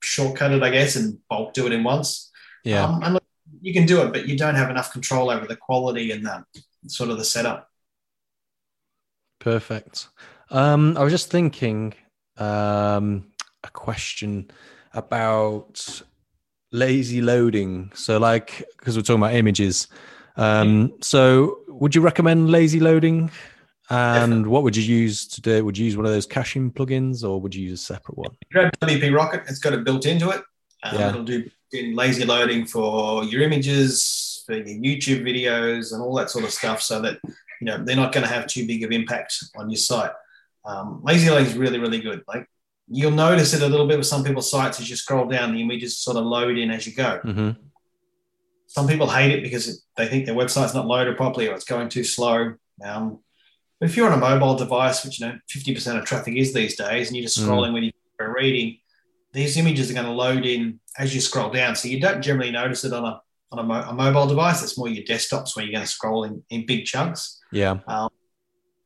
shortcut 0.03 0.53
it, 0.53 0.63
I 0.63 0.71
guess, 0.71 0.97
and 0.97 1.19
bulk 1.29 1.55
do 1.55 1.67
it 1.67 1.73
in 1.73 1.83
once. 1.83 2.31
Yeah. 2.65 2.85
Um, 2.85 3.03
and 3.03 3.15
look, 3.15 3.25
you 3.61 3.73
can 3.73 3.87
do 3.87 4.03
it, 4.03 4.13
but 4.13 4.29
you 4.29 4.37
don't 4.37 4.55
have 4.55 4.71
enough 4.71 4.93
control 4.93 5.31
over 5.31 5.47
the 5.47 5.57
quality 5.57 6.11
and 6.13 6.25
the 6.25 6.45
sort 6.87 7.11
of 7.11 7.19
the 7.19 7.25
setup. 7.25 7.69
Perfect. 9.41 10.09
Um, 10.51 10.97
I 10.97 11.03
was 11.03 11.13
just 11.13 11.31
thinking 11.31 11.95
um, 12.37 13.27
a 13.65 13.71
question 13.73 14.51
about 14.93 16.03
lazy 16.73 17.21
loading. 17.21 17.91
So, 17.95 18.19
like, 18.19 18.65
because 18.79 18.97
we're 18.97 19.03
talking 19.03 19.23
about 19.23 19.35
images. 19.35 19.89
Um, 20.37 20.95
so, 21.01 21.61
would 21.69 21.95
you 21.95 22.01
recommend 22.01 22.51
lazy 22.51 22.81
loading? 22.81 23.31
And 23.91 24.21
Definitely. 24.21 24.51
what 24.51 24.63
would 24.65 24.77
you 24.77 24.83
use 24.83 25.27
to 25.29 25.41
do? 25.41 25.65
Would 25.65 25.79
you 25.79 25.87
use 25.87 25.97
one 25.97 26.05
of 26.05 26.13
those 26.13 26.27
caching 26.27 26.71
plugins, 26.71 27.25
or 27.25 27.41
would 27.41 27.55
you 27.55 27.69
use 27.71 27.81
a 27.81 27.85
separate 27.85 28.19
one? 28.19 28.37
Grab 28.53 28.79
WP 28.81 29.15
Rocket. 29.15 29.45
It's 29.49 29.61
got 29.61 29.73
it 29.73 29.83
built 29.83 30.05
into 30.05 30.29
it. 30.29 30.43
Um, 30.83 30.99
yeah. 30.99 31.09
It'll 31.09 31.25
do 31.25 31.49
in 31.73 31.95
lazy 31.95 32.25
loading 32.25 32.67
for 32.67 33.25
your 33.25 33.43
images, 33.43 34.43
for 34.47 34.55
your 34.55 34.65
YouTube 34.65 35.23
videos 35.23 35.93
and 35.93 36.03
all 36.03 36.15
that 36.17 36.31
sort 36.31 36.45
of 36.45 36.51
stuff, 36.51 36.83
so 36.83 37.01
that 37.01 37.19
you 37.25 37.65
know 37.65 37.83
they're 37.83 37.97
not 37.97 38.13
going 38.13 38.27
to 38.27 38.33
have 38.33 38.47
too 38.47 38.67
big 38.67 38.85
of 38.85 38.93
impact 38.93 39.43
on 39.57 39.71
your 39.71 39.79
site. 39.79 40.13
Um, 40.67 41.01
lazy 41.03 41.31
loading 41.31 41.47
is 41.47 41.57
really 41.57 41.79
really 41.79 42.01
good. 42.01 42.23
Like 42.29 42.47
you'll 42.91 43.11
notice 43.11 43.55
it 43.55 43.63
a 43.63 43.67
little 43.67 43.87
bit 43.87 43.99
with 43.99 44.07
some 44.07 44.25
people's 44.25 44.51
sites 44.51 44.81
as 44.81 44.89
you 44.89 44.97
scroll 44.97 45.27
down, 45.27 45.55
the 45.55 45.63
images 45.63 45.99
sort 45.99 46.17
of 46.17 46.25
load 46.25 46.59
in 46.59 46.71
as 46.71 46.87
you 46.87 46.95
go. 46.95 47.21
Mm-hmm. 47.25 47.51
Some 48.67 48.87
people 48.87 49.09
hate 49.09 49.33
it 49.33 49.43
because 49.43 49.85
they 49.97 50.07
think 50.07 50.27
their 50.27 50.35
website's 50.35 50.75
not 50.75 50.87
loaded 50.87 51.17
properly 51.17 51.49
or 51.49 51.55
it's 51.55 51.65
going 51.65 51.89
too 51.89 52.05
slow. 52.05 52.55
Um, 52.85 53.21
but 53.81 53.89
if 53.89 53.97
you're 53.97 54.11
on 54.11 54.19
a 54.19 54.21
mobile 54.21 54.57
device, 54.57 55.05
which 55.05 55.21
you 55.21 55.27
know 55.27 55.39
50% 55.51 55.99
of 55.99 56.05
traffic 56.05 56.37
is 56.37 56.53
these 56.53 56.77
days, 56.77 57.09
and 57.09 57.17
you're 57.17 57.25
just 57.25 57.39
scrolling 57.39 57.71
mm. 57.71 57.75
when 57.75 57.83
you're 57.85 58.35
reading, 58.35 58.79
these 59.33 59.57
images 59.57 59.91
are 59.91 59.95
going 59.95 60.07
to 60.07 60.13
load 60.13 60.45
in 60.45 60.81
as 60.99 61.15
you 61.15 61.21
scroll 61.21 61.51
down. 61.51 61.77
So 61.77 61.89
you 61.89 62.01
don't 62.01 62.21
generally 62.21 62.51
notice 62.51 62.85
it 62.85 62.93
on 62.93 63.05
a 63.05 63.21
on 63.51 63.59
a, 63.59 63.63
mo- 63.63 63.87
a 63.89 63.95
mobile 63.95 64.27
device. 64.27 64.63
It's 64.63 64.77
more 64.77 64.89
your 64.89 65.05
desktops 65.05 65.57
where 65.57 65.65
you're 65.65 65.73
going 65.73 65.85
to 65.85 65.91
scroll 65.91 66.25
in, 66.25 66.43
in 66.51 66.67
big 66.67 66.85
chunks. 66.85 67.41
Yeah. 67.51 67.79
Um, 67.87 68.11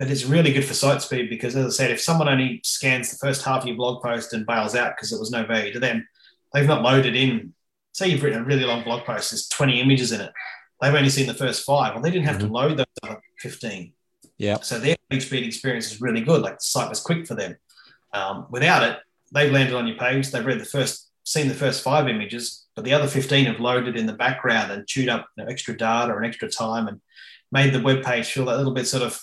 but 0.02 0.10
it's 0.10 0.24
really 0.24 0.52
good 0.52 0.64
for 0.64 0.74
site 0.74 1.00
speed 1.00 1.30
because, 1.30 1.54
as 1.54 1.64
I 1.64 1.68
said, 1.68 1.92
if 1.92 2.00
someone 2.00 2.28
only 2.28 2.60
scans 2.64 3.08
the 3.08 3.24
first 3.24 3.44
half 3.44 3.62
of 3.62 3.68
your 3.68 3.76
blog 3.76 4.02
post 4.02 4.32
and 4.32 4.44
bails 4.44 4.74
out 4.74 4.96
because 4.96 5.12
it 5.12 5.20
was 5.20 5.30
no 5.30 5.46
value 5.46 5.72
to 5.72 5.78
them, 5.78 6.08
they've 6.52 6.66
not 6.66 6.82
loaded 6.82 7.14
in. 7.14 7.54
Say 7.92 8.08
you've 8.08 8.20
written 8.24 8.42
a 8.42 8.44
really 8.44 8.64
long 8.64 8.82
blog 8.82 9.04
post, 9.04 9.30
there's 9.30 9.46
20 9.46 9.80
images 9.80 10.10
in 10.10 10.20
it. 10.20 10.32
They've 10.80 10.92
only 10.92 11.08
seen 11.08 11.28
the 11.28 11.34
first 11.34 11.64
five. 11.64 11.94
Well, 11.94 12.02
they 12.02 12.10
didn't 12.10 12.26
have 12.26 12.38
mm-hmm. 12.38 12.48
to 12.48 12.52
load 12.52 12.78
those 12.78 12.86
other 13.04 13.20
15. 13.38 13.92
Yeah. 14.38 14.58
So 14.62 14.80
their 14.80 14.96
page 15.08 15.26
speed 15.26 15.46
experience 15.46 15.92
is 15.92 16.00
really 16.00 16.22
good. 16.22 16.42
Like 16.42 16.58
the 16.58 16.64
site 16.64 16.88
was 16.88 16.98
quick 16.98 17.24
for 17.24 17.36
them. 17.36 17.56
Um, 18.12 18.48
without 18.50 18.82
it, 18.82 18.98
they've 19.32 19.52
landed 19.52 19.76
on 19.76 19.86
your 19.86 19.98
page. 19.98 20.32
They've 20.32 20.44
read 20.44 20.58
the 20.58 20.64
first, 20.64 21.12
seen 21.22 21.46
the 21.46 21.54
first 21.54 21.80
five 21.80 22.08
images, 22.08 22.66
but 22.74 22.84
the 22.84 22.92
other 22.92 23.06
15 23.06 23.44
have 23.44 23.60
loaded 23.60 23.96
in 23.96 24.06
the 24.06 24.14
background 24.14 24.72
and 24.72 24.84
chewed 24.84 25.08
up 25.08 25.28
you 25.36 25.44
know, 25.44 25.48
extra 25.48 25.76
data 25.76 26.12
and 26.12 26.26
extra 26.26 26.48
time 26.48 26.88
and 26.88 27.00
made 27.52 27.72
the 27.72 27.80
web 27.80 28.02
page 28.02 28.32
feel 28.32 28.46
that 28.46 28.56
little 28.56 28.74
bit 28.74 28.88
sort 28.88 29.04
of 29.04 29.22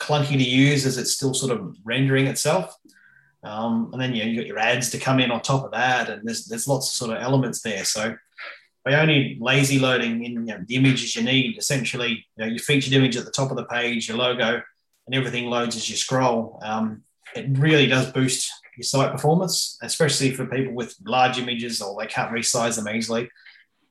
clunky 0.00 0.36
to 0.36 0.42
use 0.42 0.86
as 0.86 0.98
it's 0.98 1.12
still 1.12 1.34
sort 1.34 1.52
of 1.52 1.76
rendering 1.84 2.26
itself. 2.26 2.76
Um, 3.42 3.90
and 3.92 4.02
then 4.02 4.14
you 4.14 4.24
know, 4.24 4.30
you 4.30 4.36
got 4.36 4.46
your 4.46 4.58
ads 4.58 4.90
to 4.90 4.98
come 4.98 5.20
in 5.20 5.30
on 5.30 5.40
top 5.40 5.64
of 5.64 5.70
that, 5.72 6.10
and 6.10 6.26
there's 6.26 6.46
there's 6.46 6.68
lots 6.68 6.88
of 6.88 6.94
sort 6.94 7.16
of 7.16 7.22
elements 7.22 7.62
there. 7.62 7.84
So 7.84 8.16
by 8.84 8.94
only 8.94 9.38
lazy 9.40 9.78
loading 9.78 10.24
in 10.24 10.32
you 10.32 10.40
know, 10.40 10.64
the 10.66 10.76
images 10.76 11.14
you 11.14 11.22
need, 11.22 11.58
essentially, 11.58 12.26
you 12.36 12.44
know, 12.44 12.46
your 12.46 12.58
featured 12.58 12.92
image 12.92 13.16
at 13.16 13.24
the 13.24 13.30
top 13.30 13.50
of 13.50 13.56
the 13.56 13.64
page, 13.64 14.08
your 14.08 14.16
logo, 14.16 14.62
and 15.06 15.14
everything 15.14 15.46
loads 15.46 15.76
as 15.76 15.88
you 15.88 15.96
scroll. 15.96 16.58
Um, 16.62 17.02
it 17.34 17.46
really 17.58 17.86
does 17.86 18.10
boost 18.12 18.50
your 18.76 18.84
site 18.84 19.12
performance, 19.12 19.78
especially 19.82 20.30
for 20.30 20.46
people 20.46 20.72
with 20.72 20.96
large 21.04 21.38
images 21.38 21.82
or 21.82 22.00
they 22.00 22.06
can't 22.06 22.32
resize 22.32 22.76
them 22.76 22.94
easily. 22.94 23.30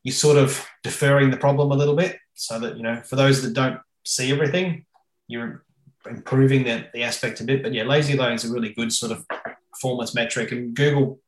You're 0.03 0.14
sort 0.14 0.38
of 0.38 0.66
deferring 0.84 1.30
the 1.30 1.38
problem 1.38 1.72
a 1.72 1.76
little 1.76 1.95
bit 1.95 2.18
so 2.34 2.60
that, 2.60 2.78
you 2.78 2.84
know, 2.84 3.01
for 3.01 3.16
those 3.16 3.41
that 3.43 3.53
don't 3.53 3.80
see 4.03 4.32
everything, 4.32 4.86
you're 5.28 5.64
improving 6.10 6.64
the, 6.64 6.86
the 6.93 7.04
aspect 7.04 7.41
a 7.41 7.43
bit. 7.43 7.64
But 7.64 7.74
yeah, 7.74 7.84
lazy 7.84 8.16
loading 8.16 8.36
is 8.36 8.45
a 8.45 8.54
really 8.54 8.74
good 8.74 8.91
sort 8.91 9.12
of 9.12 9.26
performance 9.72 10.14
metric, 10.14 10.52
and 10.52 10.76
Google 10.76 11.20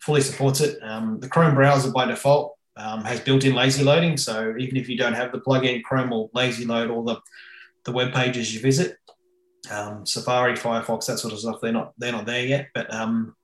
fully 0.00 0.20
supports 0.20 0.60
it. 0.60 0.82
Um, 0.82 1.20
the 1.20 1.28
Chrome 1.28 1.54
browser 1.54 1.90
by 1.90 2.06
default 2.06 2.56
um, 2.76 3.04
has 3.04 3.20
built-in 3.20 3.54
lazy 3.54 3.82
loading, 3.84 4.16
so 4.16 4.54
even 4.58 4.76
if 4.76 4.88
you 4.88 4.96
don't 4.96 5.14
have 5.14 5.32
the 5.32 5.40
plugin, 5.40 5.82
Chrome 5.82 6.10
will 6.10 6.30
lazy 6.34 6.64
load 6.64 6.90
all 6.90 7.04
the 7.04 7.20
the 7.84 7.92
web 7.92 8.12
pages 8.12 8.52
you 8.52 8.60
visit. 8.60 8.98
Um, 9.70 10.04
Safari, 10.04 10.54
Firefox, 10.54 11.06
that 11.06 11.18
sort 11.18 11.32
of 11.32 11.40
stuff, 11.40 11.60
they're 11.60 11.72
not 11.72 11.92
they're 11.98 12.12
not 12.12 12.26
there 12.26 12.44
yet. 12.44 12.68
But 12.74 12.92
um, 12.92 13.34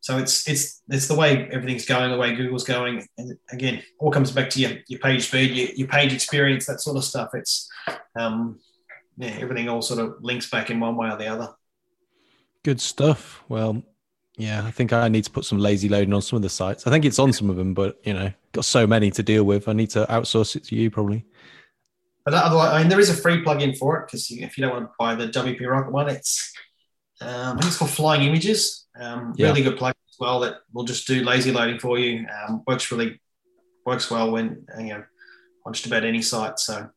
so 0.00 0.18
it's 0.18 0.48
it's 0.48 0.82
it's 0.88 1.08
the 1.08 1.14
way 1.14 1.48
everything's 1.52 1.86
going, 1.86 2.10
the 2.10 2.18
way 2.18 2.34
Google's 2.34 2.64
going. 2.64 3.06
And 3.18 3.38
again, 3.50 3.82
all 3.98 4.10
comes 4.10 4.32
back 4.32 4.50
to 4.50 4.60
your, 4.60 4.72
your 4.88 4.98
page 4.98 5.28
speed, 5.28 5.52
your, 5.52 5.68
your 5.76 5.88
page 5.88 6.12
experience, 6.12 6.66
that 6.66 6.80
sort 6.80 6.96
of 6.96 7.04
stuff. 7.04 7.30
It's 7.34 7.70
um, 8.18 8.58
yeah, 9.16 9.36
everything 9.40 9.68
all 9.68 9.82
sort 9.82 10.00
of 10.00 10.22
links 10.22 10.48
back 10.48 10.70
in 10.70 10.80
one 10.80 10.96
way 10.96 11.10
or 11.10 11.16
the 11.16 11.26
other. 11.26 11.54
Good 12.62 12.80
stuff. 12.80 13.42
Well, 13.48 13.82
yeah, 14.36 14.64
I 14.64 14.70
think 14.70 14.92
I 14.92 15.08
need 15.08 15.24
to 15.24 15.30
put 15.30 15.44
some 15.44 15.58
lazy 15.58 15.88
loading 15.88 16.14
on 16.14 16.22
some 16.22 16.36
of 16.36 16.42
the 16.42 16.48
sites. 16.48 16.86
I 16.86 16.90
think 16.90 17.04
it's 17.04 17.18
on 17.18 17.32
some 17.32 17.50
of 17.50 17.56
them, 17.56 17.74
but 17.74 18.00
you 18.04 18.14
know, 18.14 18.32
got 18.52 18.64
so 18.64 18.86
many 18.86 19.10
to 19.10 19.22
deal 19.22 19.44
with. 19.44 19.68
I 19.68 19.72
need 19.72 19.90
to 19.90 20.06
outsource 20.06 20.56
it 20.56 20.64
to 20.64 20.76
you 20.76 20.90
probably. 20.90 21.26
But 22.24 22.34
otherwise, 22.34 22.72
I 22.72 22.78
mean, 22.78 22.88
there 22.88 23.00
is 23.00 23.10
a 23.10 23.20
free 23.20 23.44
plugin 23.44 23.76
for 23.76 23.98
it 23.98 24.06
because 24.06 24.30
if 24.30 24.56
you 24.56 24.64
don't 24.64 24.72
want 24.72 24.86
to 24.86 24.92
buy 24.98 25.14
the 25.14 25.26
WP 25.26 25.68
Rocket 25.68 25.92
one, 25.92 26.08
it's 26.08 26.52
um, 27.20 27.28
I 27.30 27.60
think 27.60 27.66
it's 27.66 27.76
called 27.76 27.90
Flying 27.90 28.22
Images. 28.22 28.86
Um, 28.98 29.34
yeah. 29.36 29.48
Really 29.48 29.62
good 29.62 29.76
plugin 29.76 29.90
as 30.08 30.16
well 30.18 30.40
that 30.40 30.58
will 30.72 30.84
just 30.84 31.06
do 31.06 31.24
lazy 31.24 31.50
loading 31.50 31.78
for 31.78 31.98
you. 31.98 32.26
Um, 32.28 32.62
works 32.66 32.90
really 32.90 33.20
works 33.84 34.10
well 34.10 34.30
when 34.30 34.64
you 34.78 34.94
know 34.94 35.04
on 35.66 35.72
just 35.72 35.86
about 35.86 36.04
any 36.04 36.22
site. 36.22 36.58
So 36.58 36.88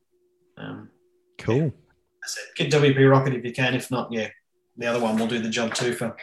um, 0.57 0.89
cool. 1.38 1.66
Yeah 1.66 1.84
said, 2.28 2.43
get 2.55 2.71
WP 2.71 3.09
Rocket 3.09 3.34
if 3.34 3.43
you 3.43 3.51
can. 3.51 3.76
If 3.76 3.91
not, 3.91 4.11
yeah, 4.11 4.30
the 4.78 4.88
other 4.88 4.99
one 4.99 5.17
will 5.17 5.28
do 5.28 5.39
the 5.39 5.49
job 5.49 5.73
too 5.73 5.93
for 5.93 6.15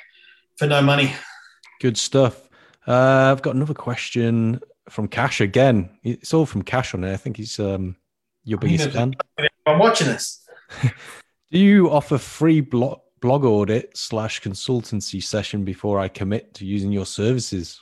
for 0.57 0.66
no 0.66 0.82
money. 0.82 1.14
Good 1.80 1.96
stuff. 1.96 2.48
Uh, 2.86 3.30
I've 3.32 3.42
got 3.42 3.55
another 3.55 3.74
question 3.74 4.61
from 4.88 5.09
Cash 5.09 5.40
again. 5.40 5.90
It's 6.03 6.34
all 6.34 6.46
from 6.46 6.62
Cash 6.62 6.94
on 6.94 7.03
there. 7.03 7.12
I 7.12 7.16
think 7.16 7.36
he's 7.36 7.59
um, 7.59 7.96
your 8.44 8.59
biggest 8.59 8.90
fan. 8.90 9.14
I'm 9.66 9.78
watching 9.78 10.09
this. 10.09 10.44
do 10.82 11.59
you 11.59 11.90
offer 11.90 12.18
free 12.18 12.61
blog 12.61 13.00
blog 13.20 13.44
audit 13.44 13.96
slash 13.96 14.42
consultancy 14.42 15.22
session 15.22 15.64
before 15.64 16.00
I 16.00 16.09
commit 16.09 16.55
to 16.55 16.66
using 16.66 16.90
your 16.90 17.07
services? 17.07 17.80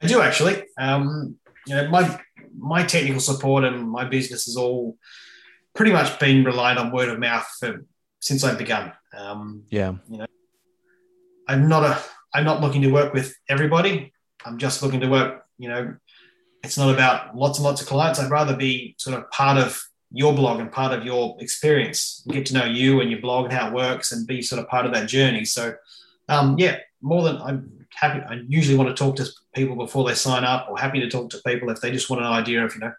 I 0.00 0.06
do 0.06 0.20
actually. 0.20 0.62
Um, 0.78 1.36
you 1.66 1.74
know, 1.74 1.88
my 1.88 2.20
my 2.56 2.84
technical 2.84 3.20
support 3.20 3.64
and 3.64 3.90
my 3.90 4.04
business 4.04 4.46
is 4.46 4.56
all 4.56 4.96
pretty 5.76 5.92
much 5.92 6.18
been 6.18 6.44
relied 6.44 6.78
on 6.78 6.90
word 6.90 7.08
of 7.08 7.18
mouth 7.18 7.46
for 7.60 7.84
since 8.20 8.42
I've 8.42 8.58
begun. 8.58 8.92
Um, 9.16 9.64
yeah, 9.70 9.94
you 10.08 10.18
know, 10.18 10.26
I'm 11.48 11.68
not 11.68 11.84
a 11.84 12.02
I'm 12.34 12.44
not 12.44 12.60
looking 12.60 12.82
to 12.82 12.90
work 12.90 13.14
with 13.14 13.34
everybody. 13.48 14.12
I'm 14.44 14.58
just 14.58 14.82
looking 14.82 15.00
to 15.00 15.08
work. 15.08 15.44
You 15.58 15.68
know, 15.68 15.94
it's 16.64 16.76
not 16.76 16.92
about 16.92 17.36
lots 17.36 17.58
and 17.58 17.64
lots 17.64 17.80
of 17.80 17.86
clients. 17.86 18.18
I'd 18.18 18.30
rather 18.30 18.56
be 18.56 18.94
sort 18.98 19.16
of 19.16 19.30
part 19.30 19.58
of 19.58 19.82
your 20.10 20.34
blog 20.34 20.60
and 20.60 20.70
part 20.70 20.92
of 20.92 21.04
your 21.04 21.36
experience, 21.40 22.24
get 22.28 22.46
to 22.46 22.54
know 22.54 22.64
you 22.64 23.00
and 23.00 23.10
your 23.10 23.20
blog 23.20 23.46
and 23.46 23.54
how 23.54 23.68
it 23.68 23.74
works, 23.74 24.12
and 24.12 24.26
be 24.26 24.42
sort 24.42 24.60
of 24.60 24.68
part 24.68 24.86
of 24.86 24.92
that 24.92 25.08
journey. 25.08 25.44
So, 25.44 25.74
um, 26.28 26.56
yeah, 26.58 26.78
more 27.02 27.22
than 27.22 27.38
I'm 27.38 27.86
happy. 27.94 28.20
I 28.28 28.40
usually 28.48 28.76
want 28.76 28.88
to 28.88 28.94
talk 28.94 29.16
to 29.16 29.28
people 29.54 29.76
before 29.76 30.06
they 30.06 30.14
sign 30.14 30.44
up, 30.44 30.68
or 30.68 30.78
happy 30.78 31.00
to 31.00 31.08
talk 31.08 31.30
to 31.30 31.40
people 31.46 31.70
if 31.70 31.80
they 31.80 31.90
just 31.90 32.10
want 32.10 32.22
an 32.22 32.28
idea 32.28 32.64
of 32.64 32.74
you 32.74 32.80
know 32.80 32.92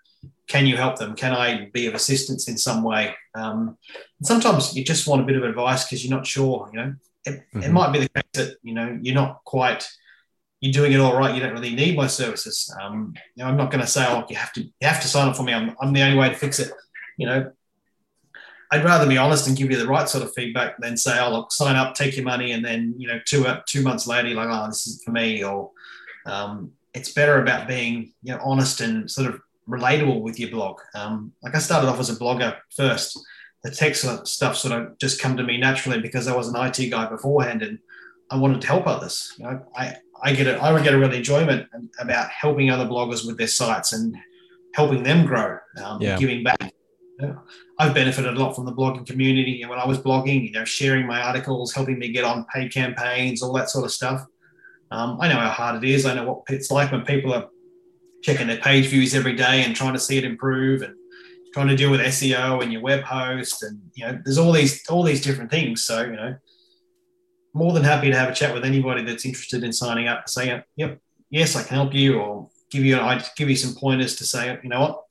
can 0.48 0.66
you 0.66 0.78
help 0.78 0.98
them? 0.98 1.16
Can 1.16 1.34
I 1.34 1.70
be 1.74 1.88
of 1.88 1.94
assistance 1.94 2.48
in 2.48 2.58
some 2.58 2.84
way? 2.84 3.14
Um, 3.36 3.78
sometimes 4.24 4.76
you 4.76 4.84
just 4.84 5.08
want 5.08 5.22
a 5.22 5.26
bit 5.26 5.36
of 5.36 5.44
advice 5.44 5.84
because 5.84 6.06
you're 6.06 6.16
not 6.16 6.26
sure. 6.26 6.70
You 6.72 6.80
know, 6.80 6.96
it, 7.26 7.32
mm-hmm. 7.32 7.64
it, 7.64 7.72
might 7.72 7.92
be 7.92 8.00
the 8.00 8.10
case 8.10 8.24
that 8.34 8.58
you 8.64 8.74
know 8.74 8.98
you're 9.02 9.16
not 9.16 9.44
quite 9.44 9.88
you're 10.62 10.74
doing 10.74 10.94
it 10.94 11.00
all 11.00 11.18
right. 11.18 11.36
You 11.36 11.42
don't 11.42 11.54
really 11.54 11.76
need 11.76 11.96
my 11.96 12.08
services. 12.08 12.74
Um, 12.82 13.14
you 13.36 13.44
know, 13.44 13.50
I'm 13.50 13.58
not 13.58 13.72
going 13.72 13.82
to 13.82 13.88
say, 13.88 14.06
oh, 14.08 14.26
you 14.30 14.36
have 14.36 14.54
to 14.54 14.62
you 14.62 14.72
have 14.82 15.02
to 15.02 15.08
sign 15.08 15.28
up 15.28 15.36
for 15.36 15.44
me. 15.44 15.54
I'm, 15.54 15.76
I'm 15.82 15.94
the 15.94 16.02
only 16.02 16.18
way 16.18 16.30
to 16.30 16.36
fix 16.36 16.60
it. 16.60 16.72
You 17.18 17.28
know, 17.28 17.52
I'd 18.72 18.84
rather 18.84 19.08
be 19.08 19.18
honest 19.18 19.48
and 19.48 19.58
give 19.58 19.72
you 19.72 19.78
the 19.78 19.88
right 19.88 20.10
sort 20.10 20.24
of 20.24 20.34
feedback 20.34 20.78
than 20.80 20.98
say, 20.98 21.20
oh, 21.20 21.32
look, 21.32 21.52
sign 21.52 21.76
up, 21.76 21.96
take 21.96 22.16
your 22.16 22.26
money, 22.26 22.52
and 22.52 22.64
then 22.64 22.96
you 22.98 23.08
know, 23.08 23.20
two 23.26 23.46
uh, 23.46 23.62
two 23.68 23.82
months 23.82 24.08
later, 24.08 24.30
you're 24.30 24.38
like, 24.38 24.50
oh, 24.50 24.68
this 24.68 24.88
is 24.88 25.04
for 25.04 25.12
me, 25.12 25.44
or 25.44 25.72
um, 26.26 26.72
it's 26.94 27.12
better 27.12 27.42
about 27.42 27.68
being 27.68 28.14
you 28.24 28.34
know 28.34 28.40
honest 28.44 28.82
and 28.82 29.10
sort 29.10 29.28
of 29.28 29.42
relatable 29.68 30.22
with 30.22 30.40
your 30.40 30.50
blog. 30.50 30.80
Um, 30.96 31.34
like 31.44 31.56
I 31.56 31.60
started 31.60 31.88
off 31.88 32.00
as 32.00 32.10
a 32.10 32.16
blogger 32.16 32.58
first. 32.76 33.20
The 33.64 33.72
tech 33.72 33.96
stuff 33.96 34.56
sort 34.56 34.80
of 34.80 34.98
just 34.98 35.22
come 35.22 35.36
to 35.38 35.44
me 35.44 35.58
naturally 35.58 36.00
because 36.00 36.28
I 36.28 36.36
was 36.36 36.48
an 36.48 36.56
IT 36.56 36.90
guy 36.90 37.08
beforehand 37.08 37.64
and 37.64 37.80
I 38.30 38.38
wanted 38.38 38.62
to 38.62 38.68
help 38.68 38.88
others. 38.88 39.34
You 39.38 39.46
know, 39.46 39.66
I, 39.76 39.98
I 40.22 40.34
get 40.34 40.48
it. 40.48 40.62
I 40.62 40.72
would 40.72 40.84
get 40.84 40.94
a 40.94 41.00
real 41.00 41.12
enjoyment 41.12 41.68
about 42.00 42.30
helping 42.30 42.70
other 42.70 42.86
bloggers 42.86 43.26
with 43.26 43.38
their 43.38 43.48
sites 43.48 43.94
and 43.94 44.16
helping 44.74 45.04
them 45.04 45.26
grow, 45.26 45.58
um, 45.84 46.02
yeah. 46.02 46.18
giving 46.18 46.44
back. 46.44 46.74
You 47.20 47.28
know, 47.28 47.42
I've 47.80 47.96
benefited 47.96 48.38
a 48.38 48.40
lot 48.40 48.54
from 48.56 48.66
the 48.66 48.74
blogging 48.74 49.06
community. 49.06 49.62
And 49.62 49.70
when 49.70 49.80
I 49.80 49.88
was 49.88 49.98
blogging, 49.98 50.46
you 50.46 50.52
know, 50.52 50.66
sharing 50.66 51.08
my 51.08 51.22
articles, 51.22 51.74
helping 51.74 51.98
me 51.98 52.10
get 52.10 52.24
on 52.24 52.46
paid 52.54 52.72
campaigns, 52.72 53.42
all 53.42 53.54
that 53.54 53.70
sort 53.70 53.86
of 53.86 53.92
stuff. 53.92 54.26
Um, 54.92 55.18
I 55.20 55.28
know 55.28 55.40
how 55.40 55.50
hard 55.50 55.84
it 55.84 55.90
is. 55.90 56.06
I 56.06 56.14
know 56.14 56.26
what 56.26 56.44
it's 56.50 56.72
like 56.72 56.92
when 56.92 57.04
people 57.04 57.34
are 57.34 57.50
checking 58.22 58.48
their 58.48 58.58
page 58.58 58.88
views 58.88 59.14
every 59.14 59.36
day 59.36 59.64
and 59.64 59.76
trying 59.76 59.94
to 59.94 60.00
see 60.00 60.18
it 60.18 60.24
improve 60.24 60.82
and 60.82 60.96
trying 61.54 61.68
to 61.68 61.76
deal 61.76 61.92
with 61.92 62.02
SEO 62.02 62.62
and 62.62 62.72
your 62.72 62.82
web 62.82 63.02
host 63.02 63.64
and 63.64 63.80
you 63.96 64.06
know 64.06 64.20
there's 64.24 64.38
all 64.38 64.52
these 64.52 64.86
all 64.90 65.04
these 65.04 65.22
different 65.22 65.52
things. 65.52 65.84
So 65.84 66.04
you 66.04 66.16
know, 66.16 66.36
more 67.54 67.74
than 67.74 67.84
happy 67.84 68.10
to 68.10 68.18
have 68.18 68.30
a 68.30 68.34
chat 68.34 68.54
with 68.54 68.66
anybody 68.66 69.04
that's 69.04 69.26
interested 69.26 69.64
in 69.64 69.74
signing 69.74 70.08
up. 70.08 70.30
Say, 70.30 70.64
yep, 70.76 71.00
yes, 71.30 71.56
I 71.56 71.64
can 71.64 71.76
help 71.76 71.94
you, 71.94 72.20
or 72.20 72.50
give 72.70 72.84
you 72.84 73.00
I 73.00 73.24
give 73.36 73.50
you 73.50 73.56
some 73.56 73.76
pointers 73.76 74.16
to 74.18 74.26
say, 74.26 74.58
you 74.62 74.70
know 74.70 74.82
what, 74.82 75.04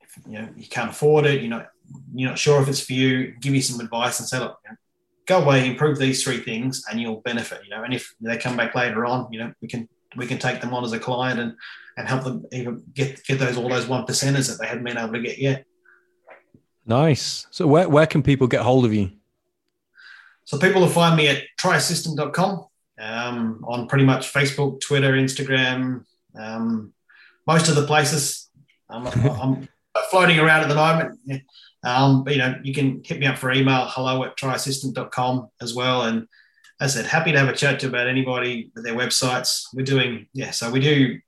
if, 0.00 0.18
you 0.26 0.38
know 0.38 0.48
you 0.56 0.68
can't 0.68 0.90
afford 0.90 1.26
it, 1.26 1.40
you're 1.40 1.50
not 1.50 1.68
you're 2.14 2.30
not 2.30 2.38
sure 2.38 2.62
if 2.62 2.68
it's 2.68 2.80
for 2.80 2.92
you. 2.92 3.34
Give 3.40 3.54
you 3.54 3.62
some 3.62 3.80
advice 3.80 4.20
and 4.20 4.28
say, 4.28 4.38
look. 4.38 4.58
You 4.64 4.70
know, 4.70 4.76
go 5.26 5.42
away, 5.42 5.64
improve 5.64 5.96
these 5.96 6.24
three 6.24 6.38
things, 6.38 6.82
and 6.90 7.00
you'll 7.00 7.20
benefit. 7.20 7.60
You 7.64 7.70
know, 7.70 7.84
and 7.84 7.94
if 7.94 8.12
they 8.20 8.36
come 8.36 8.56
back 8.56 8.74
later 8.74 9.06
on, 9.06 9.32
you 9.32 9.38
know, 9.38 9.52
we 9.62 9.68
can 9.68 9.88
we 10.16 10.26
can 10.26 10.38
take 10.38 10.60
them 10.60 10.74
on 10.74 10.84
as 10.84 10.92
a 10.92 10.98
client 10.98 11.40
and 11.40 11.54
and 11.96 12.08
help 12.08 12.24
them 12.24 12.46
even 12.52 12.82
get 12.94 13.22
get 13.24 13.38
those 13.38 13.56
all 13.56 13.68
those 13.68 13.86
one 13.86 14.06
percenters 14.06 14.48
that 14.48 14.58
they 14.60 14.66
hadn't 14.66 14.84
been 14.84 14.98
able 14.98 15.12
to 15.12 15.20
get 15.20 15.38
yet. 15.38 15.64
Nice. 16.86 17.46
So 17.50 17.66
where 17.66 17.88
where 17.88 18.06
can 18.06 18.22
people 18.22 18.46
get 18.46 18.62
hold 18.62 18.84
of 18.84 18.92
you? 18.92 19.10
So 20.44 20.58
people 20.58 20.80
will 20.80 20.88
find 20.88 21.16
me 21.16 21.28
at 21.28 21.44
trysystem.com 21.60 22.66
um, 23.00 23.64
on 23.66 23.86
pretty 23.86 24.04
much 24.04 24.32
Facebook, 24.32 24.80
Twitter, 24.80 25.12
Instagram, 25.12 26.04
um, 26.36 26.92
most 27.46 27.68
of 27.68 27.76
the 27.76 27.86
places. 27.86 28.48
I'm, 28.88 29.06
I'm, 29.30 29.68
floating 30.10 30.38
around 30.38 30.62
at 30.62 30.68
the 30.68 30.74
moment. 30.74 31.18
Um, 31.84 32.24
but, 32.24 32.32
you 32.32 32.38
know, 32.38 32.56
you 32.62 32.74
can 32.74 33.02
hit 33.04 33.18
me 33.18 33.26
up 33.26 33.38
for 33.38 33.52
email, 33.52 33.86
hello 33.88 34.24
at 34.24 34.36
trysystem.com 34.36 35.48
as 35.60 35.74
well. 35.74 36.02
And 36.02 36.26
as 36.80 36.96
I 36.96 37.00
said, 37.00 37.10
happy 37.10 37.32
to 37.32 37.38
have 37.38 37.48
a 37.48 37.56
chat 37.56 37.78
to 37.80 37.88
about 37.88 38.08
anybody 38.08 38.70
with 38.74 38.84
their 38.84 38.94
websites. 38.94 39.66
We're 39.74 39.84
doing, 39.84 40.26
yeah, 40.32 40.50
so 40.50 40.70
we 40.70 40.80
do 40.80 41.20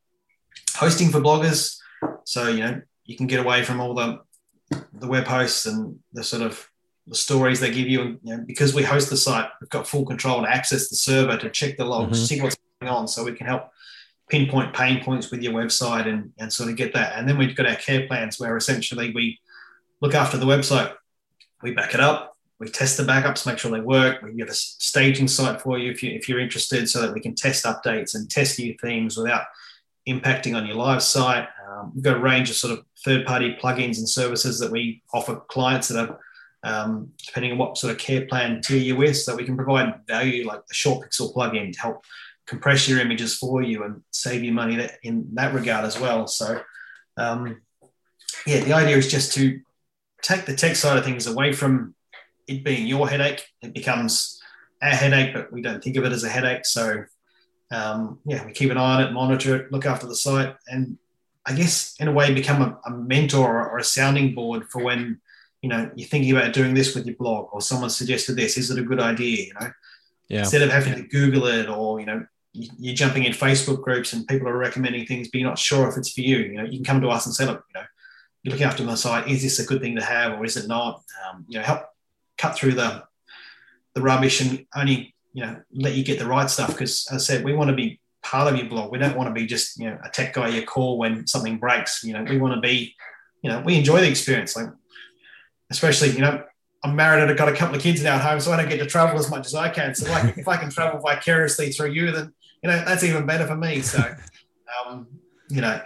hosting 0.75 1.11
for 1.11 1.21
bloggers. 1.21 1.79
So, 2.25 2.49
you 2.49 2.61
know, 2.61 2.83
you 3.05 3.17
can 3.17 3.27
get 3.27 3.41
away 3.41 3.63
from 3.63 3.81
all 3.81 3.95
the 3.95 4.21
the 4.95 5.07
web 5.07 5.27
hosts 5.27 5.67
and 5.67 5.99
the 6.15 6.25
sort 6.25 6.41
of 6.43 6.67
the 7.07 7.15
stories 7.15 7.61
they 7.61 7.71
give 7.71 7.89
you. 7.89 8.01
And 8.01 8.19
you 8.23 8.37
know, 8.37 8.45
because 8.47 8.75
we 8.75 8.83
host 8.83 9.11
the 9.11 9.17
site, 9.17 9.49
we've 9.61 9.69
got 9.69 9.87
full 9.87 10.07
control 10.07 10.39
and 10.39 10.47
access 10.47 10.89
the 10.89 10.97
server 10.97 11.37
to 11.37 11.51
check 11.51 11.77
the 11.77 11.85
logs, 11.85 12.17
mm-hmm. 12.17 12.25
see 12.25 12.41
what's 12.41 12.57
going 12.81 12.93
on, 12.93 13.07
so 13.07 13.25
we 13.25 13.33
can 13.33 13.47
help 13.47 13.71
pinpoint 14.31 14.73
pain 14.73 15.05
points 15.05 15.31
with 15.31 15.43
your 15.43 15.53
website 15.53 16.07
and, 16.09 16.33
and 16.39 16.51
sort 16.51 16.71
of 16.71 16.77
get 16.77 16.95
that. 16.95 17.19
And 17.19 17.29
then 17.29 17.37
we've 17.37 17.55
got 17.55 17.67
our 17.67 17.77
care 17.77 18.07
plans 18.07 18.41
where 18.41 18.57
essentially 18.57 19.13
we 19.13 19.39
look 20.01 20.15
after 20.15 20.39
the 20.39 20.47
website, 20.47 20.95
we 21.63 21.73
back 21.73 21.93
it 21.93 22.01
up, 22.01 22.32
we 22.63 22.69
test 22.69 22.97
the 22.97 23.03
backups, 23.03 23.45
make 23.45 23.59
sure 23.59 23.73
they 23.73 23.81
work. 23.81 24.23
We 24.23 24.39
have 24.39 24.49
a 24.49 24.55
staging 24.55 25.27
site 25.27 25.61
for 25.61 25.79
you 25.79 25.91
if, 25.91 26.03
you 26.03 26.13
if 26.13 26.29
you're 26.29 26.39
interested, 26.39 26.89
so 26.89 27.03
that 27.03 27.13
we 27.13 27.21
can 27.21 27.35
test 27.35 27.65
updates 27.65 28.15
and 28.15 28.31
test 28.31 28.59
new 28.59 28.77
themes 28.81 29.17
without 29.17 29.45
impacting 30.09 30.57
on 30.57 30.67
your 30.67 30.77
live 30.77 31.03
site. 31.03 31.49
Um, 31.69 31.93
we've 31.93 32.05
got 32.05 32.17
a 32.17 32.21
range 32.21 32.51
of 32.51 32.57
sort 32.57 32.79
of 32.79 32.85
third-party 33.05 33.57
plugins 33.61 33.99
and 33.99 34.09
services 34.09 34.61
that 34.61 34.71
we 34.71 35.03
offer 35.13 35.37
clients 35.49 35.89
that 35.89 36.09
are 36.09 36.21
um, 36.65 37.11
depending 37.27 37.53
on 37.53 37.59
what 37.59 37.77
sort 37.77 37.93
of 37.93 37.99
care 37.99 38.27
plan 38.27 38.61
tier 38.61 38.79
you're 38.79 38.97
with, 38.97 39.17
so 39.17 39.35
we 39.35 39.45
can 39.45 39.57
provide 39.57 40.07
value 40.07 40.47
like 40.47 40.65
the 40.69 40.75
ShortPixel 40.75 41.35
plugin 41.35 41.73
to 41.73 41.81
help 41.81 42.05
compress 42.47 42.89
your 42.89 43.01
images 43.01 43.37
for 43.37 43.63
you 43.63 43.83
and 43.83 44.03
save 44.13 44.45
you 44.45 44.53
money 44.53 44.89
in 45.03 45.27
that 45.35 45.55
regard 45.55 45.85
as 45.85 45.99
well. 45.99 46.29
So, 46.29 46.61
um, 47.17 47.63
yeah, 48.47 48.61
the 48.61 48.73
idea 48.73 48.97
is 48.97 49.11
just 49.11 49.33
to 49.35 49.61
take 50.23 50.47
the 50.47 50.55
tech 50.55 50.77
side 50.77 50.99
of 50.99 51.05
things 51.05 51.27
away 51.27 51.53
from 51.53 51.95
it 52.47 52.65
being 52.65 52.87
your 52.87 53.09
headache. 53.09 53.47
It 53.63 53.75
becomes 53.75 54.41
our 54.83 54.91
headache, 54.91 55.35
but 55.35 55.53
we 55.53 55.63
don't 55.63 55.83
think 55.83 55.97
of 55.97 56.05
it 56.05 56.13
as 56.13 56.25
a 56.25 56.29
headache. 56.29 56.65
So, 56.65 57.05
um, 57.71 58.19
yeah, 58.25 58.45
we 58.45 58.53
keep 58.53 58.71
an 58.71 58.79
eye 58.79 58.97
on 58.97 59.03
it, 59.03 59.13
monitor 59.13 59.57
it, 59.57 59.73
look 59.73 59.87
after 59.87 60.07
the 60.07 60.17
site, 60.17 60.55
and 60.69 60.99
I 61.47 61.55
guess 61.55 61.97
in 61.99 62.09
a 62.09 62.13
way 62.13 62.33
become 62.33 62.63
a, 62.63 62.79
a 62.87 62.91
mentor 62.91 63.69
or 63.69 63.79
a 63.79 63.85
sounding 63.85 64.35
board 64.35 64.69
for 64.71 64.83
when 64.83 65.21
you 65.61 65.69
know 65.69 65.91
you're 65.97 66.09
thinking 66.09 66.37
about 66.37 66.53
doing 66.53 66.75
this 66.75 66.95
with 66.95 67.07
your 67.07 67.17
blog 67.17 67.49
or 67.53 67.61
someone 67.61 67.91
suggested 67.91 68.37
this. 68.37 68.57
Is 68.57 68.71
it 68.71 68.79
a 68.79 68.83
good 68.83 69.01
idea? 69.01 69.47
You 69.47 69.55
know, 69.61 69.71
yeah. 70.29 70.41
instead 70.41 70.63
of 70.63 70.71
having 70.71 70.95
to 70.95 71.03
Google 71.03 71.47
it 71.47 71.69
or 71.69 72.01
you 72.01 72.07
know 72.07 72.27
you're 72.53 72.95
jumping 72.95 73.25
in 73.25 73.33
Facebook 73.33 73.83
groups 73.83 74.13
and 74.13 74.27
people 74.27 74.49
are 74.49 74.57
recommending 74.57 75.07
things, 75.07 75.29
but 75.29 75.41
you're 75.41 75.49
not 75.49 75.59
sure 75.59 75.89
if 75.89 75.97
it's 75.97 76.13
for 76.13 76.21
you. 76.21 76.39
You 76.39 76.55
know, 76.59 76.65
you 76.65 76.79
can 76.79 76.85
come 76.85 77.01
to 77.01 77.09
us 77.09 77.25
and 77.25 77.35
say, 77.35 77.47
look, 77.47 77.65
you 77.69 77.81
know, 77.81 77.87
you're 78.43 78.53
looking 78.53 78.67
after 78.67 78.85
my 78.85 78.95
site. 78.95 79.27
Is 79.29 79.43
this 79.43 79.59
a 79.59 79.65
good 79.65 79.81
thing 79.81 79.97
to 79.97 80.03
have 80.03 80.39
or 80.39 80.45
is 80.45 80.57
it 80.57 80.69
not? 80.69 81.03
Um, 81.25 81.47
you 81.49 81.59
know, 81.59 81.65
help 81.65 81.85
cut 82.43 82.57
through 82.57 82.75
the 82.75 83.05
the 83.95 84.03
rubbish 84.03 84.41
and 84.41 84.67
only 84.75 85.15
you 85.33 85.43
know 85.45 85.61
let 85.73 85.95
you 85.95 86.05
get 86.05 86.19
the 86.19 86.27
right 86.27 86.51
stuff. 86.51 86.69
Because 86.69 87.07
as 87.11 87.23
I 87.23 87.25
said, 87.25 87.45
we 87.45 87.55
want 87.55 87.71
to 87.71 87.77
be 87.77 88.01
part 88.23 88.53
of 88.53 88.59
your 88.59 88.69
blog. 88.69 88.91
We 88.91 88.99
don't 88.99 89.17
want 89.17 89.29
to 89.29 89.35
be 89.41 89.47
just 89.47 89.79
you 89.79 89.89
know 89.89 89.99
a 90.05 90.11
tech 90.11 90.35
guy 90.35 90.49
you 90.49 90.67
call 90.67 90.99
when 90.99 91.27
something 91.27 91.59
breaks. 91.59 92.03
You 92.03 92.15
know, 92.15 92.25
we 92.25 92.39
want 92.39 92.55
to 92.55 92.61
be, 92.61 92.95
you 93.43 93.51
know, 93.51 93.61
we 93.61 93.77
enjoy 93.77 94.01
the 94.01 94.09
experience. 94.09 94.57
Like, 94.57 94.71
especially 95.71 96.11
you 96.11 96.21
know, 96.21 96.43
I'm 96.83 96.97
married 96.97 97.23
and 97.23 97.31
I've 97.31 97.39
got 97.39 97.49
a 97.49 97.57
couple 97.57 97.77
of 97.77 97.83
kids 97.83 98.03
now 98.03 98.17
at 98.17 98.23
home, 98.23 98.41
so 98.41 98.53
I 98.53 98.57
don't 98.57 98.69
get 98.69 98.79
to 98.79 98.87
travel 98.87 99.19
as 99.19 99.31
much 99.31 99.47
as 99.47 99.55
I 99.55 99.69
can. 99.69 99.95
So 99.95 100.11
like, 100.11 100.37
if 100.37 100.49
I 100.49 100.57
can 100.57 100.71
travel 100.71 101.01
vicariously 101.01 101.71
through 101.71 101.93
you, 101.93 102.11
then 102.11 102.33
you 102.63 102.71
know 102.71 102.85
that's 102.85 103.05
even 103.05 103.25
better 103.25 103.47
for 103.47 103.57
me. 103.57 103.83
So, 103.83 103.99
um, 104.87 105.07
you 105.49 105.61
know, 105.61 105.81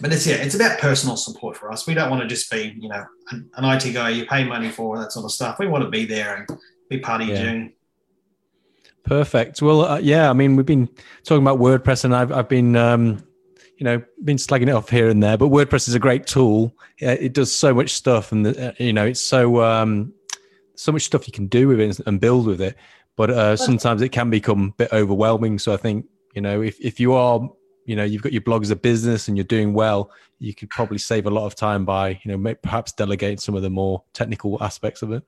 but 0.00 0.12
it's 0.12 0.26
yeah, 0.26 0.36
it's 0.36 0.54
about 0.54 0.78
personal 0.78 1.16
support 1.16 1.56
for 1.56 1.70
us. 1.70 1.86
We 1.86 1.94
don't 1.94 2.10
want 2.10 2.22
to 2.22 2.28
just 2.28 2.50
be 2.50 2.74
you 2.78 2.88
know 2.88 3.04
an, 3.30 3.50
an 3.56 3.64
IT 3.64 3.92
guy 3.92 4.10
you 4.10 4.26
pay 4.26 4.44
money 4.44 4.68
for 4.68 4.98
that 4.98 5.12
sort 5.12 5.24
of 5.24 5.32
stuff. 5.32 5.58
We 5.58 5.66
want 5.66 5.84
to 5.84 5.90
be 5.90 6.04
there 6.04 6.36
and 6.36 6.60
be 6.88 6.98
part 6.98 7.22
of 7.22 7.28
your 7.28 7.36
journey. 7.36 7.74
Perfect. 9.04 9.62
Well, 9.62 9.82
uh, 9.82 9.98
yeah, 9.98 10.30
I 10.30 10.32
mean, 10.32 10.56
we've 10.56 10.66
been 10.66 10.88
talking 11.24 11.42
about 11.42 11.58
WordPress, 11.58 12.04
and 12.04 12.14
I've 12.14 12.30
I've 12.30 12.48
been 12.48 12.76
um, 12.76 13.24
you 13.78 13.84
know 13.84 14.02
been 14.24 14.36
slagging 14.36 14.68
it 14.68 14.74
off 14.74 14.90
here 14.90 15.08
and 15.08 15.22
there, 15.22 15.36
but 15.36 15.48
WordPress 15.48 15.88
is 15.88 15.94
a 15.94 15.98
great 15.98 16.26
tool. 16.26 16.76
It 16.98 17.32
does 17.32 17.50
so 17.50 17.74
much 17.74 17.90
stuff, 17.94 18.30
and 18.32 18.46
the, 18.46 18.68
uh, 18.68 18.72
you 18.78 18.92
know 18.92 19.06
it's 19.06 19.22
so 19.22 19.62
um, 19.62 20.12
so 20.76 20.92
much 20.92 21.02
stuff 21.02 21.26
you 21.26 21.32
can 21.32 21.46
do 21.46 21.68
with 21.68 21.80
it 21.80 22.00
and 22.06 22.20
build 22.20 22.46
with 22.46 22.60
it. 22.60 22.76
But 23.16 23.30
uh, 23.30 23.56
sometimes 23.56 24.02
it 24.02 24.08
can 24.10 24.30
become 24.30 24.68
a 24.68 24.72
bit 24.72 24.92
overwhelming. 24.92 25.58
So 25.58 25.72
I 25.72 25.76
think 25.78 26.06
you 26.34 26.42
know 26.42 26.62
if 26.62 26.78
if 26.80 27.00
you 27.00 27.14
are 27.14 27.48
you 27.84 27.96
know 27.96 28.04
you've 28.04 28.22
got 28.22 28.32
your 28.32 28.42
blog 28.42 28.62
as 28.62 28.70
a 28.70 28.76
business 28.76 29.28
and 29.28 29.36
you're 29.36 29.44
doing 29.44 29.72
well, 29.72 30.10
you 30.38 30.54
could 30.54 30.70
probably 30.70 30.98
save 30.98 31.26
a 31.26 31.30
lot 31.30 31.46
of 31.46 31.54
time 31.54 31.84
by 31.84 32.20
you 32.24 32.36
know 32.36 32.54
perhaps 32.62 32.92
delegating 32.92 33.38
some 33.38 33.54
of 33.54 33.62
the 33.62 33.70
more 33.70 34.02
technical 34.12 34.62
aspects 34.62 35.02
of 35.02 35.12
it. 35.12 35.22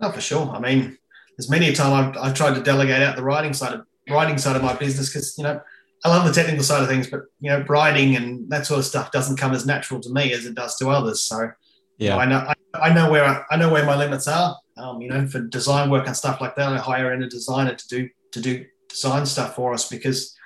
No, 0.00 0.10
for 0.10 0.20
sure. 0.20 0.50
I 0.50 0.58
mean, 0.58 0.98
there's 1.36 1.50
many 1.50 1.68
a 1.68 1.74
time 1.74 1.92
I've, 1.92 2.16
I've 2.16 2.34
tried 2.34 2.54
to 2.54 2.62
delegate 2.62 3.02
out 3.02 3.16
the 3.16 3.22
writing 3.22 3.52
side 3.52 3.74
of 3.74 3.86
writing 4.10 4.36
side 4.36 4.56
of 4.56 4.62
my 4.62 4.74
business 4.74 5.08
because 5.08 5.36
you 5.38 5.44
know 5.44 5.60
I 6.04 6.08
love 6.08 6.26
the 6.26 6.32
technical 6.32 6.64
side 6.64 6.82
of 6.82 6.88
things, 6.88 7.08
but 7.08 7.22
you 7.40 7.50
know, 7.50 7.64
writing 7.68 8.16
and 8.16 8.50
that 8.50 8.66
sort 8.66 8.80
of 8.80 8.84
stuff 8.84 9.12
doesn't 9.12 9.36
come 9.36 9.52
as 9.52 9.64
natural 9.64 10.00
to 10.00 10.10
me 10.10 10.32
as 10.32 10.46
it 10.46 10.54
does 10.54 10.76
to 10.78 10.88
others. 10.88 11.22
So, 11.22 11.50
yeah, 11.98 12.10
you 12.10 12.10
know, 12.10 12.18
I 12.18 12.26
know 12.26 12.52
I, 12.74 12.78
I, 12.90 12.92
know 12.92 13.10
where 13.10 13.24
I, 13.24 13.42
I, 13.50 13.56
know 13.56 13.70
where 13.70 13.86
my 13.86 13.96
limits 13.96 14.26
are. 14.26 14.56
Um, 14.76 15.00
you 15.00 15.08
know, 15.08 15.26
for 15.28 15.40
design 15.40 15.90
work 15.90 16.06
and 16.06 16.16
stuff 16.16 16.40
like 16.40 16.56
that, 16.56 16.72
I 16.72 16.78
hire 16.78 17.12
in 17.12 17.22
a 17.22 17.28
designer 17.28 17.74
to 17.74 17.88
do 17.88 18.08
to 18.32 18.40
do 18.40 18.64
design 18.88 19.26
stuff 19.26 19.54
for 19.54 19.72
us 19.72 19.88
because 19.88 20.36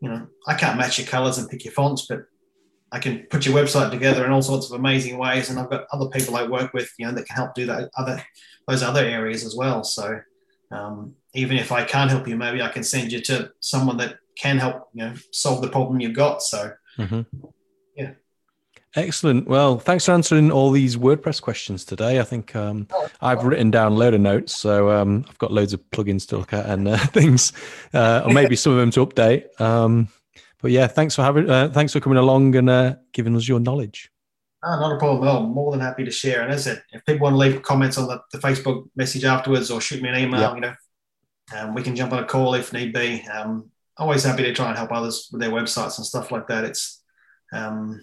you 0.00 0.08
know 0.08 0.26
I 0.46 0.54
can't 0.54 0.78
match 0.78 0.98
your 0.98 1.06
colors 1.06 1.38
and 1.38 1.48
pick 1.48 1.64
your 1.64 1.72
fonts, 1.72 2.06
but 2.08 2.24
I 2.92 2.98
can 2.98 3.26
put 3.30 3.44
your 3.44 3.54
website 3.54 3.90
together 3.90 4.24
in 4.24 4.32
all 4.32 4.42
sorts 4.42 4.70
of 4.70 4.78
amazing 4.78 5.18
ways. 5.18 5.50
And 5.50 5.58
I've 5.58 5.70
got 5.70 5.86
other 5.92 6.08
people 6.08 6.36
I 6.36 6.46
work 6.46 6.72
with, 6.72 6.92
you 6.98 7.06
know, 7.06 7.12
that 7.12 7.26
can 7.26 7.36
help 7.36 7.54
do 7.54 7.66
that 7.66 7.90
other 7.96 8.24
those 8.68 8.82
other 8.82 9.04
areas 9.04 9.44
as 9.44 9.54
well. 9.56 9.84
So 9.84 10.20
um, 10.70 11.14
even 11.34 11.56
if 11.56 11.72
I 11.72 11.84
can't 11.84 12.10
help 12.10 12.26
you, 12.28 12.36
maybe 12.36 12.62
I 12.62 12.68
can 12.68 12.82
send 12.82 13.12
you 13.12 13.20
to 13.22 13.50
someone 13.60 13.96
that 13.98 14.18
can 14.36 14.58
help 14.58 14.88
you 14.92 15.04
know 15.04 15.14
solve 15.32 15.62
the 15.62 15.68
problem 15.68 16.00
you've 16.00 16.14
got. 16.14 16.42
So 16.42 16.72
mm-hmm. 16.98 17.22
yeah. 17.96 18.12
Excellent. 18.96 19.46
Well, 19.46 19.78
thanks 19.78 20.06
for 20.06 20.12
answering 20.12 20.50
all 20.50 20.70
these 20.70 20.96
WordPress 20.96 21.42
questions 21.42 21.84
today. 21.84 22.18
I 22.18 22.22
think 22.22 22.56
um, 22.56 22.88
oh, 22.90 23.08
I've 23.20 23.44
written 23.44 23.70
down 23.70 23.92
a 23.92 23.94
load 23.94 24.14
of 24.14 24.22
notes, 24.22 24.54
so 24.54 24.90
um, 24.90 25.26
I've 25.28 25.36
got 25.36 25.52
loads 25.52 25.74
of 25.74 25.80
plugins 25.90 26.26
to 26.28 26.38
look 26.38 26.54
at 26.54 26.64
and 26.64 26.88
uh, 26.88 26.96
things, 27.08 27.52
uh, 27.92 28.22
or 28.24 28.32
maybe 28.32 28.56
some 28.56 28.72
of 28.72 28.78
them 28.78 28.90
to 28.92 29.04
update. 29.04 29.60
Um, 29.60 30.08
but 30.62 30.70
yeah, 30.70 30.86
thanks 30.86 31.14
for 31.14 31.22
having, 31.22 31.50
uh, 31.50 31.68
thanks 31.68 31.92
for 31.92 32.00
coming 32.00 32.16
along 32.18 32.56
and 32.56 32.70
uh, 32.70 32.94
giving 33.12 33.36
us 33.36 33.46
your 33.46 33.60
knowledge. 33.60 34.10
Oh, 34.64 34.80
not 34.80 34.96
a 34.96 34.98
problem 34.98 35.22
at 35.22 35.30
all. 35.30 35.46
More 35.46 35.72
than 35.72 35.80
happy 35.80 36.04
to 36.04 36.10
share. 36.10 36.40
And 36.40 36.50
as 36.50 36.66
I 36.66 36.72
said, 36.72 36.82
if 36.90 37.04
people 37.04 37.24
want 37.24 37.34
to 37.34 37.38
leave 37.38 37.60
comments 37.60 37.98
on 37.98 38.08
the, 38.08 38.22
the 38.32 38.38
Facebook 38.38 38.88
message 38.96 39.24
afterwards 39.24 39.70
or 39.70 39.82
shoot 39.82 40.02
me 40.02 40.08
an 40.08 40.16
email, 40.16 40.54
you 40.54 40.62
know, 40.62 40.74
um, 41.54 41.74
we 41.74 41.82
can 41.82 41.94
jump 41.94 42.14
on 42.14 42.24
a 42.24 42.26
call 42.26 42.54
if 42.54 42.72
need 42.72 42.94
be. 42.94 43.22
Um, 43.28 43.70
always 43.98 44.24
happy 44.24 44.42
to 44.44 44.54
try 44.54 44.68
and 44.68 44.76
help 44.76 44.90
others 44.90 45.28
with 45.30 45.42
their 45.42 45.50
websites 45.50 45.98
and 45.98 46.06
stuff 46.06 46.30
like 46.30 46.48
that. 46.48 46.64
It's, 46.64 47.02
um, 47.52 48.00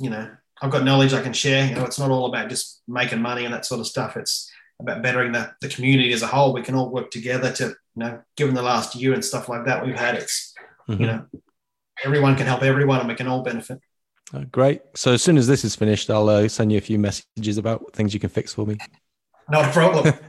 you 0.00 0.10
know, 0.10 0.30
I've 0.60 0.70
got 0.70 0.84
knowledge 0.84 1.12
I 1.12 1.22
can 1.22 1.32
share. 1.32 1.66
You 1.66 1.74
know, 1.74 1.84
it's 1.84 1.98
not 1.98 2.10
all 2.10 2.26
about 2.26 2.48
just 2.48 2.82
making 2.88 3.22
money 3.22 3.44
and 3.44 3.54
that 3.54 3.66
sort 3.66 3.80
of 3.80 3.86
stuff. 3.86 4.16
It's 4.16 4.50
about 4.80 5.02
bettering 5.02 5.32
the, 5.32 5.52
the 5.60 5.68
community 5.68 6.12
as 6.12 6.22
a 6.22 6.26
whole. 6.26 6.52
We 6.52 6.62
can 6.62 6.74
all 6.74 6.90
work 6.90 7.10
together 7.10 7.52
to, 7.52 7.64
you 7.64 7.74
know, 7.96 8.22
given 8.36 8.54
the 8.54 8.62
last 8.62 8.94
year 8.94 9.12
and 9.14 9.24
stuff 9.24 9.48
like 9.48 9.66
that 9.66 9.84
we've 9.84 9.98
had, 9.98 10.16
it's, 10.16 10.54
mm-hmm. 10.88 11.00
you 11.00 11.06
know, 11.06 11.26
everyone 12.04 12.36
can 12.36 12.46
help 12.46 12.62
everyone 12.62 13.00
and 13.00 13.08
we 13.08 13.14
can 13.14 13.28
all 13.28 13.42
benefit. 13.42 13.80
Oh, 14.34 14.44
great. 14.44 14.82
So 14.94 15.12
as 15.12 15.22
soon 15.22 15.38
as 15.38 15.46
this 15.46 15.64
is 15.64 15.74
finished, 15.74 16.10
I'll 16.10 16.28
uh, 16.28 16.48
send 16.48 16.70
you 16.70 16.78
a 16.78 16.82
few 16.82 16.98
messages 16.98 17.58
about 17.58 17.92
things 17.94 18.12
you 18.12 18.20
can 18.20 18.28
fix 18.28 18.52
for 18.52 18.66
me. 18.66 18.76
Not 19.48 19.64
a 19.64 19.72
problem. 19.72 20.14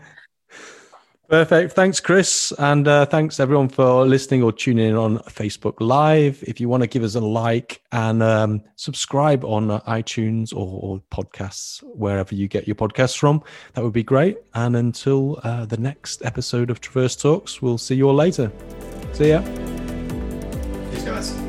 Perfect. 1.30 1.74
Thanks, 1.74 2.00
Chris. 2.00 2.52
And 2.58 2.88
uh, 2.88 3.06
thanks 3.06 3.40
everyone 3.40 3.70
for 3.70 4.04
listening 4.04 4.42
or 4.42 4.52
tuning 4.52 4.90
in 4.90 4.96
on 4.96 5.20
Facebook 5.20 5.76
Live. 5.80 6.44
If 6.48 6.60
you 6.60 6.68
want 6.68 6.82
to 6.82 6.88
give 6.88 7.04
us 7.04 7.14
a 7.14 7.20
like 7.20 7.84
and 7.92 8.24
um, 8.24 8.64
subscribe 8.78 9.46
on 9.46 9.70
uh, 9.70 9.80
iTunes 9.82 10.52
or, 10.52 10.80
or, 10.82 11.02
podcasts, 11.12 11.84
wherever 11.84 12.34
you 12.34 12.48
get 12.48 12.68
your 12.68 12.76
podcasts 12.76 13.16
from, 13.16 13.44
that 13.76 13.84
would 13.84 13.94
be 13.94 14.04
great. 14.04 14.38
And 14.56 14.76
until 14.76 15.40
uh, 15.44 15.66
the 15.66 15.78
next 15.78 16.26
episode 16.26 16.72
of 16.72 16.82
Traverse 16.82 17.16
Talks, 17.16 17.62
we'll 17.62 17.78
see 17.78 17.96
you 17.96 18.10
all 18.10 18.16
later. 18.16 18.52
See 19.14 19.30
ya. 19.30 19.42
Peace, 20.92 21.04
guys. 21.04 21.49